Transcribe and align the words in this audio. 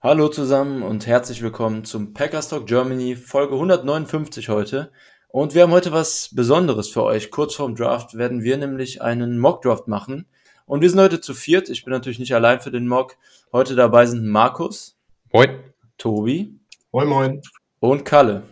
Hallo 0.00 0.28
zusammen 0.28 0.84
und 0.84 1.08
herzlich 1.08 1.42
willkommen 1.42 1.84
zum 1.84 2.14
Packers 2.14 2.48
Talk 2.48 2.68
Germany 2.68 3.16
Folge 3.16 3.54
159 3.54 4.48
heute. 4.48 4.92
Und 5.26 5.56
wir 5.56 5.62
haben 5.62 5.72
heute 5.72 5.90
was 5.90 6.30
Besonderes 6.32 6.88
für 6.88 7.02
euch. 7.02 7.32
Kurz 7.32 7.56
vorm 7.56 7.74
Draft 7.74 8.16
werden 8.16 8.44
wir 8.44 8.56
nämlich 8.58 9.02
einen 9.02 9.40
Mock 9.40 9.62
Draft 9.62 9.88
machen. 9.88 10.26
Und 10.66 10.82
wir 10.82 10.88
sind 10.88 11.00
heute 11.00 11.20
zu 11.20 11.34
viert. 11.34 11.68
Ich 11.68 11.84
bin 11.84 11.92
natürlich 11.92 12.20
nicht 12.20 12.32
allein 12.32 12.60
für 12.60 12.70
den 12.70 12.86
Mock. 12.86 13.16
Heute 13.52 13.74
dabei 13.74 14.06
sind 14.06 14.24
Markus. 14.24 14.96
Moin. 15.32 15.58
Tobi. 15.98 16.54
Moin, 16.92 17.08
moin. 17.08 17.42
Und 17.80 18.04
Kalle. 18.04 18.44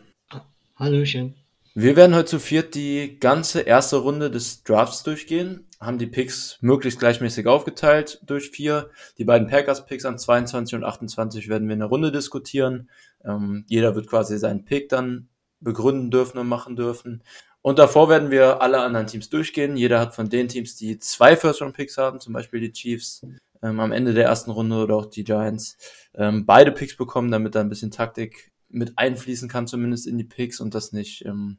Hallöchen. 0.75 1.37
Wir 1.77 1.95
werden 1.95 2.17
heute 2.17 2.25
zu 2.25 2.39
viert 2.41 2.75
die 2.75 3.21
ganze 3.21 3.61
erste 3.61 3.99
Runde 3.99 4.33
des 4.33 4.65
Drafts 4.65 5.05
durchgehen, 5.05 5.66
haben 5.81 5.99
die 5.99 6.07
Picks 6.07 6.59
möglichst 6.61 6.99
gleichmäßig 6.99 7.47
aufgeteilt 7.47 8.21
durch 8.25 8.51
vier. 8.51 8.91
Die 9.19 9.25
beiden 9.25 9.49
Packers-Picks 9.49 10.05
an 10.05 10.19
22 10.19 10.77
und 10.77 10.85
28 10.85 11.49
werden 11.49 11.69
wir 11.69 11.75
in 11.75 11.81
der 11.81 11.89
Runde 11.89 12.13
diskutieren. 12.13 12.89
Ähm, 13.25 13.65
jeder 13.69 13.95
wird 13.95 14.09
quasi 14.09 14.39
seinen 14.39 14.65
Pick 14.65 14.89
dann 14.89 15.29
begründen 15.61 16.11
dürfen 16.11 16.39
und 16.39 16.49
machen 16.49 16.77
dürfen. 16.77 17.23
Und 17.63 17.79
davor 17.79 18.09
werden 18.09 18.31
wir 18.31 18.63
alle 18.63 18.81
anderen 18.81 19.07
Teams 19.07 19.29
durchgehen. 19.29 19.77
Jeder 19.77 19.99
hat 19.99 20.15
von 20.15 20.29
den 20.29 20.49
Teams, 20.49 20.77
die 20.77 20.99
zwei 20.99 21.37
First-Round-Picks 21.37 21.99
haben, 21.99 22.21
zum 22.21 22.33
Beispiel 22.33 22.61
die 22.61 22.73
Chiefs, 22.73 23.27
ähm, 23.63 23.81
am 23.81 23.93
Ende 23.93 24.15
der 24.15 24.27
ersten 24.27 24.51
Runde 24.53 24.77
oder 24.77 24.97
auch 24.97 25.07
die 25.07 25.25
Giants, 25.25 25.77
ähm, 26.15 26.47
beide 26.47 26.73
Picks 26.73 26.97
bekommen, 26.97 27.31
damit 27.31 27.55
da 27.55 27.61
ein 27.61 27.69
bisschen 27.69 27.91
Taktik 27.91 28.53
mit 28.69 28.99
einfließen 28.99 29.49
kann, 29.49 29.67
zumindest 29.67 30.07
in 30.07 30.19
die 30.19 30.25
Picks 30.25 30.61
und 30.61 30.75
das 30.75 30.93
nicht 30.93 31.25
ähm, 31.25 31.59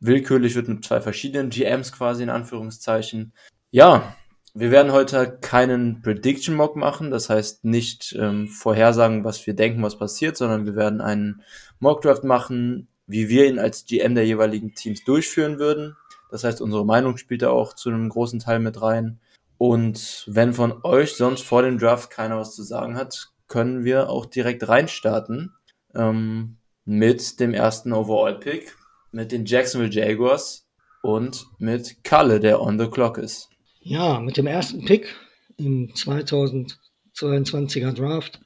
willkürlich 0.00 0.54
wird 0.54 0.68
mit 0.68 0.84
zwei 0.84 1.00
verschiedenen 1.00 1.50
GMs 1.50 1.92
quasi 1.92 2.22
in 2.22 2.30
Anführungszeichen. 2.30 3.32
Ja, 3.74 4.14
wir 4.52 4.70
werden 4.70 4.92
heute 4.92 5.38
keinen 5.40 6.02
Prediction 6.02 6.54
Mock 6.54 6.76
machen, 6.76 7.10
das 7.10 7.30
heißt 7.30 7.64
nicht 7.64 8.14
ähm, 8.18 8.46
vorhersagen, 8.46 9.24
was 9.24 9.46
wir 9.46 9.54
denken, 9.54 9.82
was 9.82 9.96
passiert, 9.96 10.36
sondern 10.36 10.66
wir 10.66 10.76
werden 10.76 11.00
einen 11.00 11.42
Mock 11.78 12.02
Draft 12.02 12.22
machen, 12.22 12.88
wie 13.06 13.30
wir 13.30 13.46
ihn 13.46 13.58
als 13.58 13.86
GM 13.86 14.14
der 14.14 14.26
jeweiligen 14.26 14.74
Teams 14.74 15.04
durchführen 15.04 15.58
würden. 15.58 15.96
Das 16.30 16.44
heißt, 16.44 16.60
unsere 16.60 16.84
Meinung 16.84 17.16
spielt 17.16 17.40
da 17.40 17.48
auch 17.48 17.72
zu 17.72 17.88
einem 17.88 18.10
großen 18.10 18.40
Teil 18.40 18.58
mit 18.58 18.82
rein. 18.82 19.20
Und 19.56 20.26
wenn 20.26 20.52
von 20.52 20.84
euch 20.84 21.14
sonst 21.14 21.42
vor 21.42 21.62
dem 21.62 21.78
Draft 21.78 22.10
keiner 22.10 22.36
was 22.36 22.54
zu 22.54 22.62
sagen 22.64 22.94
hat, 22.94 23.32
können 23.48 23.84
wir 23.84 24.10
auch 24.10 24.26
direkt 24.26 24.68
reinstarten 24.68 25.54
ähm, 25.94 26.58
mit 26.84 27.40
dem 27.40 27.54
ersten 27.54 27.94
Overall-Pick, 27.94 28.76
mit 29.12 29.32
den 29.32 29.46
Jacksonville 29.46 29.90
Jaguars 29.90 30.68
und 31.00 31.46
mit 31.58 32.04
Kalle, 32.04 32.38
der 32.38 32.60
on 32.60 32.78
the 32.78 32.88
clock 32.88 33.16
ist. 33.16 33.48
Ja, 33.84 34.20
mit 34.20 34.36
dem 34.36 34.46
ersten 34.46 34.84
Pick 34.84 35.12
im 35.56 35.92
2022er 35.92 37.92
Draft 37.92 38.38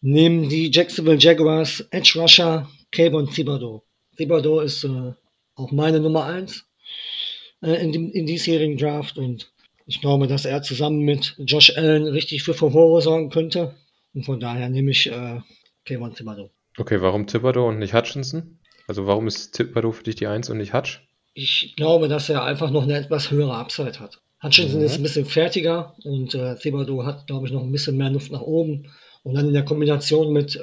nehmen 0.00 0.48
die 0.48 0.70
Jacksonville 0.70 1.18
Jaguars 1.18 1.80
Edge 1.90 2.16
Rusher 2.16 2.70
Kayvon 2.92 3.28
Thibodeau. 3.28 3.82
Thibodeau 4.16 4.60
ist 4.60 4.84
äh, 4.84 5.14
auch 5.56 5.72
meine 5.72 5.98
Nummer 5.98 6.26
1 6.26 6.64
äh, 7.62 7.82
in, 7.82 7.90
dem, 7.90 8.12
in 8.12 8.26
diesjährigen 8.26 8.76
Draft 8.76 9.18
und 9.18 9.50
ich 9.86 10.00
glaube, 10.00 10.28
dass 10.28 10.44
er 10.44 10.62
zusammen 10.62 11.00
mit 11.00 11.34
Josh 11.38 11.76
Allen 11.76 12.06
richtig 12.06 12.44
für 12.44 12.54
Furore 12.54 13.02
sorgen 13.02 13.30
könnte. 13.30 13.74
Und 14.14 14.26
von 14.26 14.38
daher 14.38 14.68
nehme 14.68 14.92
ich 14.92 15.10
äh, 15.10 15.40
Kayvon 15.84 16.14
Thibodeau. 16.14 16.52
Okay, 16.78 17.00
warum 17.00 17.26
Thibodeau 17.26 17.68
und 17.68 17.80
nicht 17.80 17.94
Hutchinson? 17.94 18.60
Also 18.86 19.08
warum 19.08 19.26
ist 19.26 19.56
Thibodeau 19.56 19.90
für 19.90 20.04
dich 20.04 20.14
die 20.14 20.28
Eins 20.28 20.50
und 20.50 20.58
nicht 20.58 20.72
Hutch? 20.72 21.04
Ich 21.34 21.74
glaube, 21.76 22.06
dass 22.06 22.28
er 22.28 22.44
einfach 22.44 22.70
noch 22.70 22.84
eine 22.84 22.96
etwas 22.96 23.32
höhere 23.32 23.54
Upside 23.54 23.98
hat. 23.98 24.20
Hutchinson 24.42 24.80
Mhm. 24.80 24.86
ist 24.86 24.96
ein 24.96 25.02
bisschen 25.02 25.26
fertiger 25.26 25.94
und 26.04 26.34
äh, 26.34 26.56
Thibodeau 26.56 27.04
hat, 27.04 27.26
glaube 27.26 27.46
ich, 27.46 27.52
noch 27.52 27.62
ein 27.62 27.72
bisschen 27.72 27.96
mehr 27.96 28.10
Luft 28.10 28.32
nach 28.32 28.40
oben. 28.40 28.86
Und 29.22 29.34
dann 29.34 29.46
in 29.46 29.54
der 29.54 29.64
Kombination 29.64 30.32
mit 30.32 30.56
äh, 30.56 30.60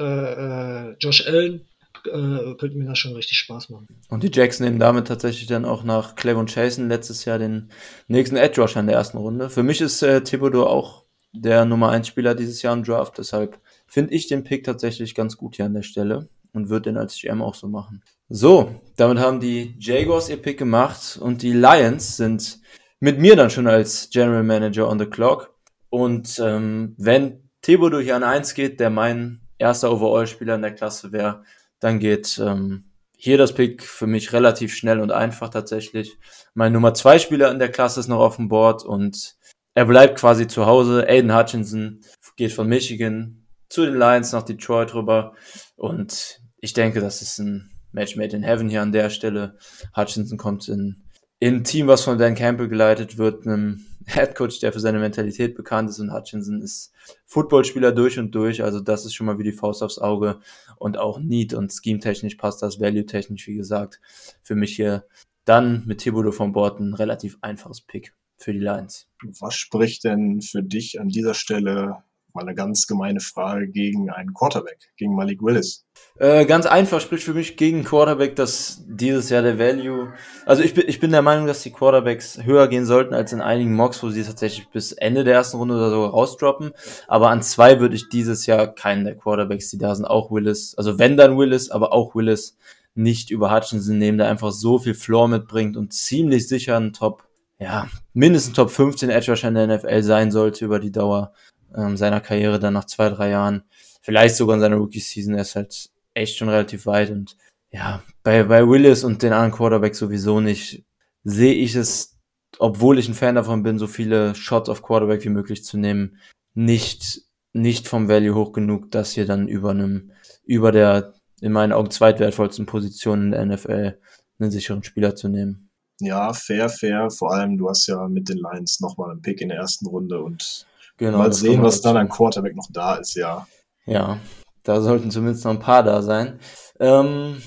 äh, 0.89 0.95
Josh 0.99 1.25
Allen 1.25 1.65
äh, 2.05 2.55
könnte 2.55 2.77
mir 2.77 2.85
das 2.85 2.97
schon 2.99 3.13
richtig 3.13 3.37
Spaß 3.37 3.69
machen. 3.69 3.87
Und 4.09 4.23
die 4.23 4.31
Jacks 4.33 4.59
nehmen 4.59 4.79
damit 4.79 5.07
tatsächlich 5.07 5.47
dann 5.47 5.63
auch 5.65 5.83
nach 5.83 6.15
Clevon 6.15 6.47
Chasen 6.47 6.89
letztes 6.89 7.23
Jahr 7.25 7.39
den 7.39 7.69
nächsten 8.07 8.35
Edge 8.35 8.61
Rusher 8.61 8.81
in 8.81 8.87
der 8.87 8.97
ersten 8.97 9.17
Runde. 9.17 9.49
Für 9.49 9.63
mich 9.63 9.79
ist 9.79 10.01
äh, 10.03 10.21
Thibodeau 10.21 10.65
auch 10.65 11.03
der 11.31 11.63
Nummer 11.65 11.89
1 11.89 12.07
Spieler 12.07 12.35
dieses 12.35 12.61
Jahr 12.61 12.73
im 12.73 12.83
Draft, 12.83 13.17
deshalb 13.17 13.59
finde 13.87 14.13
ich 14.13 14.27
den 14.27 14.43
Pick 14.43 14.63
tatsächlich 14.63 15.13
ganz 15.13 15.37
gut 15.37 15.55
hier 15.55 15.65
an 15.65 15.73
der 15.75 15.83
Stelle 15.83 16.27
und 16.53 16.69
würde 16.69 16.89
den 16.89 16.97
als 16.97 17.15
GM 17.19 17.41
auch 17.41 17.53
so 17.53 17.67
machen. 17.67 18.01
So, 18.29 18.75
damit 18.97 19.19
haben 19.19 19.39
die 19.39 19.75
Jaguars 19.79 20.29
ihr 20.29 20.37
Pick 20.41 20.57
gemacht 20.57 21.17
und 21.21 21.43
die 21.43 21.53
Lions 21.53 22.17
sind 22.17 22.59
mit 22.99 23.19
mir 23.19 23.35
dann 23.35 23.49
schon 23.49 23.67
als 23.67 24.09
General 24.09 24.43
Manager 24.43 24.89
on 24.89 24.99
the 24.99 25.05
clock. 25.05 25.53
Und 25.89 26.39
ähm, 26.43 26.95
wenn 26.97 27.49
Thibodeau 27.61 27.99
hier 27.99 28.15
an 28.15 28.23
1 28.23 28.53
geht, 28.53 28.79
der 28.79 28.89
mein 28.89 29.41
erster 29.57 29.91
Overall-Spieler 29.91 30.55
in 30.55 30.61
der 30.61 30.75
Klasse 30.75 31.11
wäre, 31.11 31.43
dann 31.79 31.99
geht 31.99 32.39
ähm, 32.43 32.85
hier 33.17 33.37
das 33.37 33.53
Pick 33.53 33.83
für 33.83 34.07
mich 34.07 34.31
relativ 34.33 34.73
schnell 34.73 34.99
und 34.99 35.11
einfach 35.11 35.49
tatsächlich. 35.49 36.17
Mein 36.53 36.73
Nummer 36.73 36.93
2 36.93 37.19
Spieler 37.19 37.51
in 37.51 37.59
der 37.59 37.71
Klasse 37.71 37.99
ist 37.99 38.07
noch 38.07 38.19
auf 38.19 38.37
dem 38.37 38.47
Board 38.47 38.85
und 38.85 39.35
er 39.73 39.85
bleibt 39.85 40.17
quasi 40.19 40.47
zu 40.47 40.65
Hause. 40.65 41.07
Aiden 41.07 41.35
Hutchinson 41.35 42.01
geht 42.37 42.53
von 42.53 42.67
Michigan 42.67 43.45
zu 43.67 43.85
den 43.85 43.95
Lions 43.95 44.31
nach 44.31 44.43
Detroit 44.43 44.93
rüber 44.93 45.33
und 45.75 46.41
ich 46.59 46.73
denke, 46.73 47.01
das 47.01 47.21
ist 47.21 47.39
ein 47.39 47.71
Match 47.91 48.15
made 48.15 48.35
in 48.35 48.43
heaven 48.43 48.69
hier 48.69 48.81
an 48.81 48.91
der 48.91 49.09
Stelle. 49.09 49.57
Hutchinson 49.95 50.37
kommt 50.37 50.67
in, 50.67 51.03
in 51.39 51.63
Team, 51.63 51.87
was 51.87 52.03
von 52.03 52.17
Dan 52.17 52.35
Campbell 52.35 52.67
geleitet 52.67 53.17
wird, 53.17 53.45
einem 53.47 53.85
Headcoach, 54.05 54.59
der 54.59 54.73
für 54.73 54.79
seine 54.79 54.99
Mentalität 54.99 55.55
bekannt 55.55 55.89
ist 55.89 55.99
und 55.99 56.13
Hutchinson 56.13 56.61
ist 56.61 56.91
Footballspieler 57.27 57.91
durch 57.91 58.17
und 58.17 58.33
durch, 58.33 58.63
also 58.63 58.79
das 58.79 59.05
ist 59.05 59.13
schon 59.13 59.27
mal 59.27 59.37
wie 59.37 59.43
die 59.43 59.51
Faust 59.51 59.83
aufs 59.83 59.99
Auge 59.99 60.39
und 60.77 60.97
auch 60.97 61.19
Need 61.19 61.53
und 61.53 61.71
Scheme-technisch 61.71 62.35
passt 62.35 62.61
das, 62.61 62.79
Value-technisch, 62.79 63.47
wie 63.47 63.55
gesagt, 63.55 64.01
für 64.41 64.55
mich 64.55 64.75
hier 64.75 65.05
dann 65.45 65.83
mit 65.85 65.99
Thibodeau 65.99 66.31
von 66.31 66.51
Bord 66.51 66.79
ein 66.79 66.93
relativ 66.93 67.37
einfaches 67.41 67.81
Pick 67.81 68.13
für 68.37 68.53
die 68.53 68.59
Lions. 68.59 69.07
Was 69.39 69.55
spricht 69.55 70.03
denn 70.05 70.41
für 70.41 70.63
dich 70.63 70.99
an 70.99 71.09
dieser 71.09 71.33
Stelle, 71.33 72.03
mal 72.33 72.41
eine 72.41 72.55
ganz 72.55 72.87
gemeine 72.87 73.19
Frage, 73.19 73.67
gegen 73.67 74.09
einen 74.09 74.33
Quarterback, 74.33 74.91
gegen 74.97 75.15
Malik 75.15 75.41
Willis? 75.41 75.85
Äh, 76.17 76.45
ganz 76.45 76.65
einfach 76.65 76.99
spricht 76.99 77.23
für 77.23 77.33
mich 77.33 77.55
gegen 77.55 77.83
Quarterback, 77.83 78.35
dass 78.35 78.83
dieses 78.87 79.29
Jahr 79.29 79.41
der 79.41 79.57
Value, 79.57 80.13
also 80.45 80.61
ich 80.63 80.73
bin, 80.73 80.85
ich 80.87 80.99
bin 80.99 81.11
der 81.11 81.21
Meinung, 81.21 81.47
dass 81.47 81.63
die 81.63 81.71
Quarterbacks 81.71 82.43
höher 82.43 82.67
gehen 82.67 82.85
sollten 82.85 83.13
als 83.13 83.31
in 83.31 83.41
einigen 83.41 83.73
Mocks, 83.73 84.03
wo 84.03 84.09
sie 84.09 84.23
tatsächlich 84.23 84.69
bis 84.69 84.91
Ende 84.91 85.23
der 85.23 85.35
ersten 85.35 85.57
Runde 85.57 85.75
oder 85.75 85.89
so 85.89 86.05
rausdroppen. 86.05 86.73
Aber 87.07 87.29
an 87.29 87.41
zwei 87.41 87.79
würde 87.79 87.95
ich 87.95 88.09
dieses 88.09 88.45
Jahr 88.45 88.67
keinen 88.67 89.05
der 89.05 89.15
Quarterbacks, 89.15 89.69
die 89.69 89.77
da 89.77 89.95
sind, 89.95 90.05
auch 90.05 90.31
Willis, 90.31 90.75
also 90.77 90.99
wenn 90.99 91.15
dann 91.15 91.37
Willis, 91.37 91.71
aber 91.71 91.93
auch 91.93 92.15
Willis 92.15 92.57
nicht 92.95 93.31
über 93.31 93.55
Hutchinson 93.55 93.97
nehmen, 93.97 94.17
der 94.17 94.27
einfach 94.27 94.51
so 94.51 94.77
viel 94.77 94.93
Floor 94.93 95.27
mitbringt 95.27 95.77
und 95.77 95.93
ziemlich 95.93 96.47
sicher 96.47 96.77
ein 96.77 96.93
Top, 96.93 97.23
ja, 97.59 97.87
mindestens 98.13 98.55
Top 98.55 98.69
15 98.71 99.09
Edge 99.09 99.31
Rusher 99.31 99.47
in 99.47 99.55
der 99.55 99.67
NFL 99.67 100.03
sein 100.03 100.31
sollte 100.31 100.65
über 100.65 100.79
die 100.79 100.91
Dauer 100.91 101.33
ähm, 101.75 101.97
seiner 101.97 102.21
Karriere 102.21 102.59
dann 102.59 102.73
nach 102.73 102.85
zwei, 102.85 103.09
drei 103.09 103.29
Jahren. 103.29 103.63
Vielleicht 104.01 104.35
sogar 104.35 104.55
in 104.55 104.61
seiner 104.61 104.77
Rookie-Season. 104.77 105.33
Er 105.35 105.41
ist 105.41 105.55
halt 105.55 105.89
echt 106.13 106.37
schon 106.37 106.49
relativ 106.49 106.85
weit 106.85 107.11
und 107.11 107.37
ja, 107.71 108.03
bei, 108.23 108.43
bei 108.43 108.67
Willis 108.67 109.03
und 109.03 109.21
den 109.21 109.33
anderen 109.33 109.51
Quarterbacks 109.51 109.99
sowieso 109.99 110.39
nicht, 110.39 110.83
sehe 111.23 111.53
ich 111.53 111.75
es, 111.75 112.17
obwohl 112.57 112.97
ich 112.97 113.07
ein 113.07 113.13
Fan 113.13 113.35
davon 113.35 113.63
bin, 113.63 113.77
so 113.77 113.87
viele 113.87 114.33
Shots 114.33 114.69
auf 114.69 114.81
Quarterback 114.81 115.23
wie 115.23 115.29
möglich 115.29 115.63
zu 115.63 115.77
nehmen, 115.77 116.17
nicht, 116.55 117.21
nicht 117.53 117.87
vom 117.87 118.09
Value 118.09 118.33
hoch 118.33 118.53
genug, 118.53 118.91
dass 118.91 119.11
hier 119.11 119.25
dann 119.25 119.47
über 119.47 119.69
einem, 119.69 120.11
über 120.45 120.71
der 120.71 121.13
in 121.41 121.51
meinen 121.51 121.71
Augen 121.71 121.91
zweitwertvollsten 121.91 122.65
Position 122.65 123.25
in 123.25 123.31
der 123.31 123.45
NFL 123.45 123.99
einen 124.39 124.51
sicheren 124.51 124.83
Spieler 124.83 125.15
zu 125.15 125.29
nehmen. 125.29 125.69
Ja, 126.01 126.33
fair, 126.33 126.69
fair. 126.69 127.09
Vor 127.11 127.33
allem, 127.33 127.57
du 127.57 127.69
hast 127.69 127.87
ja 127.87 128.07
mit 128.07 128.29
den 128.29 128.37
Lions 128.37 128.79
nochmal 128.79 129.11
einen 129.11 129.21
Pick 129.21 129.41
in 129.41 129.49
der 129.49 129.57
ersten 129.57 129.85
Runde 129.85 130.21
und 130.21 130.65
Genau, 130.99 131.17
mal 131.17 131.33
sehen, 131.33 131.63
was 131.63 131.81
dazu. 131.81 131.93
dann 131.93 131.97
an 131.97 132.09
Quarterback 132.09 132.55
noch 132.55 132.67
da 132.71 132.95
ist, 132.95 133.15
ja. 133.15 133.47
Ja, 133.85 134.19
da 134.63 134.81
sollten 134.81 135.09
zumindest 135.09 135.45
noch 135.45 135.51
ein 135.53 135.59
paar 135.59 135.81
da 135.81 136.01
sein. 136.01 136.39
Ähm, 136.79 137.41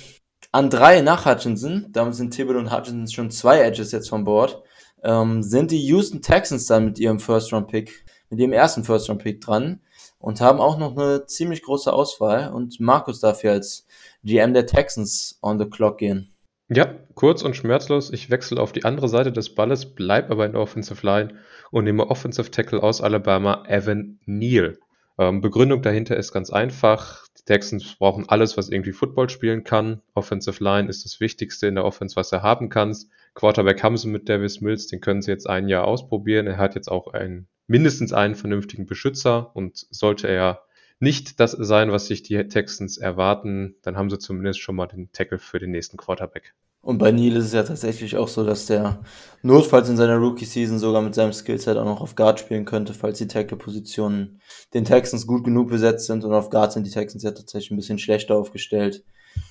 an 0.50 0.70
drei 0.70 1.02
nach 1.02 1.24
Hutchinson, 1.26 1.86
damit 1.90 2.14
sind 2.14 2.34
Thibodeau 2.34 2.58
und 2.58 2.72
Hutchinson 2.72 3.08
schon 3.08 3.30
zwei 3.30 3.60
Edges 3.60 3.92
jetzt 3.92 4.08
von 4.08 4.24
Bord, 4.24 4.62
ähm, 5.04 5.42
sind 5.42 5.70
die 5.70 5.86
Houston 5.86 6.22
Texans 6.22 6.66
dann 6.66 6.86
mit 6.86 6.98
ihrem 6.98 7.20
First-Round-Pick, 7.20 8.04
mit 8.30 8.40
ihrem 8.40 8.52
ersten 8.52 8.84
First-Round-Pick 8.84 9.40
dran. 9.40 9.80
und 10.18 10.40
haben 10.40 10.60
auch 10.60 10.78
noch 10.78 10.96
eine 10.96 11.26
ziemlich 11.26 11.62
große 11.62 11.92
Auswahl. 11.92 12.52
Und 12.52 12.80
Markus 12.80 13.20
darf 13.20 13.40
hier 13.40 13.52
als 13.52 13.86
GM 14.24 14.54
der 14.54 14.66
Texans 14.66 15.38
on 15.42 15.58
the 15.58 15.66
clock 15.66 15.98
gehen. 15.98 16.31
Ja, 16.74 16.94
kurz 17.14 17.42
und 17.42 17.54
schmerzlos. 17.54 18.10
Ich 18.10 18.30
wechsle 18.30 18.58
auf 18.58 18.72
die 18.72 18.86
andere 18.86 19.08
Seite 19.08 19.30
des 19.30 19.54
Balles, 19.54 19.94
bleib 19.94 20.30
aber 20.30 20.46
in 20.46 20.52
der 20.52 20.62
Offensive 20.62 21.04
Line 21.06 21.34
und 21.70 21.84
nehme 21.84 22.08
Offensive 22.08 22.50
Tackle 22.50 22.82
aus 22.82 23.02
Alabama, 23.02 23.64
Evan 23.68 24.18
Neal. 24.24 24.78
Ähm, 25.18 25.42
Begründung 25.42 25.82
dahinter 25.82 26.16
ist 26.16 26.32
ganz 26.32 26.48
einfach. 26.48 27.26
Die 27.38 27.44
Texans 27.44 27.96
brauchen 27.96 28.26
alles, 28.28 28.56
was 28.56 28.70
irgendwie 28.70 28.92
Football 28.92 29.28
spielen 29.28 29.64
kann. 29.64 30.00
Offensive 30.14 30.64
Line 30.64 30.88
ist 30.88 31.04
das 31.04 31.20
Wichtigste 31.20 31.66
in 31.66 31.74
der 31.74 31.84
Offense, 31.84 32.16
was 32.16 32.32
er 32.32 32.42
haben 32.42 32.70
kannst. 32.70 33.10
Quarterback 33.34 33.82
haben 33.82 33.98
sie 33.98 34.08
mit 34.08 34.30
Davis 34.30 34.62
Mills, 34.62 34.86
den 34.86 35.02
können 35.02 35.20
sie 35.20 35.30
jetzt 35.30 35.48
ein 35.48 35.68
Jahr 35.68 35.84
ausprobieren. 35.84 36.46
Er 36.46 36.56
hat 36.56 36.74
jetzt 36.74 36.90
auch 36.90 37.08
einen, 37.08 37.48
mindestens 37.66 38.14
einen 38.14 38.34
vernünftigen 38.34 38.86
Beschützer 38.86 39.54
und 39.54 39.86
sollte 39.90 40.26
er 40.26 40.62
nicht 41.02 41.40
das 41.40 41.50
sein, 41.52 41.90
was 41.90 42.06
sich 42.06 42.22
die 42.22 42.36
Texans 42.48 42.96
erwarten, 42.96 43.74
dann 43.82 43.96
haben 43.96 44.08
sie 44.08 44.18
zumindest 44.18 44.60
schon 44.60 44.76
mal 44.76 44.86
den 44.86 45.10
Tackle 45.12 45.38
für 45.38 45.58
den 45.58 45.72
nächsten 45.72 45.96
Quarterback. 45.96 46.54
Und 46.80 46.98
bei 46.98 47.12
Neil 47.12 47.36
ist 47.36 47.46
es 47.46 47.52
ja 47.52 47.62
tatsächlich 47.62 48.16
auch 48.16 48.28
so, 48.28 48.44
dass 48.44 48.66
der 48.66 49.02
notfalls 49.42 49.88
in 49.88 49.96
seiner 49.96 50.16
Rookie-Season 50.16 50.78
sogar 50.78 51.02
mit 51.02 51.14
seinem 51.14 51.32
Skillset 51.32 51.76
auch 51.76 51.84
noch 51.84 52.00
auf 52.00 52.16
Guard 52.16 52.40
spielen 52.40 52.64
könnte, 52.64 52.94
falls 52.94 53.18
die 53.18 53.28
Tackle-Positionen 53.28 54.40
den 54.74 54.84
Texans 54.84 55.26
gut 55.26 55.44
genug 55.44 55.70
besetzt 55.70 56.06
sind. 56.06 56.24
Und 56.24 56.32
auf 56.32 56.50
Guard 56.50 56.72
sind 56.72 56.86
die 56.86 56.90
Texans 56.90 57.22
ja 57.22 57.30
tatsächlich 57.30 57.70
ein 57.70 57.76
bisschen 57.76 57.98
schlechter 57.98 58.36
aufgestellt. 58.36 59.04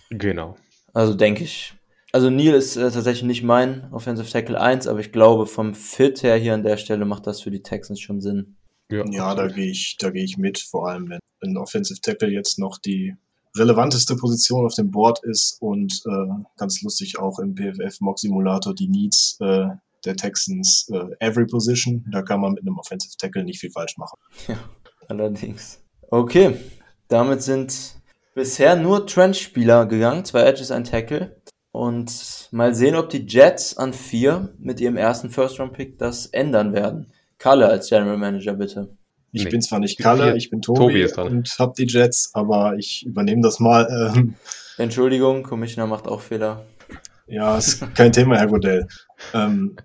Genau. 0.09 0.57
Also 0.94 1.13
denke 1.13 1.44
ich. 1.44 1.74
Also 2.13 2.30
Neil 2.30 2.53
ist 2.53 2.75
äh, 2.75 2.92
tatsächlich 2.92 3.24
nicht 3.24 3.44
mein 3.44 3.89
Offensive 3.94 4.30
Tackle 4.30 4.59
1, 4.59 4.88
aber 4.88 5.00
ich 5.00 5.13
glaube, 5.13 5.45
vom 5.45 5.74
Fit 5.74 6.24
her 6.24 6.36
hier 6.36 6.53
an 6.53 6.63
der 6.63 6.75
Stelle 6.75 7.06
macht 7.06 7.27
das 7.27 7.42
für 7.42 7.51
die 7.51 7.63
Texans 7.63 8.01
schon 8.01 8.19
Sinn. 8.19 8.57
Ja, 8.91 9.05
ja 9.09 9.35
da 9.35 9.47
gehe 9.47 9.69
ich, 9.69 9.97
da 9.99 10.09
gehe 10.09 10.23
ich 10.23 10.38
mit, 10.38 10.59
vor 10.59 10.89
allem 10.89 11.09
wenn 11.09 11.19
ein 11.43 11.57
Offensive 11.57 12.01
Tackle 12.01 12.29
jetzt 12.29 12.59
noch 12.59 12.77
die 12.77 13.15
relevanteste 13.57 14.15
Position 14.15 14.65
auf 14.65 14.75
dem 14.75 14.91
Board 14.91 15.23
ist 15.23 15.61
und 15.61 16.01
äh, 16.05 16.43
ganz 16.57 16.81
lustig 16.81 17.19
auch 17.19 17.39
im 17.39 17.55
PFF 17.55 17.99
Mock 17.99 18.19
Simulator 18.19 18.73
die 18.73 18.88
Needs 18.88 19.38
äh, 19.41 19.67
der 20.05 20.15
Texans 20.15 20.89
äh, 20.91 21.15
Every 21.19 21.45
Position. 21.45 22.05
Da 22.11 22.21
kann 22.21 22.39
man 22.41 22.53
mit 22.53 22.61
einem 22.61 22.77
Offensive 22.77 23.15
Tackle 23.17 23.43
nicht 23.43 23.59
viel 23.59 23.71
falsch 23.71 23.97
machen. 23.97 24.17
Ja, 24.47 24.57
allerdings. 25.07 25.81
Okay, 26.09 26.57
damit 27.07 27.41
sind 27.41 27.95
bisher 28.33 28.75
nur 28.75 29.05
Trench-Spieler 29.05 29.85
gegangen, 29.85 30.25
zwei 30.25 30.41
Edges, 30.43 30.71
ein 30.71 30.83
Tackle. 30.83 31.38
Und 31.71 32.49
mal 32.51 32.75
sehen, 32.75 32.95
ob 32.95 33.09
die 33.09 33.25
Jets 33.25 33.77
an 33.77 33.93
vier 33.93 34.53
mit 34.59 34.81
ihrem 34.81 34.97
ersten 34.97 35.29
First-Round-Pick 35.29 35.97
das 35.97 36.25
ändern 36.27 36.73
werden. 36.73 37.13
Kalle 37.41 37.67
als 37.67 37.89
General 37.89 38.17
Manager, 38.17 38.53
bitte. 38.53 38.95
Ich 39.31 39.45
nee. 39.45 39.49
bin 39.49 39.61
zwar 39.63 39.79
nicht 39.79 39.97
Kalle, 39.97 40.38
ich 40.38 40.51
bin 40.51 40.61
Tobi, 40.61 40.79
Tobi 40.79 41.01
ist 41.01 41.17
dran. 41.17 41.27
und 41.27 41.55
hab 41.57 41.73
die 41.73 41.88
Jets, 41.88 42.29
aber 42.33 42.75
ich 42.77 43.03
übernehme 43.03 43.41
das 43.41 43.59
mal. 43.59 44.13
Ähm. 44.15 44.35
Entschuldigung, 44.77 45.41
Commissioner 45.41 45.88
macht 45.88 46.07
auch 46.07 46.21
Fehler. 46.21 46.65
Ja, 47.25 47.57
ist 47.57 47.95
kein 47.95 48.11
Thema, 48.11 48.38
Herr 48.38 48.45
Godell. 48.45 48.88
Ähm, 49.33 49.75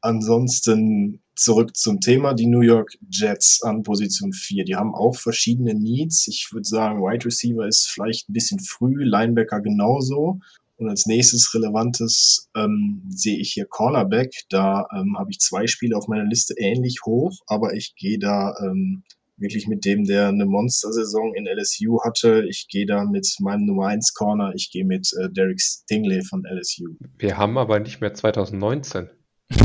ansonsten 0.00 1.20
zurück 1.36 1.76
zum 1.76 2.00
Thema, 2.00 2.34
die 2.34 2.46
New 2.46 2.62
York 2.62 2.90
Jets 3.08 3.62
an 3.62 3.84
Position 3.84 4.32
4. 4.32 4.64
Die 4.64 4.74
haben 4.74 4.92
auch 4.92 5.14
verschiedene 5.14 5.74
Needs. 5.74 6.26
Ich 6.26 6.48
würde 6.52 6.68
sagen, 6.68 7.00
Wide 7.00 7.24
Receiver 7.24 7.64
ist 7.64 7.86
vielleicht 7.86 8.28
ein 8.28 8.32
bisschen 8.32 8.58
früh, 8.58 9.04
Linebacker 9.04 9.60
genauso. 9.60 10.40
Und 10.78 10.88
als 10.88 11.06
nächstes 11.06 11.52
Relevantes 11.54 12.48
ähm, 12.56 13.02
sehe 13.08 13.36
ich 13.38 13.52
hier 13.52 13.66
Cornerback. 13.66 14.32
Da 14.48 14.86
ähm, 14.96 15.16
habe 15.18 15.30
ich 15.30 15.40
zwei 15.40 15.66
Spiele 15.66 15.96
auf 15.96 16.06
meiner 16.06 16.24
Liste 16.24 16.54
ähnlich 16.56 17.00
hoch, 17.04 17.36
aber 17.48 17.74
ich 17.74 17.96
gehe 17.96 18.18
da 18.18 18.54
ähm, 18.62 19.02
wirklich 19.36 19.66
mit 19.66 19.84
dem, 19.84 20.04
der 20.04 20.28
eine 20.28 20.46
Monster-Saison 20.46 21.34
in 21.34 21.46
LSU 21.46 22.00
hatte. 22.04 22.44
Ich 22.48 22.68
gehe 22.68 22.86
da 22.86 23.04
mit 23.04 23.26
meinem 23.40 23.66
Nummer 23.66 23.88
1 23.88 24.14
Corner. 24.14 24.52
Ich 24.54 24.70
gehe 24.70 24.84
mit 24.84 25.10
äh, 25.20 25.28
Derek 25.30 25.60
Stingley 25.60 26.22
von 26.22 26.44
LSU. 26.44 26.94
Wir 27.18 27.36
haben 27.36 27.58
aber 27.58 27.80
nicht 27.80 28.00
mehr 28.00 28.14
2019. 28.14 29.10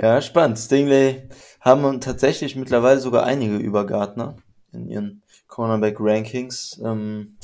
ja, 0.00 0.20
spannend. 0.20 0.58
Stingley 0.58 1.28
haben 1.60 2.00
tatsächlich 2.00 2.56
mittlerweile 2.56 2.98
sogar 2.98 3.24
einige 3.24 3.56
über 3.56 3.86
Gardner 3.86 4.36
in 4.72 4.88
ihren 4.88 5.22
Cornerback-Rankings. 5.46 6.80
Ähm, 6.84 7.38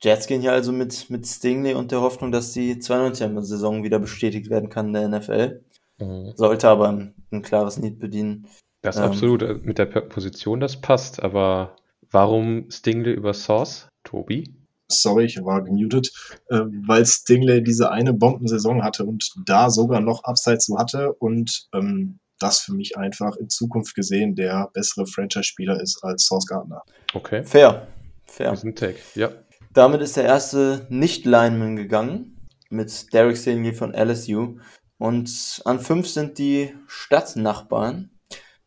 Jets 0.00 0.26
gehen 0.26 0.40
hier 0.40 0.52
also 0.52 0.72
mit, 0.72 1.10
mit 1.10 1.26
Stingley 1.26 1.74
und 1.74 1.90
der 1.90 2.00
Hoffnung, 2.00 2.30
dass 2.30 2.52
die 2.52 2.76
92er-Saison 2.76 3.82
wieder 3.82 3.98
bestätigt 3.98 4.48
werden 4.48 4.70
kann 4.70 4.86
in 4.88 4.92
der 4.92 5.08
NFL. 5.08 5.60
Mhm. 5.98 6.32
Sollte 6.36 6.68
aber 6.68 6.88
ein, 6.88 7.14
ein, 7.32 7.42
klares 7.42 7.78
Need 7.78 7.98
bedienen. 7.98 8.46
Das 8.82 8.96
ähm, 8.96 9.04
absolut 9.04 9.42
äh, 9.42 9.54
mit 9.54 9.78
der 9.78 9.86
Position, 9.86 10.60
das 10.60 10.80
passt. 10.80 11.22
Aber 11.22 11.76
warum 12.10 12.70
Stingley 12.70 13.12
über 13.12 13.34
Sauce, 13.34 13.88
Tobi? 14.04 14.54
Sorry, 14.90 15.24
ich 15.24 15.44
war 15.44 15.62
gemutet, 15.62 16.12
äh, 16.48 16.60
weil 16.86 17.04
Stingley 17.04 17.62
diese 17.62 17.90
eine 17.90 18.14
Bombensaison 18.14 18.84
hatte 18.84 19.04
und 19.04 19.34
da 19.44 19.68
sogar 19.68 20.00
noch 20.00 20.24
Upside 20.24 20.58
zu 20.58 20.78
hatte 20.78 21.12
und 21.14 21.68
ähm, 21.74 22.20
das 22.38 22.60
für 22.60 22.72
mich 22.72 22.96
einfach 22.96 23.36
in 23.36 23.50
Zukunft 23.50 23.96
gesehen 23.96 24.36
der 24.36 24.70
bessere 24.72 25.06
Franchise-Spieler 25.06 25.80
ist 25.80 26.02
als 26.04 26.26
Sauce 26.26 26.46
Gardner. 26.46 26.82
Okay. 27.12 27.42
Fair. 27.42 27.88
Fair. 28.24 28.50
Das 28.50 28.60
ist 28.60 28.64
ein 28.64 28.76
Tag, 28.76 28.94
ja. 29.16 29.30
Damit 29.72 30.00
ist 30.00 30.16
der 30.16 30.24
erste 30.24 30.86
Nicht-Lineman 30.88 31.76
gegangen 31.76 32.48
mit 32.70 33.12
Derek 33.12 33.36
Stingley 33.36 33.72
von 33.72 33.94
LSU. 33.94 34.58
Und 34.98 35.62
an 35.64 35.78
fünf 35.78 36.08
sind 36.08 36.38
die 36.38 36.74
Stadtnachbarn, 36.86 38.10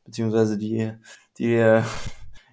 beziehungsweise 0.06 0.58
die, 0.58 0.94
die, 1.38 1.82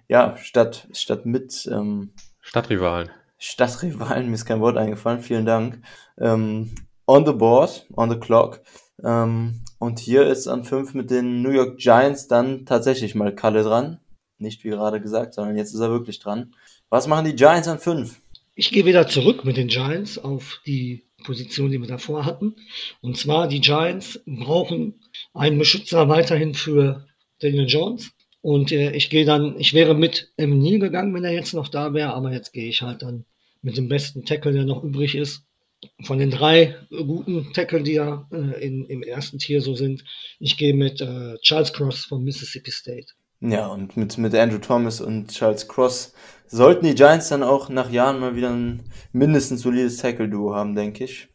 ja, 0.07 0.37
Stadt, 0.37 0.87
Stadt 0.91 1.25
mit, 1.25 1.69
ähm, 1.71 2.11
Stadtrivalen. 2.41 3.09
Stadtrivalen, 3.37 4.27
mir 4.27 4.35
ist 4.35 4.45
kein 4.45 4.59
Wort 4.59 4.77
eingefallen, 4.77 5.21
vielen 5.21 5.45
Dank. 5.45 5.81
Ähm, 6.17 6.75
on 7.07 7.25
the 7.25 7.31
board, 7.31 7.87
on 7.95 8.09
the 8.09 8.19
clock. 8.19 8.61
Ähm, 9.03 9.63
und 9.77 9.99
hier 9.99 10.27
ist 10.27 10.47
an 10.47 10.65
fünf 10.65 10.93
mit 10.93 11.09
den 11.09 11.41
New 11.41 11.51
York 11.51 11.77
Giants 11.77 12.27
dann 12.27 12.65
tatsächlich 12.65 13.15
mal 13.15 13.33
Kalle 13.33 13.63
dran. 13.63 13.99
Nicht 14.39 14.63
wie 14.63 14.69
gerade 14.69 14.99
gesagt, 14.99 15.33
sondern 15.33 15.55
jetzt 15.55 15.73
ist 15.73 15.79
er 15.79 15.89
wirklich 15.89 16.19
dran. 16.19 16.53
Was 16.89 17.07
machen 17.07 17.25
die 17.25 17.35
Giants 17.35 17.67
an 17.67 17.79
fünf? 17.79 18.21
Ich 18.59 18.71
gehe 18.71 18.83
wieder 18.83 19.07
zurück 19.07 19.45
mit 19.45 19.55
den 19.55 19.69
Giants 19.69 20.17
auf 20.17 20.59
die 20.65 21.05
Position, 21.23 21.71
die 21.71 21.79
wir 21.79 21.87
davor 21.87 22.25
hatten. 22.25 22.57
Und 22.99 23.15
zwar, 23.15 23.47
die 23.47 23.61
Giants 23.61 24.19
brauchen 24.25 24.95
einen 25.33 25.57
Beschützer 25.57 26.09
weiterhin 26.09 26.53
für 26.53 27.07
Daniel 27.39 27.67
Jones. 27.69 28.11
Und 28.41 28.73
äh, 28.73 28.91
ich 28.91 29.09
gehe 29.09 29.23
dann, 29.23 29.57
ich 29.57 29.73
wäre 29.73 29.95
mit 29.95 30.33
Emil 30.35 30.79
gegangen, 30.79 31.13
wenn 31.13 31.23
er 31.23 31.31
jetzt 31.31 31.53
noch 31.53 31.69
da 31.69 31.93
wäre, 31.93 32.13
aber 32.13 32.33
jetzt 32.33 32.51
gehe 32.51 32.67
ich 32.67 32.81
halt 32.81 33.01
dann 33.01 33.23
mit 33.61 33.77
dem 33.77 33.87
besten 33.87 34.25
Tackle, 34.25 34.51
der 34.51 34.65
noch 34.65 34.83
übrig 34.83 35.15
ist. 35.15 35.45
Von 36.03 36.19
den 36.19 36.29
drei 36.29 36.75
guten 36.89 37.53
Tackle, 37.53 37.83
die 37.83 37.93
ja 37.93 38.27
äh, 38.29 38.61
in, 38.61 38.83
im 38.87 39.03
ersten 39.03 39.39
Tier 39.39 39.61
so 39.61 39.73
sind, 39.73 40.03
ich 40.37 40.57
gehe 40.57 40.73
mit 40.73 40.99
äh, 40.99 41.37
Charles 41.37 41.71
Cross 41.71 42.03
von 42.03 42.25
Mississippi 42.25 42.71
State. 42.71 43.13
Ja, 43.41 43.67
und 43.67 43.95
mit, 43.95 44.17
mit 44.17 44.35
Andrew 44.35 44.57
Thomas 44.57 44.99
und 44.99 45.31
Charles 45.31 45.67
Cross 45.67 46.13
sollten 46.47 46.85
die 46.85 46.95
Giants 46.95 47.29
dann 47.29 47.43
auch 47.43 47.69
nach 47.69 47.89
Jahren 47.89 48.19
mal 48.19 48.35
wieder 48.35 48.49
ein 48.49 48.83
mindestens 49.13 49.61
solides 49.61 49.97
Tackle-Duo 49.97 50.53
haben, 50.53 50.75
denke 50.75 51.05
ich. 51.05 51.29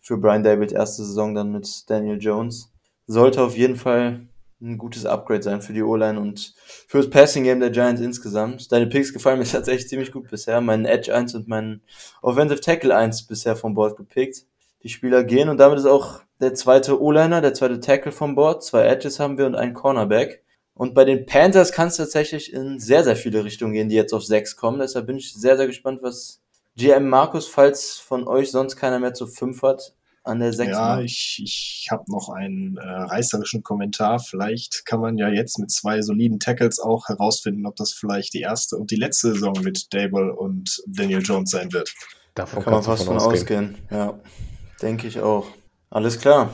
Für 0.00 0.16
Brian 0.16 0.42
David 0.42 0.72
erste 0.72 1.04
Saison 1.04 1.34
dann 1.34 1.52
mit 1.52 1.68
Daniel 1.90 2.18
Jones. 2.18 2.72
Sollte 3.06 3.42
auf 3.42 3.56
jeden 3.58 3.76
Fall 3.76 4.26
ein 4.60 4.78
gutes 4.78 5.04
Upgrade 5.04 5.42
sein 5.42 5.60
für 5.60 5.74
die 5.74 5.82
O-Line 5.82 6.18
und 6.18 6.54
fürs 6.88 7.10
Passing 7.10 7.44
Game 7.44 7.60
der 7.60 7.70
Giants 7.70 8.00
insgesamt. 8.00 8.72
Deine 8.72 8.86
Picks 8.86 9.12
gefallen 9.12 9.38
mir 9.38 9.44
tatsächlich 9.46 9.88
ziemlich 9.88 10.12
gut 10.12 10.30
bisher. 10.30 10.62
Meinen 10.62 10.86
Edge 10.86 11.14
1 11.14 11.34
und 11.34 11.46
meinen 11.46 11.82
Offensive 12.22 12.60
Tackle 12.60 12.96
1 12.96 13.26
bisher 13.26 13.54
vom 13.54 13.74
Board 13.74 13.98
gepickt. 13.98 14.46
Die 14.82 14.88
Spieler 14.88 15.24
gehen 15.24 15.50
und 15.50 15.58
damit 15.58 15.78
ist 15.78 15.86
auch 15.86 16.20
der 16.40 16.54
zweite 16.54 17.02
O-Liner, 17.02 17.42
der 17.42 17.52
zweite 17.52 17.80
Tackle 17.80 18.12
vom 18.12 18.34
Board. 18.34 18.64
Zwei 18.64 18.84
Edges 18.84 19.20
haben 19.20 19.36
wir 19.36 19.46
und 19.46 19.56
einen 19.56 19.74
Cornerback. 19.74 20.42
Und 20.78 20.94
bei 20.94 21.04
den 21.04 21.26
Panthers 21.26 21.72
kann 21.72 21.88
es 21.88 21.96
tatsächlich 21.96 22.52
in 22.52 22.78
sehr, 22.78 23.02
sehr 23.02 23.16
viele 23.16 23.44
Richtungen 23.44 23.72
gehen, 23.72 23.88
die 23.88 23.96
jetzt 23.96 24.14
auf 24.14 24.22
6 24.22 24.54
kommen. 24.54 24.78
Deshalb 24.78 25.06
bin 25.08 25.16
ich 25.16 25.34
sehr, 25.34 25.56
sehr 25.56 25.66
gespannt, 25.66 26.02
was 26.02 26.40
GM 26.76 27.08
Markus, 27.08 27.48
falls 27.48 27.98
von 27.98 28.28
euch 28.28 28.52
sonst 28.52 28.76
keiner 28.76 29.00
mehr 29.00 29.12
zu 29.12 29.26
5 29.26 29.60
hat, 29.62 29.96
an 30.22 30.38
der 30.38 30.52
6 30.52 30.70
Ja, 30.70 30.94
macht. 30.94 31.04
ich, 31.04 31.40
ich 31.42 31.88
habe 31.90 32.04
noch 32.06 32.28
einen 32.28 32.76
äh, 32.76 32.80
reißerischen 32.88 33.64
Kommentar. 33.64 34.20
Vielleicht 34.20 34.86
kann 34.86 35.00
man 35.00 35.18
ja 35.18 35.28
jetzt 35.28 35.58
mit 35.58 35.72
zwei 35.72 36.00
soliden 36.00 36.38
Tackles 36.38 36.78
auch 36.78 37.08
herausfinden, 37.08 37.66
ob 37.66 37.74
das 37.74 37.92
vielleicht 37.92 38.32
die 38.34 38.42
erste 38.42 38.76
und 38.76 38.92
die 38.92 38.96
letzte 38.96 39.32
Saison 39.32 39.54
mit 39.62 39.92
Dable 39.92 40.32
und 40.32 40.80
Daniel 40.86 41.22
Jones 41.22 41.50
sein 41.50 41.72
wird. 41.72 41.92
Davon 42.36 42.60
da 42.60 42.64
kann 42.64 42.72
man 42.74 42.82
fast 42.84 43.04
von 43.04 43.16
ausgehen. 43.16 43.74
ausgehen. 43.74 43.78
Ja, 43.90 44.20
denke 44.80 45.08
ich 45.08 45.18
auch. 45.18 45.48
Alles 45.90 46.20
klar. 46.20 46.50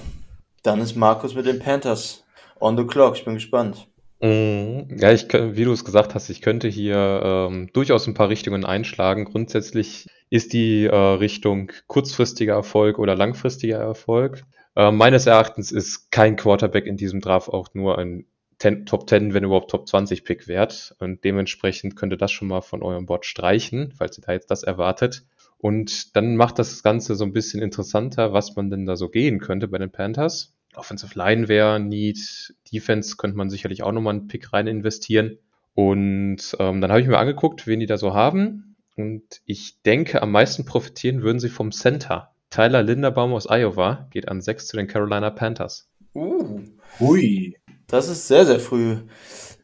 Dann 0.63 0.81
ist 0.81 0.97
Markus 0.97 1.35
mit 1.35 1.45
den 1.45 1.59
Panthers 1.59 2.25
on 2.59 2.79
the 2.79 2.87
clock. 2.87 3.17
Ich 3.17 3.25
bin 3.27 3.35
gespannt. 3.35 3.87
Mhm. 4.25 4.97
Ja, 4.99 5.13
ich, 5.13 5.27
wie 5.31 5.65
du 5.65 5.73
es 5.73 5.85
gesagt 5.85 6.15
hast, 6.15 6.31
ich 6.31 6.41
könnte 6.41 6.67
hier 6.67 7.21
ähm, 7.23 7.69
durchaus 7.75 8.07
ein 8.07 8.15
paar 8.15 8.31
Richtungen 8.31 8.65
einschlagen. 8.65 9.27
Grundsätzlich 9.27 10.07
ist 10.31 10.55
die 10.55 10.87
äh, 10.87 10.97
Richtung 10.97 11.71
kurzfristiger 11.89 12.55
Erfolg 12.55 12.99
oder 12.99 13.15
langfristiger 13.17 13.77
Erfolg. 13.77 14.45
Äh, 14.77 14.93
meines 14.93 15.27
Erachtens 15.27 15.73
ist 15.73 16.11
kein 16.11 16.37
Quarterback 16.37 16.87
in 16.87 16.97
diesem 16.97 17.21
Draft 17.21 17.51
auch 17.51 17.75
nur 17.75 17.99
ein 17.99 18.25
10, 18.61 18.87
Top 18.87 19.11
10, 19.11 19.35
wenn 19.35 19.45
überhaupt 19.45 19.71
Top 19.71 19.87
20 19.87 20.25
Pick 20.25 20.49
wert. 20.49 20.97
Und 21.01 21.23
dementsprechend 21.23 21.95
könnte 21.95 22.17
das 22.17 22.33
schon 22.33 22.49
mal 22.49 22.63
von 22.63 22.83
eurem 22.83 23.05
Bot 23.05 23.27
streichen, 23.27 23.93
falls 23.95 24.17
ihr 24.19 24.25
da 24.25 24.33
jetzt 24.33 24.51
das 24.51 24.63
erwartet. 24.63 25.27
Und 25.59 26.17
dann 26.17 26.37
macht 26.37 26.59
das 26.59 26.83
Ganze 26.83 27.15
so 27.15 27.25
ein 27.25 27.35
bisschen 27.35 27.61
interessanter, 27.61 28.33
was 28.33 28.57
man 28.57 28.71
denn 28.71 28.87
da 28.87 28.97
so 28.97 29.11
gehen 29.11 29.39
könnte 29.39 29.69
bei 29.69 29.77
den 29.77 29.93
Panthers. 29.93 30.54
Offensive 30.77 31.19
Line 31.19 31.49
wäre 31.49 31.81
Need, 31.81 32.55
Defense 32.73 33.17
könnte 33.17 33.37
man 33.37 33.51
sicherlich 33.51 33.83
auch 33.83 33.93
nochmal 33.93 34.15
einen 34.15 34.29
Pick 34.29 34.53
rein 34.53 34.67
investieren. 34.67 35.39
Und 35.75 36.57
ähm, 36.59 36.81
dann 36.81 36.91
habe 36.91 37.01
ich 37.01 37.09
mir 37.09 37.19
angeguckt, 37.19 37.67
wen 37.67 37.81
die 37.81 37.87
da 37.87 37.99
so 37.99 38.15
haben. 38.15 38.77
Und 38.97 39.41
ich 39.45 39.83
denke, 39.83 40.23
am 40.23 40.31
meisten 40.31 40.65
profitieren 40.65 41.23
würden 41.23 41.41
sie 41.41 41.49
vom 41.49 41.73
Center. 41.73 42.33
Tyler 42.51 42.83
Linderbaum 42.83 43.33
aus 43.33 43.47
Iowa 43.51 44.07
geht 44.11 44.29
an 44.29 44.41
6 44.41 44.69
zu 44.69 44.77
den 44.77 44.87
Carolina 44.87 45.31
Panthers. 45.31 45.91
Uh, 46.15 46.61
Hui. 47.01 47.57
das 47.89 48.09
ist 48.09 48.29
sehr, 48.29 48.47
sehr 48.47 48.61
früh 48.61 48.99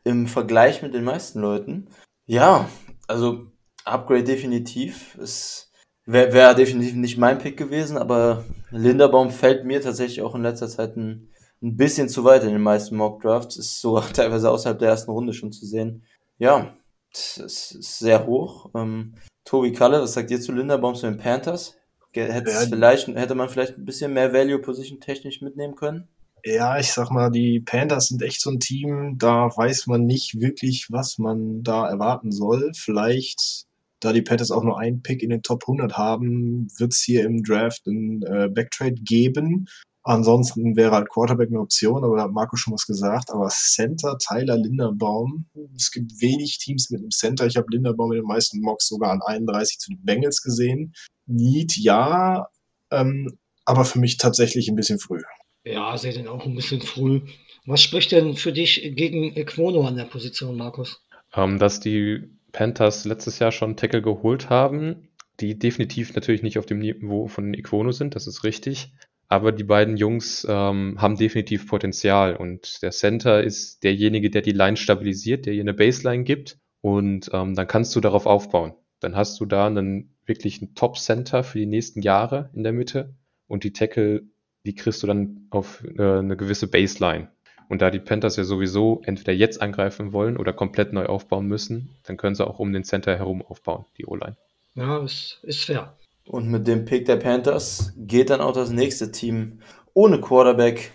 im 0.03 0.27
Vergleich 0.27 0.83
mit 0.83 0.95
den 0.95 1.05
meisten 1.05 1.41
Leuten. 1.41 1.89
Ja, 2.27 2.69
also 3.07 3.53
Upgrade 3.85 4.25
definitiv. 4.25 5.17
Es 5.19 5.70
wäre 6.13 6.33
wär 6.33 6.55
definitiv 6.55 6.95
nicht 6.95 7.19
mein 7.19 7.39
Pick 7.39 7.57
gewesen, 7.57 7.97
aber 7.97 8.45
Linderbaum 8.71 9.31
fällt 9.31 9.65
mir 9.65 9.81
tatsächlich 9.81 10.23
auch 10.23 10.35
in 10.35 10.43
letzter 10.43 10.69
Zeit 10.69 10.97
ein, 10.97 11.29
ein 11.63 11.77
bisschen 11.77 12.09
zu 12.09 12.25
weit 12.25 12.45
in 12.45 12.51
den 12.51 12.63
meisten 12.63 12.97
Mock 12.97 13.23
Drafts. 13.23 13.57
Ist 13.57 13.81
sogar 13.81 14.09
teilweise 14.13 14.51
außerhalb 14.51 14.79
der 14.79 14.91
ersten 14.91 15.11
Runde 15.11 15.33
schon 15.33 15.53
zu 15.53 15.67
sehen. 15.67 16.03
Ja, 16.39 16.75
es 17.13 17.39
ist 17.39 17.99
sehr 17.99 18.27
hoch. 18.27 18.71
Ähm, 18.75 19.15
Tobi 19.45 19.73
Kalle, 19.73 20.01
was 20.01 20.15
sagt 20.15 20.31
ihr 20.31 20.41
zu 20.41 20.53
Linderbaum 20.53 20.95
zu 20.95 21.07
den 21.07 21.19
Panthers? 21.19 21.77
Hätte, 22.13 22.51
Ja, 22.51 22.61
vielleicht, 22.61 23.09
hätte 23.09 23.35
man 23.35 23.49
vielleicht 23.49 23.79
ein 23.79 23.85
bisschen 23.85 24.13
mehr 24.13 24.33
Value 24.33 24.59
Position 24.59 25.01
technisch 25.01 25.41
mitnehmen 25.43 25.77
können? 25.77 26.09
Ja, 26.45 26.79
ich 26.79 26.93
sag 26.93 27.11
mal, 27.11 27.31
die 27.31 27.61
Panthers 27.61 28.09
sind 28.09 28.23
echt 28.23 28.41
so 28.41 28.51
ein 28.51 28.61
Team, 28.61 29.17
da 29.19 29.51
weiß 29.55 29.87
man 29.87 30.07
nicht 30.07 30.41
wirklich, 30.41 30.87
was 30.91 31.19
man 31.19 31.63
da 31.63 31.89
erwarten 31.89 32.33
soll. 32.33 32.73
Vielleicht, 32.75 33.67
da 34.01 34.13
die 34.13 34.23
Panthers 34.23 34.51
auch 34.51 34.65
nur 34.65 34.79
einen 34.79 35.03
Pick 35.03 35.23
in 35.23 35.31
den 35.31 35.43
Top 35.43 35.65
100 35.65 35.97
haben, 35.97 36.69
wird's 36.79 37.03
hier 37.03 37.25
im 37.25 37.43
Draft 37.43 37.87
einen 37.87 38.23
äh, 38.23 38.49
Backtrade 38.49 38.95
geben. 38.95 39.67
Ansonsten 40.03 40.77
wäre 40.77 40.93
halt 40.93 41.11
Quarterback 41.11 41.49
eine 41.49 41.61
Option, 41.61 42.03
aber 42.03 42.17
da 42.17 42.23
hat 42.23 42.33
Marco 42.33 42.57
schon 42.57 42.73
was 42.73 42.87
gesagt. 42.87 43.31
Aber 43.31 43.49
Center, 43.49 44.17
Tyler 44.19 44.57
Linderbaum, 44.57 45.47
es 45.77 45.91
gibt 45.91 46.23
wenig 46.23 46.59
Teams 46.59 46.91
mit 46.91 47.01
einem 47.01 47.11
Center. 47.11 47.47
Ich 47.47 47.57
habe 47.57 47.67
Linderbaum 47.71 48.13
in 48.13 48.21
den 48.21 48.27
meisten 48.27 48.61
Mocks 48.61 48.89
sogar 48.89 49.13
an 49.13 49.21
31 49.23 49.79
zu 49.79 49.91
den 49.91 50.03
Bengals 50.03 50.41
gesehen. 50.41 50.95
Need, 51.27 51.77
ja, 51.77 52.49
ähm, 52.91 53.39
aber 53.67 53.85
für 53.85 53.99
mich 53.99 54.17
tatsächlich 54.17 54.69
ein 54.69 54.77
bisschen 54.77 54.99
früh. 54.99 55.21
Ja, 55.65 55.97
sehe 55.99 56.15
den 56.15 56.29
auch 56.29 56.47
ein 56.47 56.55
bisschen 56.55 56.81
früh. 56.81 57.21
Was 57.67 57.83
spricht 57.83 58.13
denn 58.13 58.37
für 58.37 58.53
dich 58.53 58.95
gegen 58.97 59.37
Equono 59.37 59.87
an 59.87 59.97
der 59.97 60.07
Position, 60.07 60.57
Markus? 60.57 61.03
Ähm, 61.35 61.59
dass 61.59 61.79
die 61.79 62.29
Panthers 62.53 63.05
letztes 63.05 63.39
Jahr 63.39 63.53
schon 63.53 63.77
Tackle 63.77 64.03
geholt 64.03 64.51
haben, 64.51 65.09
die 65.41 65.59
definitiv 65.59 66.15
natürlich 66.15 66.43
nicht 66.43 66.59
auf 66.59 66.67
dem 66.67 66.81
Niveau 66.81 67.27
von 67.29 67.55
Equono 67.55 67.93
sind, 67.93 68.15
das 68.15 68.27
ist 68.27 68.45
richtig. 68.45 68.93
Aber 69.29 69.53
die 69.53 69.65
beiden 69.65 69.97
Jungs 69.97 70.45
ähm, 70.49 70.97
haben 71.01 71.17
definitiv 71.17 71.69
Potenzial 71.69 72.35
und 72.35 72.83
der 72.83 72.91
Center 72.91 73.43
ist 73.43 73.85
derjenige, 73.85 74.29
der 74.29 74.43
die 74.43 74.51
Line 74.51 74.77
stabilisiert, 74.77 75.47
der 75.47 75.55
ihr 75.55 75.63
eine 75.63 75.73
Baseline 75.73 76.25
gibt 76.25 76.59
und 76.81 77.31
ähm, 77.33 77.55
dann 77.55 77.67
kannst 77.69 77.95
du 77.95 78.01
darauf 78.01 78.27
aufbauen. 78.27 78.75
Dann 78.99 79.15
hast 79.15 79.39
du 79.41 79.47
da 79.47 79.69
einen 79.69 80.17
wirklich 80.27 80.61
einen 80.61 80.75
Top-Center 80.75 81.45
für 81.45 81.59
die 81.59 81.67
nächsten 81.67 82.03
Jahre 82.03 82.51
in 82.55 82.65
der 82.65 82.73
Mitte 82.73 83.15
und 83.47 83.65
die 83.65 83.73
Tackle, 83.73 84.25
die 84.67 84.75
kriegst 84.75 85.03
du 85.03 85.07
dann 85.07 85.47
auf 85.51 85.85
äh, 85.85 86.19
eine 86.19 86.37
gewisse 86.37 86.67
Baseline. 86.67 87.29
Und 87.71 87.81
da 87.83 87.91
die 87.91 88.01
Panthers 88.01 88.35
ja 88.35 88.43
sowieso 88.43 89.01
entweder 89.05 89.33
jetzt 89.33 89.63
angreifen 89.63 90.13
wollen 90.13 90.37
oder 90.37 90.53
komplett 90.53 90.93
neu 90.93 91.07
aufbauen 91.07 91.47
müssen, 91.47 91.97
dann 92.03 92.17
können 92.17 92.35
sie 92.35 92.45
auch 92.45 92.59
um 92.59 92.73
den 92.73 92.83
Center 92.83 93.17
herum 93.17 93.43
aufbauen, 93.43 93.85
die 93.97 94.07
O-Line. 94.07 94.37
Ja, 94.75 94.99
ist, 94.99 95.39
ist 95.45 95.65
fair. 95.65 95.97
Und 96.27 96.49
mit 96.49 96.67
dem 96.67 96.85
Pick 96.85 97.07
der 97.07 97.17
Panthers 97.17 97.93
geht 97.97 98.31
dann 98.31 98.41
auch 98.41 98.53
das 98.53 98.71
nächste 98.71 99.13
Team 99.13 99.61
ohne 99.95 100.21
Quarterback 100.21 100.91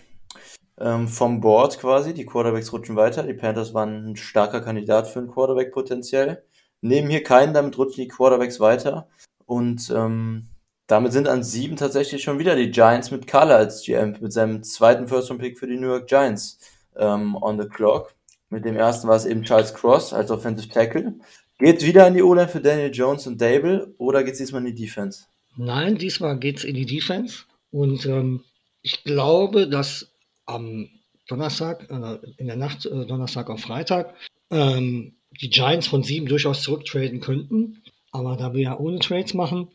ähm, 0.78 1.08
vom 1.08 1.40
Board 1.40 1.80
quasi. 1.80 2.14
Die 2.14 2.26
Quarterbacks 2.26 2.74
rutschen 2.74 2.98
weiter. 2.98 3.24
Die 3.24 3.34
Panthers 3.34 3.74
waren 3.74 4.12
ein 4.12 4.16
starker 4.18 4.60
Kandidat 4.60 5.08
für 5.08 5.20
ein 5.20 5.28
Quarterback 5.30 5.72
potenziell. 5.72 6.44
Nehmen 6.82 7.10
hier 7.10 7.24
keinen, 7.24 7.54
damit 7.54 7.78
rutschen 7.78 8.04
die 8.04 8.10
Quarterbacks 8.10 8.60
weiter. 8.60 9.08
Und 9.46 9.90
ähm, 9.96 10.50
damit 10.88 11.14
sind 11.14 11.28
an 11.28 11.44
sieben 11.44 11.76
tatsächlich 11.76 12.24
schon 12.24 12.40
wieder 12.40 12.56
die 12.56 12.72
Giants 12.72 13.12
mit 13.12 13.28
Carla 13.28 13.56
als 13.56 13.84
GM, 13.84 14.18
mit 14.22 14.34
seinem 14.34 14.64
zweiten 14.64 15.08
First-Round-Pick 15.08 15.58
für 15.58 15.68
die 15.68 15.78
New 15.78 15.88
York 15.88 16.08
Giants 16.08 16.60
ähm, 16.96 17.36
on 17.36 17.60
the 17.60 17.68
clock. 17.68 18.14
Mit 18.50 18.66
dem 18.66 18.76
ersten 18.76 19.08
war 19.08 19.16
es 19.16 19.26
eben 19.26 19.44
Charles 19.44 19.74
Cross 19.74 20.14
als 20.14 20.30
Offensive 20.30 20.70
Tackle. 20.70 21.16
Geht 21.58 21.84
wieder 21.84 22.06
an 22.06 22.14
die 22.14 22.22
O-Line 22.22 22.48
für 22.48 22.62
Daniel 22.62 22.92
Jones 22.94 23.26
und 23.28 23.42
Dable 23.42 23.94
oder 23.98 24.24
geht 24.24 24.34
es 24.34 24.40
diesmal 24.40 24.66
in 24.66 24.76
die 24.76 24.84
Defense? 24.84 25.26
Nein, 25.58 25.98
diesmal 25.98 26.38
geht's 26.38 26.64
in 26.64 26.76
die 26.76 26.86
Defense. 26.86 27.44
Und 27.72 28.06
ähm, 28.06 28.44
ich 28.82 29.04
glaube, 29.04 29.68
dass 29.68 30.12
am 30.46 30.90
Donnerstag, 31.28 31.90
äh, 31.90 32.18
in 32.38 32.48
der 32.48 32.58
Nacht 32.58 32.86
äh, 32.86 33.06
Donnerstag 33.06 33.50
auf 33.50 33.62
Freitag, 33.62 34.14
ähm, 34.52 35.16
die 35.42 35.50
Giants 35.50 35.88
von 35.88 36.04
sieben 36.04 36.28
durchaus 36.28 36.62
zurücktraden 36.62 37.20
könnten. 37.20 37.82
Aber 38.12 38.38
da 38.38 38.54
wir 38.54 38.62
ja 38.62 38.80
ohne 38.80 39.00
Trades 39.00 39.34
machen, 39.34 39.70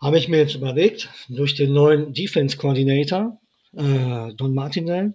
habe 0.00 0.18
ich 0.18 0.28
mir 0.28 0.38
jetzt 0.38 0.54
überlegt, 0.54 1.08
durch 1.28 1.54
den 1.54 1.72
neuen 1.72 2.12
Defense 2.12 2.56
Coordinator, 2.56 3.40
äh, 3.76 4.32
Don 4.34 4.54
Martindale, 4.54 5.14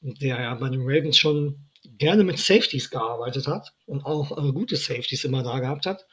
der 0.00 0.40
ja 0.40 0.54
bei 0.54 0.68
den 0.68 0.82
Ravens 0.82 1.18
schon 1.18 1.66
gerne 1.98 2.24
mit 2.24 2.38
Safeties 2.38 2.90
gearbeitet 2.90 3.46
hat 3.46 3.72
und 3.86 4.04
auch 4.04 4.36
äh, 4.36 4.52
gute 4.52 4.76
Safeties 4.76 5.24
immer 5.24 5.42
da 5.42 5.58
gehabt 5.60 5.86
hat. 5.86 6.06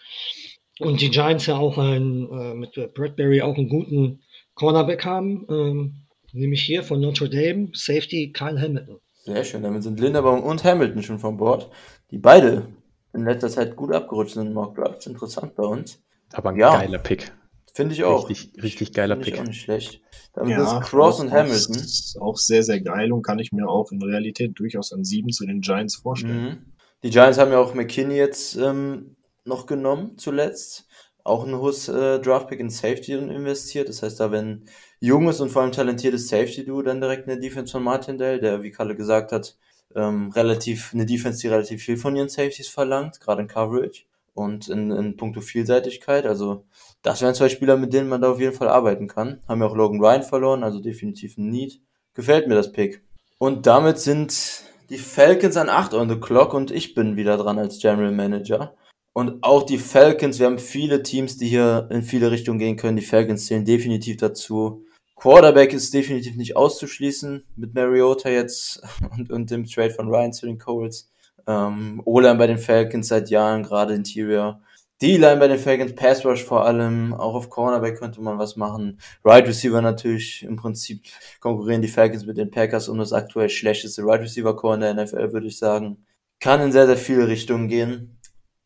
Und 0.80 1.02
die 1.02 1.10
Giants 1.10 1.48
ja 1.48 1.58
auch 1.58 1.78
ein, 1.78 2.30
äh, 2.30 2.54
mit 2.54 2.94
Bradbury 2.94 3.42
auch 3.42 3.56
einen 3.56 3.70
guten 3.70 4.22
Cornerback 4.54 5.06
haben, 5.06 5.46
ähm, 5.50 5.96
nämlich 6.34 6.62
hier 6.64 6.84
von 6.84 7.00
Notre 7.00 7.30
Dame, 7.30 7.70
Safety 7.74 8.32
Kyle 8.32 8.60
Hamilton. 8.60 9.00
Sehr 9.24 9.44
schön, 9.44 9.64
damit 9.64 9.84
sind 9.84 10.00
Linderbaum 10.00 10.44
und 10.44 10.64
Hamilton 10.64 11.04
schon 11.04 11.20
von 11.20 11.38
Bord, 11.38 11.70
die 12.12 12.18
beide 12.18 12.68
in 13.14 13.26
letzter 13.26 13.50
Zeit 13.50 13.76
gut 13.76 13.92
abgerutscht 13.94 14.36
sind 14.36 14.48
in 14.48 14.54
Mock 14.54 14.76
Drafts. 14.76 15.08
Interessant 15.08 15.56
bei 15.56 15.64
uns. 15.64 16.02
Aber 16.34 16.50
ein 16.50 16.58
Ja. 16.58 16.78
geiler 16.78 17.00
Pick. 17.00 17.32
Finde 17.74 17.94
ich 17.94 18.04
auch. 18.04 18.30
Richtig, 18.30 18.64
richtig 18.64 18.94
geiler 18.94 19.16
Finde 19.16 19.28
ich 19.28 19.34
Pick. 19.34 19.44
auch 19.44 19.48
nicht 19.48 19.62
schlecht. 19.62 20.02
Damit 20.34 20.58
ist 20.58 20.82
Cross 20.82 21.16
auch- 21.16 21.20
und 21.22 21.32
Hamilton. 21.32 21.76
Ist 21.76 22.18
auch 22.22 22.38
sehr, 22.38 22.64
sehr 22.64 22.82
geil 22.82 23.12
und 23.12 23.24
kann 23.24 23.40
ich 23.40 23.52
mir 23.52 23.68
auch 23.68 23.92
in 23.92 24.02
Realität 24.02 24.58
durchaus 24.60 24.94
an 24.94 25.04
sieben 25.04 25.32
zu 25.32 25.46
den 25.46 25.62
Giants 25.62 25.96
vorstellen. 25.96 26.44
Mhm. 26.44 26.58
Die 27.04 27.10
Giants 27.10 27.38
haben 27.38 27.52
ja 27.52 27.60
auch 27.60 27.74
McKinney 27.74 28.16
jetzt 28.16 28.56
ähm, 28.56 29.16
noch 29.46 29.66
genommen 29.66 30.18
zuletzt. 30.18 30.88
Auch 31.24 31.46
ein 31.46 31.56
hohes 31.56 31.90
äh, 31.90 32.20
Draftpick 32.20 32.60
in 32.60 32.70
Safety 32.70 33.14
investiert. 33.14 33.90
Das 33.90 34.02
heißt, 34.02 34.20
da 34.20 34.32
wenn 34.32 34.66
junges 35.00 35.42
und 35.42 35.50
vor 35.50 35.62
allem 35.62 35.72
talentiertes 35.72 36.30
Safety-Duo 36.30 36.82
dann 36.82 37.02
direkt 37.02 37.28
eine 37.28 37.40
Defense 37.40 37.72
von 37.72 37.84
Martindale, 37.84 38.40
der, 38.40 38.64
wie 38.64 38.72
Kalle 38.72 38.96
gesagt 38.96 39.32
hat, 39.32 39.58
ähm, 39.96 40.32
relativ, 40.32 40.94
eine 40.94 41.06
Defense, 41.06 41.42
die 41.42 41.48
relativ 41.48 41.84
viel 41.84 41.98
von 41.98 42.16
ihren 42.16 42.30
Safeties 42.30 42.68
verlangt, 42.68 43.20
gerade 43.20 43.42
in 43.42 43.48
Coverage 43.48 44.04
und 44.34 44.70
in, 44.70 44.92
in 44.92 45.18
puncto 45.18 45.42
Vielseitigkeit. 45.42 46.26
Also, 46.26 46.66
das 47.08 47.22
wären 47.22 47.36
zwei 47.36 47.48
Spieler, 47.48 47.78
mit 47.78 47.94
denen 47.94 48.10
man 48.10 48.22
da 48.22 48.32
auf 48.32 48.40
jeden 48.42 48.54
Fall 48.54 48.68
arbeiten 48.68 49.08
kann. 49.08 49.42
Haben 49.48 49.62
ja 49.62 49.68
auch 49.68 49.76
Logan 49.76 50.02
Ryan 50.02 50.24
verloren, 50.24 50.64
also 50.64 50.82
definitiv 50.82 51.38
ein 51.38 51.50
Need. 51.50 51.80
Gefällt 52.14 52.50
mir 52.50 52.56
das 52.56 52.74
Pick. 52.74 53.02
Und 53.38 53.66
damit 53.66 53.98
sind 53.98 54.64
die 54.90 54.98
Falcons 54.98 55.56
an 55.56 55.70
8 55.70 55.94
on 55.94 56.10
the 56.10 56.20
clock 56.20 56.54
und 56.54 56.70
ich 56.70 56.96
bin 56.96 57.16
wieder 57.16 57.38
dran 57.38 57.60
als 57.60 57.80
General 57.80 58.12
Manager. 58.12 58.76
Und 59.14 59.42
auch 59.42 59.64
die 59.64 59.78
Falcons, 59.78 60.38
wir 60.40 60.48
haben 60.48 60.60
viele 60.60 61.02
Teams, 61.02 61.38
die 61.38 61.48
hier 61.48 61.88
in 61.92 62.04
viele 62.04 62.30
Richtungen 62.30 62.60
gehen 62.60 62.76
können. 62.76 62.98
Die 62.98 63.06
Falcons 63.06 63.46
zählen 63.46 63.64
definitiv 63.64 64.18
dazu. 64.18 64.84
Quarterback 65.16 65.72
ist 65.72 65.94
definitiv 65.94 66.36
nicht 66.36 66.58
auszuschließen 66.58 67.46
mit 67.56 67.74
Mariota 67.74 68.30
jetzt 68.30 68.82
und, 69.18 69.32
und 69.32 69.50
dem 69.50 69.66
Trade 69.66 69.92
von 69.92 70.10
Ryan 70.10 70.34
zu 70.34 70.46
den 70.46 70.58
Colts. 70.58 71.10
Ähm, 71.48 72.02
O-Line 72.04 72.36
bei 72.36 72.48
den 72.48 72.58
Falcons 72.58 73.08
seit 73.08 73.30
Jahren, 73.30 73.64
gerade 73.64 73.94
Interior. 73.94 74.62
D-Line 75.02 75.38
bei 75.38 75.48
den 75.48 75.60
Falcons, 75.60 75.94
Pass 75.94 76.26
Rush 76.26 76.44
vor 76.44 76.66
allem, 76.66 77.14
auch 77.14 77.36
auf 77.36 77.52
Cornerback 77.52 78.00
könnte 78.00 78.20
man 78.20 78.40
was 78.40 78.56
machen. 78.56 79.00
Right 79.24 79.48
Receiver 79.48 79.82
natürlich, 79.82 80.42
im 80.42 80.56
Prinzip 80.56 81.04
konkurrieren 81.40 81.84
die 81.84 81.88
Falcons 81.88 82.26
mit 82.26 82.38
den 82.38 82.50
Packers 82.50 82.90
um 82.90 82.98
das 82.98 83.14
aktuell 83.14 83.50
schlechteste 83.50 84.04
Right 84.04 84.22
Receiver 84.22 84.56
Core 84.56 84.76
in 84.76 84.82
der 84.82 84.94
NFL, 84.96 85.34
würde 85.34 85.48
ich 85.48 85.60
sagen. 85.60 86.06
Kann 86.40 86.62
in 86.62 86.72
sehr, 86.72 86.88
sehr 86.88 86.98
viele 86.98 87.28
Richtungen 87.28 87.68
gehen. 87.68 88.20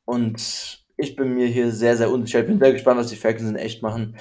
Und 0.06 0.86
ich 0.96 1.16
bin 1.18 1.34
mir 1.34 1.48
hier 1.48 1.72
sehr, 1.72 1.98
sehr 1.98 2.10
unsicher. 2.10 2.40
Ich 2.40 2.48
bin 2.48 2.60
sehr 2.60 2.72
gespannt, 2.72 3.00
was 3.00 3.08
die 3.08 3.18
Falcons 3.18 3.50
in 3.50 3.56
echt 3.58 3.82
machen. 3.82 4.16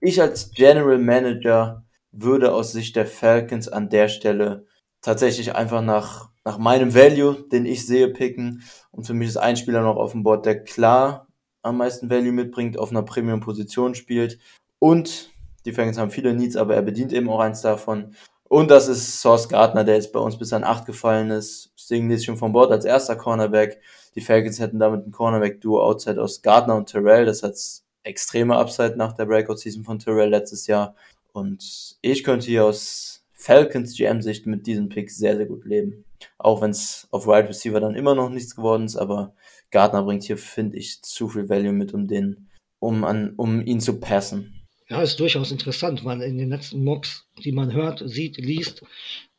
Ich 0.00 0.22
als 0.22 0.52
General 0.52 0.98
Manager 0.98 1.84
würde 2.12 2.52
aus 2.54 2.72
Sicht 2.72 2.96
der 2.96 3.06
Falcons 3.06 3.68
an 3.68 3.90
der 3.90 4.08
Stelle 4.08 4.66
tatsächlich 5.02 5.54
einfach 5.54 5.82
nach, 5.82 6.30
nach 6.44 6.56
meinem 6.56 6.94
Value, 6.94 7.44
den 7.52 7.66
ich 7.66 7.86
sehe, 7.86 8.08
picken. 8.08 8.62
Und 8.90 9.06
für 9.06 9.14
mich 9.14 9.28
ist 9.28 9.36
ein 9.36 9.56
Spieler 9.56 9.82
noch 9.82 9.96
auf 9.96 10.12
dem 10.12 10.22
Board, 10.22 10.46
der 10.46 10.62
klar 10.62 11.28
am 11.62 11.78
meisten 11.78 12.10
Value 12.10 12.32
mitbringt, 12.32 12.78
auf 12.78 12.90
einer 12.90 13.02
Premium-Position 13.02 13.94
spielt. 13.94 14.38
Und 14.78 15.30
die 15.64 15.72
Falcons 15.72 15.98
haben 15.98 16.10
viele 16.10 16.34
Needs, 16.34 16.56
aber 16.56 16.74
er 16.74 16.82
bedient 16.82 17.12
eben 17.12 17.28
auch 17.28 17.40
eins 17.40 17.62
davon. 17.62 18.14
Und 18.48 18.70
das 18.70 18.88
ist 18.88 19.20
Source 19.20 19.48
Gardner, 19.48 19.84
der 19.84 19.94
jetzt 19.94 20.12
bei 20.12 20.20
uns 20.20 20.36
bis 20.36 20.52
an 20.52 20.64
8 20.64 20.84
gefallen 20.84 21.30
ist. 21.30 21.72
Stingley 21.76 22.16
ist 22.16 22.26
schon 22.26 22.36
von 22.36 22.52
Bord 22.52 22.70
als 22.70 22.84
erster 22.84 23.16
Cornerback. 23.16 23.80
Die 24.14 24.20
Falcons 24.20 24.60
hätten 24.60 24.78
damit 24.78 25.06
ein 25.06 25.12
Cornerback-Duo 25.12 25.82
outside 25.82 26.20
aus 26.20 26.42
Gardner 26.42 26.76
und 26.76 26.90
Terrell. 26.90 27.24
Das 27.24 27.42
hat 27.42 27.56
extreme 28.02 28.56
Upside 28.56 28.96
nach 28.96 29.14
der 29.14 29.24
Breakout-Season 29.24 29.84
von 29.84 29.98
Terrell 29.98 30.28
letztes 30.28 30.66
Jahr. 30.66 30.94
Und 31.32 31.96
ich 32.02 32.24
könnte 32.24 32.46
hier 32.46 32.66
aus 32.66 33.24
Falcons 33.32 33.96
GM-Sicht 33.96 34.46
mit 34.46 34.66
diesem 34.66 34.88
Pick 34.88 35.10
sehr, 35.10 35.36
sehr 35.36 35.46
gut 35.46 35.64
leben. 35.64 36.04
Auch 36.38 36.60
wenn 36.60 36.70
es 36.72 37.08
auf 37.10 37.26
Wide 37.26 37.48
Receiver 37.48 37.80
dann 37.80 37.94
immer 37.94 38.14
noch 38.14 38.28
nichts 38.28 38.54
geworden 38.54 38.84
ist, 38.84 38.96
aber 38.96 39.34
Gardner 39.72 40.04
bringt 40.04 40.22
hier, 40.22 40.38
finde 40.38 40.76
ich, 40.76 41.02
zu 41.02 41.28
viel 41.28 41.48
Value 41.48 41.72
mit, 41.72 41.92
um 41.92 42.06
den, 42.06 42.48
um 42.78 43.02
an, 43.02 43.34
um 43.36 43.60
ihn 43.66 43.80
zu 43.80 43.98
passen. 43.98 44.62
Ja, 44.88 45.02
ist 45.02 45.18
durchaus 45.18 45.50
interessant, 45.50 46.04
weil 46.04 46.20
in 46.22 46.38
den 46.38 46.50
letzten 46.50 46.84
Mocks, 46.84 47.26
die 47.42 47.52
man 47.52 47.72
hört, 47.72 48.02
sieht, 48.04 48.36
liest, 48.36 48.82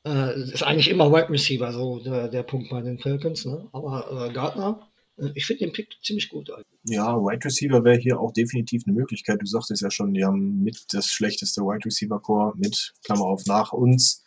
äh, 0.05 0.41
ist 0.41 0.63
eigentlich 0.63 0.89
immer 0.89 1.11
Wide 1.11 1.29
Receiver 1.29 1.71
so 1.71 1.99
der, 1.99 2.27
der 2.27 2.43
Punkt 2.43 2.69
bei 2.71 2.81
den 2.81 2.97
Falcons. 2.97 3.45
Ne? 3.45 3.69
Aber 3.71 4.27
äh, 4.27 4.33
Gardner, 4.33 4.89
äh, 5.17 5.29
ich 5.35 5.45
finde 5.45 5.65
den 5.65 5.73
Pick 5.73 5.89
ziemlich 6.01 6.29
gut. 6.29 6.49
Eigentlich. 6.49 6.65
Ja, 6.85 7.15
Wide 7.15 7.45
Receiver 7.45 7.83
wäre 7.83 7.99
hier 7.99 8.19
auch 8.19 8.33
definitiv 8.33 8.83
eine 8.87 8.95
Möglichkeit. 8.95 9.39
Du 9.39 9.45
sagtest 9.45 9.83
ja 9.83 9.91
schon, 9.91 10.15
die 10.15 10.25
haben 10.25 10.63
mit 10.63 10.91
das 10.91 11.07
schlechteste 11.07 11.61
Wide 11.61 11.85
Receiver 11.85 12.19
Core 12.19 12.53
mit 12.57 12.93
Klammer 13.03 13.25
auf 13.25 13.45
nach 13.45 13.71
uns. 13.71 14.22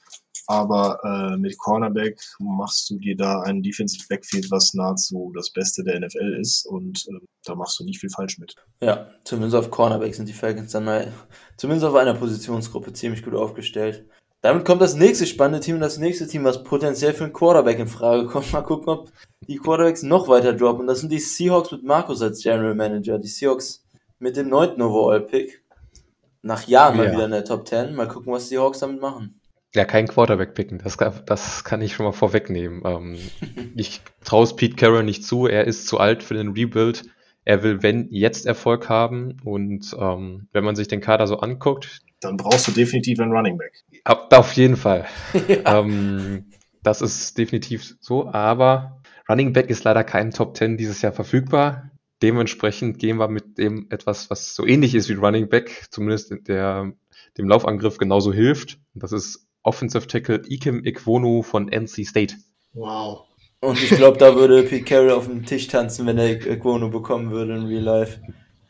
Aber 0.48 1.00
äh, 1.04 1.36
mit 1.36 1.58
Cornerback 1.58 2.20
machst 2.38 2.88
du 2.90 2.98
dir 2.98 3.16
da 3.16 3.40
ein 3.42 3.62
Defensive 3.62 4.04
Backfield, 4.08 4.50
was 4.50 4.74
nahezu 4.74 5.32
das 5.34 5.50
Beste 5.50 5.82
der 5.82 5.98
NFL 6.00 6.36
ist. 6.40 6.66
Und 6.66 7.06
äh, 7.08 7.18
da 7.44 7.54
machst 7.54 7.80
du 7.80 7.84
nicht 7.84 8.00
viel 8.00 8.10
falsch 8.10 8.38
mit. 8.38 8.54
Ja, 8.80 9.08
zumindest 9.24 9.56
auf 9.56 9.70
Cornerback 9.70 10.14
sind 10.14 10.28
die 10.28 10.32
Falcons 10.32 10.72
dann 10.72 10.84
mal, 10.84 11.12
zumindest 11.56 11.86
auf 11.86 11.94
einer 11.94 12.14
Positionsgruppe 12.14 12.92
ziemlich 12.92 13.24
gut 13.24 13.34
aufgestellt. 13.34 14.06
Damit 14.42 14.64
kommt 14.64 14.80
das 14.82 14.94
nächste 14.94 15.26
spannende 15.26 15.60
Team, 15.60 15.80
das 15.80 15.98
nächste 15.98 16.28
Team, 16.28 16.44
was 16.44 16.62
potenziell 16.62 17.12
für 17.14 17.24
einen 17.24 17.32
Quarterback 17.32 17.78
in 17.80 17.88
Frage 17.88 18.26
kommt. 18.26 18.52
Mal 18.52 18.62
gucken, 18.62 18.88
ob 18.90 19.10
die 19.48 19.56
Quarterbacks 19.56 20.02
noch 20.04 20.28
weiter 20.28 20.52
droppen. 20.52 20.86
Das 20.86 21.00
sind 21.00 21.10
die 21.10 21.18
Seahawks 21.18 21.72
mit 21.72 21.82
Markus 21.82 22.22
als 22.22 22.42
General 22.42 22.74
Manager. 22.74 23.18
Die 23.18 23.26
Seahawks 23.26 23.84
mit 24.20 24.36
dem 24.36 24.48
neunten 24.48 24.82
Overall-Pick. 24.82 25.64
Nach 26.42 26.68
Jahren 26.68 26.96
mal 26.96 27.06
Ja. 27.06 27.12
wieder 27.12 27.24
in 27.24 27.30
der 27.32 27.44
Top 27.44 27.66
10. 27.66 27.96
Mal 27.96 28.06
gucken, 28.06 28.32
was 28.32 28.48
die 28.48 28.58
Hawks 28.58 28.78
damit 28.78 29.00
machen. 29.00 29.40
Ja, 29.76 29.84
kein 29.84 30.08
Quarterback 30.08 30.54
picken, 30.54 30.78
das, 30.82 30.96
kann- 30.96 31.20
das 31.26 31.62
kann 31.62 31.82
ich 31.82 31.94
schon 31.94 32.06
mal 32.06 32.12
vorwegnehmen. 32.12 32.82
Ähm, 32.84 33.18
ich 33.76 34.00
traue 34.24 34.44
es 34.44 34.56
Pete 34.56 34.74
Carroll 34.76 35.04
nicht 35.04 35.22
zu, 35.24 35.46
er 35.46 35.66
ist 35.66 35.86
zu 35.86 35.98
alt 36.00 36.22
für 36.22 36.34
den 36.34 36.48
Rebuild. 36.52 37.04
Er 37.44 37.62
will, 37.62 37.82
wenn, 37.82 38.08
jetzt 38.10 38.46
Erfolg 38.46 38.88
haben. 38.88 39.36
Und 39.44 39.94
ähm, 40.00 40.48
wenn 40.52 40.64
man 40.64 40.74
sich 40.76 40.88
den 40.88 41.00
Kader 41.00 41.26
so 41.26 41.38
anguckt, 41.40 42.00
Dann 42.20 42.36
brauchst 42.38 42.66
du 42.68 42.72
definitiv 42.72 43.20
einen 43.20 43.32
Running 43.32 43.58
Back. 43.58 43.84
ab, 44.04 44.32
auf 44.32 44.54
jeden 44.54 44.76
Fall. 44.76 45.04
ähm, 45.66 46.46
das 46.82 47.02
ist 47.02 47.36
definitiv 47.36 47.96
so, 48.00 48.28
aber 48.28 49.02
Running 49.28 49.52
Back 49.52 49.68
ist 49.70 49.84
leider 49.84 50.04
kein 50.04 50.30
Top 50.30 50.56
10 50.56 50.76
dieses 50.78 51.02
Jahr 51.02 51.12
verfügbar. 51.12 51.90
Dementsprechend 52.22 52.98
gehen 52.98 53.18
wir 53.18 53.28
mit 53.28 53.58
dem 53.58 53.88
etwas, 53.90 54.30
was 54.30 54.54
so 54.54 54.64
ähnlich 54.66 54.94
ist 54.94 55.08
wie 55.10 55.14
Running 55.14 55.48
Back, 55.50 55.88
zumindest 55.90 56.30
in 56.30 56.44
der, 56.44 56.92
dem 57.36 57.46
Laufangriff 57.48 57.98
genauso 57.98 58.32
hilft. 58.32 58.78
Das 58.94 59.12
ist 59.12 59.45
Offensive 59.66 60.06
Tackle 60.06 60.42
Ikem 60.48 60.84
Ikwonu 60.84 61.42
von 61.42 61.68
NC 61.68 62.06
State. 62.06 62.34
Wow. 62.72 63.24
Und 63.60 63.82
ich 63.82 63.90
glaube, 63.90 64.18
da 64.18 64.36
würde 64.36 64.62
Pete 64.62 64.84
Carroll 64.84 65.10
auf 65.12 65.26
dem 65.26 65.44
Tisch 65.44 65.66
tanzen, 65.66 66.06
wenn 66.06 66.18
er 66.18 66.36
Guono 66.56 66.88
bekommen 66.88 67.30
würde 67.30 67.56
in 67.56 67.64
Real 67.66 67.82
Life. 67.82 68.20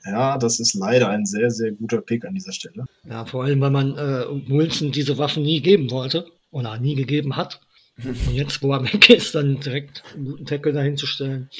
Ja, 0.04 0.38
das 0.38 0.60
ist 0.60 0.74
leider 0.74 1.08
ein 1.08 1.26
sehr, 1.26 1.50
sehr 1.50 1.72
guter 1.72 2.00
Pick 2.00 2.24
an 2.24 2.34
dieser 2.34 2.52
Stelle. 2.52 2.84
Ja, 3.08 3.24
vor 3.24 3.44
allem, 3.44 3.60
weil 3.60 3.70
man 3.72 3.96
äh, 3.98 4.24
Wilson 4.48 4.92
diese 4.92 5.18
Waffen 5.18 5.42
nie 5.42 5.60
geben 5.60 5.90
wollte 5.90 6.26
oder 6.52 6.78
nie 6.78 6.94
gegeben 6.94 7.36
hat. 7.36 7.60
Und 8.04 8.32
jetzt, 8.32 8.62
wo 8.62 8.72
er 8.72 8.84
weg 8.84 9.10
ist, 9.10 9.34
dann 9.34 9.58
direkt 9.58 10.02
einen 10.14 10.26
guten 10.26 10.46
Tackle 10.46 10.72
dahin 10.72 10.96
zu 10.96 11.06
stellen. 11.06 11.50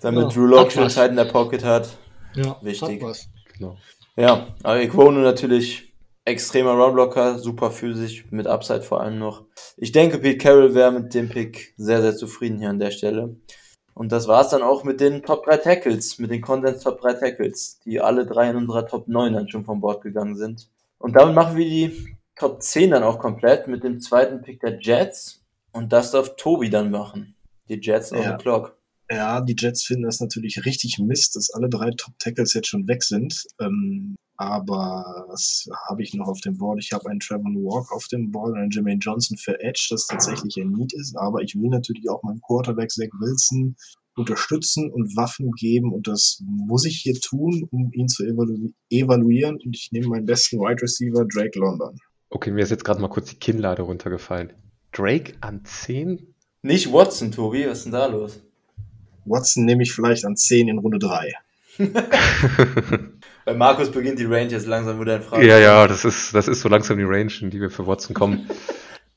Damit 0.00 0.22
Ja, 0.22 0.28
Drew 0.28 0.46
Lock 0.46 0.70
schon. 0.70 0.88
Zeit 0.88 1.10
in 1.10 1.16
der 1.16 1.24
Pocket 1.24 1.64
hat. 1.64 1.96
Ja, 2.36 2.56
Wichtig. 2.62 3.00
hat 3.02 3.08
was. 3.08 3.28
Genau. 3.54 3.76
Ja, 4.16 4.54
aber 4.62 4.80
Iquono 4.82 5.20
natürlich 5.20 5.87
extremer 6.28 6.72
Runblocker, 6.72 7.38
super 7.38 7.70
physisch, 7.70 8.24
mit 8.30 8.46
Upside 8.46 8.82
vor 8.82 9.00
allem 9.00 9.18
noch. 9.18 9.44
Ich 9.76 9.92
denke, 9.92 10.18
Pete 10.18 10.38
Carroll 10.38 10.74
wäre 10.74 10.92
mit 10.92 11.14
dem 11.14 11.28
Pick 11.28 11.74
sehr, 11.76 12.00
sehr 12.02 12.16
zufrieden 12.16 12.58
hier 12.58 12.70
an 12.70 12.78
der 12.78 12.90
Stelle. 12.90 13.36
Und 13.94 14.12
das 14.12 14.28
war's 14.28 14.50
dann 14.50 14.62
auch 14.62 14.84
mit 14.84 15.00
den 15.00 15.22
Top 15.24 15.44
3 15.44 15.56
Tackles, 15.56 16.18
mit 16.18 16.30
den 16.30 16.40
Condensed 16.40 16.84
Top 16.84 17.00
3 17.00 17.14
Tackles, 17.14 17.80
die 17.84 18.00
alle 18.00 18.26
drei 18.26 18.50
in 18.50 18.56
unserer 18.56 18.86
Top 18.86 19.08
9 19.08 19.32
dann 19.32 19.48
schon 19.48 19.64
von 19.64 19.80
Bord 19.80 20.02
gegangen 20.02 20.36
sind. 20.36 20.68
Und 20.98 21.16
damit 21.16 21.34
machen 21.34 21.56
wir 21.56 21.64
die 21.64 22.16
Top 22.36 22.62
10 22.62 22.92
dann 22.92 23.02
auch 23.02 23.18
komplett 23.18 23.66
mit 23.66 23.82
dem 23.82 24.00
zweiten 24.00 24.40
Pick 24.42 24.60
der 24.60 24.78
Jets. 24.80 25.42
Und 25.72 25.92
das 25.92 26.12
darf 26.12 26.36
Tobi 26.36 26.70
dann 26.70 26.90
machen. 26.92 27.34
Die 27.68 27.80
Jets 27.80 28.12
on 28.12 28.22
Ja. 28.22 28.30
the 28.36 28.42
clock. 28.42 28.76
Ja, 29.10 29.40
die 29.40 29.56
Jets 29.58 29.84
finden 29.84 30.04
das 30.04 30.20
natürlich 30.20 30.64
richtig 30.64 30.98
Mist, 30.98 31.34
dass 31.34 31.50
alle 31.50 31.68
drei 31.68 31.90
Top-Tackles 31.90 32.54
jetzt 32.54 32.68
schon 32.68 32.86
weg 32.86 33.02
sind. 33.02 33.46
Ähm, 33.60 34.14
aber 34.38 35.26
was 35.28 35.68
habe 35.88 36.02
ich 36.02 36.14
noch 36.14 36.28
auf 36.28 36.40
dem 36.40 36.56
Board? 36.56 36.78
Ich 36.80 36.92
habe 36.92 37.10
einen 37.10 37.18
Trevor 37.18 37.52
Walk 37.54 37.92
auf 37.92 38.06
dem 38.06 38.30
Board, 38.30 38.54
einen 38.54 38.70
Jermaine 38.70 39.00
Johnson 39.00 39.36
für 39.36 39.60
Edge, 39.60 39.88
das 39.90 40.06
tatsächlich 40.06 40.56
ein 40.56 40.70
Need 40.70 40.94
ist. 40.94 41.16
Aber 41.16 41.42
ich 41.42 41.56
will 41.56 41.68
natürlich 41.68 42.08
auch 42.08 42.22
meinem 42.22 42.40
Quarterback 42.40 42.90
Zach 42.90 43.08
Wilson 43.18 43.74
unterstützen 44.16 44.92
und 44.92 45.16
Waffen 45.16 45.50
geben. 45.52 45.92
Und 45.92 46.06
das 46.06 46.40
muss 46.46 46.84
ich 46.84 46.98
hier 46.98 47.20
tun, 47.20 47.66
um 47.72 47.90
ihn 47.92 48.06
zu 48.06 48.24
evalu 48.24 48.70
evaluieren. 48.90 49.56
Und 49.56 49.74
ich 49.74 49.90
nehme 49.90 50.06
meinen 50.06 50.26
besten 50.26 50.58
Wide 50.58 50.82
Receiver, 50.82 51.24
Drake 51.24 51.58
London. 51.58 51.98
Okay, 52.30 52.52
mir 52.52 52.62
ist 52.62 52.70
jetzt 52.70 52.84
gerade 52.84 53.00
mal 53.00 53.08
kurz 53.08 53.30
die 53.30 53.36
Kinnlade 53.36 53.82
runtergefallen. 53.82 54.52
Drake 54.92 55.34
an 55.40 55.64
10? 55.64 56.34
Nicht 56.62 56.92
Watson, 56.92 57.32
Tobi, 57.32 57.66
was 57.66 57.78
ist 57.78 57.84
denn 57.84 57.92
da 57.92 58.06
los? 58.06 58.40
Watson 59.24 59.64
nehme 59.64 59.82
ich 59.82 59.92
vielleicht 59.92 60.24
an 60.24 60.36
10 60.36 60.68
in 60.68 60.78
Runde 60.78 61.00
3. 61.00 61.32
Bei 63.48 63.54
Markus 63.54 63.90
beginnt 63.90 64.18
die 64.18 64.26
Range 64.26 64.50
jetzt 64.50 64.66
langsam 64.66 65.00
wieder 65.00 65.16
in 65.16 65.22
Frage. 65.22 65.46
Ja, 65.46 65.56
ja, 65.58 65.86
das 65.88 66.04
ist, 66.04 66.34
das 66.34 66.48
ist 66.48 66.60
so 66.60 66.68
langsam 66.68 66.98
die 66.98 67.04
Range, 67.04 67.32
in 67.40 67.48
die 67.48 67.58
wir 67.62 67.70
für 67.70 67.86
Watson 67.86 68.12
kommen. 68.14 68.46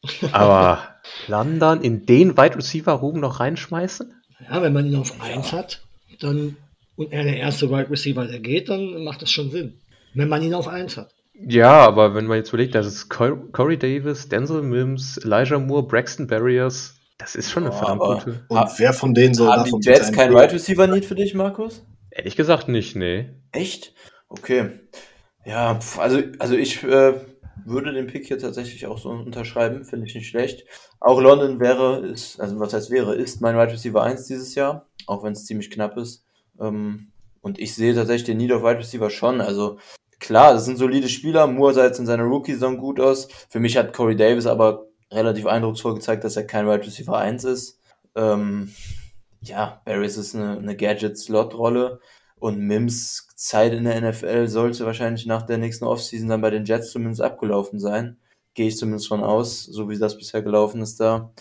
Aber 0.32 0.80
London 1.28 1.82
in 1.82 2.06
den 2.06 2.38
Wide 2.38 2.56
Receiver 2.56 2.94
Room 2.94 3.20
noch 3.20 3.42
reinschmeißen? 3.42 4.14
Ja, 4.50 4.62
wenn 4.62 4.72
man 4.72 4.86
ihn 4.86 4.96
auf 4.96 5.20
1 5.22 5.52
hat, 5.52 5.82
dann 6.22 6.56
und 6.96 7.12
er 7.12 7.24
der 7.26 7.36
erste 7.36 7.70
Wide 7.70 7.90
Receiver, 7.90 8.26
der 8.26 8.40
geht, 8.40 8.70
dann 8.70 9.04
macht 9.04 9.22
das 9.22 9.32
schon 9.32 9.52
Sinn. 9.52 9.82
Wenn 10.14 10.30
man 10.30 10.42
ihn 10.42 10.54
auf 10.54 10.70
1 10.70 10.96
hat. 10.96 11.10
Ja, 11.34 11.86
aber 11.86 12.16
wenn 12.16 12.26
man 12.26 12.38
jetzt 12.38 12.50
überlegt, 12.54 12.74
das 12.74 12.88
ist 12.88 13.10
Cor- 13.10 13.52
Corey 13.52 13.78
Davis, 13.78 14.30
Denzel 14.30 14.62
Mims, 14.62 15.18
Elijah 15.18 15.60
Moore, 15.60 15.84
Braxton 15.84 16.28
Barriers, 16.28 16.96
das 17.18 17.36
ist 17.36 17.52
schon 17.52 17.64
eine 17.64 17.74
Ja, 17.74 17.78
verdammt 17.80 18.02
aber- 18.02 18.16
gute. 18.16 18.46
Und 18.48 18.58
Ha- 18.58 18.72
wer 18.78 18.94
von 18.94 19.14
denen 19.14 19.34
soll 19.34 19.50
Haben 19.50 19.66
davon 19.66 19.82
die 19.82 19.90
Jets 19.90 20.06
bitte 20.06 20.12
kein 20.14 20.28
einen- 20.30 20.38
Wide 20.38 20.54
Receiver 20.54 20.88
Need 20.88 21.04
für 21.04 21.16
dich, 21.16 21.34
Markus? 21.34 21.84
Ehrlich 22.12 22.38
gesagt 22.38 22.70
nicht, 22.70 22.96
nee. 22.96 23.30
Echt? 23.52 23.94
Okay. 24.32 24.80
Ja, 25.46 25.78
also, 25.98 26.22
also 26.40 26.56
ich 26.56 26.84
äh, 26.84 27.14
würde 27.66 27.92
den 27.92 28.08
Pick 28.08 28.28
hier 28.28 28.40
tatsächlich 28.40 28.86
auch 28.88 28.98
so 28.98 29.10
unterschreiben, 29.10 29.84
finde 29.84 30.08
ich 30.08 30.16
nicht 30.16 30.30
schlecht. 30.30 30.66
Auch 31.02 31.20
London 31.20 31.60
wäre, 31.60 32.00
ist, 32.06 32.40
also 32.40 32.60
was 32.60 32.74
heißt 32.74 32.92
wäre, 32.92 33.14
ist 33.16 33.42
mein 33.42 33.58
Wide 33.58 33.74
Receiver 33.74 34.02
1 34.02 34.28
dieses 34.28 34.56
Jahr, 34.56 34.88
auch 35.06 35.24
wenn 35.24 35.34
es 35.34 35.46
ziemlich 35.46 35.70
knapp 35.70 35.98
ist. 35.98 36.24
Ähm, 36.60 37.12
und 37.42 37.60
ich 37.60 37.76
sehe 37.76 37.94
tatsächlich 37.94 38.26
den 38.26 38.38
Need 38.38 38.52
of 38.52 38.64
Wide 38.64 38.80
Receiver 38.80 39.10
schon. 39.10 39.42
Also 39.42 39.80
klar, 40.20 40.54
das 40.54 40.64
sind 40.64 40.78
solide 40.78 41.10
Spieler. 41.10 41.48
Moore 41.48 41.74
sah 41.74 41.86
jetzt 41.86 42.00
in 42.00 42.06
seiner 42.06 42.24
Rookie-Saison 42.24 42.78
gut 42.78 43.00
aus. 43.02 43.28
Für 43.50 43.60
mich 43.60 43.76
hat 43.76 43.94
Corey 43.94 44.16
Davis 44.16 44.46
aber 44.46 44.86
relativ 45.12 45.46
eindrucksvoll 45.46 45.96
gezeigt, 45.96 46.24
dass 46.24 46.38
er 46.38 46.48
kein 46.48 46.68
Wide 46.68 46.86
Receiver 46.86 47.18
1 47.18 47.44
ist. 47.44 47.80
Ähm, 48.16 48.72
ja, 49.42 49.82
Barris 49.84 50.18
ist 50.18 50.36
eine, 50.36 50.58
eine 50.58 50.78
Gadget-Slot-Rolle. 50.78 52.00
Und 52.42 52.58
Mims 52.58 53.28
Zeit 53.36 53.72
in 53.72 53.84
der 53.84 54.02
NFL 54.02 54.48
sollte 54.48 54.88
wahrscheinlich 54.88 55.28
nach 55.28 55.44
der 55.44 55.60
nächsten 55.60 55.86
Offseason 55.86 56.28
dann 56.28 56.42
bei 56.42 56.50
den 56.50 56.66
Jets 56.66 56.90
zumindest 56.90 57.22
abgelaufen 57.22 57.80
sein. 57.80 58.18
Gehe 58.56 58.68
ich 58.68 58.78
zumindest 58.78 59.10
von 59.10 59.24
aus, 59.24 59.64
so 59.64 59.92
wie 59.92 60.00
das 60.00 60.18
bisher 60.18 60.42
gelaufen 60.42 60.82
ist 60.82 61.00
da. 61.00 61.32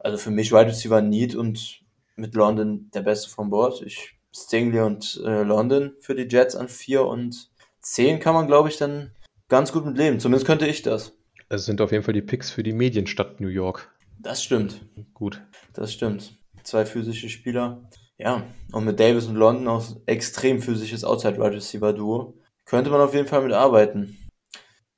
Also 0.00 0.18
für 0.18 0.32
mich 0.32 0.50
Wide 0.50 0.66
Receiver 0.66 1.00
Need 1.00 1.36
und 1.36 1.82
mit 2.16 2.34
London 2.34 2.90
der 2.92 3.02
Beste 3.02 3.30
von 3.30 3.50
Bord. 3.50 3.82
Ich 3.82 4.16
Stingley 4.34 4.80
und 4.80 5.20
äh, 5.24 5.44
London 5.44 5.92
für 6.00 6.16
die 6.16 6.26
Jets 6.28 6.56
an 6.56 6.68
4 6.68 7.04
und 7.04 7.50
10 7.82 8.18
kann 8.18 8.34
man, 8.34 8.48
glaube 8.48 8.68
ich, 8.68 8.78
dann 8.78 9.12
ganz 9.48 9.70
gut 9.70 9.86
mit 9.86 9.96
leben. 9.96 10.18
Zumindest 10.18 10.44
könnte 10.44 10.66
ich 10.66 10.82
das. 10.82 11.12
Das 11.48 11.66
sind 11.66 11.80
auf 11.80 11.92
jeden 11.92 12.02
Fall 12.02 12.14
die 12.14 12.20
Picks 12.20 12.50
für 12.50 12.64
die 12.64 12.72
Medienstadt 12.72 13.40
New 13.40 13.46
York. 13.46 13.96
Das 14.18 14.42
stimmt. 14.42 14.80
Gut. 15.14 15.40
Das 15.72 15.92
stimmt. 15.92 16.36
Zwei 16.64 16.84
physische 16.84 17.28
Spieler. 17.28 17.88
Ja, 18.18 18.42
und 18.72 18.84
mit 18.84 18.98
Davis 18.98 19.26
und 19.26 19.36
London 19.36 19.68
auch 19.68 19.84
extrem 20.06 20.60
physisches 20.60 21.04
Outside 21.04 21.36
Wide 21.36 21.54
Receiver 21.54 21.92
Duo. 21.92 22.34
Könnte 22.64 22.90
man 22.90 23.00
auf 23.00 23.14
jeden 23.14 23.28
Fall 23.28 23.42
mit 23.42 23.52
arbeiten. 23.52 24.18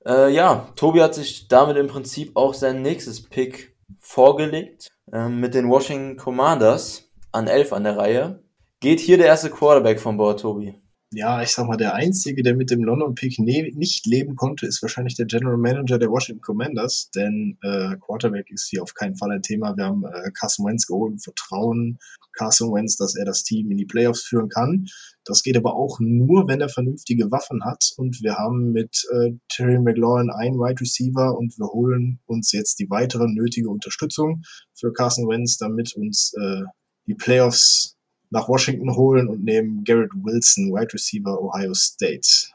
Äh, 0.06 0.32
ja, 0.32 0.72
Tobi 0.74 1.02
hat 1.02 1.14
sich 1.14 1.46
damit 1.46 1.76
im 1.76 1.86
Prinzip 1.86 2.34
auch 2.34 2.54
sein 2.54 2.80
nächstes 2.80 3.22
Pick 3.22 3.76
vorgelegt. 3.98 4.88
Ähm, 5.12 5.38
mit 5.40 5.54
den 5.54 5.68
Washington 5.68 6.16
Commanders 6.16 7.10
an 7.30 7.46
11 7.46 7.72
an 7.74 7.84
der 7.84 7.98
Reihe. 7.98 8.42
Geht 8.80 9.00
hier 9.00 9.18
der 9.18 9.26
erste 9.26 9.50
Quarterback 9.50 10.00
von 10.00 10.16
Bord, 10.16 10.40
Tobi? 10.40 10.80
ja, 11.12 11.42
ich 11.42 11.50
sag 11.50 11.66
mal, 11.66 11.76
der 11.76 11.94
Einzige, 11.94 12.42
der 12.42 12.54
mit 12.54 12.70
dem 12.70 12.84
London-Pick 12.84 13.40
ne 13.40 13.72
nicht 13.74 14.06
leben 14.06 14.36
konnte, 14.36 14.66
ist 14.66 14.80
wahrscheinlich 14.80 15.16
der 15.16 15.26
General 15.26 15.56
Manager 15.56 15.98
der 15.98 16.10
Washington 16.10 16.40
Commanders, 16.40 17.10
denn 17.10 17.58
äh, 17.62 17.96
Quarterback 17.96 18.48
ist 18.50 18.68
hier 18.68 18.82
auf 18.82 18.94
keinen 18.94 19.16
Fall 19.16 19.32
ein 19.32 19.42
Thema. 19.42 19.76
Wir 19.76 19.86
haben 19.86 20.04
äh, 20.04 20.30
Carson 20.32 20.66
Wentz 20.66 20.86
geholt 20.86 21.20
vertrauen 21.20 21.98
Carson 22.32 22.72
Wentz, 22.72 22.96
dass 22.96 23.16
er 23.16 23.24
das 23.24 23.42
Team 23.42 23.70
in 23.70 23.76
die 23.76 23.86
Playoffs 23.86 24.22
führen 24.22 24.48
kann. 24.48 24.86
Das 25.24 25.42
geht 25.42 25.56
aber 25.56 25.74
auch 25.74 25.98
nur, 26.00 26.48
wenn 26.48 26.60
er 26.60 26.68
vernünftige 26.68 27.30
Waffen 27.30 27.64
hat. 27.64 27.92
Und 27.96 28.22
wir 28.22 28.36
haben 28.36 28.72
mit 28.72 29.06
äh, 29.12 29.32
Terry 29.48 29.78
McLaurin 29.78 30.30
einen 30.30 30.58
Wide 30.58 30.80
Receiver 30.80 31.36
und 31.36 31.58
wir 31.58 31.68
holen 31.68 32.20
uns 32.26 32.52
jetzt 32.52 32.78
die 32.78 32.90
weitere 32.90 33.26
nötige 33.26 33.68
Unterstützung 33.68 34.42
für 34.74 34.92
Carson 34.92 35.28
Wentz, 35.28 35.58
damit 35.58 35.94
uns 35.94 36.32
äh, 36.40 36.62
die 37.06 37.14
Playoffs 37.14 37.96
nach 38.30 38.48
Washington 38.48 38.94
holen 38.96 39.28
und 39.28 39.44
nehmen 39.44 39.84
Garrett 39.84 40.12
Wilson, 40.14 40.72
Wide 40.72 40.92
Receiver 40.92 41.40
Ohio 41.40 41.74
State. 41.74 42.50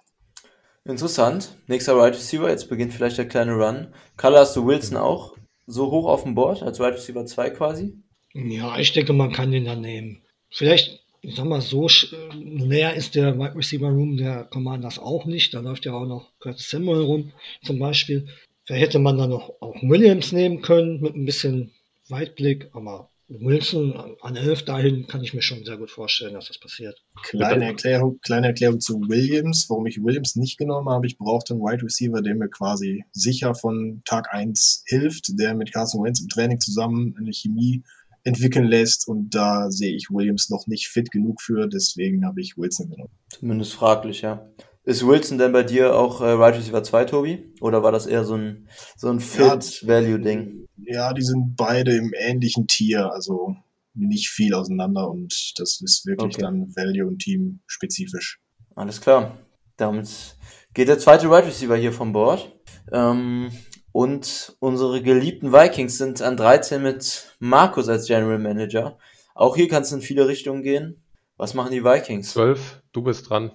Interessant. 0.86 1.58
Nächster 1.68 1.98
Wide 1.98 2.16
Receiver, 2.16 2.50
jetzt 2.50 2.70
beginnt 2.70 2.94
vielleicht 2.94 3.18
der 3.18 3.28
kleine 3.28 3.54
Run. 3.54 3.88
Kalle, 4.18 4.40
hast 4.40 4.56
du 4.56 4.66
Wilson 4.66 4.98
auch 4.98 5.36
so 5.68 5.92
hoch 5.92 6.06
auf 6.06 6.24
dem 6.24 6.36
Board 6.36 6.64
als 6.64 6.80
Wide 6.80 6.94
Receiver 6.94 7.26
2 7.26 7.50
quasi? 7.50 8.05
Ja, 8.36 8.78
ich 8.78 8.92
denke, 8.92 9.14
man 9.14 9.32
kann 9.32 9.52
den 9.52 9.64
dann 9.64 9.82
nehmen. 9.82 10.22
Vielleicht, 10.52 11.00
ich 11.22 11.36
sag 11.36 11.46
mal 11.46 11.62
so, 11.62 11.88
näher 12.36 12.94
ist 12.94 13.16
der 13.16 13.40
Wide 13.40 13.56
Receiver 13.56 13.88
Room 13.88 14.18
der 14.18 14.44
Commanders 14.44 15.00
auch 15.00 15.26
nicht. 15.26 15.54
Da 15.54 15.62
läuft 15.62 15.86
ja 15.86 15.94
auch 15.94 16.06
noch 16.06 16.32
Curtis 16.40 16.70
Samuel 16.70 17.04
rum, 17.04 17.32
zum 17.64 17.80
Beispiel. 17.80 18.28
Da 18.68 18.76
hätte 18.76 19.00
man 19.00 19.18
dann 19.18 19.30
noch 19.30 19.54
auch 19.62 19.76
Williams 19.82 20.34
nehmen 20.34 20.62
können 20.62 21.00
mit 21.00 21.16
ein 21.16 21.26
bisschen 21.26 21.72
Weitblick, 22.10 22.70
aber 22.74 23.10
Wilson 23.28 23.96
an 24.22 24.36
11 24.36 24.66
dahin 24.66 25.08
kann 25.08 25.24
ich 25.24 25.34
mir 25.34 25.42
schon 25.42 25.64
sehr 25.66 25.78
gut 25.78 25.90
vorstellen, 25.90 26.34
dass 26.36 26.48
das 26.48 26.60
passiert. 26.60 27.02
Kleine 27.24 27.66
Erklärung, 27.66 28.20
kleine 28.22 28.48
Erklärung 28.48 28.80
zu 28.80 29.00
Williams, 29.08 29.66
warum 29.70 29.88
ich 29.88 30.04
Williams 30.04 30.36
nicht 30.36 30.58
genommen 30.58 30.90
habe. 30.90 31.08
Ich 31.08 31.18
brauchte 31.18 31.54
einen 31.54 31.64
Wide 31.64 31.84
Receiver, 31.84 32.22
der 32.22 32.36
mir 32.36 32.50
quasi 32.50 33.04
sicher 33.14 33.56
von 33.56 34.02
Tag 34.06 34.32
1 34.32 34.84
hilft, 34.88 35.40
der 35.40 35.56
mit 35.56 35.74
Carson 35.74 36.04
Wentz 36.04 36.22
im 36.22 36.28
Training 36.28 36.60
zusammen 36.60 37.16
eine 37.18 37.32
Chemie 37.32 37.84
entwickeln 38.26 38.66
lässt 38.66 39.08
und 39.08 39.34
da 39.34 39.72
sehe 39.72 39.96
ich 39.96 40.10
Williams 40.10 40.50
noch 40.50 40.68
nicht 40.68 40.88
fit 40.88 41.12
genug 41.12 41.42
für, 41.42 41.68
deswegen 41.68 42.26
habe 42.26 42.42
ich 42.42 42.58
Wilson 42.58 42.90
genommen. 42.90 43.14
Zumindest 43.30 43.74
fraglich, 43.74 44.22
ja. 44.22 44.50
Ist 44.84 45.06
Wilson 45.06 45.38
denn 45.38 45.52
bei 45.52 45.64
dir 45.64 45.96
auch 45.96 46.22
äh, 46.22 46.38
Wide 46.38 46.58
Receiver 46.58 46.84
2, 46.84 47.06
Tobi? 47.06 47.54
Oder 47.62 47.82
war 47.82 47.92
das 47.92 48.06
eher 48.06 48.24
so 48.24 48.36
ein, 48.36 48.68
so 48.98 49.10
ein 49.10 49.20
Fit-Value-Ding? 49.20 50.68
Ja, 50.78 51.14
die 51.14 51.24
sind 51.24 51.56
beide 51.56 51.96
im 51.96 52.14
ähnlichen 52.14 52.68
Tier, 52.68 53.12
also 53.12 53.56
nicht 53.94 54.30
viel 54.30 54.54
auseinander 54.54 55.10
und 55.10 55.54
das 55.58 55.82
ist 55.82 56.06
wirklich 56.06 56.36
okay. 56.36 56.42
dann 56.42 56.76
Value 56.76 57.08
und 57.08 57.20
Team 57.20 57.62
spezifisch. 57.66 58.40
Alles 58.76 59.00
klar. 59.00 59.38
Damit 59.78 60.38
geht 60.74 60.88
der 60.88 61.00
zweite 61.00 61.30
Wide 61.30 61.48
Receiver 61.48 61.76
hier 61.78 61.94
vom 61.94 62.12
Board. 62.12 62.52
Ähm, 62.92 63.52
und 63.96 64.58
unsere 64.60 65.02
geliebten 65.02 65.54
Vikings 65.54 65.98
sind 65.98 66.22
an 66.22 66.36
13 66.36 66.84
mit 66.84 67.34
Markus 67.40 67.88
als 67.88 68.08
General 68.08 68.40
Manager. 68.40 68.98
Auch 69.34 69.56
hier 69.56 69.70
kann 69.70 69.84
es 69.84 69.92
in 69.94 70.02
viele 70.02 70.28
Richtungen 70.28 70.64
gehen. 70.64 71.02
Was 71.38 71.54
machen 71.54 71.72
die 71.72 71.86
Vikings? 71.86 72.34
12, 72.34 72.82
du 72.92 73.04
bist 73.04 73.30
dran. 73.30 73.54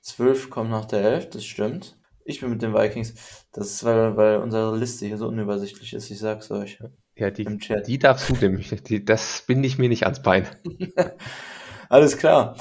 12 0.00 0.48
kommt 0.48 0.70
nach 0.70 0.86
der 0.86 1.02
11, 1.02 1.28
das 1.28 1.44
stimmt. 1.44 1.98
Ich 2.24 2.40
bin 2.40 2.48
mit 2.48 2.62
den 2.62 2.72
Vikings. 2.72 3.12
Das 3.52 3.66
ist, 3.66 3.84
weil, 3.84 4.16
weil 4.16 4.38
unsere 4.38 4.74
Liste 4.74 5.04
hier 5.04 5.18
so 5.18 5.28
unübersichtlich 5.28 5.92
ist, 5.92 6.10
ich 6.10 6.18
sag's 6.18 6.50
euch. 6.50 6.78
Ja, 7.14 7.30
die, 7.30 7.44
die 7.86 7.98
darfst 7.98 8.30
du 8.30 8.32
dem, 8.32 8.58
die, 8.88 9.04
das 9.04 9.44
binde 9.46 9.68
ich 9.68 9.76
mir 9.76 9.90
nicht 9.90 10.04
ans 10.04 10.22
Bein. 10.22 10.48
Alles 11.90 12.16
klar. 12.16 12.56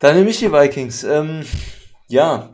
Dann 0.00 0.16
nehme 0.16 0.30
ich 0.30 0.40
die 0.40 0.50
Vikings. 0.50 1.04
Ähm, 1.04 1.44
ja, 2.08 2.50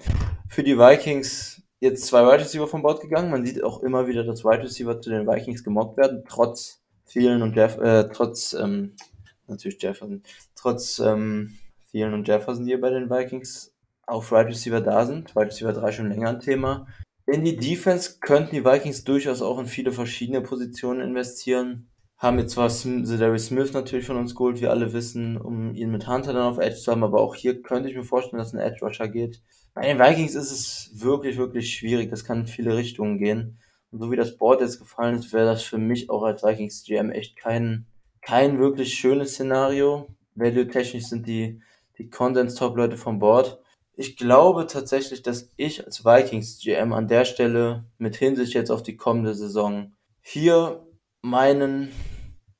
für 0.51 0.63
die 0.63 0.77
Vikings 0.77 1.58
jetzt 1.81 2.07
zwei 2.07 2.25
Wide 2.25 2.41
Receiver 2.45 2.67
vom 2.67 2.83
Bord 2.83 3.01
gegangen. 3.01 3.31
Man 3.31 3.45
sieht 3.45 3.63
auch 3.63 3.83
immer 3.83 4.07
wieder, 4.07 4.25
dass 4.25 4.45
Wide 4.45 4.63
Receiver 4.63 5.01
zu 5.01 5.11
den 5.11 5.27
Vikings 5.27 5.65
gemobbt 5.65 5.97
werden, 5.97 6.25
trotz 6.29 6.83
vielen 7.05 7.43
und 7.43 7.57
Jeff, 7.57 7.79
äh, 7.79 8.09
trotz, 8.13 8.53
ähm, 8.53 8.95
natürlich 9.47 9.83
Jefferson, 9.83 10.23
trotz 10.55 10.99
ähm, 10.99 11.59
vielen 11.91 12.15
und 12.15 12.29
Jefferson, 12.29 12.65
die 12.65 12.73
hier 12.73 12.81
bei 12.81 12.91
den 12.91 13.11
Vikings 13.11 13.75
auf 14.07 14.33
Wide 14.33 14.49
Receiver 14.49 14.81
da 14.81 15.07
sind. 15.07 15.35
Wide 15.35 15.47
Receiver 15.47 15.73
3 15.73 15.93
schon 15.93 16.09
länger 16.09 16.31
ein 16.31 16.41
Thema. 16.41 16.87
In 17.27 17.45
die 17.45 17.57
Defense 17.57 18.19
könnten 18.21 18.57
die 18.57 18.65
Vikings 18.65 19.05
durchaus 19.05 19.43
auch 19.43 19.59
in 19.59 19.67
viele 19.67 19.93
verschiedene 19.93 20.41
Positionen 20.41 21.03
investieren. 21.03 21.89
Haben 22.19 22.41
jetzt 22.41 22.53
zwar 22.55 22.69
Darius 22.69 23.47
Smith 23.47 23.73
natürlich 23.73 24.07
von 24.07 24.17
uns 24.17 24.35
geholt, 24.35 24.61
wie 24.61 24.67
alle 24.67 24.93
wissen, 24.93 25.37
um 25.37 25.75
ihn 25.75 25.93
mit 25.93 26.09
Hunter 26.09 26.33
dann 26.33 26.51
auf 26.51 26.59
Edge 26.59 26.77
zu 26.77 26.91
haben, 26.91 27.05
aber 27.05 27.21
auch 27.21 27.37
hier 27.37 27.63
könnte 27.63 27.89
ich 27.89 27.97
mir 27.97 28.03
vorstellen, 28.03 28.39
dass 28.39 28.53
ein 28.53 28.61
Edge 28.61 28.85
Rusher 28.85 29.07
geht. 29.07 29.41
Bei 29.73 29.83
den 29.83 30.01
Vikings 30.01 30.35
ist 30.35 30.51
es 30.51 30.91
wirklich, 30.95 31.37
wirklich 31.37 31.73
schwierig. 31.73 32.11
Das 32.11 32.25
kann 32.25 32.41
in 32.41 32.47
viele 32.49 32.77
Richtungen 32.77 33.19
gehen. 33.19 33.61
Und 33.93 34.01
so 34.01 34.11
wie 34.11 34.17
das 34.17 34.37
Board 34.37 34.61
jetzt 34.61 34.81
gefallen 34.81 35.21
ist, 35.21 35.33
wäre 35.33 35.47
das 35.47 35.63
für 35.63 35.79
mich 35.79 36.11
auch 36.11 36.25
als 36.25 36.43
Vikings 36.43 36.83
GM 36.83 37.13
echt 37.13 37.37
kein, 37.37 37.87
kein 38.21 38.59
wirklich 38.59 38.95
schönes 38.95 39.35
Szenario. 39.35 40.09
Value-technisch 40.35 41.05
sind 41.05 41.29
die, 41.29 41.63
die 41.99 42.11
Condensed-Top-Leute 42.11 42.97
vom 42.97 43.21
Board. 43.21 43.61
Ich 43.95 44.17
glaube 44.17 44.67
tatsächlich, 44.67 45.23
dass 45.23 45.51
ich 45.57 45.87
als 45.87 46.05
Vikings 46.05 46.59
GM 46.61 46.93
an 46.93 47.07
der 47.07 47.25
Stelle 47.25 47.85
mit 47.99 48.17
Hinsicht 48.17 48.55
jetzt 48.55 48.71
auf 48.71 48.83
die 48.83 48.97
kommende 48.97 49.37
Saison 49.37 49.93
hier 50.21 50.88
meinen 51.23 51.93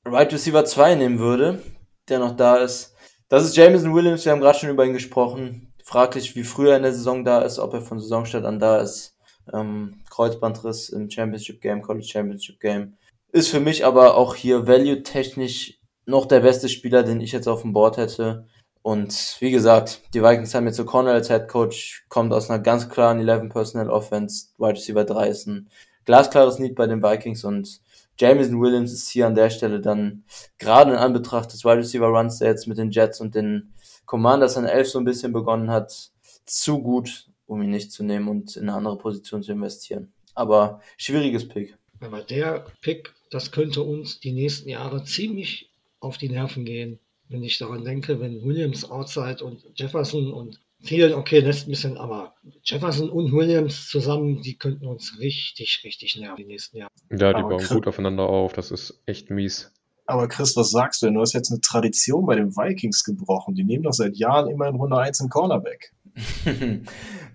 Right 0.05 0.31
Receiver 0.31 0.65
2 0.65 0.95
nehmen 0.95 1.19
würde, 1.19 1.61
der 2.07 2.19
noch 2.19 2.35
da 2.35 2.57
ist. 2.57 2.95
Das 3.27 3.45
ist 3.45 3.55
Jameson 3.55 3.93
Williams, 3.93 4.25
wir 4.25 4.31
haben 4.31 4.41
gerade 4.41 4.57
schon 4.57 4.69
über 4.69 4.85
ihn 4.85 4.93
gesprochen. 4.93 5.73
Fraglich, 5.83 6.35
wie 6.35 6.43
früher 6.43 6.75
in 6.75 6.83
der 6.83 6.93
Saison 6.93 7.23
da 7.23 7.41
ist, 7.41 7.59
ob 7.59 7.73
er 7.73 7.81
von 7.81 7.99
Saisonstart 7.99 8.45
an 8.45 8.59
da 8.59 8.79
ist. 8.79 9.15
Ähm, 9.51 10.01
Kreuzbandriss 10.09 10.89
im 10.89 11.09
Championship 11.09 11.61
Game, 11.61 11.81
College 11.81 12.05
Championship 12.05 12.59
Game. 12.59 12.97
Ist 13.31 13.49
für 13.49 13.59
mich 13.59 13.85
aber 13.85 14.15
auch 14.15 14.35
hier 14.35 14.67
value-technisch 14.67 15.79
noch 16.05 16.25
der 16.25 16.39
beste 16.41 16.69
Spieler, 16.69 17.03
den 17.03 17.21
ich 17.21 17.31
jetzt 17.31 17.47
auf 17.47 17.61
dem 17.61 17.73
Board 17.73 17.97
hätte. 17.97 18.47
Und 18.81 19.37
wie 19.39 19.51
gesagt, 19.51 20.01
die 20.13 20.23
Vikings 20.23 20.55
haben 20.55 20.65
jetzt 20.65 20.79
O'Connell 20.79 21.13
als 21.13 21.27
Head 21.27 21.47
Coach, 21.47 22.05
kommt 22.09 22.33
aus 22.33 22.49
einer 22.49 22.59
ganz 22.59 22.89
klaren 22.89 23.19
11 23.19 23.49
Personal 23.49 23.89
Offense, 23.89 24.47
Wide 24.57 24.73
Receiver 24.73 25.03
3 25.03 25.27
ist 25.27 25.47
ein 25.47 25.69
glasklares 26.05 26.59
Need 26.59 26.75
bei 26.75 26.87
den 26.87 27.03
Vikings 27.03 27.43
und 27.43 27.81
Jameson 28.19 28.59
Williams 28.59 28.91
ist 28.91 29.09
hier 29.09 29.27
an 29.27 29.35
der 29.35 29.49
Stelle 29.49 29.79
dann 29.79 30.23
gerade 30.57 30.91
in 30.91 30.97
Anbetracht 30.97 31.53
des 31.53 31.63
Wide 31.63 31.77
Receiver 31.77 32.07
Runs, 32.07 32.39
der 32.39 32.49
jetzt 32.49 32.67
mit 32.67 32.77
den 32.77 32.91
Jets 32.91 33.21
und 33.21 33.35
den 33.35 33.73
Commanders 34.05 34.57
an 34.57 34.65
11 34.65 34.89
so 34.89 34.99
ein 34.99 35.05
bisschen 35.05 35.31
begonnen 35.31 35.71
hat, 35.71 36.11
zu 36.45 36.79
gut, 36.79 37.27
um 37.45 37.61
ihn 37.61 37.69
nicht 37.69 37.91
zu 37.91 38.03
nehmen 38.03 38.27
und 38.27 38.55
in 38.55 38.63
eine 38.63 38.73
andere 38.73 38.97
Position 38.97 39.43
zu 39.43 39.51
investieren. 39.51 40.11
Aber 40.35 40.81
schwieriges 40.97 41.47
Pick. 41.47 41.77
Aber 42.01 42.21
der 42.21 42.65
Pick, 42.81 43.13
das 43.29 43.51
könnte 43.51 43.81
uns 43.83 44.19
die 44.19 44.31
nächsten 44.31 44.69
Jahre 44.69 45.03
ziemlich 45.03 45.69
auf 45.99 46.17
die 46.17 46.29
Nerven 46.29 46.65
gehen 46.65 46.99
wenn 47.29 47.43
ich 47.43 47.59
daran 47.59 47.85
denke, 47.85 48.19
wenn 48.19 48.43
Williams 48.43 48.89
outside 48.89 49.43
und 49.43 49.63
Jefferson 49.75 50.33
und 50.33 50.59
Thielen, 50.83 51.13
okay, 51.13 51.39
lässt 51.39 51.67
ein 51.67 51.71
bisschen, 51.71 51.97
aber 51.97 52.35
Jefferson 52.63 53.09
und 53.09 53.33
Williams 53.33 53.89
zusammen, 53.89 54.41
die 54.41 54.57
könnten 54.57 54.87
uns 54.87 55.19
richtig, 55.19 55.81
richtig 55.83 56.15
nerven 56.17 56.37
die 56.37 56.45
nächsten 56.45 56.77
Jahre. 56.77 56.91
Ja, 57.11 57.33
die 57.33 57.41
bauen 57.41 57.67
gut 57.67 57.87
aufeinander 57.87 58.23
auf, 58.23 58.53
das 58.53 58.71
ist 58.71 59.01
echt 59.05 59.29
mies. 59.29 59.71
Aber 60.05 60.27
Chris, 60.27 60.55
was 60.55 60.71
sagst 60.71 61.01
du 61.01 61.05
denn? 61.05 61.15
Du 61.15 61.21
hast 61.21 61.33
jetzt 61.33 61.51
eine 61.51 61.61
Tradition 61.61 62.25
bei 62.25 62.35
den 62.35 62.55
Vikings 62.55 63.03
gebrochen. 63.03 63.53
Die 63.53 63.63
nehmen 63.63 63.83
doch 63.83 63.93
seit 63.93 64.17
Jahren 64.17 64.49
immer 64.49 64.67
in 64.67 64.75
Runde 64.75 64.97
1 64.97 65.19
einen 65.19 65.29
Cornerback. 65.29 65.93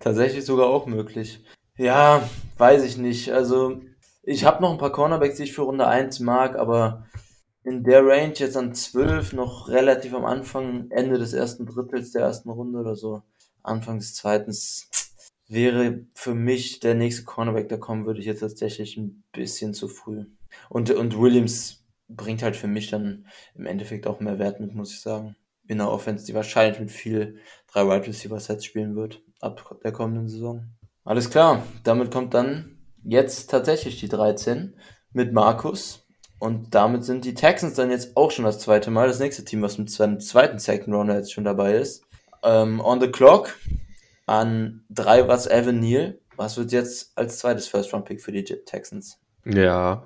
Tatsächlich 0.00 0.44
sogar 0.44 0.66
auch 0.66 0.86
möglich. 0.86 1.44
Ja, 1.76 2.28
weiß 2.58 2.82
ich 2.82 2.96
nicht. 2.96 3.30
Also, 3.30 3.80
ich 4.24 4.44
habe 4.44 4.60
noch 4.60 4.72
ein 4.72 4.78
paar 4.78 4.90
Cornerbacks, 4.90 5.36
die 5.36 5.44
ich 5.44 5.52
für 5.52 5.62
Runde 5.62 5.86
1 5.86 6.18
mag, 6.18 6.56
aber 6.56 7.06
in 7.62 7.82
der 7.82 8.04
Range 8.04 8.34
jetzt 8.34 8.56
an 8.56 8.74
12 8.74 9.32
noch 9.32 9.68
relativ 9.68 10.12
am 10.14 10.24
Anfang, 10.24 10.90
Ende 10.90 11.18
des 11.18 11.32
ersten 11.32 11.66
Drittels 11.66 12.12
der 12.12 12.22
ersten 12.22 12.50
Runde 12.50 12.78
oder 12.78 12.96
so, 12.96 13.22
Anfang 13.64 13.98
des 13.98 14.14
zweiten, 14.14 14.52
wäre 15.48 16.06
für 16.14 16.34
mich 16.34 16.80
der 16.80 16.94
nächste 16.94 17.24
Cornerback, 17.24 17.68
der 17.68 17.78
kommen 17.78 18.06
würde 18.06 18.20
ich 18.20 18.26
jetzt 18.26 18.40
tatsächlich 18.40 18.96
ein 18.96 19.24
bisschen 19.32 19.74
zu 19.74 19.88
früh. 19.88 20.26
Und, 20.68 20.90
und 20.90 21.18
Williams 21.18 21.84
bringt 22.08 22.42
halt 22.42 22.56
für 22.56 22.68
mich 22.68 22.90
dann 22.90 23.26
im 23.54 23.66
Endeffekt 23.66 24.06
auch 24.06 24.20
mehr 24.20 24.38
Wert 24.38 24.60
mit, 24.60 24.74
muss 24.74 24.92
ich 24.92 25.00
sagen. 25.00 25.36
In 25.66 25.78
der 25.78 25.90
Offense, 25.90 26.26
die 26.26 26.34
wahrscheinlich 26.34 26.78
mit 26.78 26.90
viel 26.90 27.38
drei 27.66 27.86
Wide 27.86 28.06
Receiver 28.06 28.38
Sets 28.38 28.64
spielen 28.64 28.94
wird 28.96 29.22
ab 29.40 29.78
der 29.82 29.92
kommenden 29.92 30.28
Saison. 30.28 30.66
Alles 31.04 31.30
klar, 31.30 31.66
damit 31.82 32.10
kommt 32.10 32.34
dann 32.34 32.78
jetzt 33.02 33.50
tatsächlich 33.50 34.00
die 34.00 34.08
13 34.08 34.74
mit 35.12 35.32
Markus, 35.32 36.04
und 36.44 36.74
damit 36.74 37.04
sind 37.04 37.24
die 37.24 37.32
Texans 37.32 37.72
dann 37.72 37.90
jetzt 37.90 38.18
auch 38.18 38.30
schon 38.30 38.44
das 38.44 38.58
zweite 38.58 38.90
Mal, 38.90 39.08
das 39.08 39.18
nächste 39.18 39.46
Team, 39.46 39.62
was 39.62 39.78
mit 39.78 39.88
seinem 39.88 40.20
zweiten 40.20 40.58
Second 40.58 40.94
Rounder 40.94 41.16
jetzt 41.16 41.32
schon 41.32 41.44
dabei 41.44 41.76
ist. 41.76 42.03
Ähm, 42.44 42.80
on 42.80 43.00
the 43.00 43.10
clock 43.10 43.58
an 44.26 44.84
drei 44.90 45.26
was 45.28 45.46
Evan 45.46 45.80
Neal. 45.80 46.18
Was 46.36 46.56
wird 46.56 46.72
jetzt 46.72 47.16
als 47.16 47.38
zweites 47.38 47.68
First 47.68 47.92
Round 47.92 48.04
Pick 48.04 48.20
für 48.20 48.32
die 48.32 48.44
Texans? 48.44 49.18
Ja, 49.44 50.04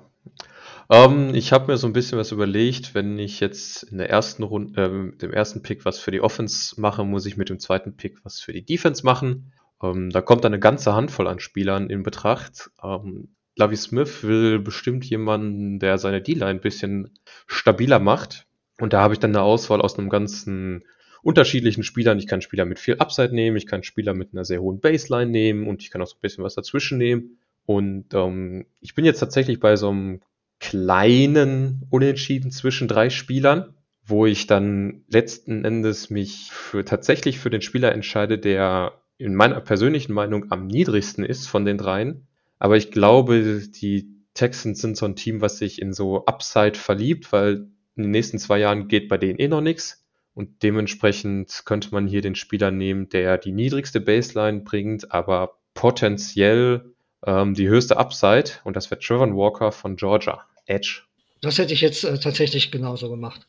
Ähm, 0.91 1.35
ich 1.35 1.53
habe 1.53 1.71
mir 1.71 1.77
so 1.77 1.85
ein 1.87 1.93
bisschen 1.93 2.17
was 2.17 2.31
überlegt, 2.31 2.95
wenn 2.95 3.19
ich 3.19 3.39
jetzt 3.39 3.83
in 3.83 3.99
der 3.99 4.09
ersten 4.09 4.43
Runde, 4.43 4.83
äh, 4.83 4.89
mit 4.89 5.21
dem 5.21 5.31
ersten 5.31 5.61
Pick 5.61 5.85
was 5.85 5.99
für 5.99 6.11
die 6.11 6.21
Offense 6.21 6.79
mache, 6.81 7.03
muss 7.03 7.25
ich 7.27 7.37
mit 7.37 7.49
dem 7.49 7.59
zweiten 7.59 7.95
Pick 7.95 8.25
was 8.25 8.39
für 8.39 8.53
die 8.53 8.65
Defense 8.65 9.05
machen. 9.05 9.53
Ähm, 9.83 10.09
da 10.09 10.21
kommt 10.21 10.45
eine 10.45 10.59
ganze 10.59 10.93
Handvoll 10.95 11.27
an 11.27 11.39
Spielern 11.39 11.89
in 11.89 12.03
Betracht. 12.03 12.71
Ähm, 12.83 13.35
Lavi 13.55 13.77
Smith 13.77 14.23
will 14.23 14.59
bestimmt 14.59 15.05
jemanden, 15.05 15.79
der 15.79 15.97
seine 15.99 16.21
D-Line 16.21 16.47
ein 16.47 16.61
bisschen 16.61 17.13
stabiler 17.45 17.99
macht. 17.99 18.47
Und 18.79 18.93
da 18.93 19.01
habe 19.01 19.13
ich 19.13 19.19
dann 19.19 19.31
eine 19.31 19.43
Auswahl 19.43 19.81
aus 19.81 19.99
einem 19.99 20.09
ganzen 20.09 20.85
unterschiedlichen 21.21 21.83
Spielern. 21.83 22.19
Ich 22.19 22.27
kann 22.27 22.41
Spieler 22.41 22.65
mit 22.65 22.79
viel 22.79 22.97
Upside 22.97 23.33
nehmen, 23.33 23.57
ich 23.57 23.67
kann 23.67 23.83
Spieler 23.83 24.13
mit 24.13 24.33
einer 24.33 24.45
sehr 24.45 24.61
hohen 24.61 24.79
Baseline 24.79 25.29
nehmen 25.29 25.67
und 25.67 25.81
ich 25.81 25.91
kann 25.91 26.01
auch 26.01 26.07
so 26.07 26.15
ein 26.15 26.21
bisschen 26.21 26.43
was 26.43 26.55
dazwischen 26.55 26.97
nehmen. 26.97 27.37
Und 27.65 28.13
ähm, 28.13 28.65
ich 28.81 28.95
bin 28.95 29.05
jetzt 29.05 29.19
tatsächlich 29.19 29.59
bei 29.59 29.75
so 29.75 29.89
einem 29.89 30.21
kleinen 30.59 31.85
Unentschieden 31.89 32.51
zwischen 32.51 32.87
drei 32.87 33.09
Spielern, 33.09 33.75
wo 34.03 34.25
ich 34.25 34.47
dann 34.47 35.03
letzten 35.07 35.63
Endes 35.63 36.09
mich 36.09 36.49
für 36.51 36.83
tatsächlich 36.83 37.39
für 37.39 37.49
den 37.49 37.61
Spieler 37.61 37.91
entscheide, 37.91 38.39
der 38.39 39.01
in 39.17 39.35
meiner 39.35 39.59
persönlichen 39.61 40.13
Meinung 40.13 40.51
am 40.51 40.67
niedrigsten 40.67 41.23
ist 41.23 41.47
von 41.47 41.65
den 41.65 41.77
dreien. 41.77 42.27
Aber 42.57 42.77
ich 42.77 42.91
glaube, 42.91 43.61
die 43.67 44.19
Texans 44.33 44.81
sind 44.81 44.97
so 44.97 45.05
ein 45.05 45.15
Team, 45.15 45.41
was 45.41 45.57
sich 45.57 45.81
in 45.81 45.93
so 45.93 46.25
Upside 46.25 46.75
verliebt, 46.75 47.31
weil 47.31 47.67
in 47.95 48.03
den 48.03 48.11
nächsten 48.11 48.39
zwei 48.39 48.59
Jahren 48.59 48.87
geht 48.87 49.09
bei 49.09 49.17
denen 49.17 49.39
eh 49.39 49.47
noch 49.47 49.61
nichts. 49.61 49.98
Und 50.39 50.63
dementsprechend 50.63 51.63
könnte 51.65 51.89
man 51.91 52.07
hier 52.07 52.21
den 52.21 52.33
Spieler 52.33 52.71
nehmen, 52.71 53.09
der 53.09 53.37
die 53.37 53.51
niedrigste 53.51 53.99
Baseline 53.99 54.61
bringt, 54.61 55.11
aber 55.11 55.57
potenziell 55.73 56.93
ähm, 57.25 57.55
die 57.55 57.67
höchste 57.67 57.97
Upside. 57.97 58.51
Und 58.63 58.77
das 58.77 58.89
wäre 58.89 59.01
Trevor 59.01 59.35
Walker 59.35 59.73
von 59.73 59.97
Georgia. 59.97 60.45
Edge. 60.65 61.01
Das 61.41 61.57
hätte 61.57 61.73
ich 61.73 61.81
jetzt 61.81 62.05
äh, 62.05 62.17
tatsächlich 62.19 62.71
genauso 62.71 63.09
gemacht. 63.09 63.47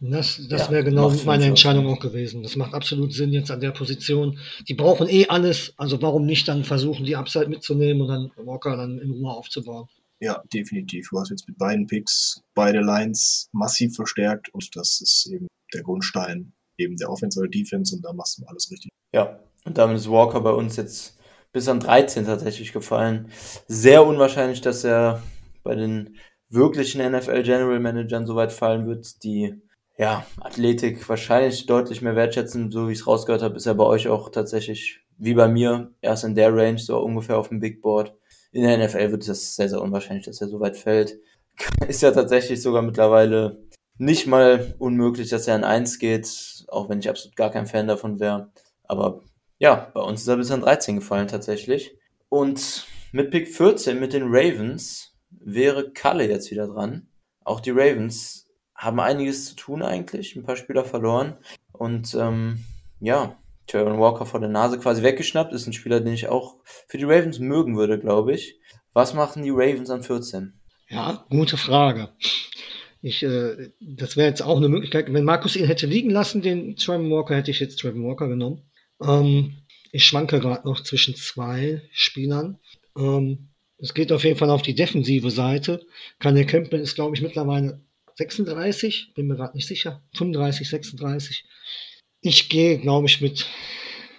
Das, 0.00 0.44
das 0.48 0.66
ja, 0.66 0.70
wäre 0.72 0.82
genau 0.82 1.10
meine 1.26 1.44
Entscheidung 1.44 1.86
auch 1.86 2.00
gewesen. 2.00 2.42
Das 2.42 2.56
macht 2.56 2.74
absolut 2.74 3.12
Sinn 3.12 3.32
jetzt 3.32 3.52
an 3.52 3.60
der 3.60 3.70
Position. 3.70 4.36
Die 4.66 4.74
brauchen 4.74 5.08
eh 5.08 5.28
alles, 5.28 5.74
also 5.76 6.02
warum 6.02 6.26
nicht 6.26 6.48
dann 6.48 6.64
versuchen, 6.64 7.04
die 7.04 7.14
Upside 7.14 7.46
mitzunehmen 7.46 8.02
und 8.02 8.08
dann 8.08 8.46
Walker 8.48 8.76
dann 8.76 8.98
in 8.98 9.12
Ruhe 9.12 9.30
aufzubauen. 9.30 9.86
Ja, 10.18 10.42
definitiv. 10.52 11.08
Du 11.10 11.20
hast 11.20 11.30
jetzt 11.30 11.46
mit 11.46 11.56
beiden 11.56 11.86
Picks 11.86 12.42
beide 12.56 12.80
Lines 12.80 13.48
massiv 13.52 13.94
verstärkt 13.94 14.52
und 14.52 14.74
das 14.74 15.00
ist 15.00 15.28
eben 15.32 15.46
der 15.74 15.82
Grundstein 15.82 16.52
eben 16.78 16.96
der 16.96 17.10
Offense 17.10 17.38
oder 17.38 17.48
Defense 17.48 17.94
und 17.94 18.04
da 18.04 18.12
machst 18.12 18.38
du 18.38 18.46
alles 18.46 18.70
richtig. 18.70 18.90
Ja, 19.12 19.40
und 19.64 19.78
damit 19.78 19.96
ist 19.96 20.10
Walker 20.10 20.40
bei 20.40 20.52
uns 20.52 20.76
jetzt 20.76 21.18
bis 21.52 21.68
an 21.68 21.80
13 21.80 22.26
tatsächlich 22.26 22.72
gefallen. 22.72 23.30
Sehr 23.66 24.06
unwahrscheinlich, 24.06 24.60
dass 24.60 24.84
er 24.84 25.22
bei 25.62 25.74
den 25.74 26.16
wirklichen 26.48 27.00
NFL 27.00 27.42
General 27.42 27.80
Managern 27.80 28.26
so 28.26 28.36
weit 28.36 28.52
fallen 28.52 28.86
wird, 28.86 29.22
die 29.22 29.54
ja, 29.98 30.24
Athletik 30.40 31.06
wahrscheinlich 31.08 31.66
deutlich 31.66 32.00
mehr 32.00 32.16
wertschätzen, 32.16 32.70
so 32.70 32.88
wie 32.88 32.92
ich 32.92 33.00
es 33.00 33.06
rausgehört 33.06 33.42
habe, 33.42 33.56
ist 33.56 33.66
er 33.66 33.74
bei 33.74 33.84
euch 33.84 34.08
auch 34.08 34.30
tatsächlich 34.30 35.00
wie 35.18 35.34
bei 35.34 35.46
mir 35.46 35.92
erst 36.00 36.24
in 36.24 36.34
der 36.34 36.54
Range, 36.54 36.78
so 36.78 36.98
ungefähr 36.98 37.36
auf 37.36 37.50
dem 37.50 37.60
Big 37.60 37.82
Board. 37.82 38.14
In 38.52 38.62
der 38.62 38.78
NFL 38.78 39.12
wird 39.12 39.28
es 39.28 39.54
sehr, 39.54 39.68
sehr 39.68 39.82
unwahrscheinlich, 39.82 40.24
dass 40.24 40.40
er 40.40 40.48
so 40.48 40.58
weit 40.58 40.78
fällt. 40.78 41.20
Ist 41.88 42.00
ja 42.00 42.10
tatsächlich 42.10 42.62
sogar 42.62 42.80
mittlerweile 42.80 43.62
nicht 44.00 44.26
mal 44.26 44.74
unmöglich, 44.78 45.28
dass 45.28 45.46
er 45.46 45.56
an 45.56 45.64
1 45.64 45.98
geht, 45.98 46.64
auch 46.68 46.88
wenn 46.88 47.00
ich 47.00 47.10
absolut 47.10 47.36
gar 47.36 47.50
kein 47.50 47.66
Fan 47.66 47.86
davon 47.86 48.18
wäre. 48.18 48.50
Aber 48.84 49.20
ja, 49.58 49.90
bei 49.92 50.00
uns 50.00 50.22
ist 50.22 50.28
er 50.28 50.38
bis 50.38 50.50
an 50.50 50.62
13 50.62 50.96
gefallen 50.96 51.28
tatsächlich. 51.28 51.92
Und 52.30 52.86
mit 53.12 53.30
Pick 53.30 53.48
14 53.48 54.00
mit 54.00 54.14
den 54.14 54.24
Ravens 54.24 55.14
wäre 55.28 55.90
Kalle 55.90 56.26
jetzt 56.26 56.50
wieder 56.50 56.66
dran. 56.66 57.08
Auch 57.44 57.60
die 57.60 57.72
Ravens 57.72 58.48
haben 58.74 59.00
einiges 59.00 59.44
zu 59.44 59.54
tun 59.54 59.82
eigentlich, 59.82 60.34
ein 60.34 60.44
paar 60.44 60.56
Spieler 60.56 60.86
verloren. 60.86 61.36
Und 61.72 62.14
ähm, 62.14 62.64
ja, 63.00 63.36
Jaron 63.68 64.00
Walker 64.00 64.24
vor 64.24 64.40
der 64.40 64.48
Nase 64.48 64.78
quasi 64.78 65.02
weggeschnappt, 65.02 65.52
ist 65.52 65.66
ein 65.66 65.74
Spieler, 65.74 66.00
den 66.00 66.14
ich 66.14 66.28
auch 66.28 66.56
für 66.88 66.96
die 66.96 67.04
Ravens 67.04 67.38
mögen 67.38 67.76
würde, 67.76 67.98
glaube 67.98 68.32
ich. 68.32 68.58
Was 68.94 69.12
machen 69.12 69.42
die 69.42 69.50
Ravens 69.50 69.90
an 69.90 70.02
14? 70.02 70.58
Ja, 70.88 71.26
gute 71.28 71.58
Frage. 71.58 72.08
Ich, 73.02 73.22
äh, 73.22 73.70
das 73.80 74.16
wäre 74.16 74.28
jetzt 74.28 74.42
auch 74.42 74.58
eine 74.58 74.68
Möglichkeit. 74.68 75.12
Wenn 75.12 75.24
Markus 75.24 75.56
ihn 75.56 75.66
hätte 75.66 75.86
liegen 75.86 76.10
lassen, 76.10 76.42
den 76.42 76.76
Trevor 76.76 77.10
Walker, 77.10 77.36
hätte 77.36 77.50
ich 77.50 77.60
jetzt 77.60 77.78
Trevor 77.78 78.02
Walker 78.02 78.28
genommen. 78.28 78.62
Ähm, 79.02 79.54
ich 79.92 80.04
schwanke 80.04 80.38
gerade 80.38 80.68
noch 80.68 80.82
zwischen 80.82 81.14
zwei 81.14 81.82
Spielern. 81.92 82.58
Ähm, 82.96 83.48
es 83.78 83.94
geht 83.94 84.12
auf 84.12 84.24
jeden 84.24 84.36
Fall 84.36 84.50
auf 84.50 84.62
die 84.62 84.74
defensive 84.74 85.30
Seite. 85.30 85.84
Kanye 86.18 86.44
Campbell 86.44 86.80
ist, 86.80 86.94
glaube 86.94 87.16
ich, 87.16 87.22
mittlerweile 87.22 87.80
36, 88.16 89.14
bin 89.14 89.26
mir 89.26 89.36
gerade 89.36 89.56
nicht 89.56 89.66
sicher. 89.66 90.02
35, 90.16 90.68
36. 90.68 91.44
Ich 92.20 92.50
gehe, 92.50 92.78
glaube 92.78 93.06
ich, 93.06 93.22
mit 93.22 93.46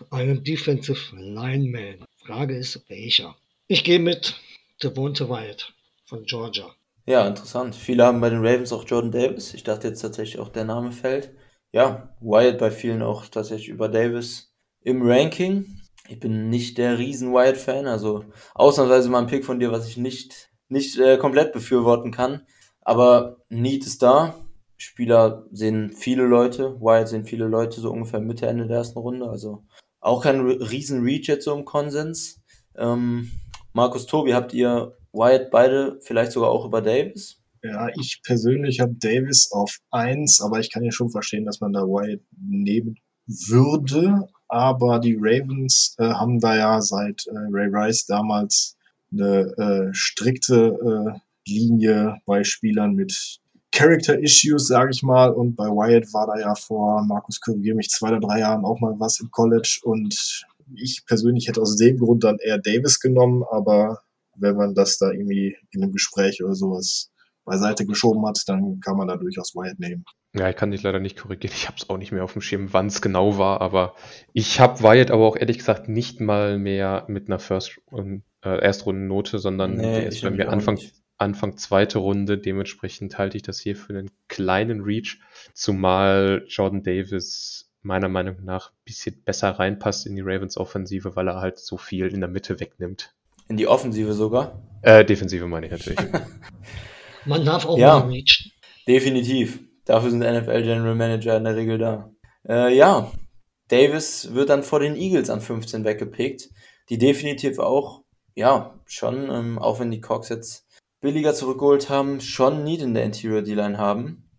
einem 0.09 0.43
Defensive 0.43 1.15
Lineman. 1.15 2.03
Frage 2.17 2.57
ist, 2.57 2.83
welcher? 2.89 3.37
Ich 3.67 3.83
gehe 3.83 3.99
mit 3.99 4.35
Devonta 4.81 5.29
Wyatt 5.29 5.73
von 6.05 6.23
Georgia. 6.25 6.75
Ja, 7.05 7.27
interessant. 7.27 7.75
Viele 7.75 8.05
haben 8.05 8.21
bei 8.21 8.29
den 8.29 8.45
Ravens 8.45 8.71
auch 8.71 8.85
Jordan 8.85 9.11
Davis. 9.11 9.53
Ich 9.53 9.63
dachte 9.63 9.87
jetzt 9.87 10.01
tatsächlich 10.01 10.39
auch 10.39 10.49
der 10.49 10.65
Name 10.65 10.91
fällt. 10.91 11.33
Ja, 11.71 12.15
Wyatt 12.21 12.59
bei 12.59 12.69
vielen 12.69 13.01
auch 13.01 13.25
tatsächlich 13.25 13.69
über 13.69 13.89
Davis 13.89 14.53
im 14.81 15.01
Ranking. 15.01 15.65
Ich 16.09 16.19
bin 16.19 16.49
nicht 16.49 16.77
der 16.77 16.97
riesen 16.97 17.31
Wyatt-Fan, 17.31 17.87
also 17.87 18.25
ausnahmsweise 18.53 19.09
mal 19.09 19.19
ein 19.19 19.27
Pick 19.27 19.45
von 19.45 19.59
dir, 19.59 19.71
was 19.71 19.87
ich 19.87 19.97
nicht, 19.97 20.51
nicht 20.67 20.97
äh, 20.99 21.17
komplett 21.17 21.53
befürworten 21.53 22.11
kann. 22.11 22.45
Aber 22.81 23.37
Need 23.49 23.85
ist 23.85 24.03
da. 24.03 24.35
Spieler 24.77 25.45
sehen 25.51 25.91
viele 25.91 26.23
Leute. 26.23 26.79
Wyatt 26.81 27.07
sehen 27.07 27.25
viele 27.25 27.47
Leute 27.47 27.79
so 27.79 27.91
ungefähr 27.91 28.19
Mitte, 28.19 28.47
Ende 28.47 28.67
der 28.67 28.77
ersten 28.77 28.99
Runde. 28.99 29.29
Also 29.29 29.63
auch 29.99 30.23
kein 30.23 30.41
riesen 30.41 31.03
Reach 31.03 31.27
jetzt 31.27 31.45
so 31.45 31.53
im 31.55 31.65
Konsens. 31.65 32.41
Ähm, 32.75 33.31
Markus 33.73 34.07
Tobi, 34.07 34.33
habt 34.33 34.53
ihr 34.53 34.97
Wyatt 35.13 35.51
beide 35.51 35.99
vielleicht 36.01 36.31
sogar 36.31 36.49
auch 36.49 36.65
über 36.65 36.81
Davis? 36.81 37.37
Ja, 37.63 37.89
ich 37.99 38.21
persönlich 38.23 38.79
habe 38.79 38.95
Davis 38.95 39.51
auf 39.51 39.77
1, 39.91 40.41
aber 40.41 40.59
ich 40.59 40.71
kann 40.71 40.83
ja 40.83 40.91
schon 40.91 41.11
verstehen, 41.11 41.45
dass 41.45 41.59
man 41.59 41.73
da 41.73 41.81
Wyatt 41.81 42.21
nehmen 42.37 42.97
würde. 43.27 44.27
Aber 44.47 44.99
die 44.99 45.15
Ravens 45.19 45.95
äh, 45.99 46.09
haben 46.09 46.39
da 46.39 46.57
ja 46.57 46.81
seit 46.81 47.25
äh, 47.27 47.37
Ray 47.51 47.69
Rice 47.71 48.05
damals 48.05 48.75
eine 49.11 49.53
äh, 49.57 49.93
strikte 49.93 50.77
äh, 51.15 51.19
Linie 51.47 52.17
bei 52.25 52.43
Spielern 52.43 52.93
mit 52.93 53.39
Character 53.71 54.19
Issues, 54.19 54.67
sage 54.67 54.91
ich 54.91 55.03
mal. 55.03 55.31
Und 55.31 55.55
bei 55.55 55.67
Wyatt 55.67 56.13
war 56.13 56.27
da 56.27 56.39
ja 56.39 56.55
vor, 56.55 57.03
Markus 57.05 57.39
korrigiere 57.39 57.75
mich, 57.75 57.89
zwei 57.89 58.09
oder 58.09 58.19
drei 58.19 58.39
Jahren 58.39 58.65
auch 58.65 58.79
mal 58.79 58.99
was 58.99 59.19
im 59.19 59.31
College. 59.31 59.79
Und 59.83 60.45
ich 60.75 61.03
persönlich 61.05 61.47
hätte 61.47 61.61
aus 61.61 61.77
dem 61.77 61.97
Grund 61.97 62.23
dann 62.23 62.37
eher 62.39 62.57
Davis 62.57 62.99
genommen, 62.99 63.43
aber 63.49 64.01
wenn 64.35 64.55
man 64.55 64.73
das 64.73 64.97
da 64.97 65.11
irgendwie 65.11 65.57
in 65.71 65.83
einem 65.83 65.91
Gespräch 65.91 66.43
oder 66.43 66.55
sowas 66.55 67.11
beiseite 67.43 67.85
geschoben 67.85 68.25
hat, 68.25 68.41
dann 68.47 68.79
kann 68.79 68.97
man 68.97 69.07
da 69.07 69.17
durchaus 69.17 69.55
Wyatt 69.55 69.79
nehmen. 69.79 70.05
Ja, 70.33 70.49
ich 70.49 70.55
kann 70.55 70.71
dich 70.71 70.83
leider 70.83 70.99
nicht 70.99 71.17
korrigieren. 71.17 71.53
Ich 71.55 71.67
habe 71.67 71.77
es 71.77 71.89
auch 71.89 71.97
nicht 71.97 72.11
mehr 72.11 72.23
auf 72.23 72.33
dem 72.33 72.41
Schirm, 72.41 72.71
wann 72.71 72.87
es 72.87 73.01
genau 73.01 73.37
war, 73.37 73.59
aber 73.61 73.95
ich 74.31 74.59
habe 74.59 74.81
Wyatt 74.81 75.11
aber 75.11 75.25
auch 75.25 75.35
ehrlich 75.35 75.57
gesagt 75.57 75.89
nicht 75.89 76.21
mal 76.21 76.57
mehr 76.57 77.05
mit 77.07 77.27
einer 77.27 77.39
First 77.39 77.81
äh, 77.91 78.19
Erstrundennote, 78.41 79.39
sondern 79.39 79.75
nee, 79.75 79.83
der 79.83 80.07
ist 80.07 80.21
bei 80.21 80.29
mir 80.29 80.49
Anfang, 80.49 80.79
Anfang 81.17 81.57
zweite 81.57 81.99
Runde. 81.99 82.37
Dementsprechend 82.37 83.17
halte 83.17 83.35
ich 83.37 83.43
das 83.43 83.59
hier 83.59 83.75
für 83.75 83.93
einen 83.93 84.11
kleinen 84.29 84.81
Reach, 84.81 85.19
zumal 85.53 86.45
Jordan 86.47 86.83
Davis 86.83 87.69
meiner 87.81 88.09
Meinung 88.09 88.43
nach 88.43 88.71
ein 88.71 88.83
bisschen 88.85 89.21
besser 89.23 89.49
reinpasst 89.49 90.05
in 90.05 90.15
die 90.15 90.21
Ravens 90.21 90.55
Offensive, 90.57 91.15
weil 91.15 91.27
er 91.27 91.41
halt 91.41 91.59
so 91.59 91.77
viel 91.77 92.07
in 92.07 92.21
der 92.21 92.29
Mitte 92.29 92.59
wegnimmt. 92.59 93.13
In 93.51 93.57
die 93.57 93.67
Offensive 93.67 94.13
sogar? 94.13 94.63
Äh, 94.81 95.03
Defensive 95.03 95.45
meine 95.45 95.65
ich 95.65 95.73
natürlich. 95.73 95.99
Man 97.25 97.43
darf 97.43 97.65
auch 97.65 97.77
ja, 97.77 97.99
mal 97.99 98.07
reachen. 98.07 98.49
Definitiv. 98.87 99.59
Dafür 99.83 100.09
sind 100.09 100.19
NFL 100.21 100.63
General 100.63 100.95
Manager 100.95 101.35
in 101.35 101.43
der 101.43 101.57
Regel 101.57 101.77
da. 101.77 102.09
Äh, 102.47 102.73
ja, 102.73 103.11
Davis 103.67 104.33
wird 104.33 104.47
dann 104.47 104.63
vor 104.63 104.79
den 104.79 104.95
Eagles 104.95 105.29
an 105.29 105.41
15 105.41 105.83
weggepickt, 105.83 106.49
die 106.87 106.97
definitiv 106.97 107.59
auch, 107.59 108.05
ja, 108.35 108.79
schon, 108.85 109.29
ähm, 109.29 109.59
auch 109.59 109.81
wenn 109.81 109.91
die 109.91 109.99
Cox 109.99 110.29
jetzt 110.29 110.65
billiger 111.01 111.33
zurückgeholt 111.33 111.89
haben, 111.89 112.21
schon 112.21 112.63
Need 112.63 112.81
in 112.81 112.93
der 112.93 113.03
Interior 113.03 113.41
D-Line 113.41 113.77
haben. 113.77 114.29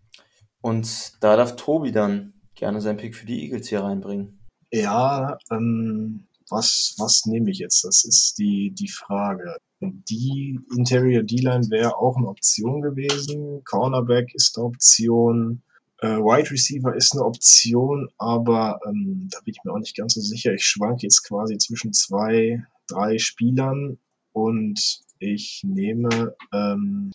Und 0.59 1.23
da 1.23 1.37
darf 1.37 1.55
Tobi 1.55 1.91
dann 1.91 2.33
gerne 2.55 2.81
seinen 2.81 2.97
Pick 2.97 3.15
für 3.15 3.27
die 3.27 3.43
Eagles 3.43 3.67
hier 3.67 3.83
reinbringen. 3.83 4.39
Ja, 4.71 5.37
ähm, 5.51 6.25
was, 6.53 6.95
was 6.97 7.25
nehme 7.25 7.51
ich 7.51 7.57
jetzt? 7.57 7.83
Das 7.83 8.05
ist 8.05 8.37
die, 8.37 8.71
die 8.71 8.87
Frage. 8.87 9.57
Die 9.81 10.59
Interior 10.77 11.23
D-Line 11.23 11.69
wäre 11.69 11.97
auch 11.97 12.15
eine 12.15 12.27
Option 12.27 12.81
gewesen. 12.81 13.63
Cornerback 13.65 14.33
ist 14.33 14.57
eine 14.57 14.67
Option. 14.67 15.63
Äh, 15.99 16.17
Wide 16.19 16.51
Receiver 16.51 16.95
ist 16.95 17.13
eine 17.13 17.25
Option, 17.25 18.07
aber 18.17 18.79
ähm, 18.85 19.27
da 19.31 19.39
bin 19.41 19.53
ich 19.53 19.63
mir 19.63 19.73
auch 19.73 19.79
nicht 19.79 19.97
ganz 19.97 20.13
so 20.13 20.21
sicher. 20.21 20.53
Ich 20.53 20.65
schwanke 20.65 21.03
jetzt 21.03 21.23
quasi 21.27 21.57
zwischen 21.57 21.91
zwei, 21.93 22.63
drei 22.87 23.17
Spielern 23.17 23.97
und 24.31 25.01
ich 25.19 25.61
nehme 25.65 26.35
ähm, 26.53 27.11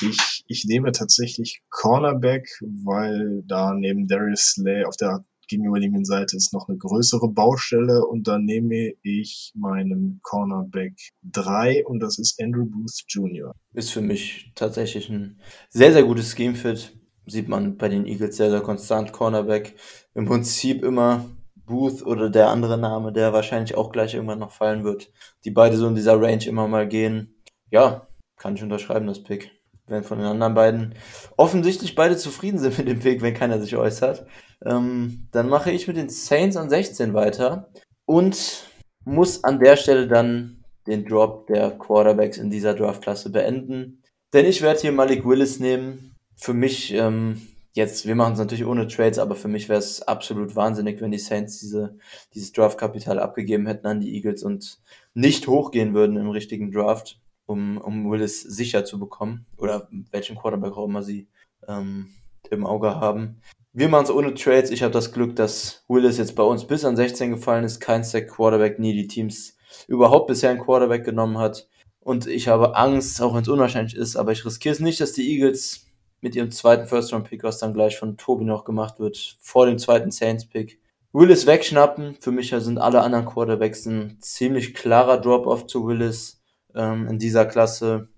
Ich, 0.00 0.44
ich 0.48 0.64
nehme 0.64 0.90
tatsächlich 0.90 1.62
Cornerback, 1.70 2.48
weil 2.60 3.42
da 3.46 3.72
neben 3.74 4.08
Darius 4.08 4.54
Slay 4.54 4.84
auf 4.84 4.96
der 4.96 5.24
gegenüberliegenden 5.48 6.04
Seite 6.04 6.36
ist 6.36 6.52
noch 6.52 6.68
eine 6.68 6.78
größere 6.78 7.28
Baustelle 7.28 8.04
und 8.06 8.26
dann 8.28 8.44
nehme 8.44 8.92
ich 9.02 9.52
meinen 9.54 10.20
Cornerback 10.22 10.94
3 11.24 11.86
und 11.86 12.00
das 12.00 12.18
ist 12.18 12.40
Andrew 12.42 12.66
Booth 12.66 13.04
Jr. 13.08 13.54
Ist 13.72 13.92
für 13.92 14.00
mich 14.00 14.52
tatsächlich 14.54 15.08
ein 15.10 15.40
sehr, 15.70 15.92
sehr 15.92 16.04
gutes 16.04 16.32
Scheme-Fit. 16.32 16.96
Sieht 17.26 17.48
man 17.48 17.76
bei 17.76 17.88
den 17.88 18.06
Eagles 18.06 18.36
sehr, 18.36 18.50
sehr 18.50 18.60
konstant. 18.60 19.12
Cornerback 19.12 19.74
im 20.14 20.26
Prinzip 20.26 20.82
immer 20.82 21.24
Booth 21.66 22.02
oder 22.02 22.30
der 22.30 22.48
andere 22.48 22.78
Name, 22.78 23.12
der 23.12 23.32
wahrscheinlich 23.32 23.76
auch 23.76 23.90
gleich 23.92 24.14
irgendwann 24.14 24.38
noch 24.38 24.52
fallen 24.52 24.84
wird. 24.84 25.10
Die 25.44 25.50
beide 25.50 25.76
so 25.76 25.86
in 25.88 25.94
dieser 25.94 26.20
Range 26.20 26.44
immer 26.46 26.68
mal 26.68 26.86
gehen. 26.86 27.34
Ja, 27.70 28.08
kann 28.36 28.56
ich 28.56 28.62
unterschreiben, 28.62 29.06
das 29.06 29.22
Pick. 29.22 29.50
Wenn 29.86 30.02
von 30.02 30.18
den 30.18 30.26
anderen 30.26 30.54
beiden 30.54 30.94
offensichtlich 31.36 31.94
beide 31.94 32.16
zufrieden 32.16 32.58
sind 32.58 32.78
mit 32.78 32.88
dem 32.88 33.00
Pick, 33.00 33.22
wenn 33.22 33.34
keiner 33.34 33.60
sich 33.60 33.76
äußert. 33.76 34.26
Ähm, 34.64 35.28
dann 35.32 35.48
mache 35.48 35.70
ich 35.70 35.86
mit 35.86 35.96
den 35.96 36.08
Saints 36.08 36.56
an 36.56 36.70
16 36.70 37.14
weiter 37.14 37.70
und 38.06 38.64
muss 39.04 39.44
an 39.44 39.60
der 39.60 39.76
Stelle 39.76 40.08
dann 40.08 40.64
den 40.86 41.04
Drop 41.04 41.46
der 41.46 41.70
Quarterbacks 41.72 42.38
in 42.38 42.50
dieser 42.50 42.74
Draftklasse 42.74 43.30
beenden. 43.30 44.02
Denn 44.32 44.46
ich 44.46 44.62
werde 44.62 44.80
hier 44.80 44.92
Malik 44.92 45.24
Willis 45.24 45.60
nehmen. 45.60 46.16
Für 46.36 46.54
mich, 46.54 46.92
ähm, 46.92 47.40
jetzt, 47.72 48.06
wir 48.06 48.14
machen 48.14 48.34
es 48.34 48.38
natürlich 48.38 48.66
ohne 48.66 48.88
Trades, 48.88 49.18
aber 49.18 49.34
für 49.34 49.48
mich 49.48 49.68
wäre 49.68 49.78
es 49.78 50.02
absolut 50.02 50.56
wahnsinnig, 50.56 51.00
wenn 51.00 51.12
die 51.12 51.18
Saints 51.18 51.60
diese, 51.60 51.96
dieses 52.34 52.52
Draftkapital 52.52 53.18
abgegeben 53.18 53.66
hätten 53.66 53.86
an 53.86 54.00
die 54.00 54.14
Eagles 54.14 54.42
und 54.42 54.80
nicht 55.14 55.46
hochgehen 55.46 55.94
würden 55.94 56.16
im 56.16 56.30
richtigen 56.30 56.72
Draft, 56.72 57.20
um, 57.46 57.78
um 57.78 58.10
Willis 58.10 58.42
sicher 58.42 58.84
zu 58.84 58.98
bekommen. 58.98 59.46
Oder 59.56 59.88
welchen 60.10 60.36
Quarterback 60.36 60.72
auch 60.76 60.86
immer 60.86 61.02
sie 61.02 61.28
ähm, 61.68 62.08
im 62.50 62.66
Auge 62.66 62.96
haben. 62.96 63.40
Wir 63.76 63.88
machen 63.88 64.04
es 64.04 64.10
ohne 64.12 64.34
Trades. 64.34 64.70
Ich 64.70 64.84
habe 64.84 64.92
das 64.92 65.10
Glück, 65.10 65.34
dass 65.34 65.82
Willis 65.88 66.16
jetzt 66.16 66.36
bei 66.36 66.44
uns 66.44 66.64
bis 66.64 66.84
an 66.84 66.94
16 66.94 67.32
gefallen 67.32 67.64
ist. 67.64 67.80
Kein 67.80 68.04
Stack 68.04 68.28
Quarterback, 68.28 68.78
nie 68.78 68.92
die 68.92 69.08
Teams 69.08 69.56
überhaupt 69.88 70.28
bisher 70.28 70.50
einen 70.50 70.60
Quarterback 70.60 71.04
genommen 71.04 71.38
hat. 71.38 71.68
Und 71.98 72.28
ich 72.28 72.46
habe 72.46 72.76
Angst, 72.76 73.20
auch 73.20 73.34
wenn 73.34 73.42
es 73.42 73.48
unwahrscheinlich 73.48 73.96
ist, 73.96 74.14
aber 74.14 74.30
ich 74.30 74.46
riskiere 74.46 74.72
es 74.72 74.78
nicht, 74.78 75.00
dass 75.00 75.12
die 75.12 75.28
Eagles 75.28 75.86
mit 76.20 76.36
ihrem 76.36 76.52
zweiten 76.52 76.86
First-Round-Pick, 76.86 77.42
was 77.42 77.58
dann 77.58 77.74
gleich 77.74 77.98
von 77.98 78.16
Tobi 78.16 78.44
noch 78.44 78.64
gemacht 78.64 79.00
wird, 79.00 79.38
vor 79.40 79.66
dem 79.66 79.78
zweiten 79.78 80.12
Saints-Pick, 80.12 80.78
Willis 81.12 81.48
wegschnappen. 81.48 82.14
Für 82.20 82.30
mich 82.30 82.50
sind 82.50 82.78
alle 82.78 83.00
anderen 83.00 83.26
Quarterbacks 83.26 83.86
ein 83.86 84.18
ziemlich 84.20 84.74
klarer 84.74 85.20
Drop-off 85.20 85.66
zu 85.66 85.84
Willis 85.84 86.40
ähm, 86.76 87.08
in 87.08 87.18
dieser 87.18 87.44
Klasse. 87.44 88.08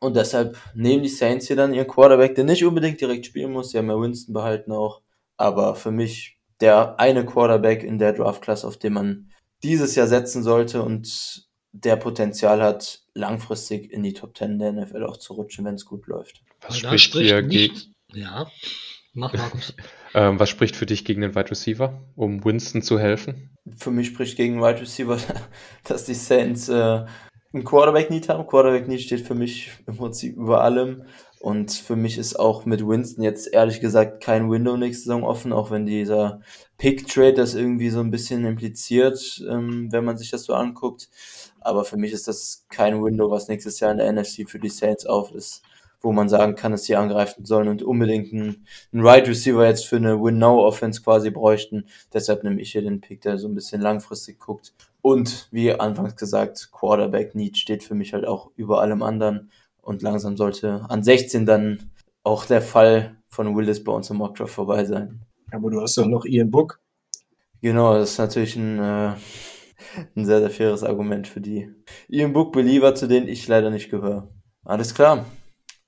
Und 0.00 0.16
deshalb 0.16 0.56
nehmen 0.74 1.02
die 1.02 1.10
Saints 1.10 1.46
hier 1.46 1.56
dann 1.56 1.74
ihren 1.74 1.86
Quarterback, 1.86 2.34
der 2.34 2.44
nicht 2.44 2.64
unbedingt 2.64 3.00
direkt 3.00 3.26
spielen 3.26 3.52
muss. 3.52 3.70
Sie 3.70 3.78
haben 3.78 3.88
ja 3.90 4.00
Winston 4.00 4.32
behalten 4.32 4.72
auch. 4.72 5.02
Aber 5.36 5.74
für 5.74 5.90
mich 5.90 6.38
der 6.60 6.98
eine 6.98 7.24
Quarterback 7.24 7.82
in 7.82 7.98
der 7.98 8.14
Draftklasse, 8.14 8.66
auf 8.66 8.78
den 8.78 8.94
man 8.94 9.30
dieses 9.62 9.94
Jahr 9.94 10.06
setzen 10.06 10.42
sollte 10.42 10.82
und 10.82 11.48
der 11.72 11.96
Potenzial 11.96 12.62
hat, 12.62 13.02
langfristig 13.14 13.92
in 13.92 14.02
die 14.02 14.14
Top 14.14 14.36
10 14.36 14.58
der 14.58 14.72
NFL 14.72 15.04
auch 15.04 15.18
zu 15.18 15.34
rutschen, 15.34 15.64
wenn 15.64 15.74
es 15.74 15.84
gut 15.84 16.06
läuft. 16.06 16.42
Was 16.62 16.78
spricht, 16.78 17.04
spricht 17.04 17.26
hier 17.26 17.42
gegen. 17.42 17.94
Ja, 18.12 18.50
mach 19.12 19.32
Markus. 19.32 19.74
ähm, 20.14 20.40
was 20.40 20.48
spricht 20.48 20.76
für 20.76 20.86
dich 20.86 21.04
gegen 21.04 21.20
den 21.20 21.34
Wide 21.34 21.50
Receiver, 21.50 22.02
um 22.16 22.44
Winston 22.44 22.82
zu 22.82 22.98
helfen? 22.98 23.56
Für 23.76 23.90
mich 23.90 24.08
spricht 24.08 24.36
gegen 24.36 24.60
Wide 24.60 24.80
Receiver, 24.80 25.18
dass 25.84 26.04
die 26.04 26.14
Saints 26.14 26.68
äh, 26.68 27.04
einen 27.52 27.64
Quarterback-Need 27.64 28.28
haben. 28.28 28.46
Quarterback-Need 28.46 29.00
steht 29.00 29.26
für 29.26 29.34
mich 29.34 29.72
im 29.86 29.96
Prinzip 29.96 30.36
über 30.36 30.62
allem. 30.62 31.02
Und 31.40 31.72
für 31.72 31.96
mich 31.96 32.18
ist 32.18 32.38
auch 32.38 32.66
mit 32.66 32.86
Winston 32.86 33.24
jetzt 33.24 33.52
ehrlich 33.52 33.80
gesagt 33.80 34.22
kein 34.22 34.50
Window 34.50 34.76
nächste 34.76 35.04
Saison 35.04 35.24
offen, 35.24 35.54
auch 35.54 35.70
wenn 35.70 35.86
dieser 35.86 36.42
Pick-Trade 36.76 37.32
das 37.32 37.54
irgendwie 37.54 37.88
so 37.88 38.00
ein 38.00 38.10
bisschen 38.10 38.44
impliziert, 38.44 39.42
ähm, 39.48 39.90
wenn 39.90 40.04
man 40.04 40.18
sich 40.18 40.30
das 40.30 40.44
so 40.44 40.52
anguckt. 40.52 41.08
Aber 41.60 41.84
für 41.84 41.96
mich 41.96 42.12
ist 42.12 42.28
das 42.28 42.66
kein 42.68 43.02
Window, 43.02 43.30
was 43.30 43.48
nächstes 43.48 43.80
Jahr 43.80 43.90
in 43.90 43.98
der 43.98 44.12
NFC 44.12 44.48
für 44.48 44.58
die 44.58 44.68
Saints 44.68 45.06
auf 45.06 45.34
ist, 45.34 45.62
wo 46.02 46.12
man 46.12 46.28
sagen 46.28 46.56
kann, 46.56 46.72
dass 46.72 46.84
sie 46.84 46.96
angreifen 46.96 47.46
sollen 47.46 47.68
und 47.68 47.82
unbedingt 47.82 48.32
einen, 48.32 48.66
einen 48.92 49.02
Right 49.02 49.26
Receiver 49.26 49.66
jetzt 49.66 49.86
für 49.86 49.96
eine 49.96 50.22
Win-Now-Offense 50.22 51.02
quasi 51.02 51.30
bräuchten. 51.30 51.86
Deshalb 52.12 52.44
nehme 52.44 52.60
ich 52.60 52.72
hier 52.72 52.82
den 52.82 53.00
Pick, 53.00 53.22
der 53.22 53.38
so 53.38 53.48
ein 53.48 53.54
bisschen 53.54 53.80
langfristig 53.80 54.38
guckt 54.38 54.74
und 55.02 55.48
wie 55.50 55.72
anfangs 55.72 56.16
gesagt, 56.16 56.70
Quarterback 56.72 57.34
Need 57.34 57.58
steht 57.58 57.82
für 57.82 57.94
mich 57.94 58.12
halt 58.12 58.26
auch 58.26 58.50
über 58.56 58.80
allem 58.80 59.02
anderen. 59.02 59.50
Und 59.80 60.02
langsam 60.02 60.36
sollte 60.36 60.84
an 60.88 61.02
16 61.02 61.46
dann 61.46 61.90
auch 62.22 62.44
der 62.44 62.62
Fall 62.62 63.16
von 63.28 63.56
Willis 63.56 63.82
bei 63.82 63.92
uns 63.92 64.10
im 64.10 64.18
Mockdraft 64.18 64.52
vorbei 64.52 64.84
sein. 64.84 65.22
Aber 65.50 65.70
du 65.70 65.80
hast 65.80 65.96
doch 65.96 66.06
noch 66.06 66.24
Ian 66.24 66.50
Book. 66.50 66.80
Genau, 67.62 67.94
das 67.94 68.12
ist 68.12 68.18
natürlich 68.18 68.56
ein, 68.56 68.78
äh, 68.78 69.14
ein 70.16 70.24
sehr, 70.24 70.40
sehr 70.40 70.50
faires 70.50 70.84
Argument 70.84 71.26
für 71.26 71.40
die 71.40 71.70
Ian 72.08 72.32
Book 72.32 72.52
Believer, 72.52 72.94
zu 72.94 73.06
denen 73.06 73.28
ich 73.28 73.48
leider 73.48 73.70
nicht 73.70 73.90
gehöre. 73.90 74.28
Alles 74.64 74.94
klar. 74.94 75.26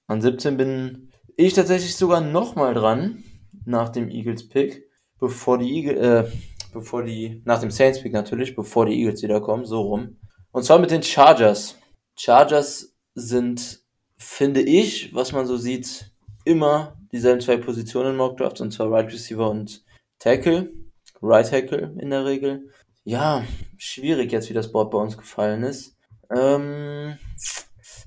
An 0.07 0.21
17 0.21 0.57
bin 0.57 1.13
ich 1.37 1.55
tatsächlich 1.55 1.97
sogar 1.97 2.21
nochmal 2.21 2.75
dran, 2.75 3.25
nach 3.65 3.89
dem 3.91 4.11
Eagles 4.11 4.49
Pick, 4.49 4.89
bevor 5.19 5.59
die 5.59 5.71
Eagles, 5.71 5.99
äh, 5.99 6.31
bevor 6.73 7.05
die, 7.05 7.43
nach 7.45 7.61
dem 7.61 7.71
Saints 7.71 8.03
Pick 8.03 8.13
natürlich, 8.13 8.57
bevor 8.57 8.87
die 8.87 9.01
Eagles 9.01 9.23
wiederkommen, 9.23 9.65
so 9.65 9.83
rum. 9.83 10.19
Und 10.51 10.65
zwar 10.65 10.79
mit 10.79 10.91
den 10.91 11.03
Chargers. 11.03 11.79
Chargers 12.17 12.95
sind, 13.15 13.81
finde 14.17 14.61
ich, 14.61 15.15
was 15.15 15.33
man 15.33 15.47
so 15.47 15.57
sieht, 15.57 16.11
immer 16.45 16.97
dieselben 17.13 17.41
zwei 17.41 17.57
Positionen 17.57 18.11
in 18.11 18.17
Mock 18.17 18.37
Drafts, 18.39 18.61
und 18.61 18.73
zwar 18.73 18.91
Right 18.91 19.13
Receiver 19.13 19.51
und 19.51 19.85
Tackle. 20.19 20.73
Right 21.21 21.49
Tackle 21.49 21.95
in 22.01 22.11
der 22.11 22.25
Regel. 22.25 22.71
Ja, 23.05 23.45
schwierig 23.77 24.33
jetzt, 24.33 24.49
wie 24.51 24.55
das 24.55 24.73
Board 24.73 24.91
bei 24.91 24.99
uns 24.99 25.17
gefallen 25.17 25.63
ist. 25.63 25.97
Ähm, 26.35 27.17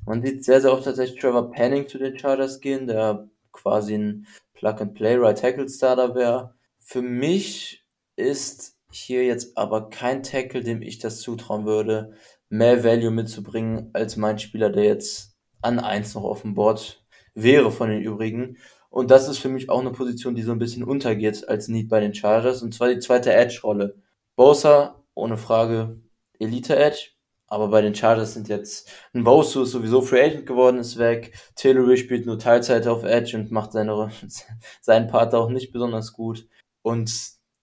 man 0.06 0.22
sieht 0.22 0.44
sehr, 0.44 0.62
sehr 0.62 0.74
oft 0.74 0.84
tatsächlich 0.84 1.20
Trevor 1.20 1.52
Panning 1.52 1.88
zu 1.88 1.98
den 1.98 2.18
Chargers 2.18 2.60
gehen, 2.60 2.88
der 2.88 3.30
quasi 3.52 3.96
ein 3.96 4.28
Plug-and-Play 4.54 5.16
Right 5.18 5.40
Tackle 5.40 5.70
Starter 5.70 6.16
wäre. 6.16 6.56
Für 6.80 7.02
mich 7.02 7.85
ist 8.16 8.78
hier 8.92 9.26
jetzt 9.26 9.58
aber 9.58 9.90
kein 9.90 10.24
Tackle, 10.24 10.64
dem 10.64 10.82
ich 10.82 11.00
das 11.00 11.20
zutrauen 11.22 11.66
würde, 11.66 12.14
mehr 12.50 12.84
Value 12.84 13.12
mitzubringen 13.12 13.90
als 13.94 14.16
mein 14.16 14.40
Spieler, 14.40 14.70
der 14.70 14.86
jetzt 14.86 15.36
an 15.62 15.80
eins 15.80 16.14
noch 16.14 16.24
auf 16.24 16.42
dem 16.42 16.54
Board 16.54 17.04
wäre 17.34 17.72
von 17.72 17.90
den 17.90 18.02
übrigen. 18.02 18.58
Und 18.90 19.12
das 19.12 19.28
ist 19.28 19.40
für 19.40 19.50
mich 19.50 19.70
auch 19.70 19.82
eine 19.82 19.92
Position, 19.92 20.36
die 20.36 20.44
so 20.44 20.54
ein 20.54 20.60
bisschen 20.60 20.84
untergeht 20.84 21.50
als 21.50 21.68
Need 21.68 21.90
bei 21.90 22.00
den 22.00 22.14
Chargers, 22.14 22.62
und 22.62 22.74
zwar 22.74 22.88
die 22.90 23.00
zweite 23.00 23.34
Edge-Rolle. 23.34 24.02
Bosa, 24.36 25.04
ohne 25.16 25.38
Frage, 25.38 26.00
Elite-Edge, 26.40 27.16
aber 27.48 27.68
bei 27.68 27.82
den 27.82 27.96
Chargers 27.96 28.34
sind 28.34 28.48
jetzt 28.50 28.90
ein 29.14 29.24
Bosu 29.24 29.64
ist 29.64 29.72
sowieso 29.72 30.02
Free 30.02 30.24
Agent 30.24 30.46
geworden, 30.46 30.80
ist 30.80 30.98
weg. 30.98 31.34
Taylor 31.56 31.96
spielt 31.98 32.26
nur 32.26 32.40
Teilzeit 32.40 32.88
auf 32.88 33.04
Edge 33.04 33.38
und 33.38 33.52
macht 33.52 33.72
seine, 33.74 34.12
seinen 34.82 35.08
Part 35.08 35.36
auch 35.36 35.50
nicht 35.50 35.72
besonders 35.72 36.14
gut. 36.14 36.48
Und 36.82 37.12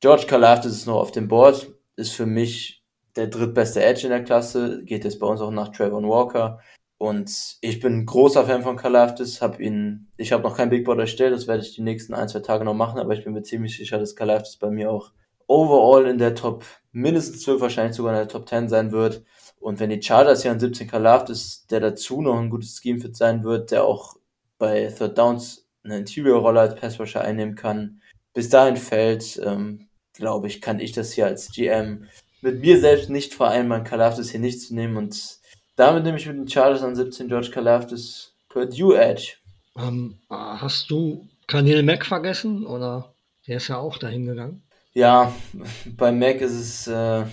George 0.02 0.26
Kalafdis 0.26 0.72
ist 0.72 0.86
noch 0.86 0.96
auf 0.98 1.12
dem 1.12 1.28
Board, 1.28 1.72
ist 1.94 2.12
für 2.12 2.26
mich 2.26 2.82
der 3.14 3.28
drittbeste 3.28 3.84
Edge 3.84 4.02
in 4.02 4.10
der 4.10 4.24
Klasse, 4.24 4.82
geht 4.82 5.04
jetzt 5.04 5.20
bei 5.20 5.28
uns 5.28 5.40
auch 5.40 5.52
nach 5.52 5.68
Trayvon 5.68 6.08
Walker. 6.08 6.58
Und 6.98 7.30
ich 7.60 7.78
bin 7.78 8.04
großer 8.04 8.44
Fan 8.44 8.64
von 8.64 8.76
Kalafdis, 8.76 9.40
hab 9.40 9.60
ihn, 9.60 10.08
ich 10.16 10.32
habe 10.32 10.42
noch 10.42 10.56
kein 10.56 10.70
Big 10.70 10.84
Board 10.84 10.98
erstellt, 10.98 11.32
das 11.32 11.46
werde 11.46 11.62
ich 11.62 11.76
die 11.76 11.82
nächsten 11.82 12.14
ein, 12.14 12.28
zwei 12.28 12.40
Tage 12.40 12.64
noch 12.64 12.74
machen, 12.74 12.98
aber 12.98 13.14
ich 13.14 13.22
bin 13.22 13.32
mir 13.32 13.44
ziemlich 13.44 13.76
sicher, 13.76 13.96
dass 13.96 14.16
Kalafdis 14.16 14.56
bei 14.56 14.70
mir 14.70 14.90
auch 14.90 15.12
overall 15.46 16.06
in 16.06 16.18
der 16.18 16.34
Top 16.34 16.64
mindestens 16.90 17.42
12, 17.42 17.60
wahrscheinlich 17.60 17.94
sogar 17.94 18.12
in 18.12 18.18
der 18.18 18.28
Top 18.28 18.48
10 18.48 18.68
sein 18.68 18.90
wird. 18.90 19.22
Und 19.60 19.78
wenn 19.78 19.90
die 19.90 20.02
Chargers 20.02 20.42
hier 20.42 20.50
an 20.50 20.58
17 20.58 20.88
Kalafdis, 20.88 21.68
der 21.70 21.78
dazu 21.78 22.22
noch 22.22 22.40
ein 22.40 22.50
gutes 22.50 22.76
Scheme-Fit 22.76 23.16
sein 23.16 23.44
wird, 23.44 23.70
der 23.70 23.84
auch 23.84 24.16
bei 24.58 24.86
Third 24.86 25.16
Downs 25.16 25.68
eine 25.84 25.98
Interior-Rolle 25.98 26.58
als 26.58 26.74
Passrusher 26.74 27.20
einnehmen 27.20 27.54
kann, 27.54 28.02
bis 28.34 28.48
dahin 28.48 28.76
fällt, 28.76 29.40
ähm, 29.44 29.86
glaube 30.14 30.46
ich, 30.48 30.60
kann 30.60 30.80
ich 30.80 30.92
das 30.92 31.12
hier 31.12 31.26
als 31.26 31.50
GM 31.52 32.06
mit 32.40 32.60
mir 32.60 32.80
selbst 32.80 33.08
nicht 33.08 33.34
vereinbaren, 33.34 33.84
Kalafdis 33.84 34.30
hier 34.30 34.40
nicht 34.40 34.60
zu 34.60 34.74
nehmen. 34.74 34.96
Und 34.96 35.38
damit 35.76 36.04
nehme 36.04 36.18
ich 36.18 36.26
mit 36.26 36.36
den 36.36 36.48
Chargers 36.48 36.82
an 36.82 36.96
17 36.96 37.28
George 37.28 37.50
Kalafdis 37.52 38.34
Purdue 38.48 38.98
Edge. 38.98 39.34
Ähm, 39.78 40.18
hast 40.28 40.90
du 40.90 41.28
Kanil 41.46 41.82
Mac 41.82 42.04
vergessen? 42.04 42.66
Oder 42.66 43.14
der 43.46 43.56
ist 43.56 43.68
ja 43.68 43.78
auch 43.78 43.98
dahin 43.98 44.26
gegangen? 44.26 44.62
Ja, 44.92 45.32
bei 45.96 46.12
Mac 46.12 46.40
ist 46.40 46.52
es. 46.52 46.86
Äh, 46.86 47.24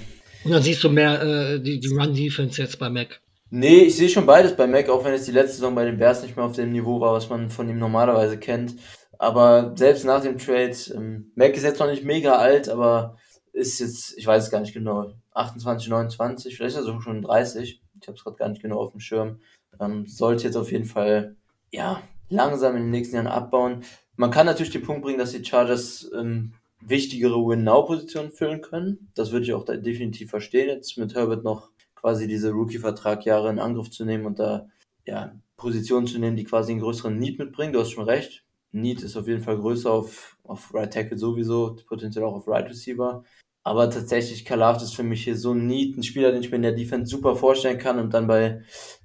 Und 0.45 0.51
dann 0.51 0.63
siehst 0.63 0.83
du 0.83 0.89
mehr 0.89 1.21
äh, 1.21 1.59
die, 1.59 1.79
die 1.79 1.87
Run-Defense 1.87 2.61
jetzt 2.61 2.79
bei 2.79 2.89
Mac. 2.89 3.19
Nee, 3.51 3.85
ich 3.85 3.95
sehe 3.97 4.09
schon 4.09 4.27
beides 4.27 4.55
bei 4.55 4.67
Mac, 4.67 4.89
auch 4.89 5.03
wenn 5.03 5.13
es 5.13 5.25
die 5.25 5.31
letzte 5.31 5.55
Saison 5.55 5.73
bei 5.73 5.83
den 5.83 5.97
Bears 5.97 6.21
nicht 6.21 6.35
mehr 6.35 6.45
auf 6.45 6.55
dem 6.55 6.71
Niveau 6.71 6.99
war, 7.01 7.13
was 7.13 7.29
man 7.29 7.49
von 7.49 7.67
ihm 7.67 7.79
normalerweise 7.79 8.37
kennt. 8.37 8.75
Aber 9.19 9.73
selbst 9.75 10.05
nach 10.05 10.21
dem 10.21 10.37
Trade, 10.37 10.75
ähm, 10.95 11.31
Mac 11.35 11.55
ist 11.55 11.63
jetzt 11.63 11.79
noch 11.79 11.87
nicht 11.87 12.05
mega 12.05 12.37
alt, 12.37 12.69
aber 12.69 13.17
ist 13.51 13.79
jetzt, 13.79 14.17
ich 14.17 14.25
weiß 14.25 14.45
es 14.45 14.49
gar 14.49 14.61
nicht 14.61 14.73
genau, 14.73 15.11
28, 15.33 15.89
29, 15.89 16.55
vielleicht 16.55 16.75
ist 16.75 16.81
er 16.81 16.85
sogar 16.85 17.01
schon 17.01 17.21
30. 17.21 17.81
Ich 17.99 18.07
habe 18.07 18.17
es 18.17 18.23
gerade 18.23 18.37
gar 18.37 18.47
nicht 18.47 18.61
genau 18.61 18.79
auf 18.79 18.91
dem 18.91 19.01
Schirm. 19.01 19.41
Ähm, 19.79 20.07
sollte 20.07 20.45
jetzt 20.45 20.55
auf 20.55 20.71
jeden 20.71 20.85
Fall, 20.85 21.35
ja, 21.69 22.01
langsam 22.29 22.77
in 22.77 22.83
den 22.83 22.91
nächsten 22.91 23.15
Jahren 23.15 23.27
abbauen. 23.27 23.83
Man 24.15 24.31
kann 24.31 24.45
natürlich 24.45 24.71
den 24.71 24.83
Punkt 24.83 25.01
bringen, 25.03 25.19
dass 25.19 25.31
die 25.31 25.43
Chargers 25.43 26.09
ähm, 26.17 26.53
wichtigere 26.79 27.45
Win-Now-Positionen 27.45 28.31
füllen 28.31 28.61
können. 28.61 29.11
Das 29.15 29.31
würde 29.31 29.45
ich 29.45 29.53
auch 29.53 29.65
definitiv 29.65 30.29
verstehen, 30.29 30.69
jetzt 30.69 30.97
mit 30.97 31.13
Herbert 31.13 31.43
noch 31.43 31.71
quasi 31.93 32.25
diese 32.27 32.51
Rookie-Vertrag 32.51 33.25
Jahre 33.25 33.49
in 33.49 33.59
Angriff 33.59 33.91
zu 33.91 34.05
nehmen 34.05 34.25
und 34.25 34.39
da 34.39 34.67
ja, 35.05 35.33
Positionen 35.57 36.07
zu 36.07 36.19
nehmen, 36.19 36.37
die 36.37 36.45
quasi 36.45 36.71
einen 36.71 36.81
größeren 36.81 37.17
Need 37.17 37.37
mitbringen. 37.37 37.73
Du 37.73 37.81
hast 37.81 37.91
schon 37.91 38.05
recht. 38.05 38.45
Need 38.71 39.01
ist 39.01 39.17
auf 39.17 39.27
jeden 39.27 39.41
Fall 39.41 39.57
größer 39.57 39.91
auf, 39.91 40.37
auf 40.43 40.73
Right 40.73 40.93
Tackle 40.93 41.17
sowieso, 41.17 41.75
potenziell 41.87 42.25
auch 42.25 42.35
auf 42.35 42.47
Right 42.47 42.69
Receiver. 42.69 43.23
Aber 43.63 43.89
tatsächlich, 43.89 44.45
Kalaft 44.45 44.81
ist 44.81 44.95
für 44.95 45.03
mich 45.03 45.23
hier 45.23 45.37
so 45.37 45.53
ein 45.53 45.67
Need, 45.67 45.97
ein 45.97 46.03
Spieler, 46.03 46.31
den 46.31 46.41
ich 46.41 46.49
mir 46.49 46.57
in 46.57 46.63
der 46.63 46.71
Defense 46.71 47.09
super 47.09 47.35
vorstellen 47.35 47.77
kann 47.77 47.99
und 47.99 48.13
dann 48.13 48.27
bei, 48.27 48.61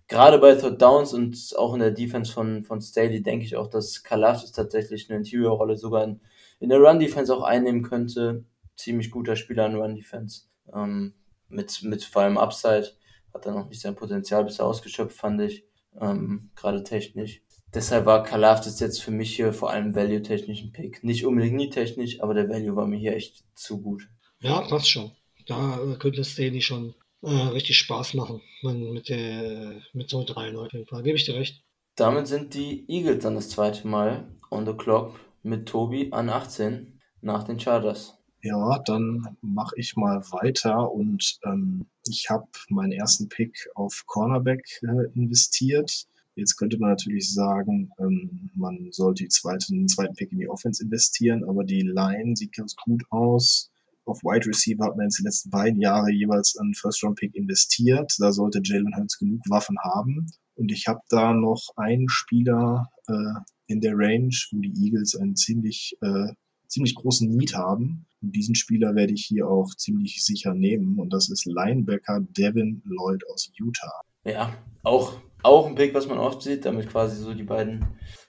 gerade 0.09 0.39
bei 0.39 0.55
Third 0.55 0.81
Downs 0.81 1.13
und 1.13 1.55
auch 1.59 1.75
in 1.75 1.81
der 1.81 1.91
Defense 1.91 2.33
von, 2.33 2.65
von 2.65 2.81
Staley 2.81 3.23
denke 3.23 3.45
ich 3.45 3.57
auch, 3.57 3.69
dass 3.69 4.03
Kalaft 4.03 4.55
tatsächlich 4.55 5.11
eine 5.11 5.19
Interior-Rolle 5.19 5.77
sogar 5.77 6.05
in, 6.05 6.21
in 6.61 6.69
der 6.69 6.79
Run-Defense 6.79 7.35
auch 7.35 7.43
einnehmen 7.43 7.83
könnte. 7.83 8.45
Ziemlich 8.77 9.11
guter 9.11 9.37
Spieler 9.37 9.67
in 9.67 9.77
Run-Defense. 9.77 10.43
Ähm, 10.73 11.15
mit, 11.49 11.83
mit 11.83 12.05
vor 12.05 12.23
allem 12.23 12.39
Upside. 12.39 12.91
Hat 13.33 13.47
er 13.47 13.53
noch 13.53 13.69
nicht 13.69 13.81
sein 13.81 13.97
Potenzial 13.97 14.45
bisher 14.45 14.65
ausgeschöpft, 14.67 15.17
fand 15.17 15.41
ich. 15.41 15.65
Ähm, 16.01 16.51
gerade 16.55 16.85
technisch. 16.85 17.43
Deshalb 17.75 18.07
war 18.07 18.23
Kalafdis 18.23 18.79
jetzt 18.79 19.03
für 19.03 19.11
mich 19.11 19.35
hier 19.35 19.53
vor 19.53 19.71
allem 19.71 19.95
value-technisch 19.95 20.63
ein 20.63 20.73
Pick. 20.73 21.03
Nicht 21.03 21.27
unbedingt 21.27 21.57
nie 21.57 21.71
technisch, 21.71 22.21
aber 22.21 22.33
der 22.33 22.49
Value 22.49 22.77
war 22.77 22.87
mir 22.87 22.99
hier 22.99 23.17
echt 23.17 23.45
zu 23.55 23.81
gut. 23.81 24.09
Ja, 24.41 24.61
passt 24.61 24.89
schon. 24.89 25.11
Da 25.47 25.81
äh, 25.83 25.97
könnte 25.97 26.25
Staley 26.25 26.61
schon 26.61 26.95
äh, 27.23 27.31
richtig 27.31 27.77
Spaß 27.79 28.15
machen 28.15 28.41
mit, 28.63 29.09
der, 29.09 29.83
mit 29.93 30.09
so 30.09 30.25
drei 30.25 30.57
auf 30.57 30.73
jeden 30.73 30.87
Fall. 30.87 31.03
Gebe 31.03 31.17
ich 31.17 31.25
dir 31.25 31.35
recht. 31.35 31.65
Damit 31.97 32.29
sind 32.29 32.55
die 32.55 32.85
Eagles 32.89 33.23
dann 33.23 33.35
das 33.35 33.51
zweite 33.51 33.87
Mal 33.87 34.29
on 34.51 34.67
the 34.67 34.73
clock 34.73 35.19
mit 35.43 35.67
Tobi 35.67 36.09
an 36.13 36.29
18 36.29 37.01
nach 37.21 37.45
den 37.45 37.59
Chargers. 37.59 38.19
Ja, 38.43 38.79
dann 38.85 39.37
mache 39.41 39.75
ich 39.79 39.97
mal 39.97 40.21
weiter 40.31 40.93
und 40.93 41.39
ähm, 41.45 41.87
ich 42.07 42.29
habe 42.29 42.47
meinen 42.69 42.93
ersten 42.93 43.29
Pick 43.29 43.69
auf 43.75 44.05
Cornerback 44.07 44.65
äh, 44.83 45.11
investiert. 45.15 46.07
Jetzt 46.37 46.57
könnte 46.57 46.79
man 46.79 46.91
natürlich 46.91 47.33
sagen, 47.33 47.91
ähm, 47.99 48.51
man 48.55 48.89
sollte 48.91 49.25
die 49.25 49.29
zweite, 49.29 49.67
den 49.73 49.89
zweiten 49.89 50.15
Pick 50.15 50.33
in 50.33 50.39
die 50.39 50.49
Offense 50.49 50.83
investieren, 50.83 51.45
aber 51.45 51.65
die 51.65 51.83
Line 51.83 52.35
sieht 52.37 52.55
ganz 52.55 52.75
gut 52.77 53.05
aus. 53.11 53.71
Auf 54.05 54.23
Wide 54.23 54.47
Receiver 54.47 54.85
hat 54.85 54.97
man 54.97 55.07
jetzt 55.07 55.19
die 55.19 55.23
letzten 55.23 55.51
beiden 55.51 55.81
Jahre 55.81 56.11
jeweils 56.11 56.57
einen 56.59 56.75
First-Round-Pick 56.75 57.35
investiert. 57.35 58.13
Da 58.19 58.33
sollte 58.33 58.61
Jalen 58.63 58.95
Hurts 58.97 59.19
genug 59.19 59.41
Waffen 59.49 59.79
haben. 59.83 60.27
Und 60.57 60.71
ich 60.71 60.87
habe 60.89 61.01
da 61.09 61.33
noch 61.33 61.71
einen 61.77 62.09
Spieler 62.09 62.91
äh, 63.09 63.41
in 63.67 63.81
der 63.81 63.95
Range, 63.97 64.35
wo 64.51 64.61
die 64.61 64.75
Eagles 64.85 65.17
einen 65.17 65.37
ziemlich, 65.37 65.97
äh, 66.03 66.33
ziemlich 66.69 66.95
großen 66.97 67.31
Need 67.31 67.55
haben. 67.55 68.07
Und 68.21 68.37
diesen 68.37 68.55
Spieler 68.55 68.95
werde 68.95 69.15
ich 69.15 69.25
hier 69.25 69.49
auch 69.49 69.75
ziemlich 69.75 70.23
sicher 70.23 70.53
nehmen. 70.55 70.99
Und 70.99 71.13
das 71.13 71.31
ist 71.31 71.47
Linebacker 71.47 72.21
Devin 72.21 72.83
Lloyd 72.85 73.23
aus 73.33 73.51
Utah. 73.55 74.03
Ja, 74.25 74.55
auch, 74.83 75.19
auch 75.45 75.67
ein 75.67 75.75
Pick, 75.75 75.95
was 75.95 76.09
man 76.09 76.19
oft 76.19 76.43
sieht, 76.43 76.65
damit 76.65 76.89
quasi 76.89 77.17
so 77.17 77.35
die 77.35 77.43
beiden 77.43 77.87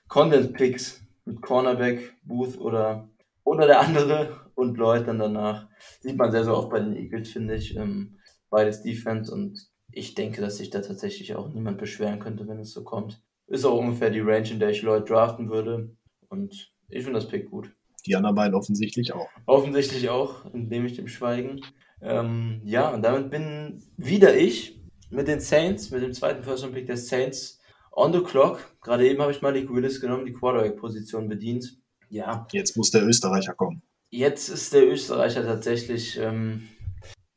Content-Picks 0.07 1.01
mit 1.25 1.41
Cornerback, 1.41 2.15
Booth 2.23 2.59
oder, 2.59 3.09
oder 3.43 3.67
der 3.67 3.79
andere 3.81 4.51
und 4.55 4.77
Lloyd 4.77 5.07
dann 5.07 5.19
danach. 5.19 5.67
Sieht 6.01 6.17
man 6.17 6.31
sehr, 6.31 6.43
sehr 6.43 6.55
oft 6.55 6.69
bei 6.69 6.79
den 6.79 6.95
Eagles, 6.95 7.29
finde 7.29 7.55
ich. 7.55 7.75
Ähm, 7.75 8.17
beides 8.49 8.83
Defense 8.83 9.33
und 9.33 9.59
ich 9.91 10.13
denke, 10.13 10.41
dass 10.41 10.57
sich 10.57 10.69
da 10.69 10.81
tatsächlich 10.81 11.35
auch 11.35 11.53
niemand 11.53 11.77
beschweren 11.77 12.19
könnte, 12.19 12.47
wenn 12.47 12.59
es 12.59 12.73
so 12.73 12.83
kommt. 12.83 13.21
Ist 13.47 13.65
auch 13.65 13.77
ungefähr 13.77 14.09
die 14.09 14.19
Range, 14.19 14.49
in 14.49 14.59
der 14.59 14.69
ich 14.69 14.81
Lloyd 14.81 15.09
draften 15.09 15.49
würde. 15.49 15.95
Und 16.29 16.73
ich 16.89 17.03
finde 17.03 17.19
das 17.19 17.29
Pick 17.29 17.49
gut. 17.49 17.71
Die 18.05 18.15
anderen 18.15 18.35
beiden 18.35 18.55
offensichtlich 18.55 19.13
auch. 19.13 19.27
Offensichtlich 19.45 20.09
auch, 20.09 20.45
indem 20.53 20.85
ich 20.85 20.95
dem 20.95 21.07
schweigen. 21.07 21.61
Ähm, 22.01 22.61
ja, 22.65 22.89
und 22.89 23.03
damit 23.03 23.31
bin 23.31 23.81
wieder 23.97 24.35
ich 24.35 24.79
mit 25.15 25.27
den 25.27 25.39
Saints, 25.39 25.91
mit 25.91 26.03
dem 26.03 26.13
zweiten 26.13 26.43
First 26.43 26.71
Pick 26.73 26.87
der 26.87 26.97
Saints 26.97 27.59
on 27.91 28.13
the 28.13 28.21
clock. 28.21 28.59
Gerade 28.81 29.07
eben 29.07 29.21
habe 29.21 29.31
ich 29.31 29.41
Malik 29.41 29.73
Willis 29.73 30.01
genommen, 30.01 30.25
die 30.25 30.33
Quarterback-Position 30.33 31.27
bedient. 31.27 31.77
Ja. 32.09 32.47
Jetzt 32.51 32.77
muss 32.77 32.91
der 32.91 33.05
Österreicher 33.05 33.53
kommen. 33.53 33.81
Jetzt 34.11 34.49
ist 34.49 34.73
der 34.73 34.87
Österreicher 34.87 35.43
tatsächlich 35.43 36.17
ähm, 36.19 36.67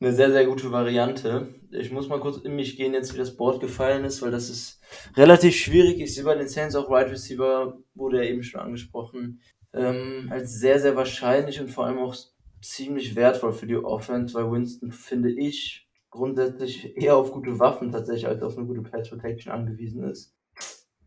eine 0.00 0.12
sehr, 0.12 0.30
sehr 0.30 0.46
gute 0.46 0.70
Variante. 0.70 1.54
Ich 1.70 1.90
muss 1.90 2.08
mal 2.08 2.20
kurz 2.20 2.38
in 2.38 2.54
mich 2.54 2.76
gehen, 2.76 2.94
jetzt 2.94 3.14
wie 3.14 3.18
das 3.18 3.36
Board 3.36 3.60
gefallen 3.60 4.04
ist, 4.04 4.22
weil 4.22 4.30
das 4.30 4.50
ist 4.50 4.80
relativ 5.16 5.56
schwierig. 5.56 6.00
Ich 6.00 6.14
sehe 6.14 6.24
bei 6.24 6.34
den 6.34 6.48
Saints 6.48 6.74
auch 6.76 6.88
Wide 6.88 6.96
right 6.96 7.10
Receiver, 7.10 7.78
wurde 7.94 8.24
ja 8.24 8.30
eben 8.30 8.42
schon 8.42 8.60
angesprochen 8.60 9.40
ähm, 9.72 10.28
als 10.30 10.54
sehr, 10.54 10.80
sehr 10.80 10.96
wahrscheinlich 10.96 11.60
und 11.60 11.70
vor 11.70 11.86
allem 11.86 11.98
auch 11.98 12.16
ziemlich 12.62 13.14
wertvoll 13.14 13.52
für 13.52 13.66
die 13.66 13.76
Offense, 13.76 14.34
weil 14.34 14.50
Winston, 14.50 14.92
finde 14.92 15.30
ich, 15.30 15.87
grundsätzlich 16.10 16.96
eher 16.96 17.16
auf 17.16 17.32
gute 17.32 17.58
Waffen 17.58 17.92
tatsächlich 17.92 18.26
als 18.26 18.42
auf 18.42 18.56
eine 18.56 18.66
gute 18.66 18.82
Pass 18.82 19.08
Protection 19.08 19.52
angewiesen 19.52 20.04
ist. 20.04 20.34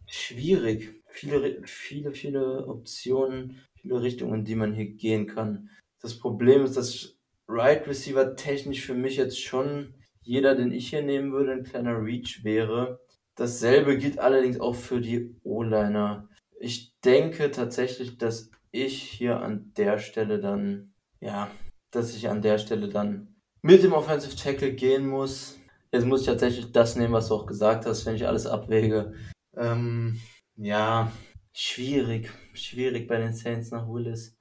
Schwierig. 0.08 1.02
Viele, 1.08 1.62
viele, 1.66 2.14
viele 2.14 2.68
Optionen, 2.68 3.62
viele 3.76 4.02
Richtungen, 4.02 4.45
die 4.45 4.56
man 4.56 4.74
hier 4.74 4.91
gehen 4.91 5.28
kann. 5.28 5.70
Das 6.02 6.18
Problem 6.18 6.64
ist, 6.64 6.78
dass 6.78 7.18
Right 7.47 7.88
Receiver 7.88 8.36
technisch 8.36 8.86
für 8.86 8.93
mich 8.93 9.18
jetzt 9.18 9.41
schon 9.41 9.93
jeder, 10.22 10.56
den 10.56 10.72
ich 10.72 10.89
hier 10.89 11.02
nehmen 11.02 11.32
würde, 11.32 11.52
ein 11.52 11.64
kleiner 11.64 12.04
Reach 12.04 12.43
wäre. 12.43 12.99
Dasselbe 13.36 13.97
gilt 13.97 14.20
allerdings 14.20 14.60
auch 14.60 14.76
für 14.76 15.02
die 15.02 15.36
O-Liner. 15.43 16.30
Ich 16.60 16.93
denke 17.02 17.52
tatsächlich, 17.52 18.18
dass 18.18 18.52
ich 18.72 19.02
hier 19.02 19.41
an 19.41 19.74
der 19.76 19.97
Stelle 19.97 20.39
dann, 20.39 20.93
ja, 21.20 21.49
dass 21.91 22.16
ich 22.16 22.30
an 22.30 22.41
der 22.41 22.58
Stelle 22.58 22.88
dann 22.88 23.31
mit 23.62 23.84
dem 23.84 23.93
Offensive 23.93 24.36
Tackle 24.36 24.74
gehen 24.74 25.07
muss. 25.07 25.59
Jetzt 25.91 26.05
muss 26.05 26.22
ich 26.22 26.28
tatsächlich 26.28 26.72
das 26.72 26.95
nehmen, 26.95 27.14
was 27.14 27.28
du 27.28 27.36
auch 27.36 27.45
gesagt 27.45 27.86
hast, 27.86 28.05
wenn 28.05 28.16
ich 28.16 28.28
alles 28.28 28.47
abwäge. 28.47 29.14
Ähm, 29.55 30.20
ja, 30.55 31.12
schwierig, 31.53 32.32
schwierig 32.53 33.07
bei 33.07 33.18
den 33.18 33.34
Saints 33.34 33.72
nach 33.72 33.88
Willis. 33.88 34.38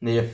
Nee, 0.00 0.24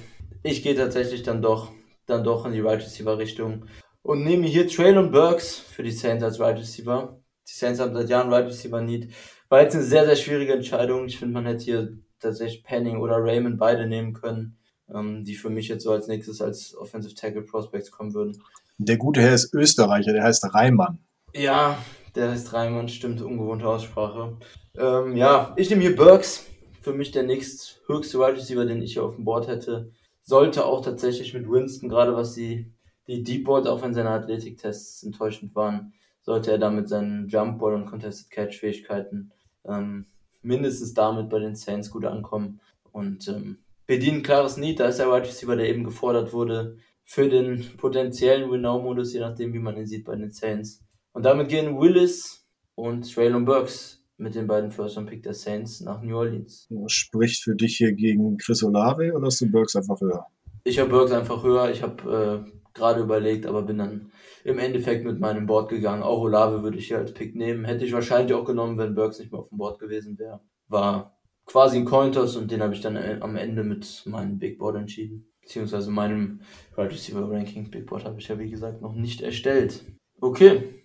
ich 0.42 0.62
gehe 0.62 0.74
tatsächlich 0.74 1.22
dann 1.22 1.42
doch, 1.42 1.72
dann 2.06 2.24
doch 2.24 2.44
in 2.46 2.52
die 2.52 2.60
Right 2.60 2.80
Receiver 2.80 3.18
Richtung 3.18 3.66
und 4.02 4.24
nehme 4.24 4.46
hier 4.46 4.68
Traylon 4.68 5.10
Burks 5.10 5.58
für 5.58 5.82
die 5.82 5.90
Saints 5.90 6.22
als 6.22 6.38
Right 6.38 6.58
Receiver. 6.58 7.20
Die 7.48 7.54
Saints 7.54 7.80
haben 7.80 7.94
seit 7.94 8.08
Jahren 8.08 8.32
Right 8.32 8.46
Receiver 8.46 8.80
Need. 8.80 9.12
War 9.48 9.62
jetzt 9.62 9.74
eine 9.74 9.84
sehr, 9.84 10.06
sehr 10.06 10.16
schwierige 10.16 10.54
Entscheidung. 10.54 11.06
Ich 11.06 11.18
finde, 11.18 11.34
man 11.34 11.46
hätte 11.46 11.64
hier 11.64 11.98
tatsächlich 12.20 12.64
Penning 12.64 12.98
oder 12.98 13.16
Raymond 13.16 13.58
beide 13.58 13.86
nehmen 13.86 14.12
können, 14.12 14.58
ähm, 14.92 15.24
die 15.24 15.34
für 15.34 15.50
mich 15.50 15.68
jetzt 15.68 15.84
so 15.84 15.92
als 15.92 16.08
nächstes 16.08 16.40
als 16.40 16.76
Offensive 16.76 17.14
Tackle 17.14 17.42
Prospects 17.42 17.90
kommen 17.90 18.14
würden. 18.14 18.42
Der 18.78 18.96
gute 18.96 19.20
Herr 19.20 19.34
ist 19.34 19.54
Österreicher, 19.54 20.12
der 20.12 20.24
heißt 20.24 20.54
Reimann. 20.54 20.98
Ja, 21.34 21.78
der 22.14 22.30
heißt 22.30 22.52
Reimann, 22.52 22.88
stimmt, 22.88 23.22
ungewohnte 23.22 23.66
Aussprache. 23.66 24.36
Ähm, 24.76 25.16
ja, 25.16 25.54
ich 25.56 25.70
nehme 25.70 25.82
hier 25.82 25.96
Burks. 25.96 26.46
Für 26.80 26.92
mich 26.92 27.10
der 27.10 27.24
nächst 27.24 27.80
höchste 27.86 28.18
Wide 28.18 28.36
Receiver, 28.36 28.64
den 28.64 28.80
ich 28.80 28.92
hier 28.92 29.04
auf 29.04 29.16
dem 29.16 29.24
Board 29.24 29.48
hätte. 29.48 29.90
Sollte 30.22 30.64
auch 30.64 30.84
tatsächlich 30.84 31.34
mit 31.34 31.48
Winston, 31.48 31.88
gerade 31.88 32.14
was 32.14 32.34
die, 32.34 32.72
die 33.08 33.22
Deep 33.22 33.44
Board, 33.44 33.66
auch 33.66 33.82
wenn 33.82 33.94
seine 33.94 34.10
Athletiktests 34.10 35.02
enttäuschend 35.02 35.54
waren, 35.54 35.94
sollte 36.22 36.50
er 36.50 36.58
damit 36.58 36.88
seinen 36.88 37.28
Jump 37.28 37.58
Ball 37.58 37.74
und 37.74 37.86
Contested 37.86 38.30
Catch 38.30 38.58
Fähigkeiten 38.58 39.32
ähm, 39.64 40.06
mindestens 40.42 40.94
damit 40.94 41.28
bei 41.28 41.38
den 41.38 41.54
Saints 41.54 41.90
gut 41.90 42.04
ankommen 42.04 42.60
und 42.92 43.26
ähm, 43.28 43.58
bedienen 43.86 44.22
klares 44.22 44.56
Need. 44.56 44.80
Da 44.80 44.86
ist 44.86 44.98
der 44.98 45.08
Wide 45.08 45.26
Receiver, 45.26 45.56
der 45.56 45.68
eben 45.68 45.84
gefordert 45.84 46.32
wurde, 46.32 46.76
für 47.04 47.28
den 47.28 47.64
potenziellen 47.76 48.50
Win-Now-Modus, 48.50 49.12
je 49.12 49.20
nachdem, 49.20 49.52
wie 49.52 49.60
man 49.60 49.76
ihn 49.76 49.86
sieht 49.86 50.04
bei 50.04 50.16
den 50.16 50.32
Saints. 50.32 50.82
Und 51.12 51.24
damit 51.24 51.48
gehen 51.48 51.78
Willis 51.78 52.46
und 52.74 53.10
Traylon 53.12 53.44
Burks 53.44 54.02
mit 54.18 54.34
den 54.34 54.46
beiden 54.46 54.70
First 54.70 55.04
Pick 55.06 55.22
der 55.22 55.34
Saints 55.34 55.80
nach 55.80 56.02
New 56.02 56.16
Orleans. 56.16 56.66
Was 56.70 56.92
spricht 56.92 57.42
für 57.42 57.54
dich 57.54 57.76
hier 57.76 57.92
gegen 57.92 58.36
Chris 58.38 58.62
Olave 58.62 59.12
oder 59.12 59.26
hast 59.26 59.40
du 59.40 59.50
Burks 59.50 59.76
einfach 59.76 60.00
höher? 60.00 60.26
Ich 60.64 60.78
habe 60.78 60.90
Burks 60.90 61.12
einfach 61.12 61.42
höher. 61.42 61.70
Ich 61.70 61.82
habe 61.82 62.44
äh, 62.46 62.50
gerade 62.74 63.00
überlegt, 63.00 63.46
aber 63.46 63.62
bin 63.62 63.78
dann 63.78 64.10
im 64.44 64.58
Endeffekt 64.58 65.04
mit 65.04 65.20
meinem 65.20 65.46
Board 65.46 65.68
gegangen. 65.68 66.02
Auch 66.02 66.20
Olave 66.20 66.62
würde 66.62 66.78
ich 66.78 66.88
hier 66.88 66.98
als 66.98 67.12
Pick 67.12 67.34
nehmen. 67.34 67.64
Hätte 67.64 67.84
ich 67.84 67.92
wahrscheinlich 67.92 68.34
auch 68.34 68.44
genommen, 68.44 68.78
wenn 68.78 68.94
Burks 68.94 69.18
nicht 69.18 69.32
mehr 69.32 69.40
auf 69.40 69.48
dem 69.48 69.58
Board 69.58 69.78
gewesen 69.78 70.18
wäre. 70.18 70.40
War 70.68 71.15
quasi 71.46 71.78
ein 71.78 71.84
Cointos 71.84 72.36
und 72.36 72.50
den 72.50 72.62
habe 72.62 72.74
ich 72.74 72.80
dann 72.80 72.96
äh, 72.96 73.18
am 73.20 73.36
Ende 73.36 73.62
mit 73.62 74.02
meinem 74.06 74.38
Big 74.38 74.58
Board 74.58 74.76
entschieden. 74.76 75.32
Beziehungsweise 75.40 75.90
meinem 75.90 76.40
Right 76.76 76.90
Receiver 76.90 77.30
Ranking 77.30 77.70
Big 77.70 77.86
Board 77.86 78.04
habe 78.04 78.18
ich 78.18 78.28
ja 78.28 78.38
wie 78.38 78.50
gesagt 78.50 78.82
noch 78.82 78.94
nicht 78.94 79.20
erstellt. 79.20 79.84
Okay, 80.20 80.84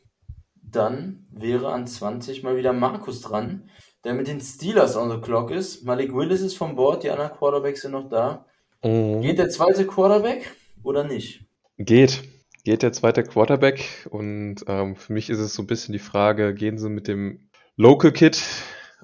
dann 0.62 1.26
wäre 1.32 1.72
an 1.74 1.88
20 1.88 2.44
mal 2.44 2.56
wieder 2.56 2.74
Markus 2.74 3.22
dran, 3.22 3.70
der 4.04 4.14
mit 4.14 4.28
den 4.28 4.40
Steelers 4.40 4.96
on 4.96 5.10
the 5.10 5.18
clock 5.18 5.52
ist. 5.52 5.84
Malik 5.84 6.14
Willis 6.14 6.42
ist 6.42 6.58
vom 6.58 6.76
Board, 6.76 7.04
die 7.04 7.10
anderen 7.10 7.32
Quarterbacks 7.32 7.82
sind 7.82 7.92
noch 7.92 8.08
da. 8.08 8.46
Mhm. 8.84 9.22
Geht 9.22 9.40
der 9.40 9.50
zweite 9.50 9.86
Quarterback 9.86 10.56
oder 10.84 11.04
nicht? 11.04 11.46
Geht. 11.78 12.24
Geht 12.64 12.84
der 12.84 12.94
zweite 12.94 13.24
Quarterback 13.24 14.08
und 14.12 14.58
ähm, 14.68 14.96
für 14.96 15.14
mich 15.14 15.32
ist 15.32 15.40
es 15.40 15.56
so 15.56 15.64
ein 15.64 15.68
bisschen 15.68 15.94
die 15.94 16.00
Frage, 16.00 16.54
gehen 16.54 16.78
sie 16.78 16.90
mit 16.90 17.08
dem 17.08 17.50
Local 17.76 18.12
Kid 18.12 18.40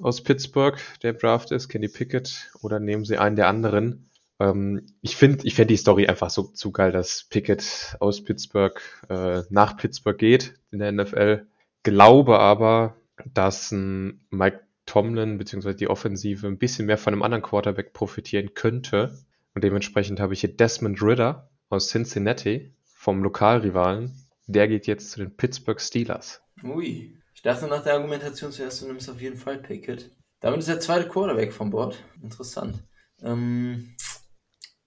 aus 0.01 0.23
Pittsburgh, 0.23 0.79
der 1.03 1.13
Draft 1.13 1.51
ist, 1.51 1.69
Kenny 1.69 1.87
Pickett, 1.87 2.51
oder 2.61 2.79
nehmen 2.79 3.05
Sie 3.05 3.17
einen 3.17 3.35
der 3.35 3.47
anderen? 3.47 4.09
Ähm, 4.39 4.85
ich 5.01 5.15
finde, 5.15 5.45
ich 5.45 5.55
fände 5.55 5.73
die 5.73 5.77
Story 5.77 6.07
einfach 6.07 6.29
so 6.29 6.43
zu 6.43 6.71
geil, 6.71 6.91
dass 6.91 7.25
Pickett 7.29 7.97
aus 7.99 8.23
Pittsburgh 8.23 8.79
äh, 9.09 9.41
nach 9.49 9.77
Pittsburgh 9.77 10.17
geht 10.17 10.55
in 10.71 10.79
der 10.79 10.91
NFL. 10.91 11.47
Glaube 11.83 12.39
aber, 12.39 12.97
dass 13.33 13.71
ein 13.71 14.25
Mike 14.29 14.61
Tomlin 14.85 15.37
bzw. 15.37 15.73
die 15.73 15.89
Offensive 15.89 16.47
ein 16.47 16.57
bisschen 16.57 16.85
mehr 16.85 16.97
von 16.97 17.13
einem 17.13 17.23
anderen 17.23 17.43
Quarterback 17.43 17.93
profitieren 17.93 18.53
könnte. 18.53 19.17
Und 19.53 19.63
dementsprechend 19.63 20.19
habe 20.19 20.33
ich 20.33 20.41
hier 20.41 20.55
Desmond 20.55 21.01
Ritter 21.01 21.49
aus 21.69 21.89
Cincinnati 21.89 22.73
vom 22.85 23.23
Lokalrivalen. 23.23 24.13
Der 24.45 24.67
geht 24.67 24.87
jetzt 24.87 25.11
zu 25.11 25.19
den 25.19 25.35
Pittsburgh 25.35 25.81
Steelers. 25.81 26.41
Ui. 26.63 27.16
Ich 27.37 27.43
dachte 27.43 27.67
nach 27.67 27.83
der 27.83 27.93
Argumentation 27.93 28.51
zuerst, 28.51 28.81
du 28.81 28.87
nimmst 28.87 29.07
auf 29.11 29.21
jeden 29.21 29.37
Fall 29.37 29.59
Pickett. 29.59 30.09
Damit 30.39 30.57
ist 30.57 30.69
der 30.69 30.79
zweite 30.79 31.07
Quarterback 31.07 31.53
vom 31.53 31.69
Board. 31.69 32.03
Interessant. 32.19 32.83
Ähm, 33.21 33.95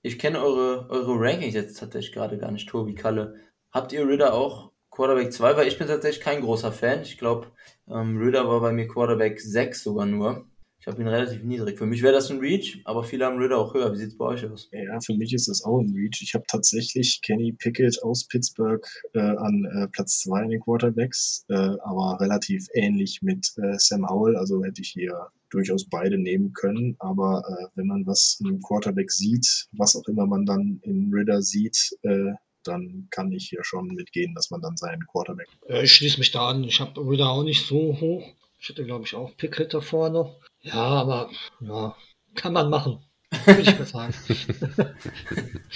ich 0.02 0.18
kenne 0.18 0.42
eure, 0.42 0.90
eure 0.90 1.14
Rankings 1.14 1.54
jetzt 1.54 1.78
tatsächlich 1.78 2.12
gerade 2.12 2.38
gar 2.38 2.50
nicht, 2.50 2.68
Tobi 2.68 2.96
Kalle. 2.96 3.36
Habt 3.70 3.92
ihr 3.92 4.04
Ritter 4.04 4.34
auch 4.34 4.72
Quarterback 4.90 5.32
2? 5.32 5.56
Weil 5.56 5.68
ich 5.68 5.78
bin 5.78 5.86
tatsächlich 5.86 6.24
kein 6.24 6.40
großer 6.40 6.72
Fan. 6.72 7.02
Ich 7.02 7.18
glaube, 7.18 7.52
ähm, 7.88 8.18
Ritter 8.18 8.48
war 8.48 8.60
bei 8.60 8.72
mir 8.72 8.88
Quarterback 8.88 9.40
6 9.40 9.84
sogar 9.84 10.06
nur. 10.06 10.44
Ich 10.80 10.86
habe 10.86 11.02
ihn 11.02 11.08
relativ 11.08 11.42
niedrig. 11.42 11.76
Für 11.76 11.84
mich 11.84 12.02
wäre 12.02 12.14
das 12.14 12.30
ein 12.30 12.38
Reach, 12.38 12.80
aber 12.84 13.04
viele 13.04 13.26
haben 13.26 13.36
Ritter 13.36 13.58
auch 13.58 13.74
höher. 13.74 13.92
Wie 13.92 13.98
sieht 13.98 14.08
es 14.08 14.16
bei 14.16 14.24
euch 14.24 14.46
aus? 14.46 14.70
Ja, 14.72 14.98
für 15.00 15.14
mich 15.14 15.34
ist 15.34 15.46
das 15.48 15.62
auch 15.62 15.78
ein 15.78 15.92
Reach. 15.94 16.22
Ich 16.22 16.32
habe 16.34 16.44
tatsächlich 16.48 17.20
Kenny 17.22 17.52
Pickett 17.52 18.02
aus 18.02 18.26
Pittsburgh 18.26 18.86
äh, 19.12 19.20
an 19.20 19.66
äh, 19.74 19.88
Platz 19.88 20.20
2 20.20 20.44
in 20.44 20.48
den 20.50 20.60
Quarterbacks, 20.60 21.44
äh, 21.50 21.54
aber 21.54 22.18
relativ 22.20 22.66
ähnlich 22.72 23.20
mit 23.20 23.52
äh, 23.58 23.78
Sam 23.78 24.08
Howell. 24.08 24.36
Also 24.36 24.64
hätte 24.64 24.80
ich 24.80 24.88
hier 24.88 25.28
durchaus 25.50 25.86
beide 25.86 26.16
nehmen 26.16 26.54
können. 26.54 26.96
Aber 26.98 27.42
äh, 27.46 27.66
wenn 27.74 27.86
man 27.86 28.06
was 28.06 28.38
in 28.40 28.46
einem 28.46 28.62
Quarterback 28.62 29.10
sieht, 29.10 29.66
was 29.72 29.94
auch 29.94 30.08
immer 30.08 30.26
man 30.26 30.46
dann 30.46 30.80
in 30.82 31.12
Ritter 31.12 31.42
sieht, 31.42 31.94
äh, 32.02 32.32
dann 32.64 33.08
kann 33.10 33.32
ich 33.32 33.48
hier 33.50 33.64
schon 33.64 33.88
mitgehen, 33.88 34.34
dass 34.34 34.50
man 34.50 34.62
dann 34.62 34.76
seinen 34.78 35.06
Quarterback. 35.06 35.48
Ich 35.68 35.92
schließe 35.92 36.18
mich 36.18 36.30
da 36.30 36.48
an. 36.48 36.64
Ich 36.64 36.80
habe 36.80 37.06
Ritter 37.06 37.28
auch 37.28 37.42
nicht 37.42 37.66
so 37.66 38.00
hoch. 38.00 38.24
Ich 38.58 38.68
hätte, 38.68 38.84
glaube 38.84 39.04
ich, 39.04 39.14
auch 39.14 39.36
Pickett 39.36 39.74
davor 39.74 40.10
noch. 40.10 40.38
Ja, 40.62 40.74
aber 40.74 41.30
ja, 41.60 41.94
kann 42.34 42.52
man 42.52 42.70
machen. 42.70 43.04
Würde 43.44 43.60
ich 43.60 43.78
mal 43.78 43.86
sagen. 43.86 44.14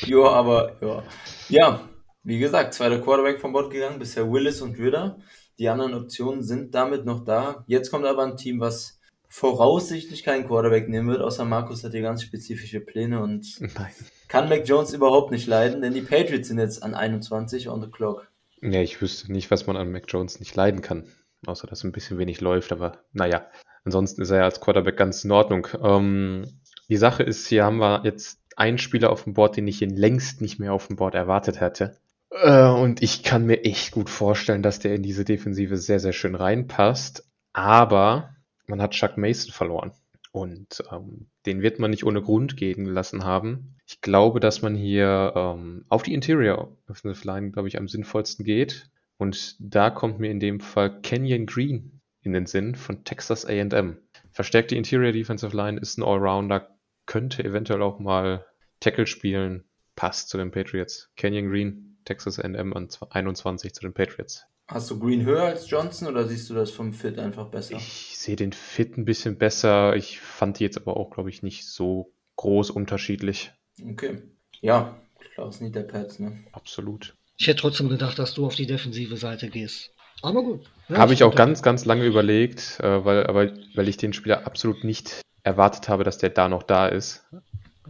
ja, 0.06 0.22
aber 0.24 0.76
ja. 0.80 1.02
Ja, 1.48 1.88
wie 2.22 2.38
gesagt, 2.38 2.74
zweiter 2.74 3.00
Quarterback 3.00 3.40
vom 3.40 3.52
Bord 3.52 3.70
gegangen, 3.70 3.98
bisher 3.98 4.30
Willis 4.30 4.60
und 4.60 4.78
Ritter. 4.78 5.18
Die 5.58 5.68
anderen 5.68 5.94
Optionen 5.94 6.42
sind 6.42 6.74
damit 6.74 7.04
noch 7.04 7.24
da. 7.24 7.64
Jetzt 7.66 7.90
kommt 7.90 8.06
aber 8.06 8.24
ein 8.24 8.36
Team, 8.36 8.60
was 8.60 8.98
voraussichtlich 9.28 10.22
keinen 10.22 10.46
Quarterback 10.46 10.88
nehmen 10.88 11.08
wird, 11.08 11.20
außer 11.20 11.44
Markus 11.44 11.82
hat 11.82 11.90
hier 11.90 12.02
ganz 12.02 12.22
spezifische 12.22 12.80
Pläne 12.80 13.20
und 13.20 13.60
Nein. 13.60 13.90
kann 14.28 14.48
Mac 14.48 14.66
Jones 14.66 14.92
überhaupt 14.92 15.32
nicht 15.32 15.48
leiden, 15.48 15.82
denn 15.82 15.92
die 15.92 16.02
Patriots 16.02 16.48
sind 16.48 16.58
jetzt 16.58 16.84
an 16.84 16.94
21 16.94 17.68
on 17.68 17.82
the 17.82 17.90
clock. 17.90 18.28
Ja, 18.60 18.80
ich 18.80 19.00
wüsste 19.02 19.32
nicht, 19.32 19.50
was 19.50 19.66
man 19.66 19.76
an 19.76 19.90
Mac 19.90 20.04
Jones 20.06 20.38
nicht 20.38 20.54
leiden 20.54 20.82
kann, 20.82 21.08
außer 21.46 21.66
dass 21.66 21.82
ein 21.82 21.90
bisschen 21.90 22.16
wenig 22.16 22.40
läuft, 22.40 22.70
aber 22.70 22.98
naja. 23.12 23.46
Ansonsten 23.84 24.22
ist 24.22 24.30
er 24.30 24.38
ja 24.38 24.44
als 24.44 24.60
Quarterback 24.60 24.96
ganz 24.96 25.24
in 25.24 25.30
Ordnung. 25.30 25.68
Ähm, 25.82 26.46
die 26.88 26.96
Sache 26.96 27.22
ist, 27.22 27.46
hier 27.46 27.64
haben 27.64 27.78
wir 27.78 28.02
jetzt 28.04 28.40
einen 28.56 28.78
Spieler 28.78 29.10
auf 29.10 29.24
dem 29.24 29.34
Board, 29.34 29.56
den 29.56 29.68
ich 29.68 29.82
ihn 29.82 29.96
längst 29.96 30.40
nicht 30.40 30.58
mehr 30.58 30.72
auf 30.72 30.86
dem 30.86 30.96
Board 30.96 31.14
erwartet 31.14 31.60
hätte. 31.60 31.96
Äh, 32.30 32.68
und 32.68 33.02
ich 33.02 33.22
kann 33.22 33.46
mir 33.46 33.64
echt 33.64 33.92
gut 33.92 34.10
vorstellen, 34.10 34.62
dass 34.62 34.78
der 34.78 34.94
in 34.94 35.02
diese 35.02 35.24
Defensive 35.24 35.76
sehr, 35.76 36.00
sehr 36.00 36.12
schön 36.12 36.34
reinpasst. 36.34 37.28
Aber 37.52 38.34
man 38.66 38.80
hat 38.80 38.92
Chuck 38.92 39.16
Mason 39.16 39.52
verloren. 39.52 39.92
Und 40.32 40.82
ähm, 40.90 41.26
den 41.46 41.62
wird 41.62 41.78
man 41.78 41.90
nicht 41.90 42.04
ohne 42.04 42.22
Grund 42.22 42.56
gehen 42.56 42.86
lassen 42.86 43.24
haben. 43.24 43.76
Ich 43.86 44.00
glaube, 44.00 44.40
dass 44.40 44.62
man 44.62 44.74
hier 44.74 45.32
ähm, 45.36 45.84
auf 45.88 46.02
die 46.02 46.14
Interior 46.14 46.76
Offensive 46.88 47.26
Line, 47.26 47.50
glaube 47.50 47.68
ich, 47.68 47.78
am 47.78 47.86
sinnvollsten 47.86 48.44
geht. 48.44 48.90
Und 49.16 49.56
da 49.60 49.90
kommt 49.90 50.18
mir 50.18 50.30
in 50.30 50.40
dem 50.40 50.58
Fall 50.58 51.00
Kenyon 51.02 51.46
Green 51.46 52.00
in 52.24 52.32
den 52.32 52.46
Sinn 52.46 52.74
von 52.74 53.04
Texas 53.04 53.46
AM. 53.46 53.98
Verstärkte 54.32 54.74
Interior 54.74 55.12
Defensive 55.12 55.56
Line 55.56 55.78
ist 55.78 55.98
ein 55.98 56.02
Allrounder, 56.02 56.76
könnte 57.06 57.44
eventuell 57.44 57.82
auch 57.82 57.98
mal 57.98 58.44
Tackle 58.80 59.06
spielen, 59.06 59.64
passt 59.96 60.28
zu 60.28 60.38
den 60.38 60.50
Patriots. 60.50 61.10
Kenyon 61.16 61.50
Green, 61.50 61.98
Texas 62.04 62.38
AM 62.38 62.72
an 62.72 62.88
21 63.10 63.72
zu 63.72 63.82
den 63.82 63.94
Patriots. 63.94 64.44
Hast 64.66 64.90
du 64.90 64.98
Green 64.98 65.24
höher 65.24 65.42
als 65.42 65.68
Johnson 65.68 66.08
oder 66.08 66.26
siehst 66.26 66.48
du 66.48 66.54
das 66.54 66.70
vom 66.70 66.94
Fit 66.94 67.18
einfach 67.18 67.48
besser? 67.48 67.76
Ich 67.76 68.16
sehe 68.16 68.36
den 68.36 68.52
Fit 68.52 68.96
ein 68.96 69.04
bisschen 69.04 69.36
besser. 69.36 69.94
Ich 69.94 70.20
fand 70.20 70.58
die 70.58 70.64
jetzt 70.64 70.78
aber 70.78 70.96
auch, 70.96 71.10
glaube 71.10 71.28
ich, 71.28 71.42
nicht 71.42 71.66
so 71.66 72.14
groß 72.36 72.70
unterschiedlich. 72.70 73.52
Okay. 73.90 74.22
Ja, 74.62 74.98
klar, 75.34 75.48
ist 75.50 75.60
nicht 75.60 75.74
der 75.74 75.82
Pets, 75.82 76.18
ne? 76.18 76.44
Absolut. 76.52 77.14
Ich 77.36 77.46
hätte 77.46 77.60
trotzdem 77.60 77.88
gedacht, 77.88 78.18
dass 78.18 78.32
du 78.32 78.46
auf 78.46 78.54
die 78.54 78.66
defensive 78.66 79.16
Seite 79.16 79.50
gehst. 79.50 79.90
Aber 80.22 80.42
gut. 80.42 80.62
Ja, 80.88 80.98
habe 80.98 81.12
ich 81.12 81.24
auch 81.24 81.34
ganz, 81.34 81.62
ganz 81.62 81.84
lange 81.84 82.04
überlegt, 82.04 82.78
äh, 82.80 83.04
weil, 83.04 83.26
aber, 83.26 83.50
weil 83.74 83.88
ich 83.88 83.96
den 83.96 84.12
Spieler 84.12 84.46
absolut 84.46 84.84
nicht 84.84 85.20
erwartet 85.42 85.88
habe, 85.88 86.04
dass 86.04 86.18
der 86.18 86.30
da 86.30 86.48
noch 86.48 86.62
da 86.62 86.86
ist. 86.86 87.24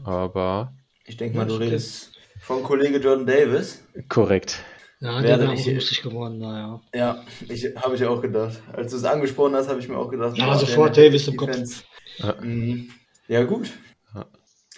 Aber. 0.04 0.72
Ich 1.06 1.16
denke 1.16 1.36
mal, 1.36 1.46
du 1.46 1.54
redest 1.54 2.12
von 2.40 2.62
Kollege 2.62 2.98
Jordan 2.98 3.26
Davis. 3.26 3.84
Korrekt. 4.08 4.64
Ja, 5.00 5.20
der 5.20 5.38
wäre 5.38 5.52
auch 5.52 5.66
lustig 5.66 6.02
geworden, 6.02 6.38
naja. 6.38 6.80
Ja, 6.94 7.24
ich, 7.48 7.64
habe 7.76 7.94
ich 7.94 8.04
auch 8.04 8.22
gedacht. 8.22 8.62
Als 8.72 8.90
du 8.92 8.96
es 8.96 9.04
angesprochen 9.04 9.54
hast, 9.54 9.68
habe 9.68 9.80
ich 9.80 9.88
mir 9.88 9.98
auch 9.98 10.08
gedacht. 10.08 10.36
Ja, 10.38 10.56
sofort 10.56 10.96
Davis 10.96 11.28
im 11.28 11.36
Kopf. 11.36 11.84
Ja. 12.18 12.34
Mhm. 12.40 12.90
ja, 13.28 13.44
gut. 13.44 13.70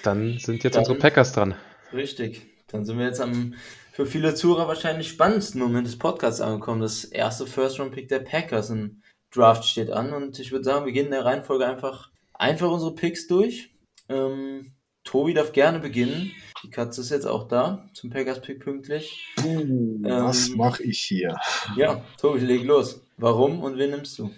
Dann 0.03 0.39
sind 0.39 0.65
jetzt 0.65 0.75
Dann, 0.75 0.83
unsere 0.83 0.99
Packers 0.99 1.33
dran. 1.33 1.55
Richtig. 1.93 2.47
Dann 2.69 2.85
sind 2.85 2.99
wir 2.99 3.07
jetzt 3.07 3.21
am 3.21 3.55
für 3.97 4.05
viele 4.05 4.35
Zuhörer 4.35 4.69
wahrscheinlich 4.69 5.09
spannendsten 5.09 5.59
Moment 5.59 5.87
des 5.87 5.97
Podcasts 5.97 6.43
angekommen. 6.43 6.83
Das 6.83 7.03
erste 7.05 7.47
First-Round-Pick 7.47 8.09
der 8.09 8.19
Packers 8.19 8.69
im 8.69 9.01
Draft 9.31 9.65
steht 9.65 9.91
an 9.91 10.13
und 10.13 10.39
ich 10.39 10.53
würde 10.53 10.67
sagen, 10.67 10.85
wir 10.85 10.93
gehen 10.93 11.07
in 11.07 11.13
der 11.13 11.25
Reihenfolge 11.25 11.67
einfach, 11.67 12.11
einfach 12.35 12.71
unsere 12.71 12.95
Picks 12.95 13.27
durch. 13.27 13.71
Ähm, 14.11 14.75
Tobi 15.03 15.33
darf 15.33 15.53
gerne 15.53 15.79
beginnen. 15.79 16.31
Die 16.63 16.69
Katze 16.69 17.01
ist 17.01 17.09
jetzt 17.09 17.25
auch 17.25 17.49
da 17.49 17.89
zum 17.95 18.11
Packers-Pick 18.11 18.61
pünktlich. 18.61 19.35
Uh, 19.43 19.61
ähm, 19.61 20.05
was 20.05 20.51
mache 20.51 20.83
ich 20.83 20.99
hier? 21.01 21.35
Ja, 21.75 22.05
Tobi, 22.21 22.41
leg 22.41 22.65
los. 22.65 23.01
Warum 23.17 23.63
und 23.63 23.79
wen 23.79 23.93
nimmst 23.93 24.19
du? 24.19 24.31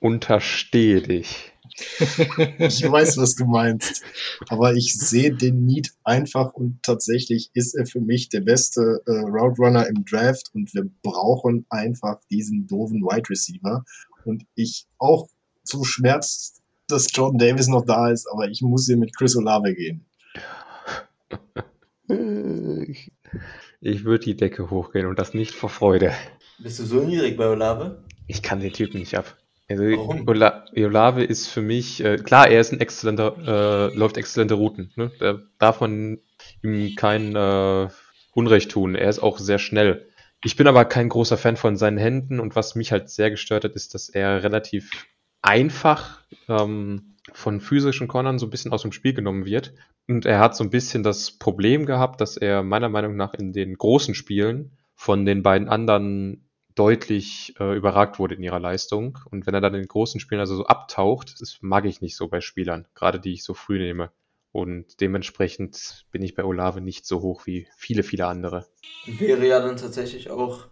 Unterstehe 0.00 1.02
dich 1.02 1.51
ich 2.58 2.82
weiß, 2.90 3.16
was 3.18 3.34
du 3.34 3.44
meinst. 3.44 4.02
Aber 4.48 4.74
ich 4.74 4.94
sehe 4.98 5.34
den 5.34 5.64
Need 5.64 5.92
einfach 6.04 6.52
und 6.54 6.82
tatsächlich 6.82 7.50
ist 7.54 7.74
er 7.74 7.86
für 7.86 8.00
mich 8.00 8.28
der 8.28 8.40
beste 8.40 9.02
äh, 9.06 9.10
Route 9.10 9.62
Runner 9.62 9.86
im 9.86 10.04
Draft 10.04 10.50
und 10.54 10.72
wir 10.74 10.88
brauchen 11.02 11.66
einfach 11.70 12.20
diesen 12.30 12.66
doofen 12.66 13.02
Wide 13.02 13.28
Receiver. 13.30 13.84
Und 14.24 14.44
ich 14.54 14.86
auch 14.98 15.28
so 15.62 15.84
schmerzt, 15.84 16.62
dass 16.88 17.06
Jordan 17.12 17.38
Davis 17.38 17.68
noch 17.68 17.84
da 17.84 18.10
ist, 18.10 18.26
aber 18.30 18.48
ich 18.48 18.62
muss 18.62 18.86
hier 18.86 18.96
mit 18.96 19.16
Chris 19.16 19.36
Olave 19.36 19.74
gehen. 19.74 20.04
Ich 23.84 24.04
würde 24.04 24.24
die 24.24 24.36
Decke 24.36 24.70
hochgehen 24.70 25.06
und 25.06 25.18
das 25.18 25.34
nicht 25.34 25.54
vor 25.54 25.68
Freude. 25.68 26.12
Bist 26.58 26.78
du 26.78 26.84
so 26.84 27.02
niedrig 27.02 27.36
bei 27.36 27.48
Olave? 27.48 28.04
Ich 28.28 28.42
kann 28.42 28.60
den 28.60 28.72
Typen 28.72 29.00
nicht 29.00 29.16
ab. 29.16 29.36
Also 29.72 30.24
Ola 30.26 30.64
Olave 30.76 31.24
ist 31.24 31.48
für 31.48 31.62
mich, 31.62 32.02
äh, 32.04 32.16
klar, 32.16 32.48
er 32.48 32.60
ist 32.60 32.72
ein 32.72 32.80
exzellenter, 32.80 33.36
äh, 33.90 33.96
läuft 33.96 34.16
exzellente 34.16 34.54
Routen. 34.54 34.92
Ne? 34.96 35.10
Da 35.18 35.40
darf 35.58 35.80
man 35.80 36.18
ihm 36.62 36.94
kein 36.96 37.34
äh, 37.34 37.88
Unrecht 38.34 38.70
tun. 38.70 38.94
Er 38.94 39.08
ist 39.08 39.22
auch 39.22 39.38
sehr 39.38 39.58
schnell. 39.58 40.08
Ich 40.44 40.56
bin 40.56 40.66
aber 40.66 40.84
kein 40.84 41.08
großer 41.08 41.36
Fan 41.36 41.56
von 41.56 41.76
seinen 41.76 41.98
Händen 41.98 42.40
und 42.40 42.56
was 42.56 42.74
mich 42.74 42.90
halt 42.90 43.10
sehr 43.10 43.30
gestört 43.30 43.64
hat, 43.64 43.72
ist, 43.72 43.94
dass 43.94 44.08
er 44.08 44.42
relativ 44.42 45.06
einfach 45.40 46.20
ähm, 46.48 47.16
von 47.32 47.60
physischen 47.60 48.08
Cornern 48.08 48.38
so 48.38 48.46
ein 48.46 48.50
bisschen 48.50 48.72
aus 48.72 48.82
dem 48.82 48.92
Spiel 48.92 49.14
genommen 49.14 49.44
wird. 49.44 49.72
Und 50.08 50.26
er 50.26 50.40
hat 50.40 50.56
so 50.56 50.64
ein 50.64 50.70
bisschen 50.70 51.02
das 51.02 51.30
Problem 51.30 51.86
gehabt, 51.86 52.20
dass 52.20 52.36
er 52.36 52.62
meiner 52.62 52.88
Meinung 52.88 53.16
nach 53.16 53.34
in 53.34 53.52
den 53.52 53.74
großen 53.74 54.14
Spielen 54.14 54.76
von 54.96 55.24
den 55.24 55.42
beiden 55.42 55.68
anderen 55.68 56.48
deutlich 56.74 57.54
äh, 57.60 57.76
überragt 57.76 58.18
wurde 58.18 58.34
in 58.34 58.42
ihrer 58.42 58.60
Leistung. 58.60 59.18
Und 59.30 59.46
wenn 59.46 59.54
er 59.54 59.60
dann 59.60 59.74
in 59.74 59.86
großen 59.86 60.20
Spielen 60.20 60.40
also 60.40 60.56
so 60.56 60.66
abtaucht, 60.66 61.40
das 61.40 61.58
mag 61.60 61.84
ich 61.84 62.00
nicht 62.00 62.16
so 62.16 62.28
bei 62.28 62.40
Spielern, 62.40 62.86
gerade 62.94 63.20
die 63.20 63.32
ich 63.32 63.44
so 63.44 63.54
früh 63.54 63.78
nehme. 63.78 64.10
Und 64.52 65.00
dementsprechend 65.00 66.04
bin 66.10 66.22
ich 66.22 66.34
bei 66.34 66.44
Olave 66.44 66.82
nicht 66.82 67.06
so 67.06 67.22
hoch 67.22 67.46
wie 67.46 67.68
viele, 67.76 68.02
viele 68.02 68.26
andere. 68.26 68.66
Wäre 69.06 69.46
ja 69.46 69.60
dann 69.60 69.78
tatsächlich 69.78 70.30
auch 70.30 70.66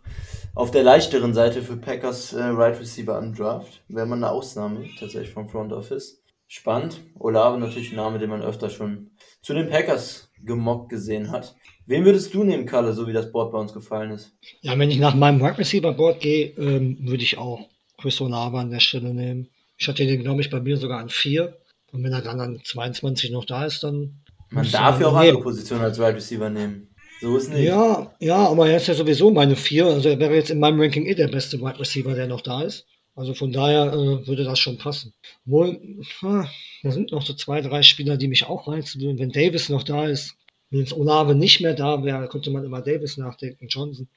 auf 0.54 0.70
der 0.70 0.82
leichteren 0.82 1.32
Seite 1.32 1.62
für 1.62 1.76
Packers 1.76 2.34
äh, 2.34 2.42
Right 2.42 2.78
Receiver 2.78 3.16
am 3.16 3.34
Draft. 3.34 3.82
Wäre 3.88 4.06
man 4.06 4.22
eine 4.22 4.32
Ausnahme 4.32 4.86
tatsächlich 4.98 5.32
vom 5.32 5.48
Front 5.48 5.72
Office. 5.72 6.22
Spannend. 6.52 6.98
Olave 7.16 7.60
natürlich 7.60 7.92
ein 7.92 7.96
Name, 7.96 8.18
den 8.18 8.28
man 8.28 8.42
öfter 8.42 8.70
schon 8.70 9.12
zu 9.40 9.54
den 9.54 9.70
Packers 9.70 10.32
gemockt 10.44 10.88
gesehen 10.88 11.30
hat. 11.30 11.54
Wen 11.86 12.04
würdest 12.04 12.34
du 12.34 12.42
nehmen, 12.42 12.66
Kalle, 12.66 12.92
so 12.92 13.06
wie 13.06 13.12
das 13.12 13.30
Board 13.30 13.52
bei 13.52 13.58
uns 13.58 13.72
gefallen 13.72 14.10
ist? 14.10 14.32
Ja, 14.60 14.76
wenn 14.76 14.90
ich 14.90 14.98
nach 14.98 15.14
meinem 15.14 15.40
Wide 15.40 15.58
Receiver 15.58 15.92
Board 15.92 16.18
gehe, 16.18 16.48
ähm, 16.58 16.98
würde 17.02 17.22
ich 17.22 17.38
auch 17.38 17.68
Chris 17.98 18.20
Olave 18.20 18.58
an 18.58 18.72
der 18.72 18.80
Stelle 18.80 19.14
nehmen. 19.14 19.48
Ich 19.78 19.86
hatte 19.86 20.04
den, 20.04 20.24
glaube 20.24 20.40
ich, 20.40 20.50
bei 20.50 20.58
mir 20.58 20.76
sogar 20.76 20.98
an 20.98 21.08
4. 21.08 21.56
Und 21.92 22.02
wenn 22.02 22.12
er 22.12 22.20
dann 22.20 22.40
an 22.40 22.60
22 22.64 23.30
noch 23.30 23.44
da 23.44 23.64
ist, 23.64 23.84
dann. 23.84 24.24
Man 24.50 24.68
darf 24.68 25.00
ja 25.00 25.06
auch 25.06 25.14
andere 25.14 25.40
Positionen 25.40 25.84
als 25.84 26.00
Wide 26.00 26.16
Receiver 26.16 26.50
nehmen. 26.50 26.88
So 27.20 27.36
ist 27.36 27.52
nicht. 27.52 27.62
Ja, 27.62 28.12
ja, 28.18 28.48
aber 28.48 28.68
er 28.68 28.78
ist 28.78 28.88
ja 28.88 28.94
sowieso 28.94 29.30
meine 29.30 29.54
4. 29.54 29.86
Also 29.86 30.08
er 30.08 30.18
wäre 30.18 30.34
jetzt 30.34 30.50
in 30.50 30.58
meinem 30.58 30.80
Ranking 30.80 31.06
eh 31.06 31.14
der 31.14 31.28
beste 31.28 31.60
Wide 31.60 31.78
Receiver, 31.78 32.12
der 32.12 32.26
noch 32.26 32.40
da 32.40 32.62
ist. 32.62 32.86
Also 33.20 33.34
von 33.34 33.52
daher 33.52 33.92
äh, 33.92 34.26
würde 34.26 34.44
das 34.44 34.58
schon 34.58 34.78
passen. 34.78 35.12
Wohl, 35.44 35.78
da 36.22 36.90
sind 36.90 37.12
noch 37.12 37.20
so 37.20 37.34
zwei, 37.34 37.60
drei 37.60 37.82
Spieler, 37.82 38.16
die 38.16 38.28
mich 38.28 38.46
auch 38.46 38.66
reizen 38.66 38.98
würden. 39.02 39.18
Wenn 39.18 39.30
Davis 39.30 39.68
noch 39.68 39.82
da 39.82 40.06
ist, 40.06 40.36
wenn 40.70 40.80
jetzt 40.80 40.94
Olave 40.94 41.34
nicht 41.34 41.60
mehr 41.60 41.74
da 41.74 42.02
wäre, 42.02 42.28
könnte 42.28 42.50
man 42.50 42.64
immer 42.64 42.80
Davis 42.80 43.18
nachdenken, 43.18 43.66
Johnson. 43.68 44.08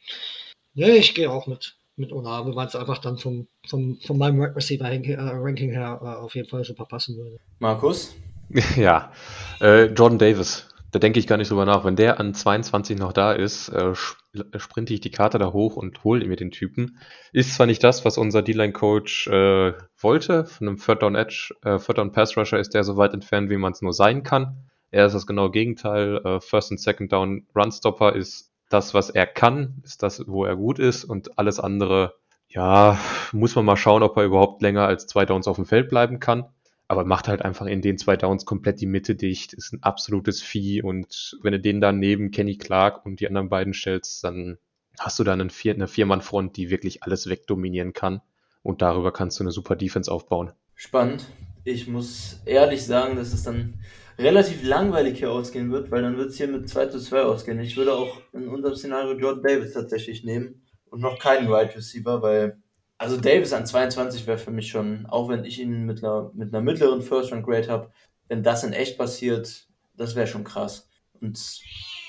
Nee, 0.73 0.95
ich 0.95 1.13
gehe 1.13 1.29
auch 1.29 1.47
mit, 1.47 1.75
mit 1.97 2.13
Olave, 2.13 2.55
weil 2.55 2.67
es 2.67 2.77
einfach 2.77 2.99
dann 2.99 3.17
vom, 3.17 3.47
vom, 3.67 3.99
von 3.99 4.17
meinem 4.17 4.39
Wide 4.39 4.55
Receiver 4.55 4.89
äh, 4.89 5.19
Ranking 5.19 5.71
her 5.71 5.99
äh, 6.01 6.23
auf 6.23 6.33
jeden 6.35 6.47
Fall 6.47 6.63
super 6.63 6.85
passen 6.85 7.17
würde. 7.17 7.39
Markus? 7.59 8.15
Ja, 8.77 9.11
äh, 9.59 9.85
Jordan 9.85 10.19
Davis. 10.19 10.67
Da 10.93 10.99
denke 10.99 11.17
ich 11.17 11.25
gar 11.25 11.37
nicht 11.37 11.49
drüber 11.49 11.65
nach. 11.65 11.83
Wenn 11.83 11.95
der 11.95 12.19
an 12.19 12.35
22 12.35 12.99
noch 12.99 13.13
da 13.13 13.31
ist, 13.31 13.67
äh, 13.69 13.95
sprinte 13.95 14.93
ich 14.93 15.01
die 15.01 15.09
Karte 15.09 15.39
da 15.39 15.51
hoch 15.51 15.75
und 15.75 16.03
hole 16.03 16.23
mir 16.27 16.35
den 16.35 16.51
Typen. 16.51 16.99
Ist 17.31 17.55
zwar 17.55 17.65
nicht 17.65 17.83
das, 17.83 18.05
was 18.05 18.19
unser 18.19 18.43
D-Line-Coach 18.43 19.27
äh, 19.27 19.73
wollte. 19.97 20.45
Von 20.45 20.67
einem 20.67 20.77
Third 20.77 21.01
Down 21.01 21.15
Edge, 21.15 21.55
äh, 21.63 21.79
Third 21.79 21.97
Down 21.97 22.11
Pass 22.11 22.37
Rusher 22.37 22.59
ist 22.59 22.75
der 22.75 22.83
so 22.83 22.95
weit 22.95 23.15
entfernt, 23.15 23.49
wie 23.49 23.57
man 23.57 23.71
es 23.71 23.81
nur 23.81 23.91
sein 23.91 24.21
kann. 24.21 24.69
Er 24.91 25.07
ist 25.07 25.13
das 25.13 25.25
genaue 25.25 25.49
Gegenteil. 25.49 26.17
Äh, 26.23 26.39
First 26.39 26.69
und 26.69 26.79
Second 26.79 27.11
Down 27.11 27.47
Run 27.55 27.71
Stopper 27.71 28.15
ist 28.15 28.51
das, 28.69 28.93
was 28.93 29.09
er 29.09 29.25
kann, 29.25 29.81
ist 29.83 30.03
das, 30.03 30.23
wo 30.27 30.45
er 30.45 30.55
gut 30.55 30.77
ist 30.77 31.05
und 31.05 31.39
alles 31.39 31.59
andere, 31.59 32.13
ja, 32.49 32.99
muss 33.31 33.55
man 33.55 33.65
mal 33.65 33.77
schauen, 33.77 34.03
ob 34.03 34.15
er 34.17 34.25
überhaupt 34.25 34.61
länger 34.61 34.85
als 34.85 35.07
zwei 35.07 35.25
Downs 35.25 35.47
auf 35.47 35.55
dem 35.55 35.65
Feld 35.65 35.89
bleiben 35.89 36.19
kann 36.19 36.52
aber 36.87 37.05
macht 37.05 37.27
halt 37.27 37.41
einfach 37.41 37.65
in 37.65 37.81
den 37.81 37.97
zwei 37.97 38.17
Downs 38.17 38.45
komplett 38.45 38.81
die 38.81 38.85
Mitte 38.85 39.15
dicht, 39.15 39.53
ist 39.53 39.73
ein 39.73 39.83
absolutes 39.83 40.41
Vieh 40.41 40.81
und 40.81 41.37
wenn 41.41 41.53
du 41.53 41.59
den 41.59 41.81
dann 41.81 41.99
neben 41.99 42.31
Kenny 42.31 42.57
Clark 42.57 43.05
und 43.05 43.19
die 43.19 43.27
anderen 43.27 43.49
beiden 43.49 43.73
stellst, 43.73 44.23
dann 44.23 44.57
hast 44.99 45.19
du 45.19 45.23
dann 45.23 45.41
eine, 45.41 45.49
Vier 45.49 45.73
eine 45.73 45.87
Viermann-Front, 45.87 46.57
die 46.57 46.69
wirklich 46.69 47.03
alles 47.03 47.27
wegdominieren 47.27 47.93
kann 47.93 48.21
und 48.61 48.81
darüber 48.81 49.11
kannst 49.11 49.39
du 49.39 49.43
eine 49.43 49.51
super 49.51 49.75
Defense 49.75 50.11
aufbauen. 50.11 50.51
Spannend. 50.75 51.25
Ich 51.65 51.87
muss 51.87 52.41
ehrlich 52.45 52.85
sagen, 52.85 53.15
dass 53.15 53.33
es 53.33 53.43
dann 53.43 53.75
relativ 54.17 54.63
langweilig 54.63 55.19
hier 55.19 55.31
ausgehen 55.31 55.71
wird, 55.71 55.91
weil 55.91 56.01
dann 56.01 56.17
wird 56.17 56.29
es 56.29 56.37
hier 56.37 56.47
mit 56.47 56.67
2 56.67 56.87
zu 56.87 56.99
2 56.99 57.21
ausgehen. 57.23 57.59
Ich 57.59 57.77
würde 57.77 57.93
auch 57.93 58.21
in 58.33 58.47
unserem 58.47 58.75
Szenario 58.75 59.17
Jordan 59.17 59.43
Davis 59.43 59.73
tatsächlich 59.73 60.23
nehmen 60.23 60.61
und 60.89 61.01
noch 61.01 61.19
keinen 61.19 61.47
Wide 61.47 61.53
right 61.53 61.75
Receiver, 61.75 62.21
weil 62.21 62.61
also 63.03 63.17
Davis 63.17 63.51
an 63.51 63.65
22 63.65 64.27
wäre 64.27 64.37
für 64.37 64.51
mich 64.51 64.69
schon, 64.69 65.05
auch 65.07 65.27
wenn 65.27 65.43
ich 65.43 65.59
ihn 65.59 65.85
mit 65.85 66.01
einer, 66.01 66.31
mit 66.33 66.53
einer 66.53 66.63
mittleren 66.63 67.01
First 67.01 67.33
Round 67.33 67.45
Grade 67.45 67.67
habe, 67.67 67.91
wenn 68.29 68.43
das 68.43 68.63
in 68.63 68.71
echt 68.71 68.97
passiert, 68.97 69.67
das 69.97 70.15
wäre 70.15 70.25
schon 70.25 70.45
krass. 70.45 70.87
Und 71.19 71.59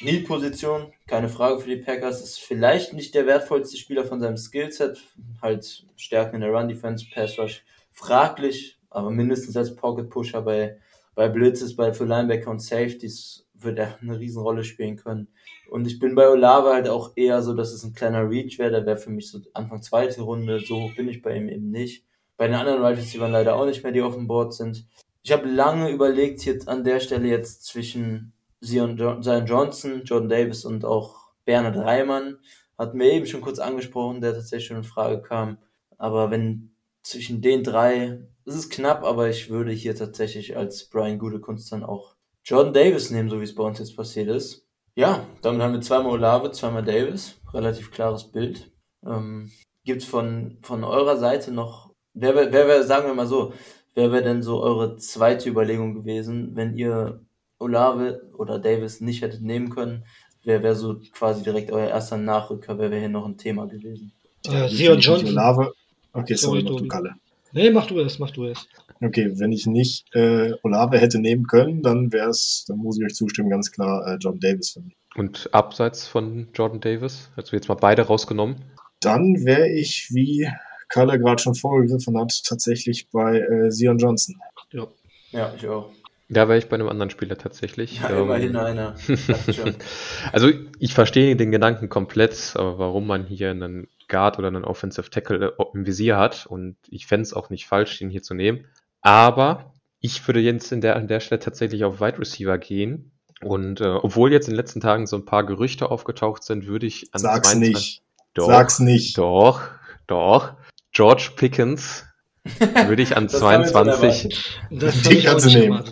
Need-Position, 0.01 0.92
keine 1.09 1.28
Frage 1.28 1.59
für 1.59 1.68
die 1.68 1.82
Packers, 1.82 2.22
ist 2.22 2.38
vielleicht 2.38 2.92
nicht 2.92 3.12
der 3.16 3.26
wertvollste 3.26 3.76
Spieler 3.76 4.05
von 4.05 4.20
seinem 4.20 4.36
Skillset, 4.36 5.03
halt 5.42 5.84
Stärken 5.97 6.36
in 6.36 6.42
der 6.42 6.53
Run-Defense, 6.53 7.07
Pass 7.12 7.36
Rush, 7.40 7.64
fraglich, 7.90 8.78
aber 8.88 9.11
mindestens 9.11 9.57
als 9.57 9.74
Pocket-Pusher 9.74 10.42
bei, 10.42 10.78
bei 11.16 11.28
Blitzes, 11.28 11.74
bei 11.74 11.92
für 11.92 12.05
Linebacker 12.05 12.53
und 12.53 12.62
Safeties 12.62 13.49
wird 13.55 13.80
er 13.80 13.99
eine 14.01 14.20
Riesenrolle 14.20 14.62
spielen 14.62 14.95
können. 14.95 15.26
Und 15.69 15.87
ich 15.87 15.99
bin 15.99 16.15
bei 16.15 16.29
Olave 16.29 16.73
halt 16.73 16.89
auch 16.89 17.12
eher 17.17 17.43
so, 17.43 17.55
dass 17.55 17.73
es 17.73 17.85
ein 17.85 17.95
kleiner 17.95 18.29
Reach 18.29 18.59
wäre. 18.59 18.71
Der 18.71 18.87
wäre 18.87 18.97
für 18.97 19.11
mich 19.11 19.31
so 19.31 19.41
Anfang 19.55 19.83
zweite 19.83 20.23
Runde. 20.23 20.61
So 20.61 20.83
hoch 20.83 20.95
bin 20.95 21.09
ich 21.09 21.23
bei 21.23 21.37
ihm 21.37 21.49
eben 21.49 21.71
nicht. 21.71 22.05
Bei 22.37 22.47
den 22.47 22.57
anderen 22.57 22.83
Wide 22.83 22.99
Receivers 22.99 23.31
leider 23.31 23.57
auch 23.57 23.67
nicht 23.67 23.83
mehr, 23.83 23.93
die 23.93 24.03
auf 24.03 24.15
dem 24.15 24.27
Board 24.27 24.55
sind. 24.55 24.87
Ich 25.23 25.33
habe 25.33 25.49
lange 25.49 25.91
überlegt, 25.91 26.41
hier 26.41 26.59
an 26.67 26.85
der 26.85 27.01
Stelle 27.01 27.29
jetzt 27.29 27.65
zwischen 27.65 28.33
Zion 28.61 28.97
Johnson, 28.97 30.03
Jordan 30.05 30.29
Davis 30.29 30.65
und 30.65 30.85
auch 30.85 31.33
Bernhard 31.45 31.77
Reimann. 31.77 32.39
Hat 32.77 32.95
mir 32.95 33.12
eben 33.12 33.27
schon 33.27 33.41
kurz 33.41 33.59
angesprochen, 33.59 34.21
der 34.21 34.35
tatsächlich 34.35 34.67
schon 34.67 34.79
in 34.79 34.85
Frage 34.85 35.23
kam. 35.23 35.59
Aber 35.97 36.31
wenn 36.31 36.75
zwischen 37.03 37.41
den 37.41 37.62
drei, 37.62 38.21
es 38.45 38.55
ist 38.55 38.71
knapp, 38.71 39.05
aber 39.05 39.29
ich 39.29 39.49
würde 39.49 39.73
hier 39.73 39.95
tatsächlich 39.95 40.57
als 40.57 40.89
Brian 40.89 41.19
Gutekunst 41.19 41.71
dann 41.73 41.85
auch 41.85 42.17
Jordan 42.45 42.75
Davis 42.75 43.11
nehmen, 43.11 43.31
so 43.31 43.41
wie 43.41 43.45
es 43.45 43.55
bei 43.55 43.62
uns 43.62 43.79
jetzt 43.79 43.97
passiert 43.97 44.29
ist. 44.29 44.64
Ja, 44.97 45.26
damit 45.42 45.62
haben 45.62 45.72
wir 45.72 45.80
zweimal 45.80 46.12
Olave, 46.12 46.53
zweimal 46.53 46.84
Davis. 46.84 47.40
Relativ 47.53 47.90
klares 47.90 48.24
Bild. 48.24 48.70
Ähm, 49.05 49.51
Gibt 49.84 50.03
es 50.03 50.09
von, 50.09 50.59
von 50.62 50.84
eurer 50.84 51.16
Seite 51.16 51.53
noch, 51.53 51.90
wer 52.14 52.34
wäre, 52.34 52.53
wer 52.53 52.68
wär, 52.68 52.84
sagen 52.84 53.07
wir 53.07 53.14
mal 53.14 53.26
so, 53.26 53.53
wer 53.95 54.12
wäre 54.12 54.22
denn 54.22 54.42
so 54.42 54.62
eure 54.62 54.97
zweite 54.97 55.49
Überlegung 55.51 55.95
gewesen, 55.95 56.55
wenn 56.55 56.76
ihr 56.76 57.20
Olave 57.59 58.22
oder 58.36 58.59
Davis 58.59 59.01
nicht 59.01 59.22
hättet 59.22 59.42
nehmen 59.42 59.70
können? 59.70 60.05
Wer 60.45 60.62
wäre 60.62 60.76
so 60.76 61.01
quasi 61.12 61.42
direkt 61.42 61.72
euer 61.72 61.88
erster 61.88 62.16
Nachrücker? 62.16 62.78
Wer 62.78 62.90
wäre 62.90 63.01
hier 63.01 63.09
noch 63.09 63.26
ein 63.26 63.38
Thema 63.38 63.66
gewesen? 63.66 64.12
Äh, 64.47 64.68
Sion 64.68 65.01
Johnson. 65.01 65.30
Olave. 65.30 65.72
Okay, 66.12 66.34
sorry, 66.34 66.62
du 66.62 66.86
Kalle. 66.86 67.14
Nee, 67.55 67.70
mach 67.70 67.86
du 67.86 68.00
es, 68.00 68.18
mach 68.18 68.32
du 68.32 68.46
es. 68.46 68.66
Okay, 69.00 69.30
wenn 69.38 69.52
ich 69.52 69.66
nicht 69.66 70.12
äh, 70.14 70.55
Olave 70.64 70.98
hätte 70.98 71.20
nehmen 71.20 71.46
können, 71.46 71.82
dann 71.82 72.12
wäre 72.12 72.28
es, 72.28 72.64
dann 72.66 72.78
muss 72.78 72.98
ich 72.98 73.05
euch 73.05 73.14
zustimmen, 73.14 73.48
ganz 73.48 73.70
klar 73.70 74.07
äh, 74.07 74.16
Jordan 74.16 74.40
Davis 74.40 74.72
für 74.72 74.80
mich. 74.80 74.96
Und 75.14 75.48
abseits 75.52 76.09
von 76.09 76.48
Jordan 76.52 76.80
Davis, 76.80 77.30
also 77.36 77.55
jetzt 77.55 77.68
mal 77.68 77.76
beide 77.76 78.02
rausgenommen? 78.02 78.57
Dann 79.00 79.44
wäre 79.44 79.68
ich, 79.68 80.09
wie 80.11 80.48
Kalle 80.88 81.16
gerade 81.20 81.40
schon 81.40 81.55
vorgegriffen 81.55 82.18
hat, 82.18 82.42
tatsächlich 82.44 83.09
bei 83.11 83.38
äh, 83.38 83.70
Sion 83.70 83.98
Johnson. 83.98 84.34
Ja. 84.72 84.88
ja, 85.30 85.55
ich 85.57 85.68
auch. 85.68 85.90
Da 86.28 86.48
wäre 86.48 86.59
ich 86.59 86.68
bei 86.68 86.74
einem 86.74 86.88
anderen 86.88 87.11
Spieler 87.11 87.38
tatsächlich. 87.38 88.00
Ja, 88.00 88.11
ähm, 88.11 88.24
immerhin 88.24 88.57
einer. 88.57 88.96
also 90.32 90.50
ich 90.80 90.94
verstehe 90.94 91.36
den 91.36 91.52
Gedanken 91.52 91.88
komplett, 91.88 92.55
aber 92.57 92.78
warum 92.78 93.07
man 93.07 93.26
hier 93.26 93.50
einen 93.50 93.86
Guard 94.09 94.38
oder 94.38 94.48
einen 94.48 94.64
Offensive 94.64 95.11
Tackle 95.11 95.55
äh, 95.59 95.64
im 95.74 95.86
Visier 95.86 96.16
hat 96.16 96.46
und 96.46 96.76
ich 96.88 97.07
fände 97.07 97.22
es 97.22 97.34
auch 97.34 97.50
nicht 97.50 97.66
falsch, 97.66 97.98
den 97.98 98.11
hier 98.11 98.22
zu 98.22 98.34
nehmen. 98.34 98.66
Aber 99.00 99.72
ich 100.00 100.26
würde 100.26 100.40
jetzt 100.40 100.72
in 100.72 100.80
der, 100.80 100.96
an 100.96 101.09
der 101.09 101.20
Stelle 101.20 101.40
tatsächlich 101.40 101.84
auf 101.84 102.00
Wide 102.00 102.18
Receiver 102.18 102.59
gehen. 102.59 103.12
Und 103.42 103.80
äh, 103.80 103.88
obwohl 103.88 104.32
jetzt 104.32 104.48
in 104.48 104.52
den 104.52 104.59
letzten 104.59 104.80
Tagen 104.80 105.07
so 105.07 105.16
ein 105.16 105.24
paar 105.24 105.44
Gerüchte 105.44 105.90
aufgetaucht 105.90 106.42
sind, 106.42 106.66
würde 106.66 106.86
ich 106.86 107.12
an 107.14 107.20
Sag's 107.20 107.50
22, 107.50 107.74
nicht. 107.74 108.02
Doch, 108.34 108.46
Sag's 108.46 108.78
nicht. 108.80 109.18
Doch, 109.18 109.62
doch. 110.07 110.55
George 110.92 111.30
Pickens 111.36 112.05
würde 112.86 113.02
ich 113.02 113.16
an 113.16 113.28
22. 113.28 114.59
Das 114.70 115.07
ich 115.07 115.28
also 115.28 115.48
nehmen. 115.48 115.82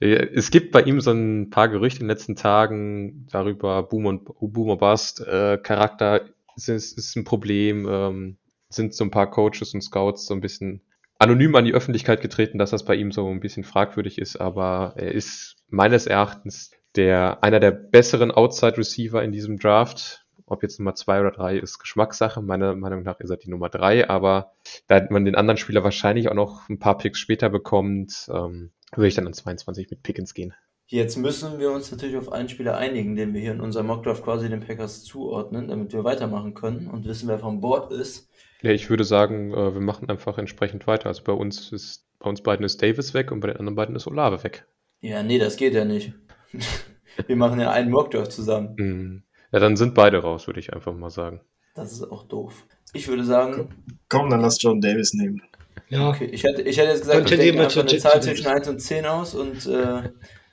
es 0.00 0.50
gibt 0.50 0.70
bei 0.72 0.82
ihm 0.82 1.00
so 1.00 1.10
ein 1.10 1.50
paar 1.50 1.68
Gerüchte 1.68 2.00
in 2.00 2.06
den 2.06 2.10
letzten 2.10 2.36
Tagen 2.36 3.26
darüber, 3.30 3.82
Boom 3.82 4.06
und 4.06 4.24
Boom 4.40 4.70
und 4.70 4.78
Bust, 4.78 5.20
äh, 5.26 5.58
Charakter 5.58 6.22
ist, 6.66 6.98
ist 6.98 7.14
ein 7.14 7.24
Problem, 7.24 7.86
ähm, 7.88 8.38
sind 8.68 8.94
so 8.94 9.04
ein 9.04 9.10
paar 9.10 9.30
Coaches 9.30 9.74
und 9.74 9.82
Scouts 9.82 10.26
so 10.26 10.34
ein 10.34 10.40
bisschen 10.40 10.82
anonym 11.18 11.54
an 11.54 11.64
die 11.64 11.74
Öffentlichkeit 11.74 12.20
getreten, 12.20 12.58
dass 12.58 12.70
das 12.70 12.84
bei 12.84 12.94
ihm 12.94 13.12
so 13.12 13.28
ein 13.28 13.40
bisschen 13.40 13.64
fragwürdig 13.64 14.18
ist, 14.18 14.36
aber 14.36 14.94
er 14.96 15.12
ist 15.12 15.56
meines 15.68 16.06
Erachtens 16.06 16.70
der, 16.96 17.42
einer 17.42 17.60
der 17.60 17.70
besseren 17.70 18.30
Outside 18.30 18.78
Receiver 18.78 19.22
in 19.22 19.32
diesem 19.32 19.58
Draft. 19.58 20.24
Ob 20.46 20.62
jetzt 20.62 20.78
Nummer 20.78 20.94
zwei 20.94 21.20
oder 21.20 21.30
drei 21.30 21.58
ist 21.58 21.78
Geschmackssache. 21.78 22.40
Meiner 22.40 22.74
Meinung 22.74 23.02
nach 23.02 23.20
ist 23.20 23.28
er 23.28 23.36
die 23.36 23.50
Nummer 23.50 23.68
drei, 23.68 24.08
aber 24.08 24.52
da 24.86 25.06
man 25.10 25.26
den 25.26 25.34
anderen 25.34 25.58
Spieler 25.58 25.84
wahrscheinlich 25.84 26.28
auch 26.28 26.34
noch 26.34 26.68
ein 26.70 26.78
paar 26.78 26.96
Picks 26.96 27.18
später 27.18 27.50
bekommt, 27.50 28.28
ähm, 28.32 28.70
würde 28.94 29.08
ich 29.08 29.14
dann 29.14 29.26
an 29.26 29.34
22 29.34 29.90
mit 29.90 30.02
Pickens 30.02 30.32
gehen. 30.32 30.54
Jetzt 30.90 31.18
müssen 31.18 31.58
wir 31.58 31.70
uns 31.70 31.90
natürlich 31.90 32.16
auf 32.16 32.32
einen 32.32 32.48
Spieler 32.48 32.78
einigen, 32.78 33.14
den 33.14 33.34
wir 33.34 33.42
hier 33.42 33.52
in 33.52 33.60
unserem 33.60 33.88
Mockdraft 33.88 34.24
quasi 34.24 34.48
den 34.48 34.60
Packers 34.60 35.04
zuordnen, 35.04 35.68
damit 35.68 35.92
wir 35.92 36.02
weitermachen 36.02 36.54
können 36.54 36.88
und 36.88 37.04
wissen, 37.04 37.28
wer 37.28 37.38
vom 37.38 37.60
Board 37.60 37.92
ist. 37.92 38.30
Ja, 38.62 38.70
ich 38.70 38.88
würde 38.88 39.04
sagen, 39.04 39.52
äh, 39.52 39.74
wir 39.74 39.82
machen 39.82 40.08
einfach 40.08 40.38
entsprechend 40.38 40.86
weiter. 40.86 41.08
Also 41.08 41.24
bei 41.24 41.32
uns 41.34 41.72
ist, 41.72 42.06
bei 42.18 42.30
uns 42.30 42.42
beiden 42.42 42.64
ist 42.64 42.80
Davis 42.80 43.12
weg 43.12 43.30
und 43.32 43.40
bei 43.40 43.48
den 43.48 43.58
anderen 43.58 43.76
beiden 43.76 43.96
ist 43.96 44.06
Olave 44.06 44.42
weg. 44.42 44.66
Ja, 45.02 45.22
nee, 45.22 45.38
das 45.38 45.56
geht 45.56 45.74
ja 45.74 45.84
nicht. 45.84 46.14
wir 47.26 47.36
machen 47.36 47.60
ja 47.60 47.70
einen 47.70 47.90
Mockdraft 47.90 48.32
zusammen. 48.32 48.74
Mhm. 48.78 49.22
Ja, 49.52 49.58
dann 49.58 49.76
sind 49.76 49.94
beide 49.94 50.22
raus, 50.22 50.46
würde 50.46 50.60
ich 50.60 50.72
einfach 50.72 50.94
mal 50.94 51.10
sagen. 51.10 51.42
Das 51.74 51.92
ist 51.92 52.02
auch 52.02 52.24
doof. 52.24 52.64
Ich 52.94 53.08
würde 53.08 53.24
sagen. 53.24 53.68
Komm, 54.08 54.30
dann 54.30 54.40
lass 54.40 54.60
John 54.60 54.80
Davis 54.80 55.12
nehmen. 55.12 55.42
Ja. 55.90 56.08
Okay, 56.08 56.24
ich 56.32 56.44
hätte, 56.44 56.62
ich 56.62 56.78
hätte 56.78 56.88
jetzt 56.88 57.02
gesagt, 57.02 57.30
wir 57.30 57.36
denken 57.36 57.60
einfach 57.60 57.82
eine 57.82 57.98
Zahl 57.98 58.22
zwischen 58.22 58.46
1 58.46 58.68
und 58.68 58.80
10 58.80 59.04
aus 59.04 59.34
und 59.34 59.66
äh, 59.66 60.02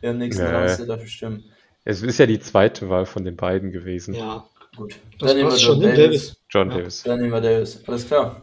haben 0.09 0.17
nächsten 0.17 0.43
nee. 0.43 0.49
Raum 0.49 0.87
dafür 0.87 1.07
stimmen. 1.07 1.43
Es 1.83 2.01
ist 2.01 2.17
ja 2.17 2.25
die 2.25 2.39
zweite 2.39 2.89
Wahl 2.89 3.05
von 3.05 3.23
den 3.23 3.35
beiden 3.35 3.71
gewesen. 3.71 4.15
Ja, 4.15 4.47
gut. 4.75 4.95
Das 5.19 5.29
dann 5.29 5.37
nehmen 5.37 5.51
wir 5.51 5.57
John 5.57 5.79
Davis. 5.81 5.97
Davis. 5.97 6.37
John 6.49 6.71
ja. 6.71 6.77
Davis. 6.77 7.03
Dann 7.03 7.19
nehmen 7.19 7.31
wir 7.31 7.41
Davis. 7.41 7.83
Alles 7.87 8.07
klar. 8.07 8.41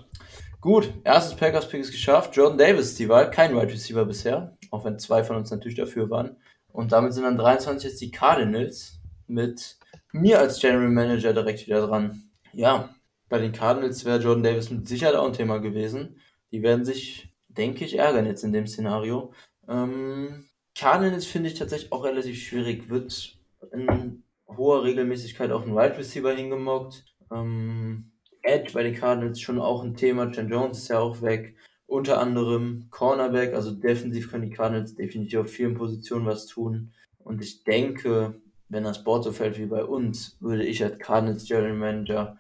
Gut, 0.61 0.93
erstes 1.03 1.35
Packers-Pick 1.35 1.81
ist 1.81 1.91
geschafft. 1.91 2.37
Jordan 2.37 2.57
Davis 2.57 2.95
die 2.95 3.09
Wahl. 3.09 3.31
Kein 3.31 3.51
Wide 3.51 3.63
right 3.63 3.73
Receiver 3.73 4.05
bisher, 4.05 4.57
auch 4.71 4.85
wenn 4.85 4.97
zwei 4.97 5.25
von 5.25 5.37
uns 5.37 5.51
natürlich 5.51 5.77
dafür 5.77 6.09
waren. 6.09 6.37
Und 6.69 6.93
damit 6.93 7.13
sind 7.13 7.25
dann 7.25 7.37
23 7.37 7.91
jetzt 7.91 8.01
die 8.01 8.13
Cardinals 8.13 9.01
mit 9.27 9.77
mir 10.13 10.39
als 10.39 10.61
General 10.61 10.89
Manager 10.89 11.33
direkt 11.33 11.67
wieder 11.67 11.85
dran. 11.85 12.31
Ja, 12.53 12.95
bei 13.29 13.39
den 13.39 13.51
Cardinals 13.51 14.05
wäre 14.05 14.21
Jordan 14.21 14.45
Davis 14.45 14.71
mit 14.71 14.87
Sicherheit 14.87 15.17
auch 15.17 15.27
ein 15.27 15.33
Thema 15.33 15.59
gewesen. 15.59 16.21
Die 16.53 16.63
werden 16.63 16.85
sich, 16.85 17.35
denke 17.49 17.85
ich, 17.85 17.99
ärgern 17.99 18.27
jetzt 18.27 18.45
in 18.45 18.53
dem 18.53 18.69
Szenario. 18.69 19.33
Ähm, 19.69 20.45
Cardinals 20.75 21.27
finde 21.27 21.49
ich 21.51 21.59
tatsächlich 21.59 21.93
auch 21.93 22.05
relativ 22.05 22.41
schwierig. 22.41 22.89
Wird 22.89 23.37
in 23.73 24.23
hoher 24.49 24.85
Regelmäßigkeit 24.85 25.51
auch 25.51 25.63
ein 25.63 25.75
Wide 25.75 25.99
Receiver 25.99 26.33
hingemockt. 26.33 27.05
Ähm, 27.31 28.13
Edge 28.43 28.73
bei 28.73 28.83
den 28.83 28.95
Cardinals 28.95 29.41
schon 29.41 29.61
auch 29.61 29.83
ein 29.83 29.95
Thema. 29.95 30.31
Jen 30.31 30.49
Jones 30.49 30.79
ist 30.79 30.89
ja 30.89 30.99
auch 30.99 31.23
weg. 31.23 31.57
Unter 31.87 32.21
anderem 32.21 32.87
Cornerback, 32.91 33.55
also 33.55 33.71
defensiv 33.71 34.31
können 34.31 34.49
die 34.49 34.55
Cardinals 34.55 34.95
definitiv 34.95 35.41
auf 35.41 35.51
vielen 35.51 35.75
Positionen 35.75 36.27
was 36.27 36.47
tun. 36.47 36.93
Und 37.19 37.43
ich 37.43 37.65
denke, 37.65 38.41
wenn 38.69 38.85
das 38.85 39.05
Board 39.05 39.25
so 39.25 39.33
fällt 39.33 39.59
wie 39.59 39.67
bei 39.67 39.85
uns, 39.85 40.37
würde 40.41 40.65
ich 40.65 40.83
als 40.83 40.99
Cardinals 40.99 41.45
General 41.45 41.75
Manager 41.75 42.39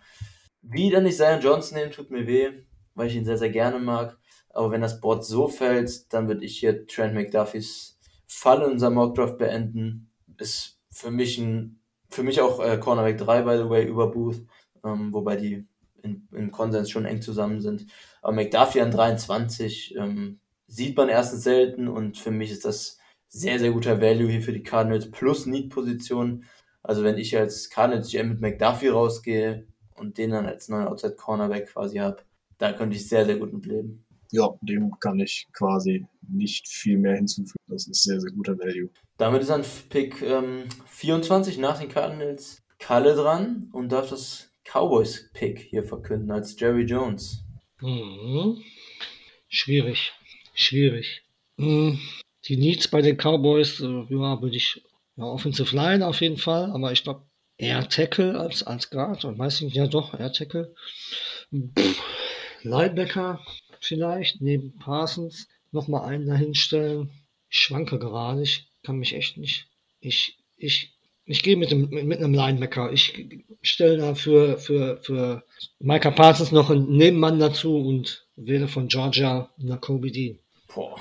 wieder 0.62 1.00
nicht 1.00 1.16
Zion 1.16 1.40
Johnson 1.40 1.76
nehmen, 1.78 1.92
tut 1.92 2.10
mir 2.10 2.26
weh, 2.26 2.50
weil 2.94 3.08
ich 3.08 3.16
ihn 3.16 3.24
sehr, 3.24 3.36
sehr 3.36 3.50
gerne 3.50 3.78
mag. 3.78 4.16
Aber 4.50 4.70
wenn 4.70 4.80
das 4.80 5.00
Board 5.00 5.24
so 5.24 5.48
fällt, 5.48 6.12
dann 6.12 6.28
würde 6.28 6.44
ich 6.44 6.58
hier 6.58 6.86
Trent 6.86 7.14
McDuffies 7.14 7.91
Fall 8.32 8.62
in 8.62 8.72
unserem 8.72 8.94
Mockdraft 8.94 9.38
beenden. 9.38 10.10
Ist 10.38 10.78
für 10.90 11.10
mich 11.10 11.38
ein, 11.38 11.80
für 12.10 12.22
mich 12.22 12.40
auch 12.40 12.60
äh, 12.60 12.78
Cornerback 12.78 13.18
3, 13.18 13.42
by 13.42 13.56
the 13.58 13.68
way, 13.68 13.86
über 13.86 14.10
Booth, 14.10 14.42
ähm, 14.84 15.12
wobei 15.12 15.36
die 15.36 15.66
in, 16.02 16.28
im 16.32 16.50
Konsens 16.50 16.90
schon 16.90 17.04
eng 17.04 17.22
zusammen 17.22 17.60
sind. 17.60 17.86
Aber 18.20 18.32
McDuffie 18.32 18.80
an 18.80 18.90
23 18.90 19.96
ähm, 19.96 20.40
sieht 20.66 20.96
man 20.96 21.08
erstens 21.08 21.44
selten 21.44 21.88
und 21.88 22.18
für 22.18 22.30
mich 22.30 22.50
ist 22.50 22.64
das 22.64 22.98
sehr, 23.28 23.58
sehr 23.58 23.72
guter 23.72 24.00
Value 24.00 24.28
hier 24.28 24.42
für 24.42 24.52
die 24.52 24.62
Cardinals 24.62 25.10
plus 25.10 25.46
Need-Position. 25.46 26.44
Also 26.82 27.04
wenn 27.04 27.18
ich 27.18 27.36
als 27.36 27.70
Cardinals 27.70 28.10
GM 28.10 28.28
mit 28.28 28.40
McDuffie 28.40 28.88
rausgehe 28.88 29.66
und 29.94 30.18
den 30.18 30.30
dann 30.30 30.46
als 30.46 30.68
neuen 30.68 30.88
Outside 30.88 31.14
Cornerback 31.14 31.68
quasi 31.68 31.98
habe, 31.98 32.22
da 32.58 32.72
könnte 32.72 32.96
ich 32.96 33.08
sehr, 33.08 33.24
sehr 33.24 33.36
gut 33.36 33.52
mit 33.52 33.66
leben. 33.66 34.01
Ja, 34.32 34.48
dem 34.62 34.98
kann 34.98 35.20
ich 35.20 35.46
quasi 35.52 36.06
nicht 36.26 36.66
viel 36.66 36.96
mehr 36.96 37.16
hinzufügen. 37.16 37.64
Das 37.68 37.86
ist 37.86 38.02
sehr, 38.02 38.18
sehr 38.18 38.32
guter 38.32 38.58
Value. 38.58 38.88
Damit 39.18 39.42
ist 39.42 39.50
an 39.50 39.62
Pick 39.90 40.22
ähm, 40.22 40.64
24 40.86 41.58
nach 41.58 41.78
den 41.78 41.90
Cardinals 41.90 42.62
Kalle 42.78 43.14
dran 43.14 43.68
und 43.72 43.92
darf 43.92 44.08
das 44.08 44.50
Cowboys-Pick 44.64 45.58
hier 45.60 45.84
verkünden 45.84 46.30
als 46.30 46.58
Jerry 46.58 46.82
Jones. 46.82 47.44
Mhm. 47.80 48.62
Schwierig, 49.48 50.12
schwierig. 50.54 51.22
Mhm. 51.58 52.00
Die 52.46 52.56
Needs 52.56 52.88
bei 52.88 53.02
den 53.02 53.18
Cowboys, 53.18 53.80
äh, 53.80 53.84
ja, 54.08 54.40
würde 54.40 54.56
ich, 54.56 54.82
ja, 55.16 55.24
Offensive 55.24 55.76
Line 55.76 56.06
auf 56.06 56.22
jeden 56.22 56.38
Fall, 56.38 56.70
aber 56.72 56.90
ich 56.90 57.04
glaube 57.04 57.26
eher 57.58 57.86
Tackle 57.88 58.40
als, 58.40 58.62
als 58.62 58.88
Guard, 58.88 59.26
und 59.26 59.38
weiß 59.38 59.60
nicht, 59.60 59.76
ja 59.76 59.86
doch, 59.86 60.18
eher 60.18 60.32
Tackle. 60.32 60.74
Pff, 61.52 62.02
Linebacker 62.62 63.44
vielleicht, 63.84 64.40
neben 64.40 64.76
Parsons, 64.78 65.48
nochmal 65.72 66.08
einen 66.08 66.26
dahinstellen. 66.26 67.10
Ich 67.50 67.58
schwanke 67.58 67.98
gerade, 67.98 68.42
ich 68.42 68.66
kann 68.82 68.98
mich 68.98 69.14
echt 69.14 69.36
nicht, 69.36 69.66
ich, 70.00 70.38
ich, 70.56 70.94
ich 71.24 71.42
gehe 71.42 71.56
mit, 71.56 71.70
dem, 71.70 71.88
mit 71.88 72.18
einem 72.18 72.34
Linebacker. 72.34 72.92
Ich 72.92 73.26
stelle 73.62 73.98
da 73.98 74.14
für, 74.14 74.58
für, 74.58 74.98
für 75.02 75.44
Micah 75.78 76.10
Parsons 76.10 76.52
noch 76.52 76.70
einen 76.70 76.96
Nebenmann 76.96 77.38
dazu 77.38 77.78
und 77.78 78.26
wähle 78.36 78.68
von 78.68 78.88
Georgia 78.88 79.50
Nakobe 79.58 80.10
Dean. 80.10 80.38
Boah, 80.74 80.96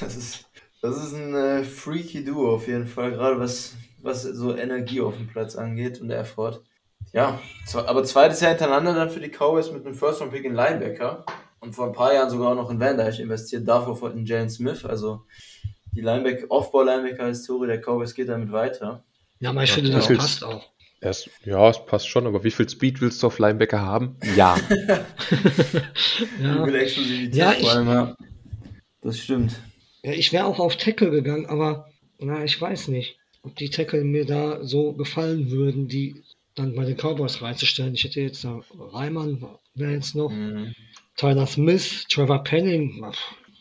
das 0.00 0.16
ist, 0.16 0.44
das 0.82 1.02
ist 1.02 1.14
ein 1.14 1.34
äh, 1.34 1.64
freaky 1.64 2.24
Duo 2.24 2.54
auf 2.54 2.66
jeden 2.68 2.86
Fall, 2.86 3.12
gerade 3.12 3.38
was, 3.38 3.74
was 3.98 4.22
so 4.22 4.54
Energie 4.54 5.00
auf 5.00 5.16
dem 5.16 5.28
Platz 5.28 5.56
angeht 5.56 6.00
und 6.00 6.10
Effort. 6.10 6.60
Ja, 7.12 7.40
aber 7.74 8.04
zweites 8.04 8.40
Jahr 8.40 8.50
hintereinander 8.50 8.94
dann 8.94 9.10
für 9.10 9.20
die 9.20 9.30
Cowboys 9.30 9.70
mit 9.70 9.86
einem 9.86 9.94
First 9.94 10.20
Round 10.20 10.32
Pick 10.32 10.44
in 10.44 10.54
Linebacker 10.54 11.24
und 11.64 11.74
vor 11.74 11.86
ein 11.86 11.92
paar 11.92 12.12
Jahren 12.12 12.30
sogar 12.30 12.52
auch 12.52 12.54
noch 12.54 12.70
in 12.70 12.78
Van 12.78 12.96
Dyke 12.96 13.22
investiert, 13.22 13.66
davor 13.66 14.12
in 14.12 14.26
Jalen 14.26 14.50
Smith. 14.50 14.84
Also 14.84 15.22
die 15.92 16.02
Linebacker, 16.02 16.46
Aufbau-Linebacker-Historie 16.50 17.66
der 17.66 17.80
Cowboys 17.80 18.14
geht 18.14 18.28
damit 18.28 18.52
weiter. 18.52 19.02
Ja, 19.40 19.50
aber 19.50 19.62
ich 19.62 19.72
finde, 19.72 19.90
das 19.90 20.08
passt 20.08 20.44
auch. 20.44 20.70
Es, 21.00 21.28
ja, 21.44 21.68
es 21.68 21.84
passt 21.84 22.08
schon, 22.08 22.26
aber 22.26 22.44
wie 22.44 22.50
viel 22.50 22.68
Speed 22.68 23.00
willst 23.00 23.22
du 23.22 23.26
auf 23.26 23.38
Linebacker 23.38 23.80
haben? 23.80 24.16
Ja. 24.36 24.56
ja. 26.40 26.66
ja, 26.66 27.52
ich, 27.52 27.62
ja. 27.62 28.16
Das 29.02 29.18
stimmt. 29.18 29.60
Ja, 30.02 30.12
ich 30.12 30.32
wäre 30.32 30.46
auch 30.46 30.58
auf 30.58 30.76
Tackle 30.76 31.10
gegangen, 31.10 31.46
aber 31.46 31.88
na, 32.18 32.42
ich 32.44 32.58
weiß 32.58 32.88
nicht, 32.88 33.18
ob 33.42 33.54
die 33.56 33.68
Tackle 33.68 34.02
mir 34.04 34.24
da 34.24 34.64
so 34.64 34.94
gefallen 34.94 35.50
würden, 35.50 35.88
die 35.88 36.22
dann 36.54 36.74
bei 36.74 36.84
den 36.84 36.96
Cowboys 36.96 37.42
reinzustellen. 37.42 37.94
Ich 37.94 38.04
hätte 38.04 38.20
jetzt 38.20 38.44
da 38.44 38.60
Reimann, 38.78 39.44
wäre 39.74 39.92
jetzt 39.92 40.14
noch, 40.14 40.30
mhm. 40.30 40.74
Tyler 41.16 41.46
Smith, 41.46 42.06
Trevor 42.08 42.42
Penning, 42.42 43.04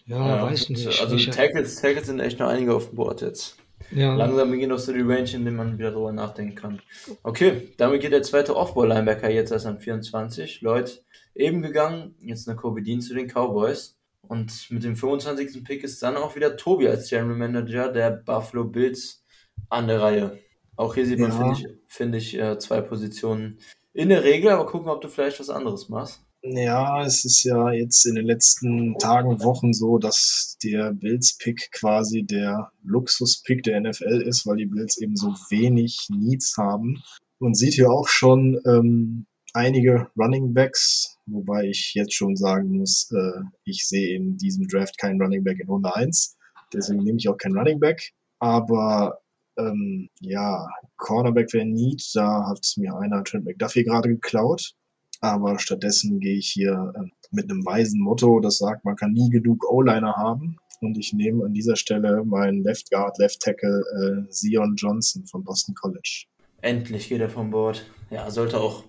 ja, 0.06 0.38
ja 0.38 0.44
weiß 0.44 0.70
nicht. 0.70 0.88
Also 1.02 1.18
Tackles, 1.18 1.76
Tackles 1.76 2.08
sind 2.08 2.20
echt 2.20 2.40
noch 2.40 2.48
einige 2.48 2.74
auf 2.74 2.90
dem 2.90 2.96
Board 2.96 3.22
jetzt. 3.22 3.58
Ja. 3.92 4.16
Langsam 4.16 4.52
beginnt 4.52 4.74
auch 4.74 4.80
so 4.80 4.92
die 4.92 5.02
Range, 5.02 5.30
in 5.34 5.46
dem 5.46 5.56
man 5.56 5.78
wieder 5.78 5.92
darüber 5.92 6.12
nachdenken 6.12 6.56
kann. 6.56 6.82
Okay, 7.22 7.74
damit 7.78 8.02
geht 8.02 8.12
der 8.12 8.24
zweite 8.24 8.56
Off-Ball-Linebacker 8.56 9.30
jetzt 9.30 9.52
erst 9.52 9.66
an 9.66 9.80
24. 9.80 10.62
Lloyd 10.62 11.04
eben 11.36 11.62
gegangen, 11.62 12.16
jetzt 12.20 12.48
eine 12.48 12.58
Kobe 12.58 12.82
Dean 12.82 13.02
zu 13.02 13.14
den 13.14 13.28
Cowboys. 13.28 13.98
Und 14.22 14.68
mit 14.70 14.84
dem 14.84 14.96
25. 14.96 15.64
Pick 15.64 15.84
ist 15.84 16.02
dann 16.02 16.16
auch 16.16 16.36
wieder 16.36 16.56
Tobi 16.56 16.88
als 16.88 17.10
General 17.10 17.36
Manager 17.36 17.92
der 17.92 18.12
Buffalo 18.12 18.64
Bills 18.64 19.24
an 19.70 19.88
der 19.88 20.02
Reihe. 20.02 20.40
Auch 20.76 20.96
hier 20.96 21.06
sieht 21.06 21.20
man, 21.20 21.32
ja. 21.32 21.38
finde 21.38 21.54
ich, 21.54 21.68
find 21.88 22.16
ich 22.16 22.40
äh, 22.40 22.58
zwei 22.58 22.82
Positionen 22.82 23.60
in 23.94 24.10
der 24.10 24.24
Regel, 24.24 24.50
aber 24.50 24.66
gucken, 24.66 24.90
ob 24.90 25.02
du 25.02 25.08
vielleicht 25.08 25.40
was 25.40 25.50
anderes 25.50 25.90
machst. 25.90 26.22
Ja, 26.46 27.06
es 27.06 27.24
ist 27.24 27.44
ja 27.44 27.72
jetzt 27.72 28.06
in 28.06 28.16
den 28.16 28.26
letzten 28.26 28.98
Tagen, 28.98 29.42
Wochen 29.42 29.72
so, 29.72 29.98
dass 29.98 30.58
der 30.62 30.92
Bills-Pick 30.92 31.72
quasi 31.72 32.24
der 32.24 32.70
Luxus-Pick 32.84 33.64
der 33.64 33.80
NFL 33.80 34.22
ist, 34.28 34.46
weil 34.46 34.58
die 34.58 34.66
Bills 34.66 34.98
eben 34.98 35.16
so 35.16 35.28
wenig 35.50 36.06
Needs 36.10 36.58
haben. 36.58 37.02
Und 37.40 37.56
sieht 37.56 37.76
hier 37.76 37.90
auch 37.90 38.10
schon 38.10 38.60
ähm, 38.66 39.26
einige 39.54 40.12
Running 40.18 40.54
Backs, 40.54 41.18
wobei 41.28 41.68
ich 41.70 41.94
jetzt 41.94 42.14
schon 42.14 42.36
sagen 42.36 42.78
muss, 42.78 43.10
äh, 43.14 43.42
ich 43.64 43.88
sehe 43.88 44.14
in 44.14 44.36
diesem 44.36 44.68
Draft 44.68 44.98
keinen 44.98 45.22
Running 45.22 45.46
Back 45.46 45.62
in 45.62 45.70
Runde 45.70 45.96
1. 45.96 46.36
Deswegen 46.74 47.04
nehme 47.04 47.20
ich 47.20 47.30
auch 47.30 47.38
keinen 47.38 47.58
Running 47.58 47.80
Back. 47.80 48.12
Aber 48.40 49.22
ähm, 49.58 50.10
ja, 50.20 50.68
Cornerback 50.98 51.54
wäre 51.54 51.66
Need, 51.66 52.04
da 52.14 52.48
hat 52.50 52.66
mir 52.76 52.98
einer 52.98 53.24
Trent 53.24 53.46
McDuffie 53.46 53.86
gerade 53.86 54.10
geklaut 54.10 54.76
aber 55.24 55.58
stattdessen 55.58 56.20
gehe 56.20 56.36
ich 56.36 56.50
hier 56.50 56.94
äh, 56.98 57.08
mit 57.32 57.50
einem 57.50 57.66
weisen 57.66 58.02
Motto, 58.02 58.42
das 58.42 58.58
sagt, 58.58 58.84
man 58.84 58.98
kann 58.98 59.14
nie 59.14 59.30
genug 59.30 59.64
O-Liner 59.72 60.18
haben. 60.18 60.58
Und 60.82 60.98
ich 60.98 61.14
nehme 61.14 61.46
an 61.46 61.54
dieser 61.54 61.78
Stelle 61.78 62.26
meinen 62.26 62.62
Left 62.62 62.92
Guard, 62.92 63.18
Left 63.20 63.40
Tackle 63.40 63.84
äh, 64.28 64.30
Zion 64.30 64.76
Johnson 64.76 65.26
von 65.26 65.46
Boston 65.46 65.76
College. 65.76 66.26
Endlich 66.62 67.08
geht 67.08 67.22
er 67.22 67.30
vom 67.30 67.52
Board. 67.52 67.86
Ja, 68.10 68.30
sollte 68.30 68.60
auch, 68.60 68.84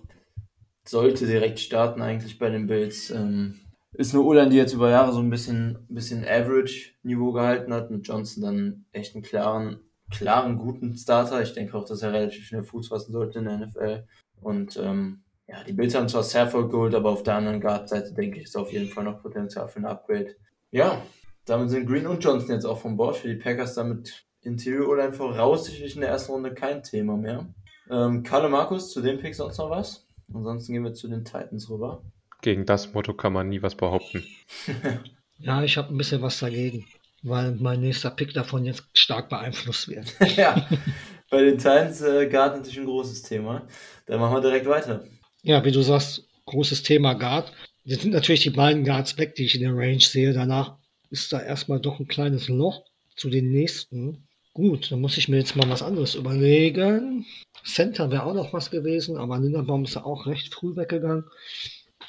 sollte 0.85 1.25
direkt 1.25 1.61
starten 1.61 2.01
eigentlich 2.01 2.37
bei 2.37 2.49
den 2.49 2.67
Bills. 2.67 3.11
Ähm, 3.11 3.61
ist 3.93 4.13
eine 4.13 4.23
O-Line, 4.23 4.49
die 4.49 4.57
jetzt 4.57 4.73
über 4.73 4.89
Jahre 4.89 5.13
so 5.13 5.19
ein 5.19 5.29
bisschen, 5.29 5.85
bisschen 5.87 6.25
Average-Niveau 6.25 7.31
gehalten 7.31 7.73
hat. 7.73 7.91
Mit 7.91 8.05
Johnson 8.05 8.43
dann 8.43 8.85
echt 8.91 9.15
einen 9.15 9.23
klaren, 9.23 9.79
klaren, 10.11 10.57
guten 10.57 10.97
Starter. 10.97 11.41
Ich 11.41 11.53
denke 11.53 11.77
auch, 11.77 11.85
dass 11.85 12.01
er 12.01 12.11
relativ 12.11 12.45
schnell 12.45 12.63
Fuß 12.63 12.89
fassen 12.89 13.13
sollte 13.13 13.39
in 13.39 13.45
der 13.45 13.57
NFL. 13.59 14.05
Und 14.41 14.77
ähm, 14.83 15.21
ja, 15.47 15.63
die 15.63 15.73
Bills 15.73 15.93
haben 15.93 16.09
zwar 16.09 16.23
Safford 16.23 16.71
geholt, 16.71 16.95
aber 16.95 17.11
auf 17.11 17.23
der 17.23 17.35
anderen 17.35 17.61
Guard-Seite 17.61 18.13
denke 18.13 18.39
ich, 18.39 18.45
ist 18.45 18.57
auf 18.57 18.71
jeden 18.71 18.89
Fall 18.89 19.03
noch 19.03 19.21
Potenzial 19.21 19.67
für 19.67 19.79
ein 19.79 19.85
Upgrade. 19.85 20.35
Ja, 20.71 21.01
damit 21.45 21.69
sind 21.69 21.85
Green 21.85 22.07
und 22.07 22.23
Johnson 22.23 22.55
jetzt 22.55 22.65
auch 22.65 22.79
vom 22.79 22.97
Bord. 22.97 23.17
Für 23.17 23.27
die 23.27 23.35
Packers 23.35 23.75
damit 23.75 24.25
Interior 24.41 24.89
oder 24.89 25.13
voraussichtlich 25.13 25.95
in 25.95 26.01
der 26.01 26.09
ersten 26.09 26.31
Runde 26.31 26.53
kein 26.53 26.83
Thema 26.83 27.15
mehr. 27.17 27.47
Ähm, 27.89 28.23
Kalle 28.23 28.49
Markus, 28.49 28.91
zu 28.91 29.01
dem 29.01 29.19
Pick 29.19 29.35
sonst 29.35 29.57
noch 29.57 29.69
was? 29.69 30.07
Ansonsten 30.33 30.73
gehen 30.73 30.83
wir 30.83 30.93
zu 30.93 31.07
den 31.07 31.23
Titans 31.23 31.69
rüber. 31.69 32.03
Gegen 32.41 32.65
das 32.65 32.93
Motto 32.93 33.13
kann 33.13 33.33
man 33.33 33.49
nie 33.49 33.61
was 33.61 33.75
behaupten. 33.75 34.23
ja, 35.37 35.63
ich 35.63 35.77
habe 35.77 35.93
ein 35.93 35.97
bisschen 35.97 36.21
was 36.21 36.39
dagegen, 36.39 36.85
weil 37.21 37.51
mein 37.55 37.81
nächster 37.81 38.09
Pick 38.09 38.33
davon 38.33 38.65
jetzt 38.65 38.85
stark 38.93 39.29
beeinflusst 39.29 39.87
wird. 39.87 40.15
ja, 40.35 40.67
bei 41.29 41.43
den 41.43 41.57
Titans 41.57 42.01
äh, 42.01 42.27
Guard 42.27 42.57
natürlich 42.57 42.79
ein 42.79 42.85
großes 42.85 43.21
Thema. 43.23 43.67
Dann 44.07 44.19
machen 44.19 44.35
wir 44.35 44.41
direkt 44.41 44.67
weiter. 44.67 45.03
Ja, 45.45 45.63
wie 45.63 45.71
du 45.71 45.83
sagst, 45.83 46.23
großes 46.47 46.81
Thema 46.81 47.13
Guard. 47.13 47.53
Jetzt 47.83 48.01
sind 48.01 48.13
natürlich 48.13 48.41
die 48.41 48.49
beiden 48.49 48.83
Guards 48.83 49.19
weg, 49.19 49.35
die 49.35 49.45
ich 49.45 49.53
in 49.53 49.61
der 49.61 49.75
Range 49.75 49.99
sehe. 49.99 50.33
Danach 50.33 50.77
ist 51.11 51.31
da 51.31 51.39
erstmal 51.39 51.79
doch 51.79 51.99
ein 51.99 52.07
kleines 52.07 52.49
Loch 52.49 52.81
zu 53.15 53.29
den 53.29 53.51
nächsten. 53.51 54.27
Gut, 54.55 54.91
dann 54.91 55.01
muss 55.01 55.19
ich 55.19 55.29
mir 55.29 55.37
jetzt 55.37 55.55
mal 55.55 55.69
was 55.69 55.83
anderes 55.83 56.15
überlegen. 56.15 57.27
Center 57.63 58.09
wäre 58.09 58.23
auch 58.23 58.33
noch 58.33 58.53
was 58.53 58.71
gewesen, 58.71 59.17
aber 59.17 59.37
Linderbaum 59.37 59.83
ist 59.83 59.93
ja 59.93 60.03
auch 60.03 60.25
recht 60.25 60.51
früh 60.51 60.75
weggegangen. 60.75 61.25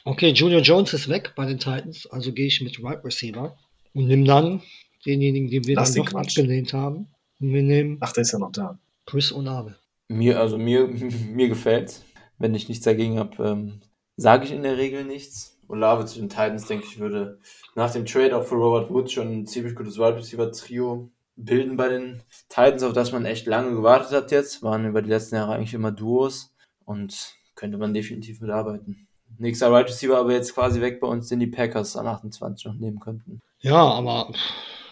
Okay, 0.05 0.31
Junior 0.31 0.63
Jones 0.63 0.95
ist 0.95 1.11
weg 1.11 1.35
bei 1.37 1.45
den 1.45 1.59
Titans, 1.59 2.07
also 2.07 2.33
gehe 2.33 2.47
ich 2.47 2.63
mit 2.63 2.83
Right 2.83 3.05
Receiver 3.05 3.59
und 3.93 4.07
nimm 4.07 4.25
dann 4.25 4.63
denjenigen, 5.05 5.51
den 5.51 5.67
wir 5.67 5.77
Lass 5.77 5.93
dann 5.93 6.05
doch 6.07 6.13
Quatsch. 6.13 6.39
abgelehnt 6.39 6.73
haben. 6.73 7.09
Und 7.39 7.53
wir 7.53 7.63
nehmen 7.63 7.99
Ach, 8.01 8.15
der 8.15 8.23
ist 8.23 8.33
ja 8.33 8.39
noch 8.39 8.53
da. 8.53 8.79
Chris 9.05 9.31
Olave. 9.31 9.77
Mir, 10.09 10.41
also 10.41 10.57
mir, 10.57 10.89
mir 11.35 11.49
gefällt's 11.49 12.06
wenn 12.39 12.55
ich 12.55 12.69
nichts 12.69 12.85
dagegen 12.85 13.19
habe, 13.19 13.43
ähm, 13.43 13.81
sage 14.17 14.45
ich 14.45 14.53
in 14.53 14.63
der 14.63 14.77
Regel 14.77 15.05
nichts. 15.05 15.59
Olave 15.69 16.07
zu 16.07 16.21
den 16.21 16.29
Titans, 16.29 16.67
denke 16.67 16.87
ich, 16.89 16.99
würde 16.99 17.41
nach 17.75 17.91
dem 17.91 18.07
Trade 18.07 18.37
auch 18.37 18.45
für 18.45 18.55
Robert 18.55 18.91
Woods 18.91 19.13
schon 19.13 19.33
ein 19.33 19.47
ziemlich 19.47 19.75
gutes 19.75 19.99
Wide 19.99 20.17
Receiver 20.17 20.51
Trio 20.53 21.11
bilden 21.37 21.77
bei 21.77 21.89
den 21.89 22.23
Titans, 22.49 22.83
auf 22.83 22.93
das 22.93 23.13
man 23.13 23.27
echt 23.27 23.47
lange 23.47 23.75
gewartet 23.75 24.13
hat 24.13 24.31
jetzt. 24.31 24.63
Waren 24.63 24.87
über 24.87 25.03
die 25.03 25.11
letzten 25.11 25.37
Jahre 25.37 25.55
eigentlich 25.55 25.75
immer 25.75 25.93
Duos 25.93 26.55
und 26.85 27.35
könnte 27.55 27.79
man 27.79 27.95
definitiv 27.95 28.41
mitarbeiten. 28.41 29.09
Nächster 29.39 29.71
Wide 29.71 29.89
Receiver 29.89 30.17
aber 30.17 30.33
jetzt 30.33 30.55
quasi 30.55 30.81
weg 30.81 31.01
bei 31.01 31.09
uns, 31.09 31.29
den 31.29 31.41
die 31.41 31.47
Packers 31.47 31.97
an 31.97 32.07
28 32.07 32.65
noch 32.67 32.75
nehmen 32.75 33.01
könnten. 33.01 33.41
Ja, 33.61 33.83
aber 33.83 34.33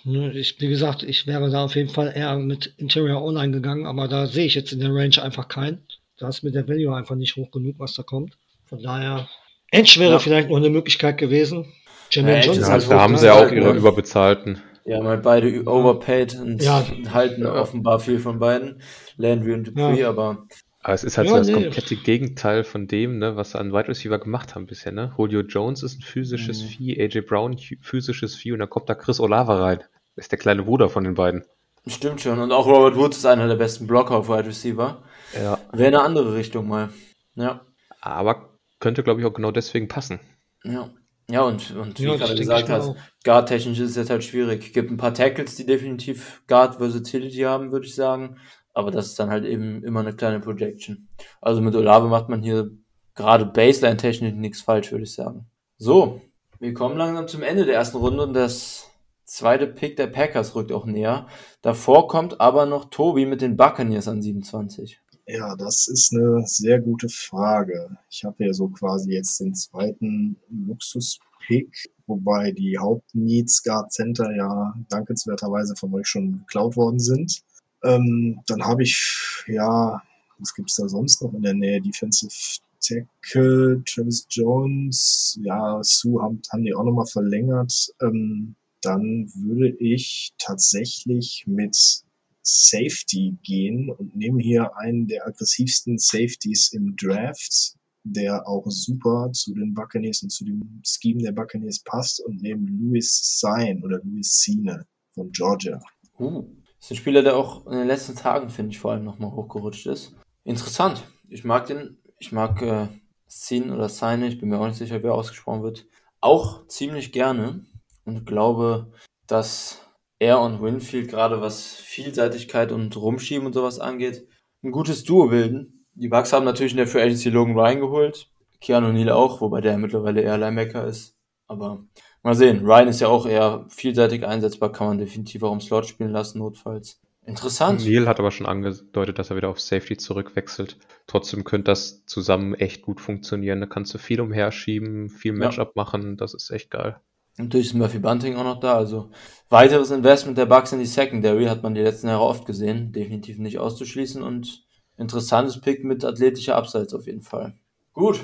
ne, 0.04 0.32
ich, 0.32 0.60
wie 0.60 0.68
gesagt, 0.68 1.02
ich 1.02 1.26
wäre 1.26 1.50
da 1.50 1.64
auf 1.64 1.76
jeden 1.76 1.88
Fall 1.88 2.12
eher 2.14 2.36
mit 2.36 2.74
Interior 2.76 3.22
Online 3.22 3.52
gegangen, 3.52 3.86
aber 3.86 4.08
da 4.08 4.26
sehe 4.26 4.46
ich 4.46 4.54
jetzt 4.54 4.72
in 4.72 4.80
der 4.80 4.94
Range 4.94 5.22
einfach 5.22 5.48
keinen. 5.48 5.86
Da 6.18 6.28
ist 6.28 6.42
mit 6.42 6.54
der 6.54 6.68
Value 6.68 6.94
einfach 6.94 7.16
nicht 7.16 7.36
hoch 7.36 7.50
genug, 7.50 7.76
was 7.78 7.94
da 7.94 8.02
kommt. 8.02 8.36
Von 8.66 8.82
daher, 8.82 9.28
Edge 9.70 9.96
wäre 9.98 10.12
ja. 10.12 10.18
vielleicht 10.18 10.48
noch 10.48 10.56
eine 10.56 10.70
Möglichkeit 10.70 11.18
gewesen. 11.18 11.72
Jermaine 12.10 12.40
ja, 12.40 12.44
Johnson. 12.44 12.66
Halt 12.66 12.90
da 12.90 13.00
haben 13.00 13.16
sie 13.16 13.26
ja 13.26 13.34
auch 13.34 13.50
ihre 13.50 13.72
überbezahlten. 13.72 14.62
Ja, 14.84 15.02
mal 15.02 15.18
beide 15.18 15.66
overpaid 15.66 16.38
und 16.38 16.62
ja. 16.62 16.84
halten 17.12 17.46
offenbar 17.46 17.98
viel 18.00 18.18
von 18.18 18.38
beiden. 18.38 18.82
Landry 19.16 19.54
und 19.54 19.66
Dupree, 19.66 20.00
ja. 20.00 20.10
aber 20.10 20.46
aber 20.84 20.92
es 20.92 21.02
ist 21.02 21.16
halt 21.16 21.28
ja, 21.28 21.32
so 21.32 21.38
das 21.38 21.46
nee. 21.46 21.54
komplette 21.54 21.96
Gegenteil 21.96 22.62
von 22.62 22.86
dem, 22.86 23.18
ne, 23.18 23.36
was 23.36 23.52
sie 23.52 23.58
an 23.58 23.72
Wide 23.72 23.88
Receiver 23.88 24.18
gemacht 24.18 24.54
haben 24.54 24.66
bisher. 24.66 24.92
Ne? 24.92 25.14
Julio 25.16 25.40
Jones 25.40 25.82
ist 25.82 25.98
ein 25.98 26.02
physisches 26.02 26.62
mhm. 26.62 26.66
Vieh, 26.66 27.00
AJ 27.00 27.22
Brown 27.22 27.56
physisches 27.80 28.36
Vieh 28.36 28.52
und 28.52 28.58
dann 28.58 28.68
kommt 28.68 28.90
da 28.90 28.94
Chris 28.94 29.18
Olava 29.18 29.56
rein. 29.64 29.78
Das 30.14 30.26
ist 30.26 30.32
der 30.32 30.38
kleine 30.38 30.64
Bruder 30.64 30.90
von 30.90 31.04
den 31.04 31.14
beiden. 31.14 31.44
Stimmt 31.86 32.20
schon. 32.20 32.38
Und 32.38 32.52
auch 32.52 32.66
Robert 32.66 32.96
Woods 32.96 33.16
ist 33.16 33.24
einer 33.24 33.48
der 33.48 33.56
besten 33.56 33.86
Blocker 33.86 34.14
auf 34.14 34.28
Wide 34.28 34.46
Receiver. 34.46 35.02
Ja. 35.36 35.58
Wäre 35.72 35.88
eine 35.88 36.02
andere 36.02 36.34
Richtung 36.34 36.68
mal. 36.68 36.90
Ja. 37.34 37.66
Aber 38.00 38.58
könnte, 38.80 39.02
glaube 39.02 39.20
ich, 39.20 39.26
auch 39.26 39.34
genau 39.34 39.50
deswegen 39.50 39.88
passen. 39.88 40.20
Ja. 40.62 40.90
Ja, 41.30 41.42
und, 41.42 41.70
und 41.74 41.98
wie 41.98 42.04
ja, 42.04 42.16
gerade 42.16 42.34
gesagt 42.34 42.68
hast, 42.68 42.94
Guard-technisch 43.24 43.78
ist 43.78 43.90
es 43.90 43.96
jetzt 43.96 44.10
halt 44.10 44.24
schwierig. 44.24 44.74
Gibt 44.74 44.90
ein 44.90 44.98
paar 44.98 45.14
Tackles, 45.14 45.56
die 45.56 45.64
definitiv 45.64 46.42
Guard-Versatility 46.48 47.40
haben, 47.40 47.72
würde 47.72 47.86
ich 47.86 47.94
sagen. 47.94 48.36
Aber 48.74 48.90
das 48.90 49.06
ist 49.06 49.18
dann 49.18 49.30
halt 49.30 49.44
eben 49.44 49.82
immer 49.84 50.00
eine 50.00 50.14
kleine 50.14 50.40
Projection. 50.40 51.08
Also 51.40 51.62
mit 51.62 51.74
Olave 51.74 52.08
macht 52.08 52.28
man 52.28 52.42
hier 52.42 52.72
gerade 53.14 53.46
Baseline-technisch 53.46 54.34
nichts 54.34 54.60
falsch, 54.60 54.90
würde 54.92 55.04
ich 55.04 55.14
sagen. 55.14 55.46
So, 55.78 56.20
wir 56.58 56.74
kommen 56.74 56.98
langsam 56.98 57.26
zum 57.26 57.42
Ende 57.42 57.64
der 57.64 57.76
ersten 57.76 57.96
Runde 57.96 58.22
und 58.22 58.34
das 58.34 58.90
zweite 59.24 59.66
Pick 59.66 59.96
der 59.96 60.08
Packers 60.08 60.54
rückt 60.54 60.72
auch 60.72 60.84
näher. 60.84 61.26
Davor 61.62 62.08
kommt 62.08 62.40
aber 62.40 62.66
noch 62.66 62.86
Tobi 62.86 63.26
mit 63.26 63.40
den 63.40 63.56
Buccaneers 63.56 64.08
an 64.08 64.20
27. 64.20 65.00
Ja, 65.26 65.56
das 65.56 65.88
ist 65.88 66.12
eine 66.12 66.46
sehr 66.46 66.80
gute 66.80 67.08
Frage. 67.08 67.96
Ich 68.10 68.24
habe 68.24 68.44
hier 68.44 68.52
so 68.52 68.68
quasi 68.68 69.12
jetzt 69.12 69.40
den 69.40 69.54
zweiten 69.54 70.36
Luxus-Pick, 70.50 71.90
wobei 72.06 72.52
die 72.52 72.76
Hauptneeds 72.78 73.62
Guard 73.62 73.90
Center 73.90 74.34
ja 74.36 74.74
dankenswerterweise 74.90 75.76
von 75.76 75.94
euch 75.94 76.06
schon 76.06 76.40
geklaut 76.40 76.76
worden 76.76 77.00
sind. 77.00 77.42
Ähm, 77.82 78.40
dann 78.46 78.62
habe 78.64 78.82
ich, 78.82 79.44
ja, 79.46 80.02
was 80.38 80.54
gibt's 80.54 80.76
da 80.76 80.88
sonst 80.88 81.22
noch 81.22 81.32
in 81.32 81.42
der 81.42 81.54
Nähe? 81.54 81.80
Defensive 81.80 82.60
Tackle, 82.80 83.82
Travis 83.86 84.26
Jones, 84.28 85.38
ja, 85.42 85.80
Sue 85.82 86.20
haben, 86.22 86.42
haben 86.52 86.64
die 86.64 86.74
auch 86.74 86.84
nochmal 86.84 87.06
verlängert. 87.06 87.94
Ähm, 88.02 88.56
dann 88.82 89.30
würde 89.34 89.70
ich 89.78 90.34
tatsächlich 90.38 91.44
mit 91.46 92.03
Safety 92.44 93.36
gehen 93.42 93.90
und 93.90 94.14
nehme 94.14 94.42
hier 94.42 94.76
einen 94.76 95.06
der 95.06 95.26
aggressivsten 95.26 95.98
Safeties 95.98 96.72
im 96.72 96.94
Draft, 96.96 97.74
der 98.04 98.46
auch 98.46 98.64
super 98.68 99.30
zu 99.32 99.54
den 99.54 99.72
Buccaneers 99.72 100.22
und 100.22 100.30
zu 100.30 100.44
dem 100.44 100.82
Scheme 100.84 101.22
der 101.22 101.32
Buccaneers 101.32 101.80
passt 101.80 102.20
und 102.24 102.42
nehme 102.42 102.68
Louis 102.68 103.38
Sine 103.40 103.80
oder 103.82 103.98
Louis 104.04 104.40
Sine 104.40 104.86
von 105.14 105.30
Georgia. 105.30 105.80
Uh. 106.18 106.44
Ist 106.78 106.90
ein 106.90 106.96
Spieler, 106.96 107.22
der 107.22 107.36
auch 107.36 107.66
in 107.66 107.78
den 107.78 107.86
letzten 107.86 108.14
Tagen, 108.14 108.50
finde 108.50 108.72
ich, 108.72 108.78
vor 108.78 108.92
allem 108.92 109.04
nochmal 109.04 109.32
hochgerutscht 109.32 109.86
ist. 109.86 110.14
Interessant. 110.44 111.02
Ich 111.30 111.42
mag 111.42 111.66
den, 111.66 111.96
ich 112.18 112.30
mag 112.30 112.60
äh, 112.60 112.88
Sin 113.26 113.70
oder 113.70 113.88
Seine, 113.88 114.28
ich 114.28 114.38
bin 114.38 114.50
mir 114.50 114.60
auch 114.60 114.66
nicht 114.66 114.76
sicher, 114.76 115.02
wer 115.02 115.14
ausgesprochen 115.14 115.62
wird, 115.62 115.86
auch 116.20 116.66
ziemlich 116.66 117.10
gerne 117.10 117.64
und 118.04 118.26
glaube, 118.26 118.92
dass 119.26 119.83
er 120.18 120.40
und 120.40 120.62
Winfield 120.62 121.08
gerade 121.08 121.40
was 121.40 121.74
Vielseitigkeit 121.74 122.72
und 122.72 122.96
Rumschieben 122.96 123.46
und 123.46 123.52
sowas 123.52 123.78
angeht, 123.78 124.26
ein 124.62 124.72
gutes 124.72 125.04
Duo 125.04 125.28
bilden. 125.28 125.86
Die 125.94 126.08
Bucks 126.08 126.32
haben 126.32 126.44
natürlich 126.44 126.72
in 126.72 126.78
der 126.78 126.86
Free 126.86 127.02
Agency 127.02 127.30
Logan 127.30 127.58
Ryan 127.58 127.80
geholt, 127.80 128.30
Keanu 128.60 128.92
Neal 128.92 129.10
auch, 129.10 129.40
wobei 129.40 129.60
der 129.60 129.78
mittlerweile 129.78 130.22
eher 130.22 130.38
Linebacker 130.38 130.86
ist. 130.86 131.16
Aber 131.46 131.84
Mal 132.24 132.34
sehen. 132.34 132.64
Ryan 132.64 132.88
ist 132.88 133.02
ja 133.02 133.08
auch 133.08 133.26
eher 133.26 133.66
vielseitig 133.68 134.26
einsetzbar, 134.26 134.72
kann 134.72 134.86
man 134.86 134.98
definitiv 134.98 135.42
auch 135.42 135.52
im 135.52 135.60
Slot 135.60 135.86
spielen 135.86 136.10
lassen, 136.10 136.38
notfalls. 136.38 136.98
Interessant. 137.26 137.84
Neil 137.84 138.08
hat 138.08 138.18
aber 138.18 138.30
schon 138.30 138.46
angedeutet, 138.46 139.18
dass 139.18 139.28
er 139.28 139.36
wieder 139.36 139.50
auf 139.50 139.60
Safety 139.60 139.98
zurückwechselt. 139.98 140.78
Trotzdem 141.06 141.44
könnte 141.44 141.70
das 141.70 142.06
zusammen 142.06 142.54
echt 142.54 142.80
gut 142.80 143.02
funktionieren. 143.02 143.60
Da 143.60 143.66
kannst 143.66 143.92
du 143.92 143.98
viel 143.98 144.22
umherschieben, 144.22 145.10
viel 145.10 145.34
Matchup 145.34 145.72
ja. 145.76 145.82
machen. 145.82 146.16
Das 146.16 146.32
ist 146.32 146.50
echt 146.50 146.70
geil. 146.70 146.98
Natürlich 147.36 147.68
ist 147.68 147.74
Murphy 147.74 147.98
Bunting 147.98 148.36
auch 148.36 148.44
noch 148.44 148.60
da. 148.60 148.76
Also 148.76 149.10
weiteres 149.48 149.90
Investment 149.90 150.38
der 150.38 150.46
Bucks 150.46 150.72
in 150.72 150.78
die 150.78 150.86
Secondary 150.86 151.46
hat 151.46 151.62
man 151.62 151.74
die 151.74 151.80
letzten 151.80 152.08
Jahre 152.08 152.22
oft 152.22 152.46
gesehen. 152.46 152.92
Definitiv 152.92 153.38
nicht 153.38 153.58
auszuschließen 153.58 154.22
und 154.22 154.64
interessantes 154.96 155.60
Pick 155.60 155.84
mit 155.84 156.04
athletischer 156.04 156.56
Abseits 156.56 156.94
auf 156.94 157.06
jeden 157.06 157.22
Fall. 157.22 157.54
Gut, 157.92 158.20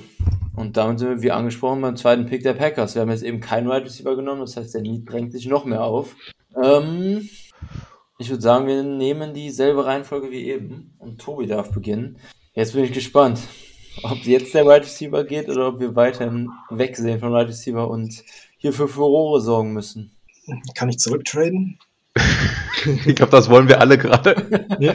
und 0.57 0.77
damit 0.77 0.99
sind 0.99 1.09
wir, 1.09 1.23
wie 1.23 1.31
angesprochen, 1.31 1.81
beim 1.81 1.97
zweiten 1.97 2.27
Pick 2.27 2.43
der 2.43 2.55
Packers. 2.55 2.95
Wir 2.95 3.03
haben 3.03 3.11
jetzt 3.11 3.23
eben 3.23 3.41
keinen 3.41 3.69
Wide 3.69 3.85
Receiver 3.85 4.17
genommen, 4.17 4.41
das 4.41 4.57
heißt, 4.57 4.75
der 4.75 4.83
Need 4.83 5.09
drängt 5.11 5.33
sich 5.33 5.47
noch 5.47 5.65
mehr 5.65 5.85
auf. 5.85 6.17
Ähm, 6.61 7.29
ich 8.19 8.31
würde 8.31 8.43
sagen, 8.43 8.67
wir 8.67 8.83
nehmen 8.83 9.33
dieselbe 9.33 9.87
Reihenfolge 9.87 10.31
wie 10.31 10.51
eben 10.51 10.95
und 10.99 11.21
Tobi 11.21 11.47
darf 11.47 11.71
beginnen. 11.71 12.19
Jetzt 12.53 12.75
bin 12.75 12.85
ich 12.85 12.93
gespannt, 12.93 13.41
ob 14.03 14.19
jetzt 14.25 14.55
der 14.55 14.67
Wide 14.67 14.83
Receiver 14.83 15.25
geht 15.25 15.49
oder 15.49 15.69
ob 15.69 15.81
wir 15.81 15.95
weiterhin 15.95 16.51
wegsehen 16.71 17.21
von 17.21 17.33
Wide 17.33 17.49
Receiver 17.49 17.89
und 17.89 18.25
hier 18.61 18.73
für 18.75 18.89
Furore 18.89 19.41
sorgen 19.41 19.73
müssen. 19.73 20.13
Kann 20.75 20.91
ich 20.91 20.99
zurücktraden? 20.99 21.79
ich 23.07 23.17
glaube, 23.17 23.33
das 23.33 23.49
wollen 23.49 23.69
wir 23.69 23.81
alle 23.81 23.97
gerade. 23.97 24.77
ja. 24.79 24.95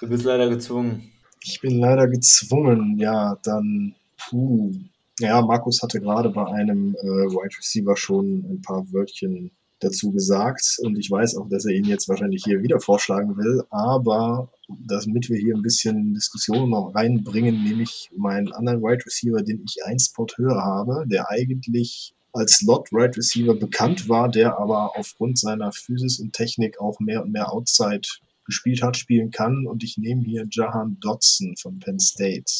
Du 0.00 0.08
bist 0.08 0.24
leider 0.24 0.48
gezwungen. 0.48 1.12
Ich 1.42 1.60
bin 1.60 1.78
leider 1.78 2.08
gezwungen, 2.08 2.98
ja, 2.98 3.36
dann, 3.44 3.94
puh. 4.18 4.72
Ja, 5.20 5.40
Markus 5.42 5.82
hatte 5.82 6.00
gerade 6.00 6.30
bei 6.30 6.44
einem 6.46 6.94
äh, 6.94 7.06
Wide 7.06 7.56
Receiver 7.56 7.96
schon 7.96 8.44
ein 8.50 8.62
paar 8.62 8.84
Wörtchen 8.92 9.50
dazu 9.80 10.10
gesagt 10.10 10.78
und 10.82 10.98
ich 10.98 11.10
weiß 11.10 11.36
auch, 11.36 11.48
dass 11.48 11.66
er 11.66 11.72
ihn 11.72 11.84
jetzt 11.84 12.08
wahrscheinlich 12.08 12.44
hier 12.44 12.62
wieder 12.62 12.80
vorschlagen 12.80 13.36
will, 13.36 13.62
aber 13.70 14.50
damit 14.68 15.28
wir 15.28 15.38
hier 15.38 15.54
ein 15.54 15.62
bisschen 15.62 16.14
Diskussion 16.14 16.70
noch 16.70 16.94
reinbringen, 16.94 17.62
nehme 17.62 17.82
ich 17.82 18.10
meinen 18.16 18.52
anderen 18.52 18.82
Wide 18.82 19.04
Receiver, 19.06 19.42
den 19.42 19.62
ich 19.64 19.84
ein 19.84 19.98
Spot 19.98 20.26
höher 20.36 20.62
habe, 20.62 21.04
der 21.06 21.30
eigentlich 21.30 22.14
als 22.32 22.58
Slot 22.58 22.92
Wide 22.92 23.16
Receiver 23.16 23.54
bekannt 23.54 24.08
war, 24.08 24.28
der 24.28 24.58
aber 24.58 24.96
aufgrund 24.96 25.38
seiner 25.38 25.72
Physis 25.72 26.20
und 26.20 26.32
Technik 26.32 26.80
auch 26.80 27.00
mehr 27.00 27.22
und 27.22 27.32
mehr 27.32 27.52
Outside 27.52 28.06
gespielt 28.44 28.82
hat, 28.82 28.96
spielen 28.96 29.30
kann. 29.30 29.66
Und 29.66 29.82
ich 29.82 29.96
nehme 29.98 30.22
hier 30.22 30.46
Jahan 30.50 30.98
Dodson 31.00 31.56
von 31.56 31.78
Penn 31.78 31.98
State. 31.98 32.52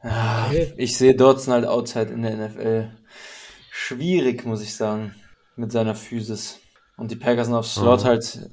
Ah, 0.00 0.50
ich 0.76 0.96
sehe 0.96 1.14
Dodson 1.14 1.54
halt 1.54 1.66
outside 1.66 2.12
in 2.12 2.22
der 2.22 2.48
NFL. 2.48 2.90
Schwierig, 3.70 4.44
muss 4.44 4.62
ich 4.62 4.74
sagen, 4.74 5.14
mit 5.56 5.72
seiner 5.72 5.94
Physis. 5.94 6.61
Und 6.96 7.10
die 7.10 7.16
Packers 7.16 7.46
sind 7.46 7.56
auf 7.56 7.66
Slot 7.66 8.00
oh. 8.02 8.04
halt 8.04 8.50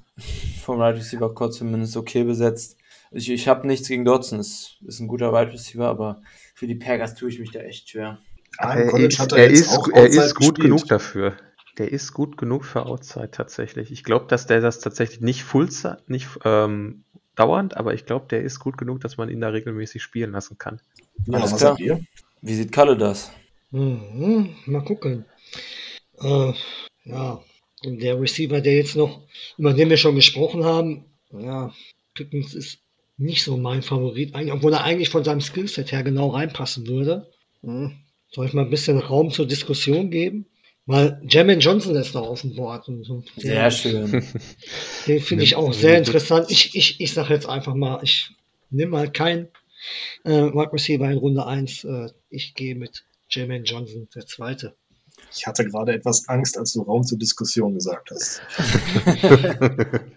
vom 0.64 0.80
Wide 0.80 0.98
Receiver 0.98 1.34
Core 1.34 1.52
zumindest 1.52 1.98
okay 1.98 2.24
besetzt. 2.24 2.78
Ich, 3.12 3.30
ich 3.30 3.48
habe 3.48 3.68
nichts 3.68 3.88
gegen 3.88 4.06
Dodson, 4.06 4.40
ist, 4.40 4.78
ist 4.86 5.00
ein 5.00 5.08
guter 5.08 5.34
Wide 5.34 5.52
Receiver, 5.54 5.88
aber 5.88 6.22
für 6.56 6.68
die 6.68 6.76
Packers 6.76 7.16
tue 7.16 7.30
ich 7.30 7.40
mich 7.40 7.52
da 7.52 7.60
echt 7.60 7.90
schwer. 7.90 8.20
Ah, 8.58 8.76
er, 8.76 8.94
er, 8.94 8.94
er 8.94 9.48
ist, 9.48 9.78
er 9.94 10.06
ist 10.06 10.36
gut 10.36 10.56
gespielt. 10.56 10.58
genug 10.60 10.88
dafür 10.88 11.38
der 11.80 11.92
ist 11.92 12.14
gut 12.14 12.38
genug 12.38 12.66
für 12.66 12.86
Outside 12.86 13.32
tatsächlich. 13.32 13.90
Ich 13.92 14.04
glaube, 14.04 14.26
dass 14.28 14.46
der 14.46 14.60
das 14.60 14.80
tatsächlich 14.80 15.22
nicht 15.22 15.44
Fullzeit, 15.44 16.10
nicht 16.10 16.28
ähm, 16.44 17.06
dauernd, 17.36 17.78
aber 17.78 17.94
ich 17.94 18.06
glaube, 18.06 18.28
der 18.30 18.44
ist 18.44 18.60
gut 18.60 18.78
genug, 18.78 19.00
dass 19.00 19.18
man 19.18 19.30
ihn 19.30 19.40
da 19.40 19.48
regelmäßig 19.48 20.04
spielen 20.04 20.34
lassen 20.34 20.58
kann. 20.58 20.82
Ja, 21.26 21.40
Alles 21.40 21.56
klar. 21.56 21.78
Wie 22.42 22.54
sieht 22.54 22.72
Kalle 22.74 22.98
das? 22.98 23.32
Mhm, 23.72 24.56
mal 24.66 24.84
gucken. 24.84 25.26
Äh, 26.22 26.54
ja, 27.06 27.40
der 27.84 28.20
Receiver, 28.20 28.62
der 28.62 28.76
jetzt 28.76 28.96
noch, 28.96 29.22
über 29.58 29.74
den 29.74 29.90
wir 29.90 29.98
schon 29.98 30.16
gesprochen 30.16 30.64
haben, 30.64 31.06
ja, 31.32 31.74
Pickens 32.14 32.54
ist 32.54 32.80
nicht 33.18 33.44
so 33.44 33.58
mein 33.58 33.82
Favorit, 33.82 34.34
obwohl 34.52 34.74
er 34.74 34.84
eigentlich 34.84 35.10
von 35.10 35.24
seinem 35.24 35.42
Skillset 35.42 35.92
her 35.92 36.04
genau 36.04 36.30
reinpassen 36.30 36.88
würde. 36.88 37.30
Hm. 37.62 37.98
Soll 38.32 38.46
ich 38.46 38.54
mal 38.54 38.64
ein 38.64 38.70
bisschen 38.70 38.98
Raum 38.98 39.32
zur 39.32 39.46
Diskussion 39.46 40.10
geben? 40.10 40.46
Weil 40.86 41.22
Jermaine 41.28 41.62
Johnson 41.62 41.96
ist 41.96 42.16
noch 42.16 42.28
auf 42.28 42.42
dem 42.42 42.56
Board. 42.56 42.88
Und 42.88 43.04
so. 43.04 43.24
Sehr 43.38 43.70
schön. 43.70 44.12
Den 45.08 45.22
finde 45.22 45.44
ich 45.44 45.56
auch 45.56 45.74
sehr 45.74 45.98
interessant. 45.98 46.48
Ich, 46.50 46.76
ich, 46.76 47.00
ich 47.00 47.14
sage 47.14 47.34
jetzt 47.34 47.48
einfach 47.48 47.76
mal, 47.76 48.00
ich 48.04 48.32
nehme 48.72 48.92
mal 48.92 49.12
kein 49.12 49.50
äh, 50.24 50.32
Wide 50.32 50.74
Receiver 50.74 51.10
in 51.10 51.18
Runde 51.18 51.46
1. 51.46 51.84
Äh, 51.84 52.08
ich 52.30 52.56
gehe 52.56 52.76
mit 52.76 53.04
Jermaine 53.30 53.66
Johnson 53.66 54.08
der 54.16 54.26
Zweite. 54.26 54.76
Ich 55.36 55.46
hatte 55.46 55.66
gerade 55.66 55.94
etwas 55.94 56.28
Angst, 56.28 56.58
als 56.58 56.74
du 56.74 56.82
Raum 56.82 57.04
zur 57.04 57.18
Diskussion 57.18 57.76
gesagt 57.76 58.10
hast. 58.12 58.42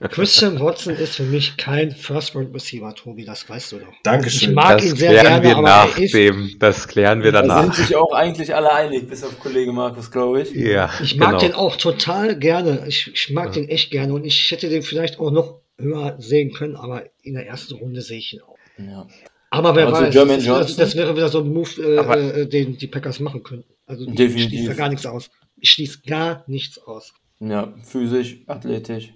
Christian 0.10 0.58
Watson 0.58 0.94
ist 0.94 1.16
für 1.16 1.24
mich 1.24 1.56
kein 1.56 1.90
First-Round-Receiver, 1.90 2.94
Tobi, 2.94 3.24
das 3.24 3.48
weißt 3.48 3.72
du 3.72 3.78
doch. 3.78 3.92
Dankeschön. 4.02 4.50
Ich 4.50 4.54
mag 4.54 4.78
das 4.78 4.86
ihn 4.86 4.96
sehr 4.96 5.10
klären 5.10 5.26
gerne, 5.26 5.44
wir 5.44 5.56
aber 5.56 5.68
nach 5.68 5.98
ist, 5.98 6.14
dem. 6.14 6.56
Das 6.58 6.88
klären 6.88 7.22
wir 7.22 7.32
Da 7.32 7.42
danach. 7.42 7.74
sind 7.74 7.86
sich 7.86 7.96
auch 7.96 8.12
eigentlich 8.12 8.54
alle 8.54 8.72
einig, 8.72 9.08
bis 9.08 9.22
auf 9.22 9.38
Kollege 9.38 9.72
Markus, 9.72 10.10
glaube 10.10 10.42
ich. 10.42 10.52
Ja, 10.52 10.90
ich 11.02 11.16
mag 11.16 11.30
genau. 11.30 11.40
den 11.40 11.54
auch 11.54 11.76
total 11.76 12.38
gerne. 12.38 12.84
Ich, 12.88 13.10
ich 13.12 13.30
mag 13.30 13.52
den 13.52 13.68
echt 13.68 13.90
gerne 13.90 14.14
und 14.14 14.24
ich 14.24 14.50
hätte 14.50 14.68
den 14.68 14.82
vielleicht 14.82 15.20
auch 15.20 15.30
noch 15.30 15.60
höher 15.78 16.16
sehen 16.18 16.52
können, 16.52 16.76
aber 16.76 17.04
in 17.22 17.34
der 17.34 17.46
ersten 17.46 17.74
Runde 17.74 18.00
sehe 18.00 18.18
ich 18.18 18.32
ihn 18.32 18.40
auch. 18.40 18.56
Ja. 18.78 19.06
Aber 19.50 19.76
wer 19.76 19.88
zu 19.88 19.92
weiß, 19.92 20.14
das, 20.14 20.26
das, 20.26 20.46
Johnson? 20.46 20.76
das 20.78 20.96
wäre 20.96 21.14
wieder 21.14 21.28
so 21.28 21.40
ein 21.40 21.52
Move, 21.52 21.70
äh, 21.82 22.40
äh, 22.40 22.46
den 22.46 22.78
die 22.78 22.86
Packers 22.86 23.20
machen 23.20 23.42
könnten. 23.42 23.71
Also 23.86 24.06
ich 24.06 24.14
Definitiv. 24.14 24.48
schließe 24.48 24.68
da 24.68 24.74
gar 24.74 24.88
nichts 24.88 25.06
aus. 25.06 25.30
Ich 25.56 25.70
schließe 25.70 26.02
gar 26.06 26.44
nichts 26.46 26.78
aus. 26.78 27.12
Ja, 27.40 27.74
physisch, 27.82 28.42
athletisch. 28.46 29.12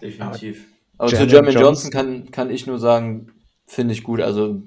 Definitiv. 0.00 0.66
Aber 0.98 1.10
zu 1.10 1.24
Jermaine 1.24 1.58
Johnson 1.58 1.62
Johnson 1.62 1.90
kann, 1.90 2.30
kann 2.30 2.50
ich 2.50 2.66
nur 2.66 2.78
sagen, 2.78 3.32
finde 3.66 3.94
ich 3.94 4.02
gut. 4.02 4.20
Also, 4.20 4.62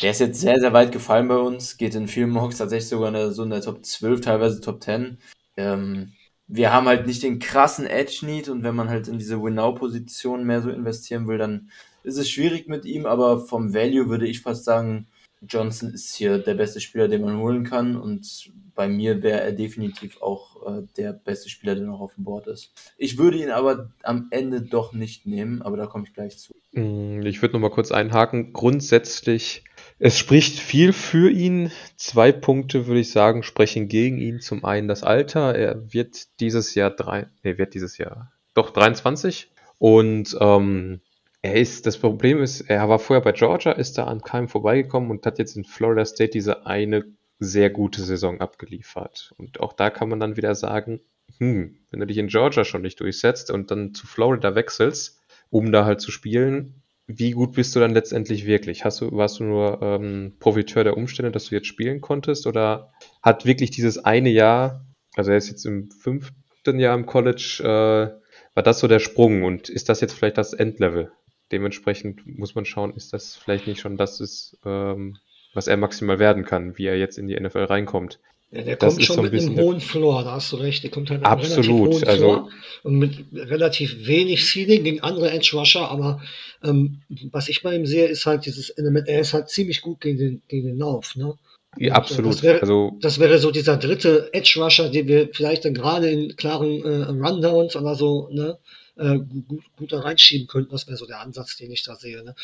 der 0.00 0.10
ist 0.12 0.20
jetzt 0.20 0.40
sehr, 0.40 0.58
sehr 0.58 0.72
weit 0.72 0.92
gefallen 0.92 1.28
bei 1.28 1.36
uns. 1.36 1.76
Geht 1.76 1.94
in 1.94 2.08
vielen 2.08 2.30
Mocks 2.30 2.58
tatsächlich 2.58 2.88
sogar 2.88 3.08
in 3.08 3.14
der, 3.14 3.32
so 3.32 3.42
in 3.42 3.50
der 3.50 3.60
Top 3.60 3.84
12, 3.84 4.20
teilweise 4.20 4.60
Top 4.60 4.82
10. 4.82 5.18
Ähm, 5.56 6.12
wir 6.46 6.72
haben 6.72 6.86
halt 6.86 7.06
nicht 7.06 7.22
den 7.22 7.38
krassen 7.38 7.86
Edge-Need 7.86 8.48
und 8.48 8.62
wenn 8.62 8.74
man 8.74 8.88
halt 8.88 9.08
in 9.08 9.18
diese 9.18 9.42
Win-Now-Position 9.42 10.44
mehr 10.44 10.60
so 10.60 10.70
investieren 10.70 11.26
will, 11.26 11.38
dann 11.38 11.70
ist 12.02 12.18
es 12.18 12.30
schwierig 12.30 12.68
mit 12.68 12.84
ihm, 12.84 13.06
aber 13.06 13.40
vom 13.40 13.74
Value 13.74 14.08
würde 14.08 14.26
ich 14.26 14.40
fast 14.40 14.64
sagen, 14.64 15.06
Johnson 15.48 15.92
ist 15.92 16.14
hier 16.14 16.38
der 16.38 16.54
beste 16.54 16.80
Spieler, 16.80 17.08
den 17.08 17.22
man 17.22 17.38
holen 17.38 17.64
kann 17.64 17.96
und 17.96 18.50
bei 18.74 18.88
mir 18.88 19.22
wäre 19.22 19.40
er 19.40 19.52
definitiv 19.52 20.20
auch 20.22 20.66
äh, 20.66 20.82
der 20.96 21.12
beste 21.12 21.48
Spieler, 21.48 21.74
der 21.74 21.84
noch 21.84 22.00
auf 22.00 22.14
dem 22.14 22.24
Board 22.24 22.46
ist. 22.46 22.72
Ich 22.96 23.18
würde 23.18 23.38
ihn 23.38 23.50
aber 23.50 23.90
am 24.02 24.28
Ende 24.30 24.62
doch 24.62 24.92
nicht 24.92 25.26
nehmen, 25.26 25.62
aber 25.62 25.76
da 25.76 25.86
komme 25.86 26.04
ich 26.06 26.14
gleich 26.14 26.38
zu. 26.38 26.54
Mm, 26.72 27.20
Ich 27.26 27.42
würde 27.42 27.54
noch 27.54 27.60
mal 27.60 27.70
kurz 27.70 27.92
einhaken. 27.92 28.52
Grundsätzlich, 28.52 29.64
es 29.98 30.18
spricht 30.18 30.58
viel 30.58 30.92
für 30.92 31.30
ihn. 31.30 31.70
Zwei 31.96 32.32
Punkte 32.32 32.86
würde 32.86 33.00
ich 33.00 33.10
sagen, 33.10 33.42
sprechen 33.42 33.88
gegen 33.88 34.18
ihn. 34.18 34.40
Zum 34.40 34.64
einen 34.64 34.88
das 34.88 35.02
Alter. 35.02 35.54
Er 35.54 35.92
wird 35.92 36.40
dieses 36.40 36.74
Jahr 36.74 36.90
drei, 36.90 37.26
nee, 37.42 37.58
wird 37.58 37.74
dieses 37.74 37.98
Jahr 37.98 38.32
doch 38.54 38.70
23. 38.70 39.50
Und 39.78 40.36
ähm, 40.40 41.00
er 41.42 41.54
ist, 41.54 41.86
das 41.86 41.98
Problem 41.98 42.40
ist, 42.40 42.62
er 42.62 42.88
war 42.88 43.00
vorher 43.00 43.22
bei 43.22 43.32
Georgia, 43.32 43.72
ist 43.72 43.98
da 43.98 44.04
an 44.04 44.22
keinem 44.22 44.48
vorbeigekommen 44.48 45.10
und 45.10 45.26
hat 45.26 45.38
jetzt 45.38 45.56
in 45.56 45.64
Florida 45.64 46.04
State 46.04 46.30
diese 46.30 46.66
eine 46.66 47.04
sehr 47.40 47.68
gute 47.68 48.02
Saison 48.02 48.40
abgeliefert. 48.40 49.34
Und 49.36 49.58
auch 49.58 49.72
da 49.72 49.90
kann 49.90 50.08
man 50.08 50.20
dann 50.20 50.36
wieder 50.36 50.54
sagen, 50.54 51.00
hm, 51.38 51.78
wenn 51.90 52.00
du 52.00 52.06
dich 52.06 52.18
in 52.18 52.28
Georgia 52.28 52.64
schon 52.64 52.82
nicht 52.82 53.00
durchsetzt 53.00 53.50
und 53.50 53.72
dann 53.72 53.92
zu 53.92 54.06
Florida 54.06 54.54
wechselst, 54.54 55.20
um 55.50 55.72
da 55.72 55.84
halt 55.84 56.00
zu 56.00 56.12
spielen, 56.12 56.82
wie 57.08 57.32
gut 57.32 57.54
bist 57.54 57.74
du 57.74 57.80
dann 57.80 57.90
letztendlich 57.90 58.46
wirklich? 58.46 58.84
Hast 58.84 59.00
du, 59.00 59.10
warst 59.10 59.40
du 59.40 59.44
nur 59.44 59.82
ähm, 59.82 60.36
Profiteur 60.38 60.84
der 60.84 60.96
Umstände, 60.96 61.32
dass 61.32 61.46
du 61.46 61.56
jetzt 61.56 61.66
spielen 61.66 62.00
konntest? 62.00 62.46
Oder 62.46 62.92
hat 63.20 63.44
wirklich 63.44 63.72
dieses 63.72 63.98
eine 63.98 64.30
Jahr, 64.30 64.86
also 65.16 65.32
er 65.32 65.36
ist 65.36 65.48
jetzt 65.48 65.66
im 65.66 65.90
fünften 65.90 66.78
Jahr 66.78 66.96
im 66.96 67.06
College, 67.06 67.58
äh, 67.64 68.22
war 68.54 68.62
das 68.62 68.78
so 68.78 68.86
der 68.86 69.00
Sprung 69.00 69.42
und 69.42 69.68
ist 69.68 69.88
das 69.88 70.00
jetzt 70.00 70.12
vielleicht 70.12 70.38
das 70.38 70.52
Endlevel? 70.52 71.10
Dementsprechend 71.52 72.26
muss 72.26 72.54
man 72.54 72.64
schauen, 72.64 72.94
ist 72.96 73.12
das 73.12 73.36
vielleicht 73.36 73.66
nicht 73.66 73.80
schon 73.80 73.96
das 73.96 74.20
ist, 74.20 74.56
ähm, 74.64 75.18
was 75.54 75.66
er 75.68 75.76
maximal 75.76 76.18
werden 76.18 76.44
kann, 76.44 76.78
wie 76.78 76.86
er 76.86 76.98
jetzt 76.98 77.18
in 77.18 77.26
die 77.28 77.38
NFL 77.38 77.64
reinkommt. 77.64 78.18
Ja, 78.50 78.62
der 78.62 78.76
Das 78.76 78.94
kommt 78.94 79.04
schon 79.06 79.16
so 79.16 79.22
ein 79.22 79.30
mit 79.30 79.32
einem 79.40 79.48
bisschen- 79.50 79.64
hohen 79.64 79.80
Floor, 79.80 80.24
da 80.24 80.32
hast 80.32 80.52
du 80.52 80.56
recht. 80.56 80.82
Der 80.82 80.90
kommt 80.90 81.08
halt 81.10 81.20
mit 81.20 81.26
einem 81.26 81.38
Absolut, 81.40 81.88
relativ 81.88 82.00
hohen 82.00 82.08
also- 82.08 82.24
Floor 82.24 82.48
und 82.82 82.98
mit 82.98 83.24
relativ 83.34 84.06
wenig 84.06 84.44
Ceiling 84.50 84.84
gegen 84.84 85.00
andere 85.00 85.30
Edge 85.30 85.50
Rusher, 85.54 85.90
aber 85.90 86.20
ähm, 86.62 87.00
was 87.30 87.48
ich 87.48 87.62
bei 87.62 87.74
ihm 87.74 87.86
sehe, 87.86 88.06
ist 88.06 88.26
halt 88.26 88.44
dieses 88.46 88.70
Element, 88.70 89.08
er 89.08 89.20
ist 89.20 89.32
halt 89.34 89.48
ziemlich 89.48 89.80
gut 89.82 90.00
gegen 90.00 90.18
den, 90.18 90.42
gegen 90.48 90.66
den 90.68 90.78
Lauf. 90.78 91.16
Ne? 91.16 91.24
Ja, 91.24 91.32
Und, 91.78 91.86
äh, 91.86 91.90
absolut. 91.92 92.32
Das 92.34 92.42
wäre, 92.42 92.60
also 92.60 92.98
das 93.00 93.18
wäre 93.18 93.38
so 93.38 93.50
dieser 93.50 93.76
dritte 93.78 94.28
Edge 94.34 94.54
Rusher, 94.62 94.90
den 94.90 95.08
wir 95.08 95.30
vielleicht 95.32 95.64
dann 95.64 95.72
gerade 95.74 96.10
in 96.10 96.36
klaren 96.36 96.82
äh, 96.84 97.04
Rundowns 97.26 97.74
oder 97.76 97.94
so 97.94 98.28
ne, 98.30 98.58
äh, 98.96 99.18
gut, 99.18 99.64
gut 99.76 99.92
da 99.92 100.00
reinschieben 100.00 100.46
könnten. 100.46 100.70
Das 100.70 100.86
wäre 100.86 100.96
so 100.96 101.06
der 101.06 101.20
Ansatz, 101.20 101.56
den 101.56 101.70
ich 101.70 101.82
da 101.82 101.96
sehe. 101.96 102.22
Ne? 102.24 102.34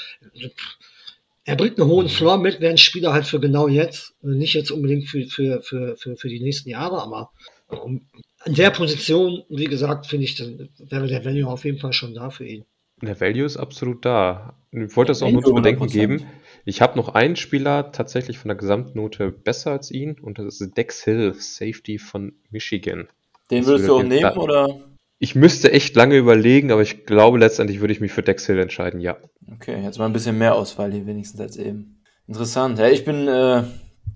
Er 1.45 1.57
bringt 1.57 1.81
einen 1.81 1.89
hohen 1.89 2.09
Floor 2.09 2.39
mit, 2.39 2.61
wäre 2.61 2.73
ein 2.73 2.79
Spieler 2.79 3.13
halt 3.13 3.27
für 3.27 3.41
genau 3.41 3.69
jetzt, 3.69 4.15
äh, 4.23 4.29
nicht 4.29 4.55
jetzt 4.55 4.71
unbedingt 4.71 5.09
für, 5.09 5.25
für, 5.27 5.63
für, 5.63 5.97
für, 5.97 6.17
für 6.17 6.29
die 6.29 6.41
nächsten 6.41 6.69
Jahre, 6.69 7.03
aber 7.03 7.31
um, 7.69 8.07
an 8.41 8.55
der 8.55 8.71
Position, 8.71 9.43
wie 9.49 9.65
gesagt, 9.65 10.07
finde 10.07 10.25
ich, 10.25 10.37
dann 10.37 10.69
wäre 10.79 11.07
der 11.07 11.25
Value 11.25 11.49
auf 11.49 11.65
jeden 11.65 11.79
Fall 11.79 11.93
schon 11.93 12.15
da 12.15 12.31
für 12.31 12.47
ihn. 12.47 12.65
Der 13.03 13.21
Value 13.21 13.45
ist 13.45 13.57
absolut 13.57 14.05
da. 14.05 14.55
Ich 14.73 14.97
wollte 14.97 15.11
das 15.11 15.23
auch 15.23 15.31
nur 15.31 15.43
zu 15.43 15.55
bedenken 15.55 15.85
100%. 15.85 15.93
geben. 15.93 16.27
Ich 16.65 16.83
habe 16.83 16.97
noch 16.97 17.11
einen 17.11 17.37
Spieler 17.37 17.93
tatsächlich 17.93 18.39
von 18.39 18.49
der 18.49 18.57
Gesamtnote 18.57 19.31
besser 19.31 19.73
als 19.73 19.91
ihn 19.91 20.19
und 20.21 20.39
das 20.39 20.61
ist 20.61 20.77
Dex 20.77 21.05
Hill, 21.05 21.35
Safety 21.35 21.99
von 21.99 22.35
Michigan. 22.51 23.09
Den 23.51 23.65
würdest 23.65 23.89
du 23.89 23.97
auch 23.97 24.03
nehmen, 24.03 24.21
jetzt- 24.21 24.37
oder? 24.37 24.88
Ich 25.19 25.35
müsste 25.35 25.73
echt 25.73 25.97
lange 25.97 26.17
überlegen, 26.17 26.71
aber 26.71 26.83
ich 26.83 27.05
glaube 27.05 27.39
letztendlich 27.39 27.81
würde 27.81 27.93
ich 27.93 28.01
mich 28.01 28.13
für 28.13 28.23
Dex 28.23 28.47
Hill 28.47 28.59
entscheiden, 28.59 29.01
ja. 29.01 29.17
Okay, 29.53 29.83
jetzt 29.83 29.99
mal 29.99 30.07
ein 30.07 30.13
bisschen 30.13 30.39
mehr 30.39 30.55
Auswahl 30.55 30.93
hier 30.93 31.07
wenigstens 31.07 31.41
als 31.41 31.57
eben. 31.57 32.01
Interessant. 32.29 32.79
Ja, 32.79 32.89
ich 32.89 33.05
bin 33.05 33.27
äh, 33.27 33.65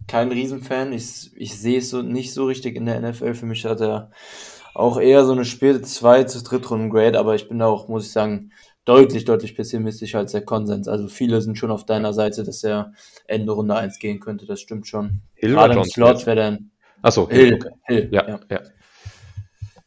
kein 0.07 0.31
Riesenfan. 0.31 0.93
Ich, 0.93 1.31
ich 1.37 1.59
sehe 1.59 1.79
es 1.79 1.91
so 1.91 2.03
nicht 2.03 2.33
so 2.33 2.45
richtig 2.45 2.77
in 2.77 2.87
der 2.87 3.01
NFL. 3.01 3.35
Für 3.35 3.47
mich 3.47 3.65
hat 3.65 3.81
er 3.81 4.11
auch 4.75 5.01
eher 5.01 5.25
so 5.25 5.33
eine 5.33 5.45
späte 5.45 5.83
zweite, 5.83 6.43
drittrunden 6.43 6.91
Grade, 6.91 7.19
aber 7.19 7.35
ich 7.35 7.49
bin 7.49 7.59
da 7.59 7.67
auch, 7.67 7.89
muss 7.89 8.07
ich 8.07 8.13
sagen, 8.13 8.53
deutlich, 8.85 9.25
deutlich 9.25 9.57
pessimistischer 9.57 10.19
als 10.19 10.33
der 10.33 10.45
Konsens. 10.45 10.89
Also 10.89 11.09
viele 11.09 11.41
sind 11.41 11.59
schon 11.59 11.71
auf 11.71 11.85
deiner 11.85 12.13
Seite, 12.13 12.45
dass 12.45 12.63
er 12.63 12.93
Ende 13.27 13.53
Runde 13.53 13.75
1 13.75 13.99
gehen 13.99 14.21
könnte. 14.21 14.47
Das 14.47 14.61
stimmt 14.61 14.87
schon. 14.87 15.23
Hill 15.35 15.53
Gerade 15.53 15.75
oder 15.75 15.83
im 15.83 15.91
Slot 15.91 16.27
wäre 16.27 16.37
dann 16.37 16.71
Achso, 17.03 17.29
Hill. 17.29 17.47
Hill, 17.47 17.55
okay. 17.55 17.71
Hill, 17.87 18.09
Ja, 18.13 18.29
ja. 18.29 18.41
ja. 18.49 18.61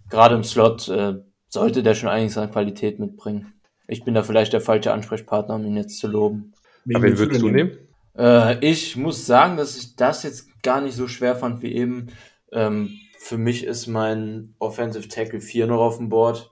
Gerade 0.10 0.36
im 0.36 0.44
Slot 0.44 0.88
äh, 0.90 1.16
sollte 1.50 1.84
der 1.84 1.96
schon 1.96 2.10
einiges 2.10 2.38
an 2.38 2.52
Qualität 2.52 3.00
mitbringen. 3.00 3.54
Ich 3.88 4.04
bin 4.04 4.14
da 4.14 4.24
vielleicht 4.24 4.54
der 4.54 4.62
falsche 4.62 4.94
Ansprechpartner, 4.94 5.56
um 5.56 5.66
ihn 5.66 5.78
jetzt 5.78 6.00
zu 6.00 6.08
loben. 6.08 6.54
Wen 6.86 6.98
Aber 6.98 7.06
wen 7.06 7.18
würdest 7.18 7.42
du 7.42 7.50
nehmen? 7.50 7.78
Äh, 8.18 8.60
ich 8.66 8.96
muss 8.96 9.26
sagen, 9.26 9.58
dass 9.58 9.78
ich 9.78 9.96
das 9.96 10.24
jetzt 10.24 10.62
gar 10.64 10.82
nicht 10.82 10.96
so 10.96 11.08
schwer 11.08 11.36
fand 11.36 11.62
wie 11.62 11.74
eben. 11.74 12.08
Ähm, 12.52 13.00
für 13.20 13.38
mich 13.38 13.64
ist 13.64 13.88
mein 13.88 14.56
Offensive 14.60 15.08
Tackle 15.08 15.42
4 15.42 15.68
noch 15.68 15.80
auf 15.80 15.98
dem 15.98 16.10
Board. 16.10 16.52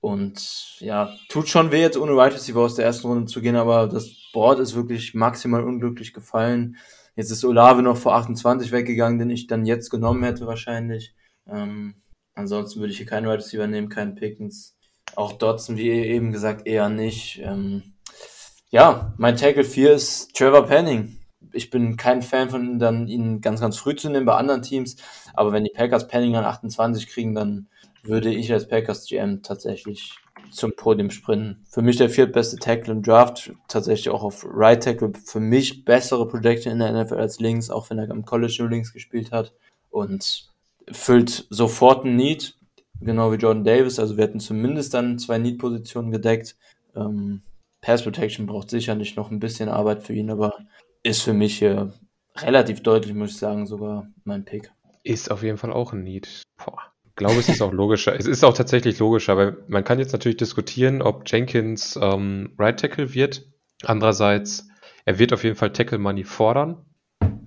Und 0.00 0.76
ja, 0.78 1.10
tut 1.28 1.48
schon 1.48 1.72
weh, 1.72 1.80
jetzt 1.80 1.96
ohne 1.96 2.12
Wide 2.12 2.34
Receiver 2.34 2.60
aus 2.60 2.76
der 2.76 2.84
ersten 2.84 3.08
Runde 3.08 3.26
zu 3.26 3.40
gehen, 3.40 3.56
aber 3.56 3.88
das 3.88 4.08
Board 4.32 4.60
ist 4.60 4.76
wirklich 4.76 5.14
maximal 5.14 5.64
unglücklich 5.64 6.12
gefallen. 6.12 6.76
Jetzt 7.16 7.30
ist 7.30 7.44
Olave 7.44 7.82
noch 7.82 7.96
vor 7.96 8.14
28 8.14 8.70
weggegangen, 8.72 9.18
den 9.18 9.30
ich 9.30 9.46
dann 9.46 9.66
jetzt 9.66 9.90
genommen 9.90 10.22
hätte 10.22 10.46
wahrscheinlich. 10.46 11.14
Ähm, 11.48 11.96
ansonsten 12.36 12.78
würde 12.78 12.92
ich 12.92 12.98
hier 12.98 13.06
keinen 13.06 13.26
Wide 13.26 13.38
Receiver 13.38 13.66
nehmen, 13.66 13.88
keinen 13.88 14.14
Pickens. 14.14 14.76
Auch 15.16 15.32
Dotson, 15.32 15.76
wie 15.76 15.90
eben 15.90 16.30
gesagt, 16.30 16.66
eher 16.66 16.88
nicht. 16.88 17.40
Ähm, 17.42 17.94
ja, 18.70 19.14
mein 19.18 19.36
Tackle 19.36 19.64
4 19.64 19.92
ist 19.92 20.34
Trevor 20.36 20.66
Penning. 20.66 21.18
Ich 21.52 21.70
bin 21.70 21.96
kein 21.96 22.22
Fan 22.22 22.50
von 22.50 22.78
dann 22.78 23.08
ihn 23.08 23.40
ganz, 23.40 23.60
ganz 23.60 23.76
früh 23.78 23.96
zu 23.96 24.10
nehmen 24.10 24.26
bei 24.26 24.36
anderen 24.36 24.62
Teams, 24.62 24.96
aber 25.34 25.52
wenn 25.52 25.64
die 25.64 25.72
Packers 25.74 26.06
Penning 26.08 26.36
an 26.36 26.44
28 26.44 27.08
kriegen, 27.08 27.34
dann 27.34 27.68
würde 28.02 28.32
ich 28.32 28.52
als 28.52 28.68
Packers 28.68 29.06
GM 29.06 29.42
tatsächlich 29.42 30.14
zum 30.50 30.74
Podium 30.76 31.10
sprinten. 31.10 31.64
Für 31.70 31.82
mich 31.82 31.96
der 31.96 32.10
viertbeste 32.10 32.56
Tackle 32.56 32.92
im 32.92 33.02
Draft, 33.02 33.52
tatsächlich 33.68 34.10
auch 34.10 34.22
auf 34.22 34.44
Right 34.48 34.82
Tackle. 34.82 35.12
Für 35.24 35.40
mich 35.40 35.84
bessere 35.84 36.26
Projection 36.28 36.72
in 36.72 36.78
der 36.78 36.92
NFL 36.92 37.14
als 37.14 37.40
links, 37.40 37.70
auch 37.70 37.90
wenn 37.90 37.98
er 37.98 38.10
am 38.10 38.24
College 38.24 38.56
nur 38.60 38.70
links 38.70 38.92
gespielt 38.92 39.32
hat. 39.32 39.54
Und 39.90 40.50
füllt 40.90 41.46
sofort 41.50 42.04
ein 42.04 42.16
Need, 42.16 42.56
genau 43.00 43.32
wie 43.32 43.36
Jordan 43.36 43.64
Davis. 43.64 43.98
Also 43.98 44.16
wir 44.16 44.24
hätten 44.24 44.40
zumindest 44.40 44.94
dann 44.94 45.18
zwei 45.18 45.38
Need-Positionen 45.38 46.10
gedeckt. 46.10 46.56
Ähm, 46.94 47.42
Pass 47.80 48.02
Protection 48.02 48.46
braucht 48.46 48.70
sicherlich 48.70 49.16
noch 49.16 49.30
ein 49.30 49.38
bisschen 49.38 49.68
Arbeit 49.68 50.02
für 50.02 50.14
ihn, 50.14 50.30
aber 50.30 50.54
ist 51.02 51.22
für 51.22 51.34
mich 51.34 51.58
hier 51.58 51.92
relativ 52.36 52.82
deutlich, 52.82 53.14
muss 53.14 53.30
ich 53.30 53.38
sagen, 53.38 53.66
sogar 53.66 54.08
mein 54.24 54.44
Pick. 54.44 54.72
Ist 55.02 55.30
auf 55.30 55.42
jeden 55.42 55.56
Fall 55.56 55.72
auch 55.72 55.92
ein 55.92 56.02
Need. 56.02 56.42
Boah. 56.56 56.78
Ich 57.04 57.14
glaube, 57.14 57.38
es 57.38 57.48
ist 57.48 57.62
auch 57.62 57.72
logischer. 57.72 58.14
Es 58.18 58.26
ist 58.26 58.44
auch 58.44 58.54
tatsächlich 58.54 58.98
logischer, 58.98 59.36
weil 59.36 59.56
man 59.68 59.84
kann 59.84 59.98
jetzt 59.98 60.12
natürlich 60.12 60.36
diskutieren, 60.36 61.00
ob 61.00 61.22
Jenkins 61.26 61.98
ähm, 62.02 62.52
Right 62.58 62.78
Tackle 62.78 63.14
wird. 63.14 63.46
Andererseits, 63.84 64.68
er 65.06 65.18
wird 65.18 65.32
auf 65.32 65.44
jeden 65.44 65.56
Fall 65.56 65.72
Tackle 65.72 65.98
Money 65.98 66.24
fordern. 66.24 66.84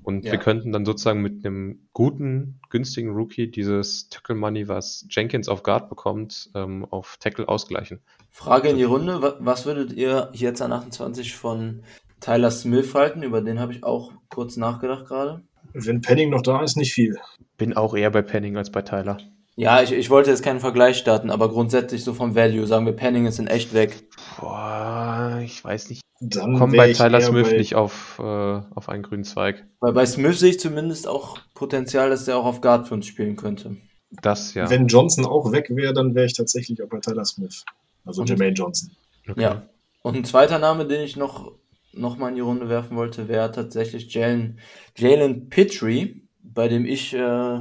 Und 0.09 0.25
Ja. 0.25 0.31
wir 0.31 0.39
könnten 0.39 0.71
dann 0.71 0.85
sozusagen 0.85 1.21
mit 1.21 1.45
einem 1.45 1.87
guten, 1.93 2.59
günstigen 2.71 3.11
Rookie 3.11 3.49
dieses 3.51 4.09
Tackle 4.09 4.33
Money, 4.35 4.67
was 4.67 5.05
Jenkins 5.11 5.47
auf 5.47 5.61
Guard 5.61 5.87
bekommt, 5.87 6.49
ähm, 6.55 6.83
auf 6.89 7.17
Tackle 7.19 7.47
ausgleichen. 7.47 7.99
Frage 8.31 8.69
in 8.69 8.77
die 8.77 8.83
Runde, 8.85 9.21
wa- 9.21 9.35
was 9.39 9.67
würdet 9.67 9.93
ihr 9.93 10.29
jetzt 10.33 10.63
an 10.63 10.71
28 10.73 11.35
von 11.35 11.83
Tyler 12.21 12.49
Smith 12.49 12.95
halten? 12.95 13.21
Über 13.21 13.41
den 13.41 13.59
habe 13.59 13.71
ich 13.71 13.83
auch 13.83 14.11
kurz 14.29 14.57
nachgedacht 14.57 15.05
gerade. 15.05 15.43
Wenn 15.73 16.01
Penning 16.01 16.31
noch 16.31 16.41
da 16.41 16.63
ist, 16.63 16.75
nicht 16.75 16.93
viel. 16.93 17.19
Bin 17.57 17.73
auch 17.77 17.95
eher 17.95 18.09
bei 18.09 18.23
Penning 18.23 18.57
als 18.57 18.71
bei 18.71 18.81
Tyler. 18.81 19.19
Ja, 19.55 19.83
ich, 19.83 19.91
ich 19.91 20.09
wollte 20.09 20.31
jetzt 20.31 20.41
keinen 20.41 20.59
Vergleich 20.61 20.97
starten, 20.97 21.29
aber 21.29 21.49
grundsätzlich 21.49 22.03
so 22.03 22.13
vom 22.15 22.33
Value 22.33 22.65
sagen 22.65 22.85
wir, 22.87 22.93
Penning 22.93 23.27
ist 23.27 23.37
in 23.37 23.45
echt 23.47 23.73
weg. 23.75 24.07
Boah, 24.39 25.39
ich 25.43 25.63
weiß 25.63 25.89
nicht. 25.89 26.01
Dann 26.21 26.57
Komm 26.57 26.71
wär 26.73 26.79
bei 26.79 26.93
Tyler 26.93 27.21
Smith 27.21 27.49
bei- 27.49 27.57
nicht 27.57 27.75
auf, 27.75 28.17
äh, 28.19 28.23
auf 28.23 28.89
einen 28.89 29.03
grünen 29.03 29.23
Zweig. 29.23 29.65
Weil 29.79 29.93
bei 29.93 30.05
Smith 30.05 30.39
sehe 30.39 30.49
ich 30.51 30.59
zumindest 30.59 31.07
auch 31.07 31.37
Potenzial, 31.53 32.09
dass 32.09 32.25
der 32.25 32.37
auch 32.37 32.45
auf 32.45 32.59
Guard 32.61 32.87
für 32.87 32.93
uns 32.95 33.05
spielen 33.05 33.35
könnte. 33.37 33.77
Das 34.21 34.53
ja. 34.53 34.69
Wenn 34.69 34.87
Johnson 34.87 35.25
auch 35.25 35.51
weg 35.51 35.67
wäre, 35.69 35.93
dann 35.93 36.15
wäre 36.15 36.25
ich 36.25 36.33
tatsächlich 36.33 36.81
auch 36.83 36.89
bei 36.89 36.99
Tyler 36.99 37.25
Smith. 37.25 37.63
Also 38.05 38.21
Und- 38.21 38.29
Jermaine 38.29 38.53
Johnson. 38.53 38.91
Okay. 39.29 39.41
Ja. 39.41 39.69
Und 40.01 40.15
ein 40.15 40.25
zweiter 40.25 40.59
Name, 40.59 40.85
den 40.87 41.01
ich 41.01 41.15
noch, 41.15 41.51
noch 41.93 42.17
mal 42.17 42.29
in 42.29 42.35
die 42.35 42.41
Runde 42.41 42.67
werfen 42.69 42.97
wollte, 42.97 43.27
wäre 43.27 43.51
tatsächlich 43.51 44.13
Jalen, 44.13 44.59
Jalen 44.97 45.49
Petrie, 45.49 46.27
bei 46.41 46.67
dem 46.67 46.85
ich, 46.85 47.13
äh, 47.13 47.59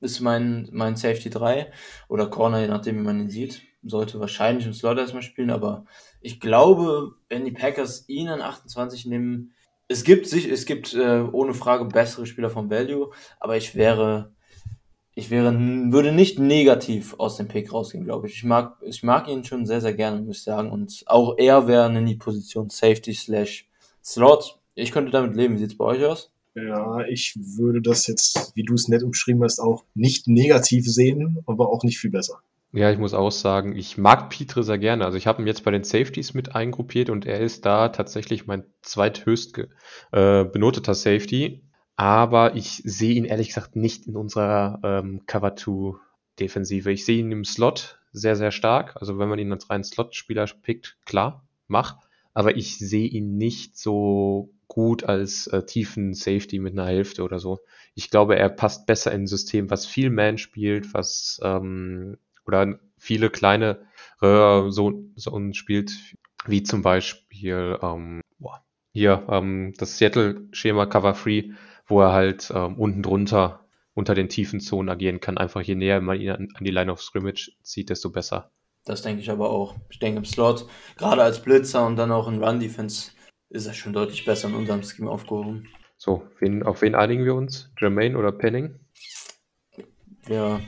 ist 0.00 0.20
mein, 0.20 0.68
mein 0.72 0.96
Safety 0.96 1.28
3 1.30 1.70
oder 2.08 2.26
Corner, 2.28 2.60
je 2.60 2.68
nachdem, 2.68 2.96
wie 2.98 3.02
man 3.02 3.20
ihn 3.20 3.28
sieht. 3.30 3.62
Sollte 3.82 4.20
wahrscheinlich 4.20 4.66
im 4.66 4.74
Slot 4.74 4.98
erstmal 4.98 5.22
spielen, 5.22 5.50
aber 5.50 5.84
ich 6.20 6.38
glaube, 6.38 7.14
wenn 7.28 7.44
die 7.44 7.52
Packers 7.52 8.08
ihn 8.08 8.28
an 8.28 8.42
28 8.42 9.06
nehmen, 9.06 9.52
es 9.88 10.04
gibt 10.04 10.26
sich, 10.26 10.48
es 10.48 10.66
gibt 10.66 10.94
äh, 10.94 11.22
ohne 11.32 11.54
Frage 11.54 11.84
bessere 11.86 12.26
Spieler 12.26 12.50
vom 12.50 12.70
Value, 12.70 13.10
aber 13.40 13.56
ich 13.56 13.74
wäre, 13.74 14.32
ich 15.14 15.30
wäre, 15.30 15.52
würde 15.52 16.12
nicht 16.12 16.38
negativ 16.38 17.14
aus 17.18 17.36
dem 17.36 17.48
Pick 17.48 17.72
rausgehen, 17.72 18.04
glaube 18.04 18.28
ich. 18.28 18.34
Ich 18.34 18.44
mag, 18.44 18.76
ich 18.82 19.02
mag 19.02 19.28
ihn 19.28 19.44
schon 19.44 19.66
sehr, 19.66 19.80
sehr 19.80 19.94
gerne, 19.94 20.20
muss 20.20 20.38
ich 20.38 20.44
sagen. 20.44 20.70
Und 20.70 21.02
auch 21.06 21.36
er 21.38 21.66
wäre 21.66 21.88
in 21.96 22.06
die 22.06 22.14
Position 22.14 22.70
Safety 22.70 23.14
slash 23.14 23.68
Slot. 24.04 24.58
Ich 24.74 24.92
könnte 24.92 25.10
damit 25.10 25.34
leben. 25.34 25.54
Wie 25.54 25.58
sieht's 25.58 25.76
bei 25.76 25.86
euch 25.86 26.04
aus? 26.04 26.30
Ja, 26.54 27.00
ich 27.06 27.34
würde 27.36 27.80
das 27.82 28.06
jetzt, 28.06 28.52
wie 28.54 28.62
du 28.62 28.74
es 28.74 28.88
nett 28.88 29.02
umschrieben 29.02 29.42
hast, 29.42 29.60
auch 29.60 29.84
nicht 29.94 30.26
negativ 30.26 30.86
sehen, 30.86 31.42
aber 31.46 31.68
auch 31.68 31.82
nicht 31.82 31.98
viel 31.98 32.10
besser. 32.10 32.40
Ja, 32.72 32.92
ich 32.92 32.98
muss 32.98 33.14
auch 33.14 33.32
sagen, 33.32 33.74
ich 33.74 33.98
mag 33.98 34.30
Pitre 34.30 34.62
sehr 34.62 34.78
gerne. 34.78 35.04
Also 35.04 35.18
ich 35.18 35.26
habe 35.26 35.42
ihn 35.42 35.46
jetzt 35.46 35.64
bei 35.64 35.72
den 35.72 35.82
Safeties 35.82 36.34
mit 36.34 36.54
eingruppiert 36.54 37.10
und 37.10 37.26
er 37.26 37.40
ist 37.40 37.66
da 37.66 37.88
tatsächlich 37.88 38.46
mein 38.46 38.64
zweithöchst 38.82 39.58
äh, 40.12 40.44
benoteter 40.44 40.94
Safety. 40.94 41.64
Aber 41.96 42.54
ich 42.54 42.80
sehe 42.84 43.14
ihn 43.14 43.24
ehrlich 43.24 43.48
gesagt 43.48 43.74
nicht 43.74 44.06
in 44.06 44.16
unserer 44.16 44.78
ähm, 44.84 45.22
Cover 45.26 45.56
2 45.56 45.98
Defensive. 46.38 46.90
Ich 46.92 47.04
sehe 47.04 47.18
ihn 47.18 47.32
im 47.32 47.44
Slot 47.44 47.98
sehr, 48.12 48.36
sehr 48.36 48.52
stark. 48.52 48.96
Also 48.96 49.18
wenn 49.18 49.28
man 49.28 49.40
ihn 49.40 49.52
als 49.52 49.68
reinen 49.68 49.84
Slot-Spieler 49.84 50.46
pickt, 50.62 50.96
klar, 51.04 51.44
mach. 51.66 51.98
Aber 52.34 52.56
ich 52.56 52.78
sehe 52.78 53.08
ihn 53.08 53.36
nicht 53.36 53.76
so 53.76 54.54
gut 54.68 55.02
als 55.02 55.48
äh, 55.48 55.66
tiefen 55.66 56.14
Safety 56.14 56.60
mit 56.60 56.74
einer 56.74 56.86
Hälfte 56.86 57.24
oder 57.24 57.40
so. 57.40 57.58
Ich 57.94 58.10
glaube, 58.10 58.36
er 58.36 58.48
passt 58.48 58.86
besser 58.86 59.10
in 59.10 59.22
ein 59.22 59.26
System, 59.26 59.68
was 59.70 59.86
viel 59.86 60.10
Man 60.10 60.38
spielt, 60.38 60.94
was 60.94 61.40
ähm, 61.42 62.16
oder 62.50 62.78
viele 62.98 63.30
kleine 63.30 63.86
äh, 64.20 64.70
so, 64.70 65.04
so 65.14 65.52
spielt, 65.52 65.92
wie 66.46 66.62
zum 66.64 66.82
Beispiel 66.82 67.78
ähm, 67.80 68.20
boah, 68.38 68.64
hier 68.92 69.26
ähm, 69.30 69.72
das 69.78 69.98
Seattle-Schema 69.98 70.86
Cover 70.86 71.14
Free, 71.14 71.52
wo 71.86 72.00
er 72.00 72.12
halt 72.12 72.52
ähm, 72.54 72.76
unten 72.76 73.02
drunter 73.02 73.66
unter 73.94 74.14
den 74.14 74.28
tiefen 74.28 74.60
Zonen 74.60 74.88
agieren 74.88 75.20
kann. 75.20 75.38
Einfach 75.38 75.60
je 75.60 75.74
näher 75.74 76.00
man 76.00 76.20
ihn 76.20 76.30
an, 76.30 76.48
an 76.54 76.64
die 76.64 76.70
Line 76.70 76.90
of 76.90 77.02
Scrimmage 77.02 77.52
zieht, 77.62 77.90
desto 77.90 78.10
besser. 78.10 78.50
Das 78.84 79.02
denke 79.02 79.20
ich 79.20 79.30
aber 79.30 79.50
auch. 79.50 79.76
Ich 79.90 79.98
denke 79.98 80.18
im 80.18 80.24
Slot, 80.24 80.66
gerade 80.96 81.22
als 81.22 81.42
Blitzer 81.42 81.86
und 81.86 81.96
dann 81.96 82.12
auch 82.12 82.28
in 82.28 82.42
Run-Defense, 82.42 83.12
ist 83.50 83.66
er 83.66 83.74
schon 83.74 83.92
deutlich 83.92 84.24
besser 84.24 84.48
in 84.48 84.54
unserem 84.54 84.82
Scheme 84.82 85.10
aufgehoben. 85.10 85.68
So, 85.98 86.22
wen, 86.38 86.62
auf 86.62 86.80
wen 86.82 86.94
einigen 86.94 87.24
wir 87.24 87.34
uns? 87.34 87.70
Jermaine 87.78 88.16
oder 88.16 88.32
Penning? 88.32 88.80
Ja, 90.28 90.60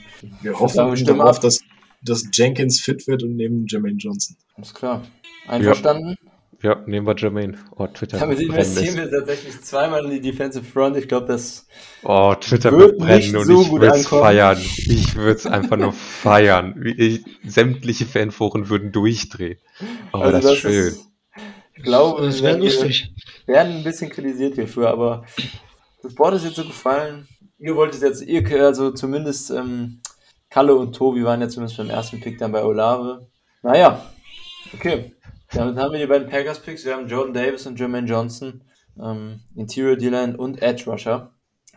Wir 0.42 0.58
hoffen 0.58 0.90
wir 0.90 0.96
stimmen 0.96 1.20
darauf, 1.20 1.36
ab. 1.36 1.42
dass, 1.42 1.60
dass 2.02 2.24
Jenkins 2.32 2.80
fit 2.80 3.06
wird 3.06 3.22
und 3.22 3.36
nehmen 3.36 3.66
Jermaine 3.68 3.96
Johnson. 3.98 4.36
ist 4.60 4.74
klar. 4.74 5.02
Einverstanden? 5.46 6.16
Ja, 6.62 6.80
nehmen 6.86 7.04
wir 7.08 7.16
Jermaine. 7.16 7.58
Oh, 7.76 7.88
Twitter 7.88 8.18
Damit 8.18 8.38
investieren 8.38 8.96
wir 8.96 9.10
tatsächlich 9.10 9.60
zweimal 9.62 10.04
in 10.04 10.12
die 10.12 10.20
Defensive 10.20 10.64
Front. 10.64 10.96
Ich 10.96 11.08
glaube, 11.08 11.26
das 11.26 11.66
Oh, 12.04 12.34
Twitter 12.40 12.70
Wird 12.70 12.98
nicht 13.00 13.04
brennen 13.04 13.36
und 13.36 13.46
so 13.46 13.62
ich 13.62 13.68
gut 13.68 13.80
würde 13.80 13.96
es 13.96 14.04
ankommen. 14.04 14.22
feiern. 14.22 14.58
Ich 14.76 15.16
würde 15.16 15.32
es 15.32 15.46
einfach 15.46 15.76
nur 15.76 15.92
feiern. 15.92 16.80
Ich, 16.96 17.24
sämtliche 17.44 18.06
Fanforen 18.06 18.68
würden 18.68 18.92
durchdrehen. 18.92 19.58
Oh, 20.12 20.18
Also 20.18 20.38
das 20.40 20.44
ist 20.52 20.58
schön. 20.58 20.94
ich 21.74 21.82
glaube, 21.82 22.22
Das 22.26 22.40
wäre 22.42 22.58
wir 22.58 22.64
lustig. 22.64 23.12
werden 23.46 23.78
ein 23.78 23.84
bisschen 23.84 24.10
kritisiert 24.10 24.54
hierfür, 24.54 24.88
aber 24.88 25.24
das 26.04 26.14
Board 26.14 26.34
ist 26.34 26.44
jetzt 26.44 26.56
so 26.56 26.64
gefallen. 26.64 27.26
Ihr 27.58 27.74
wolltet 27.74 28.02
jetzt, 28.02 28.22
ihr, 28.22 28.44
also 28.64 28.92
zumindest 28.92 29.50
ähm, 29.50 30.00
Kalle 30.52 30.74
und 30.74 30.92
Tobi 30.92 31.24
waren 31.24 31.40
ja 31.40 31.48
zumindest 31.48 31.78
beim 31.78 31.88
ersten 31.88 32.20
Pick 32.20 32.36
dann 32.36 32.52
bei 32.52 32.62
Olave. 32.62 33.26
Naja, 33.62 34.04
okay. 34.74 35.14
Damit 35.50 35.76
haben 35.78 35.92
wir 35.92 35.98
die 35.98 36.06
beiden 36.06 36.28
Packers-Picks. 36.28 36.84
Wir 36.84 36.94
haben 36.94 37.08
Jordan 37.08 37.32
Davis 37.32 37.66
und 37.66 37.80
Jermaine 37.80 38.06
Johnson, 38.06 38.62
ähm, 39.02 39.40
Interior 39.56 39.96
D-Line 39.96 40.36
und 40.36 40.60
Edge 40.60 40.90
Rusher. 40.90 41.32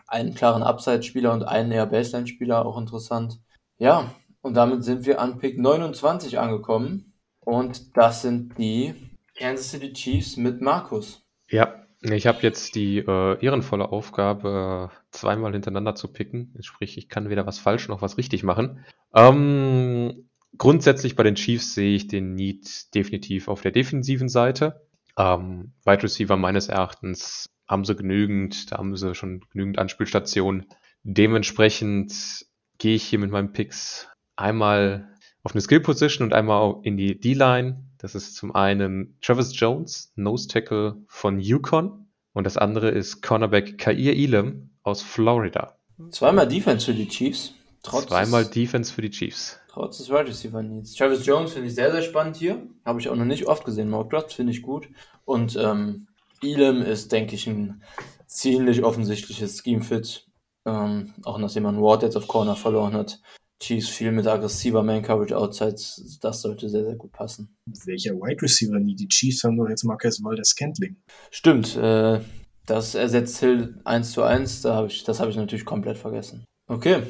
Einen 0.06 0.34
klaren 0.34 0.62
Upside-Spieler 0.62 1.32
und 1.32 1.42
einen 1.42 1.72
eher 1.72 1.86
Baseline-Spieler, 1.86 2.66
auch 2.66 2.76
interessant. 2.76 3.40
Ja, 3.78 4.10
und 4.42 4.54
damit 4.54 4.84
sind 4.84 5.06
wir 5.06 5.22
an 5.22 5.38
Pick 5.38 5.58
29 5.58 6.38
angekommen. 6.38 7.14
Und 7.40 7.96
das 7.96 8.20
sind 8.20 8.58
die 8.58 8.94
Kansas 9.38 9.70
City 9.70 9.94
Chiefs 9.94 10.36
mit 10.36 10.60
Markus. 10.60 11.22
Ja, 11.48 11.85
ich 12.02 12.26
habe 12.26 12.38
jetzt 12.42 12.74
die 12.74 12.98
äh, 12.98 13.44
ehrenvolle 13.44 13.90
Aufgabe, 13.90 14.90
zweimal 15.10 15.52
hintereinander 15.52 15.94
zu 15.94 16.12
picken. 16.12 16.54
Sprich, 16.60 16.98
ich 16.98 17.08
kann 17.08 17.30
weder 17.30 17.46
was 17.46 17.58
falsch 17.58 17.88
noch 17.88 18.02
was 18.02 18.18
richtig 18.18 18.42
machen. 18.42 18.84
Ähm, 19.14 20.28
grundsätzlich 20.58 21.16
bei 21.16 21.22
den 21.22 21.34
Chiefs 21.36 21.74
sehe 21.74 21.96
ich 21.96 22.06
den 22.08 22.34
Need 22.34 22.94
definitiv 22.94 23.48
auf 23.48 23.62
der 23.62 23.72
defensiven 23.72 24.28
Seite. 24.28 24.86
Ähm, 25.16 25.72
Wide 25.84 26.02
Receiver 26.02 26.36
meines 26.36 26.68
Erachtens 26.68 27.50
haben 27.66 27.84
sie 27.84 27.96
genügend, 27.96 28.70
da 28.70 28.78
haben 28.78 28.96
sie 28.96 29.14
schon 29.14 29.40
genügend 29.50 29.78
Anspielstationen. 29.78 30.66
Dementsprechend 31.02 32.46
gehe 32.78 32.94
ich 32.94 33.04
hier 33.04 33.18
mit 33.18 33.30
meinen 33.30 33.52
Picks 33.52 34.08
einmal 34.36 35.08
auf 35.42 35.52
eine 35.52 35.60
Skill 35.60 35.80
Position 35.80 36.26
und 36.26 36.34
einmal 36.34 36.80
in 36.82 36.96
die 36.96 37.18
D-Line. 37.18 37.85
Das 38.06 38.14
ist 38.14 38.36
zum 38.36 38.54
einen 38.54 39.18
Travis 39.20 39.50
Jones, 39.58 40.12
Nose 40.14 40.46
Tackle 40.46 40.96
von 41.08 41.40
Yukon. 41.40 42.06
Und 42.34 42.44
das 42.44 42.56
andere 42.56 42.88
ist 42.90 43.20
Cornerback 43.20 43.78
Kair 43.78 44.14
Elam 44.14 44.70
aus 44.84 45.02
Florida. 45.02 45.76
Zweimal 46.12 46.46
Defense 46.46 46.86
für 46.86 46.94
die 46.94 47.08
Chiefs. 47.08 47.54
Trotz 47.82 48.06
Zweimal 48.06 48.44
des, 48.44 48.52
Defense 48.52 48.92
für 48.92 49.02
die 49.02 49.10
Chiefs. 49.10 49.58
trotz 49.66 49.98
des 49.98 50.08
Wide 50.08 50.28
Receiver 50.28 50.62
Needs. 50.62 50.94
Travis 50.94 51.26
Jones 51.26 51.54
finde 51.54 51.66
ich 51.66 51.74
sehr, 51.74 51.90
sehr 51.90 52.02
spannend 52.02 52.36
hier. 52.36 52.64
Habe 52.84 53.00
ich 53.00 53.08
auch 53.08 53.16
noch 53.16 53.24
nicht 53.24 53.48
oft 53.48 53.64
gesehen. 53.64 53.90
Mock 53.90 54.10
Drafts 54.10 54.34
finde 54.34 54.52
ich 54.52 54.62
gut. 54.62 54.88
Und 55.24 55.56
ähm, 55.56 56.06
Elam 56.44 56.82
ist, 56.82 57.10
denke 57.10 57.34
ich, 57.34 57.48
ein 57.48 57.82
ziemlich 58.28 58.84
offensichtliches 58.84 59.64
Scheme-Fit. 59.64 60.28
Ähm, 60.64 61.12
auch 61.24 61.38
nachdem 61.38 61.64
man 61.64 61.82
Ward 61.82 62.04
jetzt 62.04 62.16
auf 62.16 62.28
Corner 62.28 62.54
verloren 62.54 62.94
hat. 62.94 63.20
Chiefs 63.60 63.88
viel 63.88 64.12
mit 64.12 64.26
aggressiver 64.26 64.82
Man-Coverage 64.82 65.36
outside. 65.36 65.76
Das 66.20 66.42
sollte 66.42 66.68
sehr, 66.68 66.84
sehr 66.84 66.96
gut 66.96 67.12
passen. 67.12 67.56
Welcher 67.84 68.14
Wide 68.14 68.42
Receiver 68.42 68.78
nie? 68.78 68.94
Die 68.94 69.08
Chiefs 69.08 69.44
haben 69.44 69.56
doch 69.56 69.68
jetzt 69.68 69.84
Marquez 69.84 70.22
Valdez 70.22 70.50
Scantling. 70.50 70.96
Stimmt, 71.30 71.76
äh, 71.76 72.20
das 72.66 72.94
ersetzt 72.94 73.38
Hill 73.38 73.80
1 73.84 74.12
zu 74.12 74.22
1, 74.22 74.62
da 74.62 74.74
hab 74.74 74.86
ich, 74.86 75.04
das 75.04 75.20
habe 75.20 75.30
ich 75.30 75.36
natürlich 75.36 75.64
komplett 75.64 75.96
vergessen. 75.96 76.44
Okay, 76.66 77.02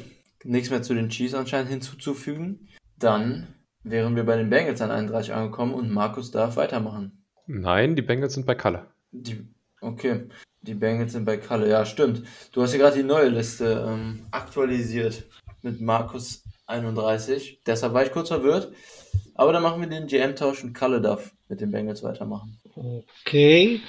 nichts 0.43 0.69
mehr 0.69 0.83
zu 0.83 0.93
den 0.93 1.09
Chiefs 1.09 1.33
anscheinend 1.33 1.69
hinzuzufügen. 1.69 2.67
Dann 2.97 3.47
wären 3.83 4.15
wir 4.15 4.23
bei 4.23 4.37
den 4.37 4.49
Bengals 4.49 4.81
an 4.81 4.91
31 4.91 5.33
angekommen 5.33 5.73
und 5.73 5.91
Markus 5.91 6.31
darf 6.31 6.55
weitermachen. 6.55 7.23
Nein, 7.47 7.95
die 7.95 8.01
Bengals 8.01 8.35
sind 8.35 8.45
bei 8.45 8.55
Kalle. 8.55 8.85
Die, 9.11 9.47
okay, 9.81 10.27
die 10.61 10.75
Bengals 10.75 11.13
sind 11.13 11.25
bei 11.25 11.37
Kalle, 11.37 11.69
ja 11.69 11.85
stimmt. 11.85 12.23
Du 12.51 12.61
hast 12.61 12.73
ja 12.73 12.79
gerade 12.79 12.97
die 12.97 13.03
neue 13.03 13.29
Liste 13.29 13.85
ähm, 13.87 14.27
aktualisiert 14.31 15.23
mit 15.61 15.81
Markus 15.81 16.43
31, 16.67 17.61
deshalb 17.65 17.93
war 17.93 18.05
ich 18.05 18.11
kurz 18.11 18.29
verwirrt. 18.29 18.71
Aber 19.35 19.53
dann 19.53 19.63
machen 19.63 19.81
wir 19.81 19.87
den 19.87 20.07
GM-Tausch 20.07 20.63
und 20.63 20.73
Kalle 20.73 20.99
darf 20.99 21.31
mit 21.47 21.61
den 21.61 21.71
Bengals 21.71 22.03
weitermachen. 22.03 22.59
Okay. 22.75 23.81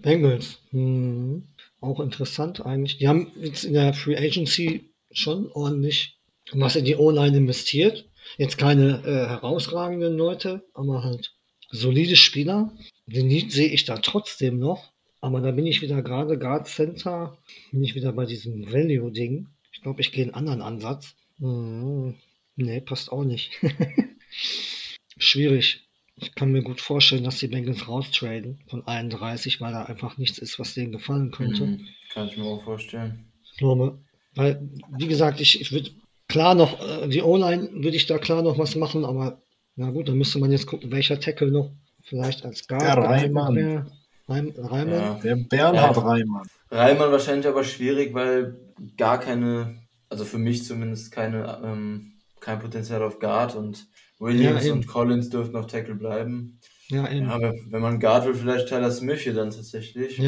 Bengals. 0.00 0.58
Hm. 0.70 1.44
Auch 1.80 2.00
interessant 2.00 2.64
eigentlich. 2.64 2.98
Die 2.98 3.06
haben 3.06 3.30
jetzt 3.36 3.64
in 3.64 3.74
der 3.74 3.94
Free 3.94 4.16
Agency 4.16 4.90
schon 5.12 5.50
ordentlich 5.52 6.16
was 6.52 6.76
in 6.76 6.84
die 6.84 6.96
O-Line 6.96 7.36
investiert. 7.36 8.08
Jetzt 8.36 8.58
keine 8.58 9.02
äh, 9.04 9.28
herausragenden 9.28 10.16
Leute, 10.16 10.64
aber 10.74 11.04
halt 11.04 11.32
solide 11.70 12.16
Spieler. 12.16 12.72
Den 13.06 13.28
Need 13.28 13.52
sehe 13.52 13.68
ich 13.68 13.84
da 13.84 13.98
trotzdem 13.98 14.58
noch. 14.58 14.92
Aber 15.20 15.40
da 15.40 15.50
bin 15.50 15.66
ich 15.66 15.82
wieder 15.82 16.02
gerade 16.02 16.38
Guard 16.38 16.68
Center, 16.68 17.38
bin 17.72 17.82
ich 17.82 17.94
wieder 17.94 18.12
bei 18.12 18.26
diesem 18.26 18.70
Value-Ding. 18.70 19.48
Ich 19.86 19.88
glaube, 19.88 20.00
ich 20.00 20.10
gehe 20.10 20.24
einen 20.24 20.34
anderen 20.34 20.62
Ansatz. 20.62 21.14
Hm. 21.38 22.16
Nee, 22.56 22.80
passt 22.80 23.12
auch 23.12 23.22
nicht. 23.22 23.52
Schwierig. 25.16 25.86
Ich 26.16 26.34
kann 26.34 26.50
mir 26.50 26.64
gut 26.64 26.80
vorstellen, 26.80 27.22
dass 27.22 27.38
die 27.38 27.46
Bengals 27.46 27.86
raustraden 27.86 28.58
von 28.66 28.84
31, 28.84 29.60
weil 29.60 29.72
da 29.72 29.84
einfach 29.84 30.18
nichts 30.18 30.38
ist, 30.38 30.58
was 30.58 30.74
denen 30.74 30.90
gefallen 30.90 31.30
könnte. 31.30 31.66
Mhm, 31.66 31.86
kann 32.12 32.26
ich 32.26 32.36
mir 32.36 32.46
auch 32.46 32.64
vorstellen. 32.64 33.30
glaube. 33.58 34.00
Weil, 34.34 34.68
wie 34.98 35.06
gesagt, 35.06 35.40
ich, 35.40 35.60
ich 35.60 35.70
würde 35.70 35.90
klar 36.26 36.56
noch, 36.56 36.80
äh, 36.80 37.06
die 37.06 37.22
O-Line 37.22 37.70
würde 37.74 37.96
ich 37.96 38.06
da 38.06 38.18
klar 38.18 38.42
noch 38.42 38.58
was 38.58 38.74
machen, 38.74 39.04
aber 39.04 39.40
na 39.76 39.90
gut, 39.92 40.08
dann 40.08 40.18
müsste 40.18 40.40
man 40.40 40.50
jetzt 40.50 40.66
gucken, 40.66 40.90
welcher 40.90 41.20
Tackle 41.20 41.52
noch 41.52 41.70
vielleicht 42.02 42.44
als 42.44 42.66
Guard. 42.66 42.82
Der 42.82 42.96
Reimann. 42.96 43.86
Reim, 44.26 44.52
Reimann? 44.58 44.90
Ja. 45.00 45.20
Der 45.22 45.36
Bernhard 45.36 45.96
Ja. 45.96 46.02
Reimann. 46.02 46.48
Reimann 46.72 47.12
wahrscheinlich 47.12 47.46
aber 47.46 47.62
schwierig, 47.62 48.12
weil 48.14 48.65
gar 48.96 49.18
keine, 49.20 49.76
also 50.08 50.24
für 50.24 50.38
mich 50.38 50.64
zumindest 50.64 51.12
keine, 51.12 51.60
ähm, 51.64 52.12
kein 52.40 52.58
Potenzial 52.58 53.02
auf 53.02 53.18
Guard 53.18 53.54
und 53.56 53.86
Williams 54.18 54.66
Ja, 54.66 54.72
und 54.72 54.86
Collins 54.86 55.30
dürften 55.30 55.56
auf 55.56 55.66
Tackle 55.66 55.94
bleiben. 55.94 56.58
Ja, 56.88 57.10
eben. 57.10 57.26
Ja, 57.26 57.30
Ja, 57.30 57.34
aber 57.34 57.54
wenn 57.68 57.82
man 57.82 57.98
Guard 57.98 58.26
will, 58.26 58.34
vielleicht 58.34 58.68
Tyler 58.68 58.90
Smith 58.90 59.20
hier 59.20 59.34
dann 59.34 59.50
tatsächlich. 59.50 60.18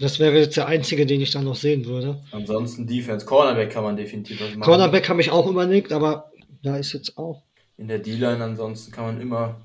das 0.00 0.18
wäre 0.20 0.38
jetzt 0.38 0.56
der 0.56 0.66
einzige, 0.66 1.06
den 1.06 1.20
ich 1.20 1.32
da 1.32 1.42
noch 1.42 1.56
sehen 1.56 1.84
würde. 1.86 2.22
Ansonsten 2.30 2.86
Defense. 2.86 3.26
Cornerback 3.26 3.70
kann 3.70 3.82
man 3.84 3.96
definitiv 3.96 4.40
was 4.40 4.50
machen. 4.50 4.60
Cornerback 4.60 5.08
habe 5.08 5.20
ich 5.20 5.30
auch 5.30 5.46
überlegt, 5.46 5.92
aber 5.92 6.30
da 6.62 6.76
ist 6.76 6.92
jetzt 6.92 7.18
auch. 7.18 7.42
In 7.76 7.88
der 7.88 7.98
D-Line 7.98 8.42
ansonsten 8.42 8.92
kann 8.92 9.06
man 9.06 9.20
immer 9.20 9.60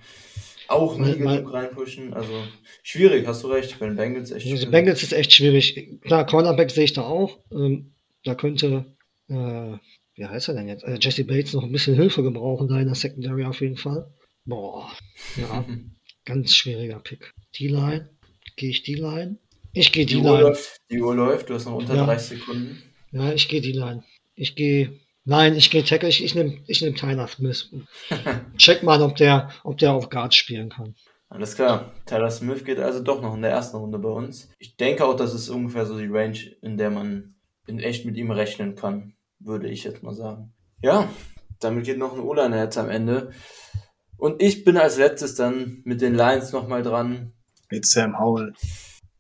auch 0.68 0.98
nie 0.98 1.16
genug 1.16 1.54
reinpushen. 1.54 2.14
Also 2.14 2.32
schwierig, 2.84 3.28
hast 3.28 3.44
du 3.44 3.48
recht. 3.48 3.78
Bei 3.80 3.86
den 3.86 3.96
Bengals 3.96 4.32
echt 4.32 4.46
Also 4.46 4.58
schwierig. 4.58 4.72
Bengals 4.72 5.04
ist 5.04 5.14
echt 5.14 5.34
schwierig. 5.34 6.00
Klar, 6.02 6.26
Cornerback 6.26 6.72
sehe 6.72 6.86
ich 6.86 6.94
da 6.94 7.04
auch. 7.04 7.38
Ähm, 7.52 7.92
da 8.24 8.36
könnte, 8.36 8.86
äh, 9.28 9.78
wie 10.16 10.26
heißt 10.26 10.50
er 10.50 10.56
denn 10.56 10.68
jetzt? 10.68 10.84
Äh, 10.84 10.98
Jesse 11.00 11.24
Bates 11.26 11.54
noch 11.54 11.64
ein 11.64 11.72
bisschen 11.72 11.96
Hilfe 11.96 12.24
gebrauchen 12.24 12.68
da 12.68 12.80
in 12.80 12.86
der 12.88 12.96
Secondary 12.96 13.46
auf 13.46 13.62
jeden 13.62 13.78
Fall. 13.78 14.14
Boah, 14.46 14.92
ja, 15.38 15.66
ganz 16.26 16.54
schwieriger 16.56 17.00
Pick. 17.00 17.34
D-Line, 17.60 18.10
gehe 18.56 18.70
ich 18.70 18.84
D-Line? 18.84 19.38
Ich 19.74 19.92
gehe 19.92 20.06
Die 20.06 20.16
Uhr, 20.18 20.24
D-Line. 20.24 20.42
läuft, 20.42 20.78
die 20.90 21.02
Uhr 21.02 21.16
läuft, 21.16 21.50
du 21.50 21.54
hast 21.54 21.66
noch 21.66 21.76
unter 21.76 21.96
Ja. 21.96 22.06
30 22.06 22.40
Sekunden. 22.40 22.82
Ja, 23.12 23.32
ich 23.32 23.48
gehe 23.48 23.62
D-Line. 23.62 24.04
Ich 24.36 24.56
gehe, 24.56 25.00
nein, 25.26 25.56
ich 25.56 25.70
gehe 25.70 25.84
Tackle. 25.84 26.10
Ich, 26.10 26.24
ich 26.24 26.34
nehme 26.36 26.58
ich 26.68 26.82
nehm 26.82 26.96
Tyler 26.96 27.28
Smith. 27.28 27.70
Check 28.58 28.84
mal, 28.84 29.02
ob 29.02 29.16
der, 29.18 29.52
ob 29.64 29.78
der 29.78 29.94
auf 29.94 30.10
Guard 30.10 30.34
spielen 30.34 30.70
kann. 30.70 30.96
Alles 31.28 31.56
klar. 31.56 31.94
Tyler 32.08 32.32
Smith 32.32 32.64
geht 32.66 32.80
also 32.80 33.04
doch 33.04 33.22
noch 33.22 33.36
in 33.36 33.42
der 33.44 33.52
ersten 33.52 33.78
Runde 33.78 34.00
bei 34.00 34.10
uns. 34.10 34.50
Ich 34.58 34.76
denke 34.78 35.06
auch, 35.06 35.16
das 35.16 35.34
ist 35.36 35.50
ungefähr 35.50 35.86
so 35.86 36.00
die 36.00 36.08
Range, 36.08 36.40
in 36.62 36.78
der 36.78 36.90
man 36.90 37.36
in 37.70 37.80
echt 37.80 38.06
mit 38.06 38.18
ihm 38.18 38.32
rechnen 38.32 38.76
kann, 38.76 39.14
würde 39.40 39.70
ich 39.70 39.84
jetzt 39.86 40.04
mal 40.04 40.14
sagen. 40.14 40.54
Ja, 40.82 41.08
damit 41.60 41.86
geht 41.86 41.98
noch 41.98 42.14
ein 42.14 42.20
O-Liner 42.20 42.64
jetzt 42.64 42.78
am 42.78 42.90
Ende. 42.90 43.32
Und 44.18 44.42
ich 44.42 44.66
bin 44.66 44.78
als 44.78 44.98
letztes 44.98 45.36
dann 45.36 45.82
mit 45.86 46.02
den 46.02 46.16
Lions 46.16 46.52
nochmal 46.52 46.84
dran. 46.84 47.34
Mit 47.72 47.86
Sam 47.86 48.20
Howell. 48.20 48.54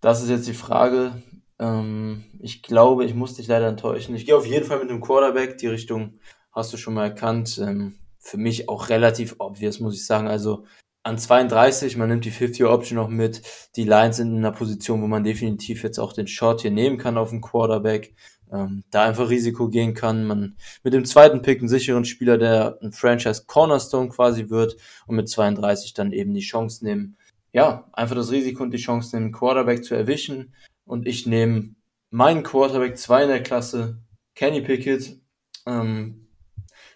Das 0.02 0.22
ist 0.22 0.30
jetzt 0.30 0.48
die 0.48 0.54
Frage. 0.54 1.22
Ähm, 1.60 2.26
ich 2.40 2.64
glaube, 2.64 3.06
ich 3.06 3.14
muss 3.14 3.36
dich 3.36 3.48
leider 3.48 3.68
enttäuschen. 3.68 4.16
Ich 4.16 4.26
gehe 4.26 4.36
auf 4.36 4.46
jeden 4.46 4.66
Fall 4.66 4.80
mit 4.80 4.90
dem 4.90 5.02
Quarterback. 5.02 5.58
Die 5.58 5.68
Richtung 5.68 6.20
hast 6.52 6.74
du 6.74 6.78
schon 6.78 6.96
mal 6.96 7.06
erkannt. 7.06 7.60
Ähm, 7.64 8.00
für 8.20 8.38
mich 8.38 8.68
auch 8.68 8.90
relativ 8.90 9.36
obvious, 9.40 9.80
muss 9.80 9.96
ich 9.96 10.06
sagen. 10.06 10.28
Also 10.28 10.66
an 11.04 11.18
32, 11.18 11.96
man 11.96 12.10
nimmt 12.10 12.26
die 12.26 12.32
50-Option 12.32 12.98
noch 12.98 13.10
mit. 13.10 13.42
Die 13.76 13.86
Lions 13.86 14.18
sind 14.18 14.32
in 14.32 14.38
einer 14.38 14.52
Position, 14.52 15.02
wo 15.02 15.08
man 15.08 15.24
definitiv 15.24 15.84
jetzt 15.84 16.00
auch 16.00 16.14
den 16.14 16.28
Shot 16.28 16.62
hier 16.62 16.72
nehmen 16.72 16.98
kann 16.98 17.18
auf 17.18 17.30
den 17.30 17.42
Quarterback. 17.42 18.16
Ähm, 18.52 18.84
da 18.90 19.04
einfach 19.04 19.30
Risiko 19.30 19.70
gehen 19.70 19.94
kann. 19.94 20.26
Man 20.26 20.56
mit 20.84 20.94
dem 20.94 21.06
zweiten 21.06 21.42
Pick 21.42 21.60
einen 21.60 21.70
sicheren 21.70 22.06
Spieler, 22.06 22.38
der 22.38 22.80
ein 22.82 22.92
Franchise 22.92 23.44
Cornerstone 23.46 24.10
quasi 24.10 24.50
wird 24.50 24.76
und 25.06 25.16
mit 25.16 25.30
32 25.30 25.94
dann 25.94 26.12
eben 26.12 26.34
die 26.34 26.42
Chance 26.42 26.84
nehmen, 26.84 27.18
ja, 27.52 27.88
einfach 27.94 28.16
das 28.16 28.32
Risiko 28.32 28.64
und 28.64 28.72
die 28.72 28.78
Chance, 28.78 29.18
den 29.18 29.32
Quarterback 29.32 29.84
zu 29.84 29.96
erwischen. 29.96 30.54
Und 30.86 31.08
ich 31.08 31.26
nehme 31.26 31.76
meinen 32.10 32.44
Quarterback 32.44 32.98
2 32.98 33.24
in 33.24 33.30
der 33.30 33.44
Klasse, 33.44 34.00
Kenny 34.36 34.62
Pickett. 34.62 35.20
Ähm, 35.66 36.28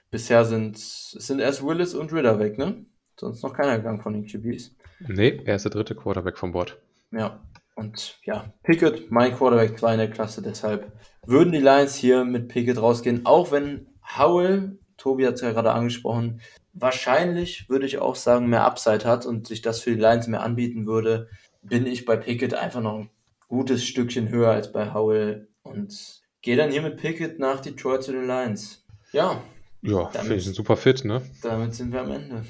bisher 0.09 0.45
sind, 0.45 0.77
es 0.77 1.11
sind 1.11 1.39
erst 1.39 1.65
Willis 1.65 1.93
und 1.93 2.13
Ritter 2.13 2.39
weg, 2.39 2.57
ne? 2.57 2.85
Sonst 3.19 3.43
noch 3.43 3.53
keiner 3.53 3.77
gegangen 3.77 4.01
von 4.01 4.13
den 4.13 4.25
QBs. 4.25 4.75
Nee, 5.07 5.41
er 5.45 5.55
ist 5.55 5.65
der 5.65 5.71
dritte 5.71 5.95
Quarterback 5.95 6.37
vom 6.37 6.51
Board. 6.51 6.79
Ja, 7.11 7.43
und 7.75 8.19
ja, 8.23 8.53
Pickett, 8.63 9.11
mein 9.11 9.35
Quarterback 9.35 9.77
2 9.77 9.93
in 9.93 9.97
der 9.99 10.09
Klasse, 10.11 10.41
deshalb 10.41 10.91
würden 11.25 11.51
die 11.51 11.59
Lions 11.59 11.95
hier 11.95 12.23
mit 12.25 12.47
Pickett 12.49 12.77
rausgehen, 12.81 13.25
auch 13.25 13.51
wenn 13.51 13.87
Howell, 14.17 14.77
Tobi 14.97 15.25
hat 15.25 15.35
es 15.35 15.41
ja 15.41 15.51
gerade 15.51 15.71
angesprochen, 15.71 16.41
wahrscheinlich 16.73 17.69
würde 17.69 17.85
ich 17.85 17.97
auch 17.99 18.15
sagen, 18.15 18.47
mehr 18.47 18.65
Upside 18.65 19.05
hat 19.05 19.25
und 19.25 19.47
sich 19.47 19.61
das 19.61 19.79
für 19.79 19.91
die 19.91 19.99
Lions 20.01 20.27
mehr 20.27 20.41
anbieten 20.43 20.85
würde, 20.85 21.29
bin 21.61 21.85
ich 21.87 22.05
bei 22.05 22.17
Pickett 22.17 22.53
einfach 22.53 22.81
noch 22.81 22.99
ein 22.99 23.09
gutes 23.47 23.83
Stückchen 23.85 24.29
höher 24.29 24.51
als 24.51 24.71
bei 24.71 24.93
Howell 24.93 25.47
und 25.63 26.21
gehe 26.41 26.57
dann 26.57 26.71
hier 26.71 26.81
mit 26.81 26.97
Pickett 26.97 27.39
nach 27.39 27.61
Detroit 27.61 28.03
zu 28.03 28.11
den 28.11 28.27
Lions. 28.27 28.83
Ja, 29.11 29.41
Ja, 29.81 30.09
Damit- 30.13 30.45
ein 30.45 30.53
super 30.53 30.77
Fit, 30.77 31.03
ne? 31.03 31.21
damit 31.41 31.73
sind 31.75 31.91
wir 31.91 32.01
am 32.01 32.11
Ende. 32.11 32.45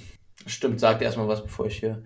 Stimmt, 0.45 0.79
sag 0.79 1.01
erstmal 1.01 1.27
was, 1.27 1.41
bevor 1.41 1.65
ich 1.67 1.79
hier 1.79 2.03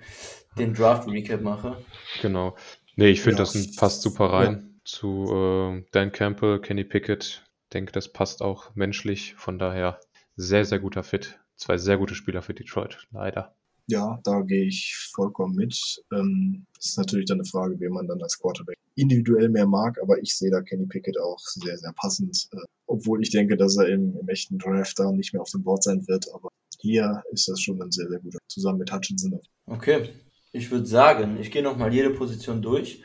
den 0.57 0.73
Draft-Recap 0.73 1.41
mache. 1.41 1.77
Genau. 2.21 2.55
Nee, 2.97 3.09
ich 3.09 3.21
finde, 3.21 3.43
Ja. 3.43 3.51
das 3.51 3.75
passt 3.75 4.01
super 4.01 4.25
rein 4.25 4.79
zu 4.83 5.25
äh, 5.31 5.85
Dan 5.91 6.11
Campbell, 6.11 6.59
Kenny 6.59 6.83
Pickett. 6.83 7.43
Denke, 7.73 7.91
das 7.91 8.11
passt 8.11 8.41
auch 8.41 8.73
menschlich. 8.75 9.35
Von 9.35 9.59
daher 9.59 9.99
sehr, 10.35 10.65
sehr 10.65 10.79
guter 10.79 11.03
Fit. 11.03 11.39
Zwei 11.55 11.77
sehr 11.77 11.97
gute 11.97 12.15
Spieler 12.15 12.41
für 12.41 12.53
Detroit, 12.53 13.07
leider. 13.11 13.55
Ja, 13.87 14.19
da 14.23 14.41
gehe 14.41 14.65
ich 14.65 14.95
vollkommen 15.13 15.55
mit. 15.55 15.77
Ähm, 16.11 16.65
das 16.75 16.87
ist 16.87 16.97
natürlich 16.97 17.25
dann 17.27 17.37
eine 17.39 17.45
Frage, 17.47 17.79
wen 17.79 17.91
man 17.93 18.07
dann 18.07 18.21
als 18.21 18.37
Quarterback 18.39 18.77
individuell 18.95 19.49
mehr 19.49 19.67
mag, 19.67 19.97
aber 20.01 20.19
ich 20.21 20.35
sehe 20.35 20.49
da 20.49 20.61
Kenny 20.61 20.87
Pickett 20.87 21.19
auch 21.19 21.37
sehr, 21.39 21.77
sehr 21.77 21.93
passend. 21.93 22.47
Äh, 22.51 22.57
obwohl 22.87 23.21
ich 23.21 23.29
denke, 23.29 23.55
dass 23.55 23.77
er 23.77 23.87
im, 23.87 24.17
im 24.19 24.27
echten 24.27 24.57
Draft 24.57 24.97
da 24.99 25.11
nicht 25.11 25.33
mehr 25.33 25.41
auf 25.41 25.51
dem 25.51 25.63
Board 25.63 25.83
sein 25.83 26.05
wird, 26.07 26.25
aber 26.33 26.49
hier 26.79 27.21
ist 27.31 27.47
das 27.47 27.61
schon 27.61 27.81
ein 27.81 27.91
sehr, 27.91 28.09
sehr 28.09 28.19
guter. 28.19 28.39
Zusammen 28.49 28.79
mit 28.79 28.91
Hutchinson. 28.91 29.39
Okay, 29.67 30.09
ich 30.57 30.71
würde 30.71 30.85
sagen, 30.85 31.37
ich 31.39 31.51
gehe 31.51 31.63
nochmal 31.63 31.93
jede 31.93 32.09
Position 32.09 32.61
durch 32.61 33.03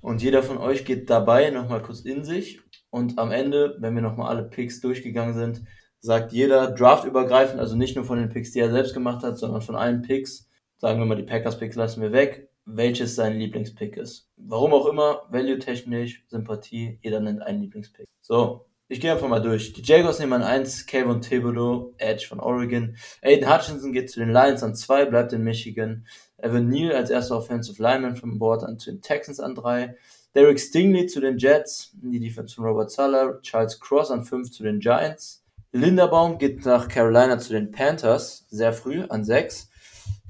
und 0.00 0.22
jeder 0.22 0.42
von 0.42 0.58
euch 0.58 0.84
geht 0.84 1.10
dabei 1.10 1.50
nochmal 1.50 1.82
kurz 1.82 2.00
in 2.00 2.24
sich 2.24 2.60
und 2.90 3.18
am 3.18 3.30
Ende, 3.30 3.76
wenn 3.80 3.94
wir 3.94 4.02
nochmal 4.02 4.28
alle 4.28 4.48
Picks 4.48 4.80
durchgegangen 4.80 5.34
sind, 5.34 5.62
sagt 6.00 6.32
jeder 6.32 6.70
draftübergreifend, 6.70 7.60
also 7.60 7.76
nicht 7.76 7.96
nur 7.96 8.04
von 8.04 8.18
den 8.18 8.28
Picks, 8.28 8.52
die 8.52 8.60
er 8.60 8.70
selbst 8.70 8.94
gemacht 8.94 9.22
hat, 9.22 9.38
sondern 9.38 9.62
von 9.62 9.76
allen 9.76 10.02
Picks, 10.02 10.48
sagen 10.78 10.98
wir 10.98 11.06
mal, 11.06 11.16
die 11.16 11.24
Packers-Picks 11.24 11.76
lassen 11.76 12.02
wir 12.02 12.12
weg, 12.12 12.48
welches 12.64 13.14
sein 13.14 13.38
Lieblingspick 13.38 13.96
ist. 13.96 14.30
Warum 14.36 14.72
auch 14.72 14.86
immer, 14.86 15.22
value-technisch, 15.30 16.24
Sympathie, 16.28 16.98
jeder 17.02 17.20
nennt 17.20 17.42
einen 17.42 17.62
Lieblingspick. 17.62 18.06
So, 18.20 18.66
ich 18.88 19.00
gehe 19.00 19.12
einfach 19.12 19.28
mal 19.28 19.42
durch. 19.42 19.72
Die 19.72 19.82
Jaguars 19.82 20.18
nehmen 20.18 20.34
an 20.34 20.42
1, 20.42 20.86
Kayvon 20.86 21.20
Thibodeau, 21.20 21.94
Edge 21.98 22.26
von 22.26 22.40
Oregon. 22.40 22.96
Aiden 23.22 23.52
Hutchinson 23.52 23.92
geht 23.92 24.10
zu 24.10 24.20
den 24.20 24.30
Lions 24.30 24.62
an 24.62 24.74
2, 24.74 25.06
bleibt 25.06 25.32
in 25.32 25.42
Michigan. 25.42 26.06
Evan 26.38 26.68
Neal 26.68 26.92
als 26.92 27.10
erster 27.10 27.36
Offensive 27.36 27.82
Lineman 27.82 28.16
vom 28.16 28.38
Board 28.38 28.62
an 28.62 28.78
zu 28.78 28.90
den 28.90 29.02
Texans 29.02 29.40
an 29.40 29.54
3. 29.54 29.96
Derek 30.34 30.60
Stingley 30.60 31.06
zu 31.06 31.20
den 31.20 31.38
Jets, 31.38 31.90
die 31.94 32.20
Defense 32.20 32.54
von 32.54 32.64
Robert 32.64 32.90
Sala. 32.90 33.40
Charles 33.42 33.80
Cross 33.80 34.10
an 34.10 34.24
5 34.24 34.50
zu 34.50 34.62
den 34.62 34.78
Giants. 34.78 35.44
Linderbaum 35.72 36.38
geht 36.38 36.64
nach 36.64 36.88
Carolina 36.88 37.38
zu 37.38 37.52
den 37.52 37.70
Panthers, 37.72 38.46
sehr 38.48 38.72
früh, 38.72 39.02
an 39.08 39.24
6. 39.24 39.68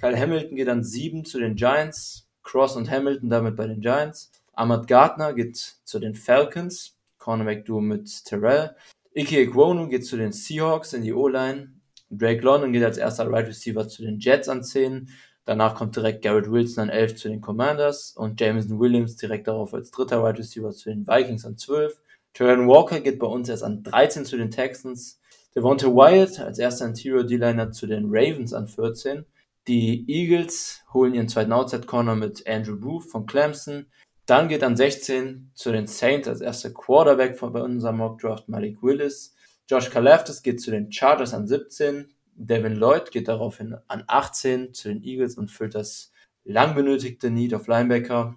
Kyle 0.01 0.19
Hamilton 0.19 0.57
geht 0.57 0.69
an 0.69 0.83
7 0.83 1.25
zu 1.25 1.39
den 1.39 1.57
Giants. 1.57 2.29
Cross 2.43 2.77
und 2.77 2.91
Hamilton 2.91 3.29
damit 3.29 3.57
bei 3.57 3.67
den 3.67 3.81
Giants. 3.81 4.33
Ahmad 4.55 4.87
Gardner 4.89 5.35
geht 5.35 5.57
zu 5.57 5.99
den 5.99 6.15
Falcons. 6.15 6.97
Cornerback 7.19 7.67
Duo 7.67 7.81
mit 7.81 8.25
Terrell. 8.25 8.75
Ike 9.15 9.41
Ekwonu 9.41 9.89
geht 9.89 10.07
zu 10.07 10.17
den 10.17 10.33
Seahawks 10.33 10.95
in 10.95 11.03
die 11.03 11.13
O-Line. 11.13 11.75
Drake 12.11 12.41
London 12.41 12.73
geht 12.73 12.85
als 12.85 12.97
erster 12.97 13.31
Right 13.31 13.47
Receiver 13.47 13.87
zu 13.87 14.03
den 14.03 14.19
Jets 14.19 14.49
an 14.49 14.63
10. 14.63 15.11
Danach 15.49 15.75
kommt 15.75 15.97
direkt 15.97 16.21
Garrett 16.21 16.51
Wilson 16.51 16.83
an 16.83 16.89
11 16.91 17.17
zu 17.17 17.29
den 17.31 17.41
Commanders 17.41 18.13
und 18.15 18.39
Jameson 18.39 18.79
Williams 18.79 19.17
direkt 19.17 19.49
darauf 19.49 19.73
als 19.73 19.91
dritter 19.91 20.23
Wide 20.23 20.39
Receiver 20.39 20.73
zu 20.73 20.91
den 20.91 21.07
Vikings 21.07 21.47
an 21.47 21.57
12. 21.57 21.99
Terran 22.35 22.69
Walker 22.69 23.01
geht 23.01 23.19
bei 23.19 23.29
uns 23.29 23.49
erst 23.49 23.63
an 23.63 23.83
13 23.83 24.27
zu 24.27 24.37
den 24.37 24.51
Texans. 24.51 25.19
Devonta 25.57 25.87
Wyatt 25.87 26.39
als 26.39 26.59
erster 26.59 26.85
Interior 26.85 27.25
D-Liner 27.25 27.71
zu 27.71 27.87
den 27.87 28.09
Ravens 28.11 28.53
an 28.53 28.69
14. 28.69 29.25
Die 29.67 30.05
Eagles 30.07 30.85
holen 30.93 31.15
ihren 31.15 31.31
zweiten 31.31 31.55
Outside 31.55 31.87
Corner 31.87 32.15
mit 32.15 32.47
Andrew 32.47 32.77
Booth 32.77 33.11
von 33.11 33.25
Clemson. 33.25 33.87
Dann 34.27 34.49
geht 34.49 34.63
an 34.63 34.77
16 34.77 35.53
zu 35.55 35.73
den 35.73 35.87
Saints 35.87 36.29
als 36.29 36.43
erster 36.43 36.75
Quarterback 36.75 37.41
bei 37.41 37.63
unserem 37.63 37.97
Mock 37.97 38.19
Draft 38.21 38.51
Malik 38.51 38.83
Willis. 38.83 39.35
Josh 39.67 39.89
Kalafdis 39.89 40.43
geht 40.43 40.61
zu 40.61 40.71
den 40.71 40.93
Chargers 40.93 41.33
an 41.33 41.47
17. 41.47 42.13
Devin 42.39 42.77
Lloyd 42.77 43.11
geht 43.11 43.29
daraufhin 43.29 43.77
an 43.89 44.05
18 44.07 44.73
zu 44.73 44.89
den 44.89 45.03
Eagles 45.03 45.37
und 45.37 45.51
füllt 45.51 45.75
das 45.75 46.13
lang 46.45 46.75
benötigte 46.75 47.31
Need 47.31 47.53
auf 47.53 47.67
Linebacker. 47.67 48.37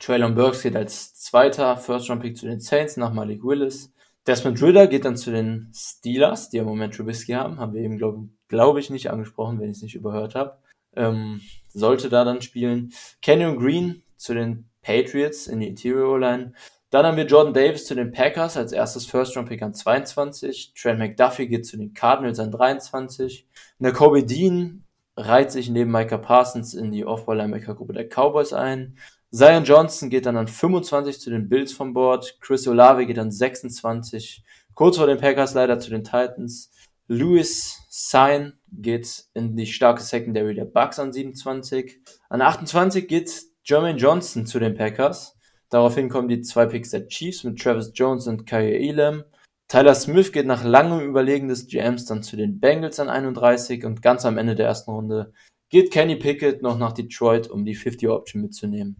Traylon 0.00 0.34
Burks 0.34 0.62
geht 0.62 0.76
als 0.76 1.14
zweiter 1.14 1.76
First-Round-Pick 1.76 2.36
zu 2.36 2.46
den 2.46 2.60
Saints 2.60 2.96
nach 2.96 3.12
Malik 3.12 3.42
Willis. 3.44 3.92
Desmond 4.26 4.60
Ritter 4.60 4.88
geht 4.88 5.04
dann 5.04 5.16
zu 5.16 5.30
den 5.30 5.70
Steelers, 5.72 6.50
die 6.50 6.58
im 6.58 6.66
Moment 6.66 6.94
Trubisky 6.94 7.32
haben. 7.32 7.58
Haben 7.58 7.74
wir 7.74 7.80
eben, 7.80 7.96
glaube 7.96 8.28
glaub 8.48 8.76
ich, 8.76 8.90
nicht 8.90 9.10
angesprochen, 9.10 9.58
wenn 9.58 9.70
ich 9.70 9.78
es 9.78 9.82
nicht 9.82 9.94
überhört 9.94 10.34
habe. 10.34 10.58
Ähm, 10.96 11.40
sollte 11.68 12.08
da 12.08 12.24
dann 12.24 12.42
spielen. 12.42 12.92
Kenyon 13.22 13.58
Green 13.58 14.02
zu 14.16 14.34
den 14.34 14.68
Patriots 14.82 15.46
in 15.46 15.60
die 15.60 15.68
Interior 15.68 16.18
Line. 16.18 16.52
Dann 16.90 17.04
haben 17.04 17.18
wir 17.18 17.26
Jordan 17.26 17.52
Davis 17.52 17.84
zu 17.84 17.94
den 17.94 18.12
Packers 18.12 18.56
als 18.56 18.72
erstes 18.72 19.04
First-Round-Pick 19.04 19.60
an 19.60 19.74
22. 19.74 20.72
Trent 20.74 20.98
McDuffie 20.98 21.46
geht 21.46 21.66
zu 21.66 21.76
den 21.76 21.92
Cardinals 21.92 22.38
an 22.38 22.50
23. 22.50 23.46
Kobe 23.92 24.24
Dean 24.24 24.84
reiht 25.14 25.52
sich 25.52 25.68
neben 25.68 25.90
Micah 25.90 26.16
Parsons 26.16 26.72
in 26.72 26.90
die 26.90 27.04
Off-Ball-Linebacker-Gruppe 27.04 27.92
der 27.92 28.08
Cowboys 28.08 28.54
ein. 28.54 28.96
Zion 29.30 29.64
Johnson 29.64 30.08
geht 30.08 30.24
dann 30.24 30.38
an 30.38 30.48
25 30.48 31.20
zu 31.20 31.28
den 31.28 31.50
Bills 31.50 31.72
vom 31.72 31.92
Board. 31.92 32.38
Chris 32.40 32.66
Olave 32.66 33.04
geht 33.04 33.18
an 33.18 33.30
26. 33.30 34.42
Kurz 34.72 34.96
vor 34.96 35.06
den 35.06 35.18
Packers 35.18 35.52
leider 35.52 35.78
zu 35.80 35.90
den 35.90 36.04
Titans. 36.04 36.70
Louis 37.06 37.82
Sign 37.90 38.54
geht 38.72 39.24
in 39.34 39.56
die 39.56 39.66
starke 39.66 40.02
Secondary 40.02 40.54
der 40.54 40.64
Bucks 40.64 40.98
an 40.98 41.12
27. 41.12 42.00
An 42.30 42.40
28 42.40 43.06
geht 43.06 43.42
Jermaine 43.64 43.98
Johnson 43.98 44.46
zu 44.46 44.58
den 44.58 44.74
Packers. 44.74 45.37
Daraufhin 45.70 46.08
kommen 46.08 46.28
die 46.28 46.40
zwei 46.40 46.66
Picks 46.66 46.90
der 46.90 47.08
Chiefs 47.08 47.44
mit 47.44 47.60
Travis 47.60 47.92
Jones 47.94 48.26
und 48.26 48.46
Kaya 48.46 48.70
Elam. 48.70 49.24
Tyler 49.68 49.94
Smith 49.94 50.32
geht 50.32 50.46
nach 50.46 50.64
langem 50.64 51.00
Überlegen 51.00 51.48
des 51.48 51.66
GMs 51.66 52.06
dann 52.06 52.22
zu 52.22 52.36
den 52.36 52.58
Bengals 52.58 52.98
an 53.00 53.10
31 53.10 53.84
und 53.84 54.00
ganz 54.00 54.24
am 54.24 54.38
Ende 54.38 54.54
der 54.54 54.66
ersten 54.66 54.90
Runde 54.90 55.32
geht 55.68 55.90
Kenny 55.90 56.16
Pickett 56.16 56.62
noch 56.62 56.78
nach 56.78 56.92
Detroit, 56.92 57.48
um 57.48 57.66
die 57.66 57.76
50-Option 57.76 58.40
mitzunehmen. 58.40 58.96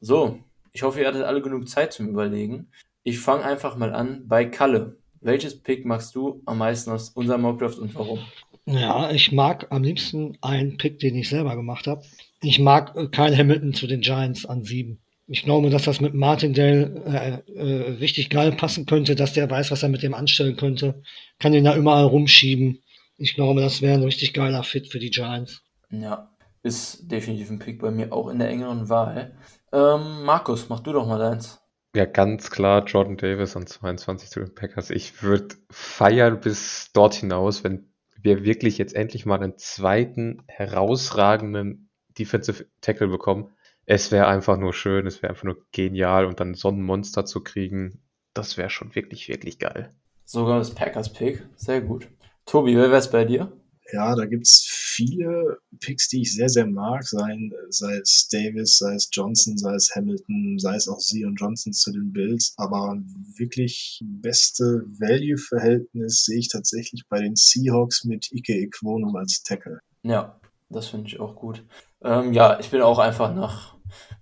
So, 0.00 0.38
ich 0.72 0.82
hoffe, 0.82 1.00
ihr 1.00 1.06
hattet 1.06 1.24
alle 1.24 1.42
genug 1.42 1.68
Zeit 1.68 1.92
zum 1.92 2.08
Überlegen. 2.08 2.70
Ich 3.02 3.18
fange 3.18 3.44
einfach 3.44 3.76
mal 3.76 3.92
an 3.92 4.26
bei 4.26 4.46
Kalle. 4.46 4.96
Welches 5.20 5.62
Pick 5.62 5.84
magst 5.84 6.14
du 6.14 6.42
am 6.46 6.58
meisten 6.58 6.90
aus 6.90 7.10
unserem 7.10 7.42
Mockdraft 7.42 7.78
und 7.78 7.94
warum? 7.94 8.20
Ja, 8.66 9.10
ich 9.10 9.32
mag 9.32 9.66
am 9.70 9.82
liebsten 9.82 10.38
einen 10.40 10.78
Pick, 10.78 10.98
den 10.98 11.14
ich 11.16 11.28
selber 11.28 11.54
gemacht 11.54 11.86
habe. 11.86 12.02
Ich 12.42 12.58
mag 12.58 12.94
Kyle 13.12 13.36
Hamilton 13.36 13.74
zu 13.74 13.86
den 13.86 14.00
Giants 14.00 14.46
an 14.46 14.64
sieben 14.64 15.03
ich 15.26 15.44
glaube, 15.44 15.70
dass 15.70 15.84
das 15.84 16.00
mit 16.00 16.14
Martindale 16.14 17.42
äh, 17.46 17.52
äh, 17.52 17.90
richtig 17.92 18.28
geil 18.30 18.52
passen 18.52 18.84
könnte, 18.86 19.14
dass 19.14 19.32
der 19.32 19.50
weiß, 19.50 19.70
was 19.70 19.82
er 19.82 19.88
mit 19.88 20.02
dem 20.02 20.14
anstellen 20.14 20.56
könnte. 20.56 21.02
Kann 21.38 21.54
ihn 21.54 21.64
da 21.64 21.76
überall 21.76 22.04
rumschieben. 22.04 22.82
Ich 23.16 23.34
glaube, 23.34 23.60
das 23.60 23.80
wäre 23.80 23.94
ein 23.94 24.02
richtig 24.02 24.34
geiler 24.34 24.62
Fit 24.64 24.88
für 24.88 24.98
die 24.98 25.10
Giants. 25.10 25.62
Ja, 25.90 26.30
ist 26.62 27.10
definitiv 27.10 27.50
ein 27.50 27.58
Pick 27.58 27.80
bei 27.80 27.90
mir 27.90 28.12
auch 28.12 28.28
in 28.28 28.38
der 28.38 28.48
engeren 28.48 28.88
Wahl. 28.88 29.36
Ähm, 29.72 30.24
Markus, 30.24 30.68
mach 30.68 30.80
du 30.80 30.92
doch 30.92 31.06
mal 31.06 31.18
deins. 31.18 31.60
Ja, 31.96 32.06
ganz 32.06 32.50
klar, 32.50 32.84
Jordan 32.84 33.16
Davis 33.16 33.54
und 33.54 33.68
22 33.68 34.28
zu 34.28 34.40
den 34.40 34.54
Packers. 34.54 34.90
Ich 34.90 35.22
würde 35.22 35.54
feiern 35.70 36.40
bis 36.40 36.90
dort 36.92 37.14
hinaus, 37.14 37.62
wenn 37.62 37.88
wir 38.20 38.44
wirklich 38.44 38.78
jetzt 38.78 38.94
endlich 38.94 39.26
mal 39.26 39.40
einen 39.40 39.56
zweiten 39.58 40.42
herausragenden 40.48 41.88
Defensive 42.18 42.66
Tackle 42.80 43.08
bekommen 43.08 43.52
es 43.86 44.10
wäre 44.10 44.26
einfach 44.26 44.58
nur 44.58 44.72
schön, 44.72 45.06
es 45.06 45.22
wäre 45.22 45.30
einfach 45.30 45.44
nur 45.44 45.64
genial 45.72 46.26
und 46.26 46.40
dann 46.40 46.54
so 46.54 46.68
ein 46.68 46.82
Monster 46.82 47.24
zu 47.24 47.42
kriegen, 47.42 48.02
das 48.32 48.56
wäre 48.56 48.70
schon 48.70 48.94
wirklich, 48.94 49.28
wirklich 49.28 49.58
geil. 49.58 49.90
Sogar 50.24 50.58
das 50.58 50.74
Packers-Pick, 50.74 51.42
sehr 51.56 51.80
gut. 51.82 52.08
Tobi, 52.46 52.76
wer 52.76 52.88
wäre 52.88 52.96
es 52.96 53.10
bei 53.10 53.24
dir? 53.24 53.52
Ja, 53.92 54.16
da 54.16 54.24
gibt 54.24 54.46
es 54.46 54.66
viele 54.66 55.58
Picks, 55.78 56.08
die 56.08 56.22
ich 56.22 56.34
sehr, 56.34 56.48
sehr 56.48 56.66
mag, 56.66 57.04
sei, 57.04 57.50
sei 57.68 57.96
es 57.96 58.28
Davis, 58.28 58.78
sei 58.78 58.94
es 58.94 59.08
Johnson, 59.12 59.58
sei 59.58 59.74
es 59.74 59.94
Hamilton, 59.94 60.58
sei 60.58 60.74
es 60.74 60.88
auch 60.88 61.00
Sie 61.00 61.24
und 61.24 61.36
Johnson 61.36 61.72
zu 61.72 61.92
den 61.92 62.10
Bills. 62.10 62.54
Aber 62.56 62.96
wirklich 63.36 64.00
beste 64.02 64.84
Value-Verhältnis 64.98 66.24
sehe 66.24 66.38
ich 66.38 66.48
tatsächlich 66.48 67.04
bei 67.08 67.20
den 67.20 67.36
Seahawks 67.36 68.04
mit 68.04 68.32
Ike 68.32 68.54
Equonum 68.54 69.14
als 69.16 69.42
Tackle. 69.42 69.80
Ja, 70.02 70.40
das 70.74 70.88
finde 70.88 71.06
ich 71.06 71.20
auch 71.20 71.36
gut. 71.36 71.64
Ähm, 72.02 72.32
ja, 72.32 72.58
ich 72.60 72.70
bin 72.70 72.82
auch 72.82 72.98
einfach 72.98 73.34
nach 73.34 73.74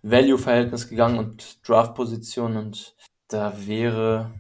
Value-Verhältnis 0.03 0.89
gegangen 0.89 1.19
und 1.19 1.69
Draft-Position 1.69 2.57
und 2.57 2.95
da 3.29 3.55
wäre, 3.67 4.33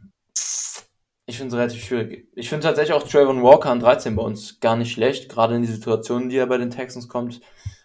ich 1.27 1.39
finde 1.39 1.55
es 1.55 1.61
relativ 1.61 1.85
schwierig. 1.85 2.29
Ich 2.35 2.49
finde 2.49 2.67
tatsächlich 2.67 2.95
auch 2.95 3.07
Trayvon 3.07 3.43
Walker 3.43 3.71
an 3.71 3.81
13 3.81 4.17
bei 4.17 4.23
uns 4.23 4.61
gar 4.61 4.77
nicht 4.77 4.93
schlecht, 4.93 5.29
gerade 5.29 5.55
in 5.55 5.63
die 5.63 5.69
Situation, 5.69 6.29
die 6.29 6.37
er 6.37 6.47
bei 6.47 6.59
den 6.59 6.71
Texans 6.71 7.09
kommt, 7.09 7.41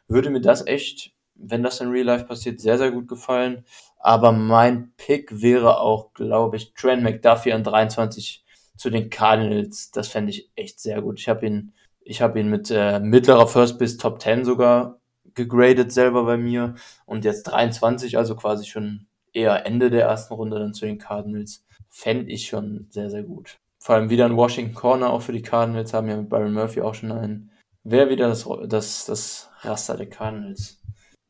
würde 0.08 0.30
mir 0.30 0.42
das 0.42 0.66
echt, 0.66 1.14
wenn 1.36 1.64
das 1.64 1.80
in 1.80 1.90
Real 1.90 2.06
Life 2.06 2.26
passiert, 2.26 2.60
sehr, 2.60 2.78
sehr 2.78 2.92
gut 2.92 3.08
gefallen. 3.08 3.66
Aber 4.00 4.32
mein 4.32 4.94
Pick 4.98 5.42
wäre 5.42 5.80
auch, 5.80 6.14
glaube 6.14 6.58
ich, 6.58 6.74
Trent 6.74 7.04
McDuffie 7.04 7.54
an 7.54 7.64
23 7.64 8.46
zu 8.76 8.90
den 8.90 9.10
Cardinals. 9.10 9.92
Das 9.92 10.08
fände 10.08 10.32
ich 10.32 10.52
echt 10.56 10.80
sehr 10.80 11.02
gut. 11.02 11.20
Ich 11.20 11.30
habe 11.30 11.46
ihn, 11.46 11.74
ich 12.08 12.22
habe 12.22 12.40
ihn 12.40 12.50
mit 12.50 12.72
äh, 12.72 13.00
mittlerer 13.00 13.48
First 13.48 13.78
bis 13.80 13.98
Top 13.98 14.22
10 14.22 14.46
sogar 14.46 15.00
gegradet 15.34 15.92
selber 15.92 16.24
bei 16.24 16.38
mir 16.38 16.76
und 17.06 17.26
jetzt 17.26 17.44
23, 17.44 18.18
also 18.18 18.36
quasi 18.36 18.66
schon 18.66 19.08
eher 19.34 19.66
Ende 19.66 19.90
der 19.90 20.06
ersten 20.06 20.34
Runde 20.34 20.58
dann 20.58 20.74
zu 20.74 20.86
den 20.86 20.98
Cardinals, 20.98 21.66
fände 21.90 22.32
ich 22.32 22.48
schon 22.48 22.88
sehr, 22.90 23.10
sehr 23.10 23.24
gut. 23.24 23.60
Vor 23.78 23.96
allem 23.96 24.10
wieder 24.10 24.26
ein 24.26 24.38
Washington 24.38 24.74
Corner 24.74 25.12
auch 25.12 25.22
für 25.22 25.34
die 25.34 25.42
Cardinals, 25.42 25.94
haben 25.94 26.08
ja 26.08 26.18
mit 26.18 26.30
Byron 26.30 26.54
Murphy 26.54 26.82
auch 26.82 26.96
schon 26.96 27.12
einen. 27.12 27.52
Wäre 27.84 28.10
wieder 28.10 28.30
das, 28.30 28.48
das, 28.68 29.06
das 29.06 29.50
Raster 29.62 29.98
der 29.98 30.10
Cardinals. 30.10 30.82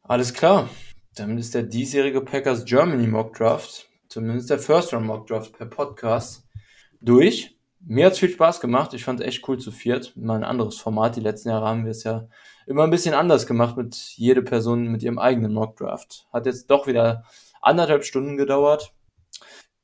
Alles 0.03 0.33
klar. 0.33 0.69
Damit 1.15 1.39
ist 1.39 1.55
der 1.55 1.63
diesjährige 1.63 2.21
Packers 2.21 2.65
Germany 2.65 3.07
Mock 3.07 3.33
Draft, 3.35 3.89
zumindest 4.07 4.51
der 4.51 4.59
First 4.59 4.93
Round 4.93 5.07
Mock 5.07 5.27
Draft 5.27 5.57
per 5.57 5.65
Podcast, 5.65 6.47
durch. 7.01 7.56
Mir 7.89 8.05
hat 8.05 8.13
es 8.13 8.19
viel 8.19 8.29
Spaß 8.29 8.59
gemacht. 8.59 8.93
Ich 8.93 9.05
fand 9.05 9.21
es 9.21 9.25
echt 9.25 9.47
cool 9.47 9.57
zu 9.59 9.71
viert. 9.71 10.11
Mal 10.17 10.35
ein 10.35 10.43
anderes 10.43 10.77
Format. 10.77 11.15
Die 11.15 11.21
letzten 11.21 11.49
Jahre 11.49 11.67
haben 11.67 11.85
wir 11.85 11.91
es 11.91 12.03
ja 12.03 12.27
immer 12.65 12.83
ein 12.83 12.91
bisschen 12.91 13.13
anders 13.13 13.47
gemacht 13.47 13.77
mit 13.77 13.95
jede 14.15 14.41
Person 14.41 14.87
mit 14.89 15.03
ihrem 15.03 15.17
eigenen 15.17 15.53
Mockdraft. 15.53 16.27
Hat 16.33 16.45
jetzt 16.45 16.69
doch 16.69 16.85
wieder 16.85 17.23
anderthalb 17.61 18.03
Stunden 18.03 18.35
gedauert. 18.35 18.93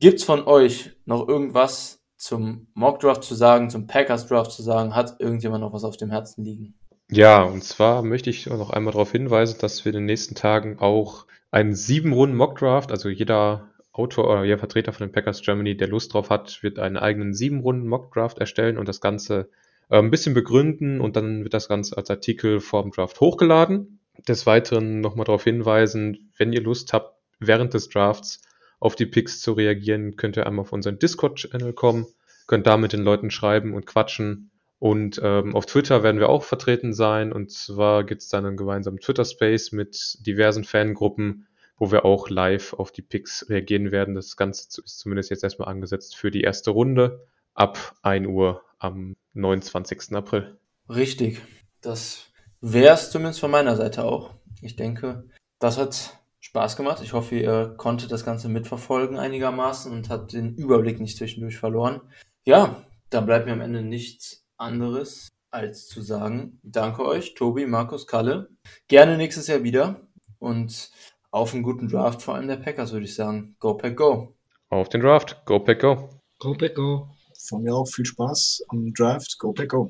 Gibt's 0.01 0.25
von 0.25 0.45
euch 0.45 0.91
noch 1.05 1.25
irgendwas 1.29 2.01
zum 2.17 2.67
Mockdraft 2.73 3.23
zu 3.23 3.35
sagen, 3.35 3.69
zum 3.69 3.87
Packers 3.87 4.27
Draft 4.27 4.51
zu 4.51 4.63
sagen? 4.63 4.95
Hat 4.95 5.21
irgendjemand 5.21 5.61
noch 5.61 5.71
was 5.71 5.85
auf 5.85 5.95
dem 5.95 6.11
Herzen 6.11 6.43
liegen? 6.43 6.75
Ja, 7.09 7.43
und 7.43 7.63
zwar 7.63 8.01
möchte 8.01 8.29
ich 8.29 8.47
noch 8.47 8.71
einmal 8.71 8.91
darauf 8.91 9.13
hinweisen, 9.13 9.59
dass 9.61 9.85
wir 9.85 9.91
in 9.91 9.99
den 9.99 10.05
nächsten 10.05 10.35
Tagen 10.35 10.77
auch 10.79 11.25
einen 11.51 11.73
sieben 11.73 12.11
Runden 12.11 12.35
Mockdraft, 12.35 12.91
also 12.91 13.07
jeder 13.07 13.72
Autor 13.93 14.25
oder 14.29 14.43
jeder 14.43 14.57
Vertreter 14.57 14.91
von 14.91 15.07
den 15.07 15.11
Packers 15.11 15.41
Germany, 15.41 15.77
der 15.77 15.87
Lust 15.87 16.13
drauf 16.13 16.29
hat, 16.29 16.63
wird 16.63 16.79
einen 16.79 16.97
eigenen 16.97 17.33
sieben 17.33 17.59
Runden 17.61 17.87
Mockdraft 17.87 18.39
erstellen 18.39 18.77
und 18.77 18.87
das 18.87 19.01
Ganze 19.01 19.49
äh, 19.89 19.99
ein 19.99 20.09
bisschen 20.09 20.33
begründen 20.33 20.99
und 20.99 21.15
dann 21.15 21.43
wird 21.43 21.53
das 21.53 21.67
Ganze 21.67 21.95
als 21.95 22.09
Artikel 22.09 22.59
vorm 22.59 22.91
Draft 22.91 23.19
hochgeladen. 23.19 23.99
Des 24.27 24.45
Weiteren 24.45 24.99
nochmal 24.99 25.25
darauf 25.25 25.43
hinweisen, 25.43 26.31
wenn 26.37 26.53
ihr 26.53 26.61
Lust 26.61 26.91
habt, 26.93 27.17
während 27.39 27.73
des 27.73 27.89
Drafts 27.89 28.41
auf 28.79 28.95
die 28.95 29.05
Picks 29.05 29.39
zu 29.41 29.53
reagieren, 29.53 30.15
könnt 30.15 30.37
ihr 30.37 30.47
einmal 30.47 30.63
auf 30.63 30.73
unseren 30.73 30.99
Discord-Channel 30.99 31.73
kommen, 31.73 32.05
könnt 32.47 32.67
da 32.67 32.77
mit 32.77 32.93
den 32.93 33.03
Leuten 33.03 33.31
schreiben 33.31 33.73
und 33.73 33.85
quatschen. 33.85 34.51
Und 34.79 35.21
ähm, 35.23 35.55
auf 35.55 35.65
Twitter 35.65 36.03
werden 36.03 36.19
wir 36.19 36.29
auch 36.29 36.43
vertreten 36.43 36.93
sein. 36.93 37.31
Und 37.31 37.51
zwar 37.51 38.03
gibt 38.03 38.21
es 38.21 38.27
dann 38.27 38.45
einen 38.45 38.57
gemeinsamen 38.57 38.99
Twitter-Space 38.99 39.71
mit 39.71 40.17
diversen 40.25 40.65
Fangruppen, 40.65 41.47
wo 41.77 41.91
wir 41.91 42.05
auch 42.05 42.29
live 42.29 42.73
auf 42.73 42.91
die 42.91 43.01
Picks 43.01 43.49
reagieren 43.49 43.91
werden. 43.91 44.15
Das 44.15 44.37
Ganze 44.37 44.81
ist 44.83 44.99
zumindest 44.99 45.29
jetzt 45.29 45.43
erstmal 45.43 45.69
angesetzt 45.69 46.15
für 46.15 46.31
die 46.31 46.41
erste 46.41 46.71
Runde 46.71 47.25
ab 47.53 47.95
1 48.01 48.27
Uhr 48.27 48.61
am 48.79 49.15
29. 49.33 50.13
April. 50.13 50.57
Richtig. 50.89 51.41
Das 51.81 52.31
wäre 52.61 52.93
es 52.93 53.11
zumindest 53.11 53.39
von 53.39 53.51
meiner 53.51 53.75
Seite 53.75 54.03
auch. 54.03 54.35
Ich 54.61 54.75
denke, 54.75 55.25
das 55.59 55.77
hat 55.77 56.19
Spaß 56.39 56.75
gemacht. 56.75 57.01
Ich 57.01 57.13
hoffe, 57.13 57.35
ihr 57.35 57.73
konntet 57.77 58.11
das 58.11 58.25
Ganze 58.25 58.49
mitverfolgen 58.49 59.17
einigermaßen 59.17 59.91
und 59.91 60.09
habt 60.09 60.33
den 60.33 60.55
Überblick 60.55 60.99
nicht 60.99 61.17
zwischendurch 61.17 61.57
verloren. 61.57 62.01
Ja, 62.45 62.83
da 63.09 63.21
bleibt 63.21 63.45
mir 63.45 63.53
am 63.53 63.61
Ende 63.61 63.81
nichts 63.81 64.45
anderes 64.57 65.29
als 65.51 65.87
zu 65.87 66.01
sagen, 66.01 66.59
danke 66.63 67.05
euch, 67.05 67.35
Tobi, 67.35 67.67
Markus, 67.67 68.07
Kalle. 68.07 68.49
Gerne 68.87 69.17
nächstes 69.17 69.47
Jahr 69.47 69.63
wieder 69.63 70.01
und 70.39 70.89
auf 71.33 71.53
einen 71.53 71.63
guten 71.63 71.87
Draft, 71.87 72.21
vor 72.21 72.35
allem 72.35 72.47
der 72.47 72.57
Packers, 72.57 72.91
würde 72.91 73.05
ich 73.05 73.15
sagen. 73.15 73.55
Go 73.59 73.73
Pack 73.73 73.97
Go. 73.97 74.35
Auf 74.69 74.89
den 74.89 75.01
Draft. 75.01 75.43
Go 75.45 75.59
Pack 75.59 75.81
Go. 75.81 76.09
Go 76.39 76.53
Pack 76.53 76.75
Go. 76.75 77.09
Von 77.47 77.63
mir 77.63 77.73
auch 77.73 77.87
viel 77.87 78.05
Spaß 78.05 78.63
am 78.69 78.93
Draft. 78.93 79.37
Go 79.39 79.51
Pack 79.51 79.69
Go. 79.69 79.89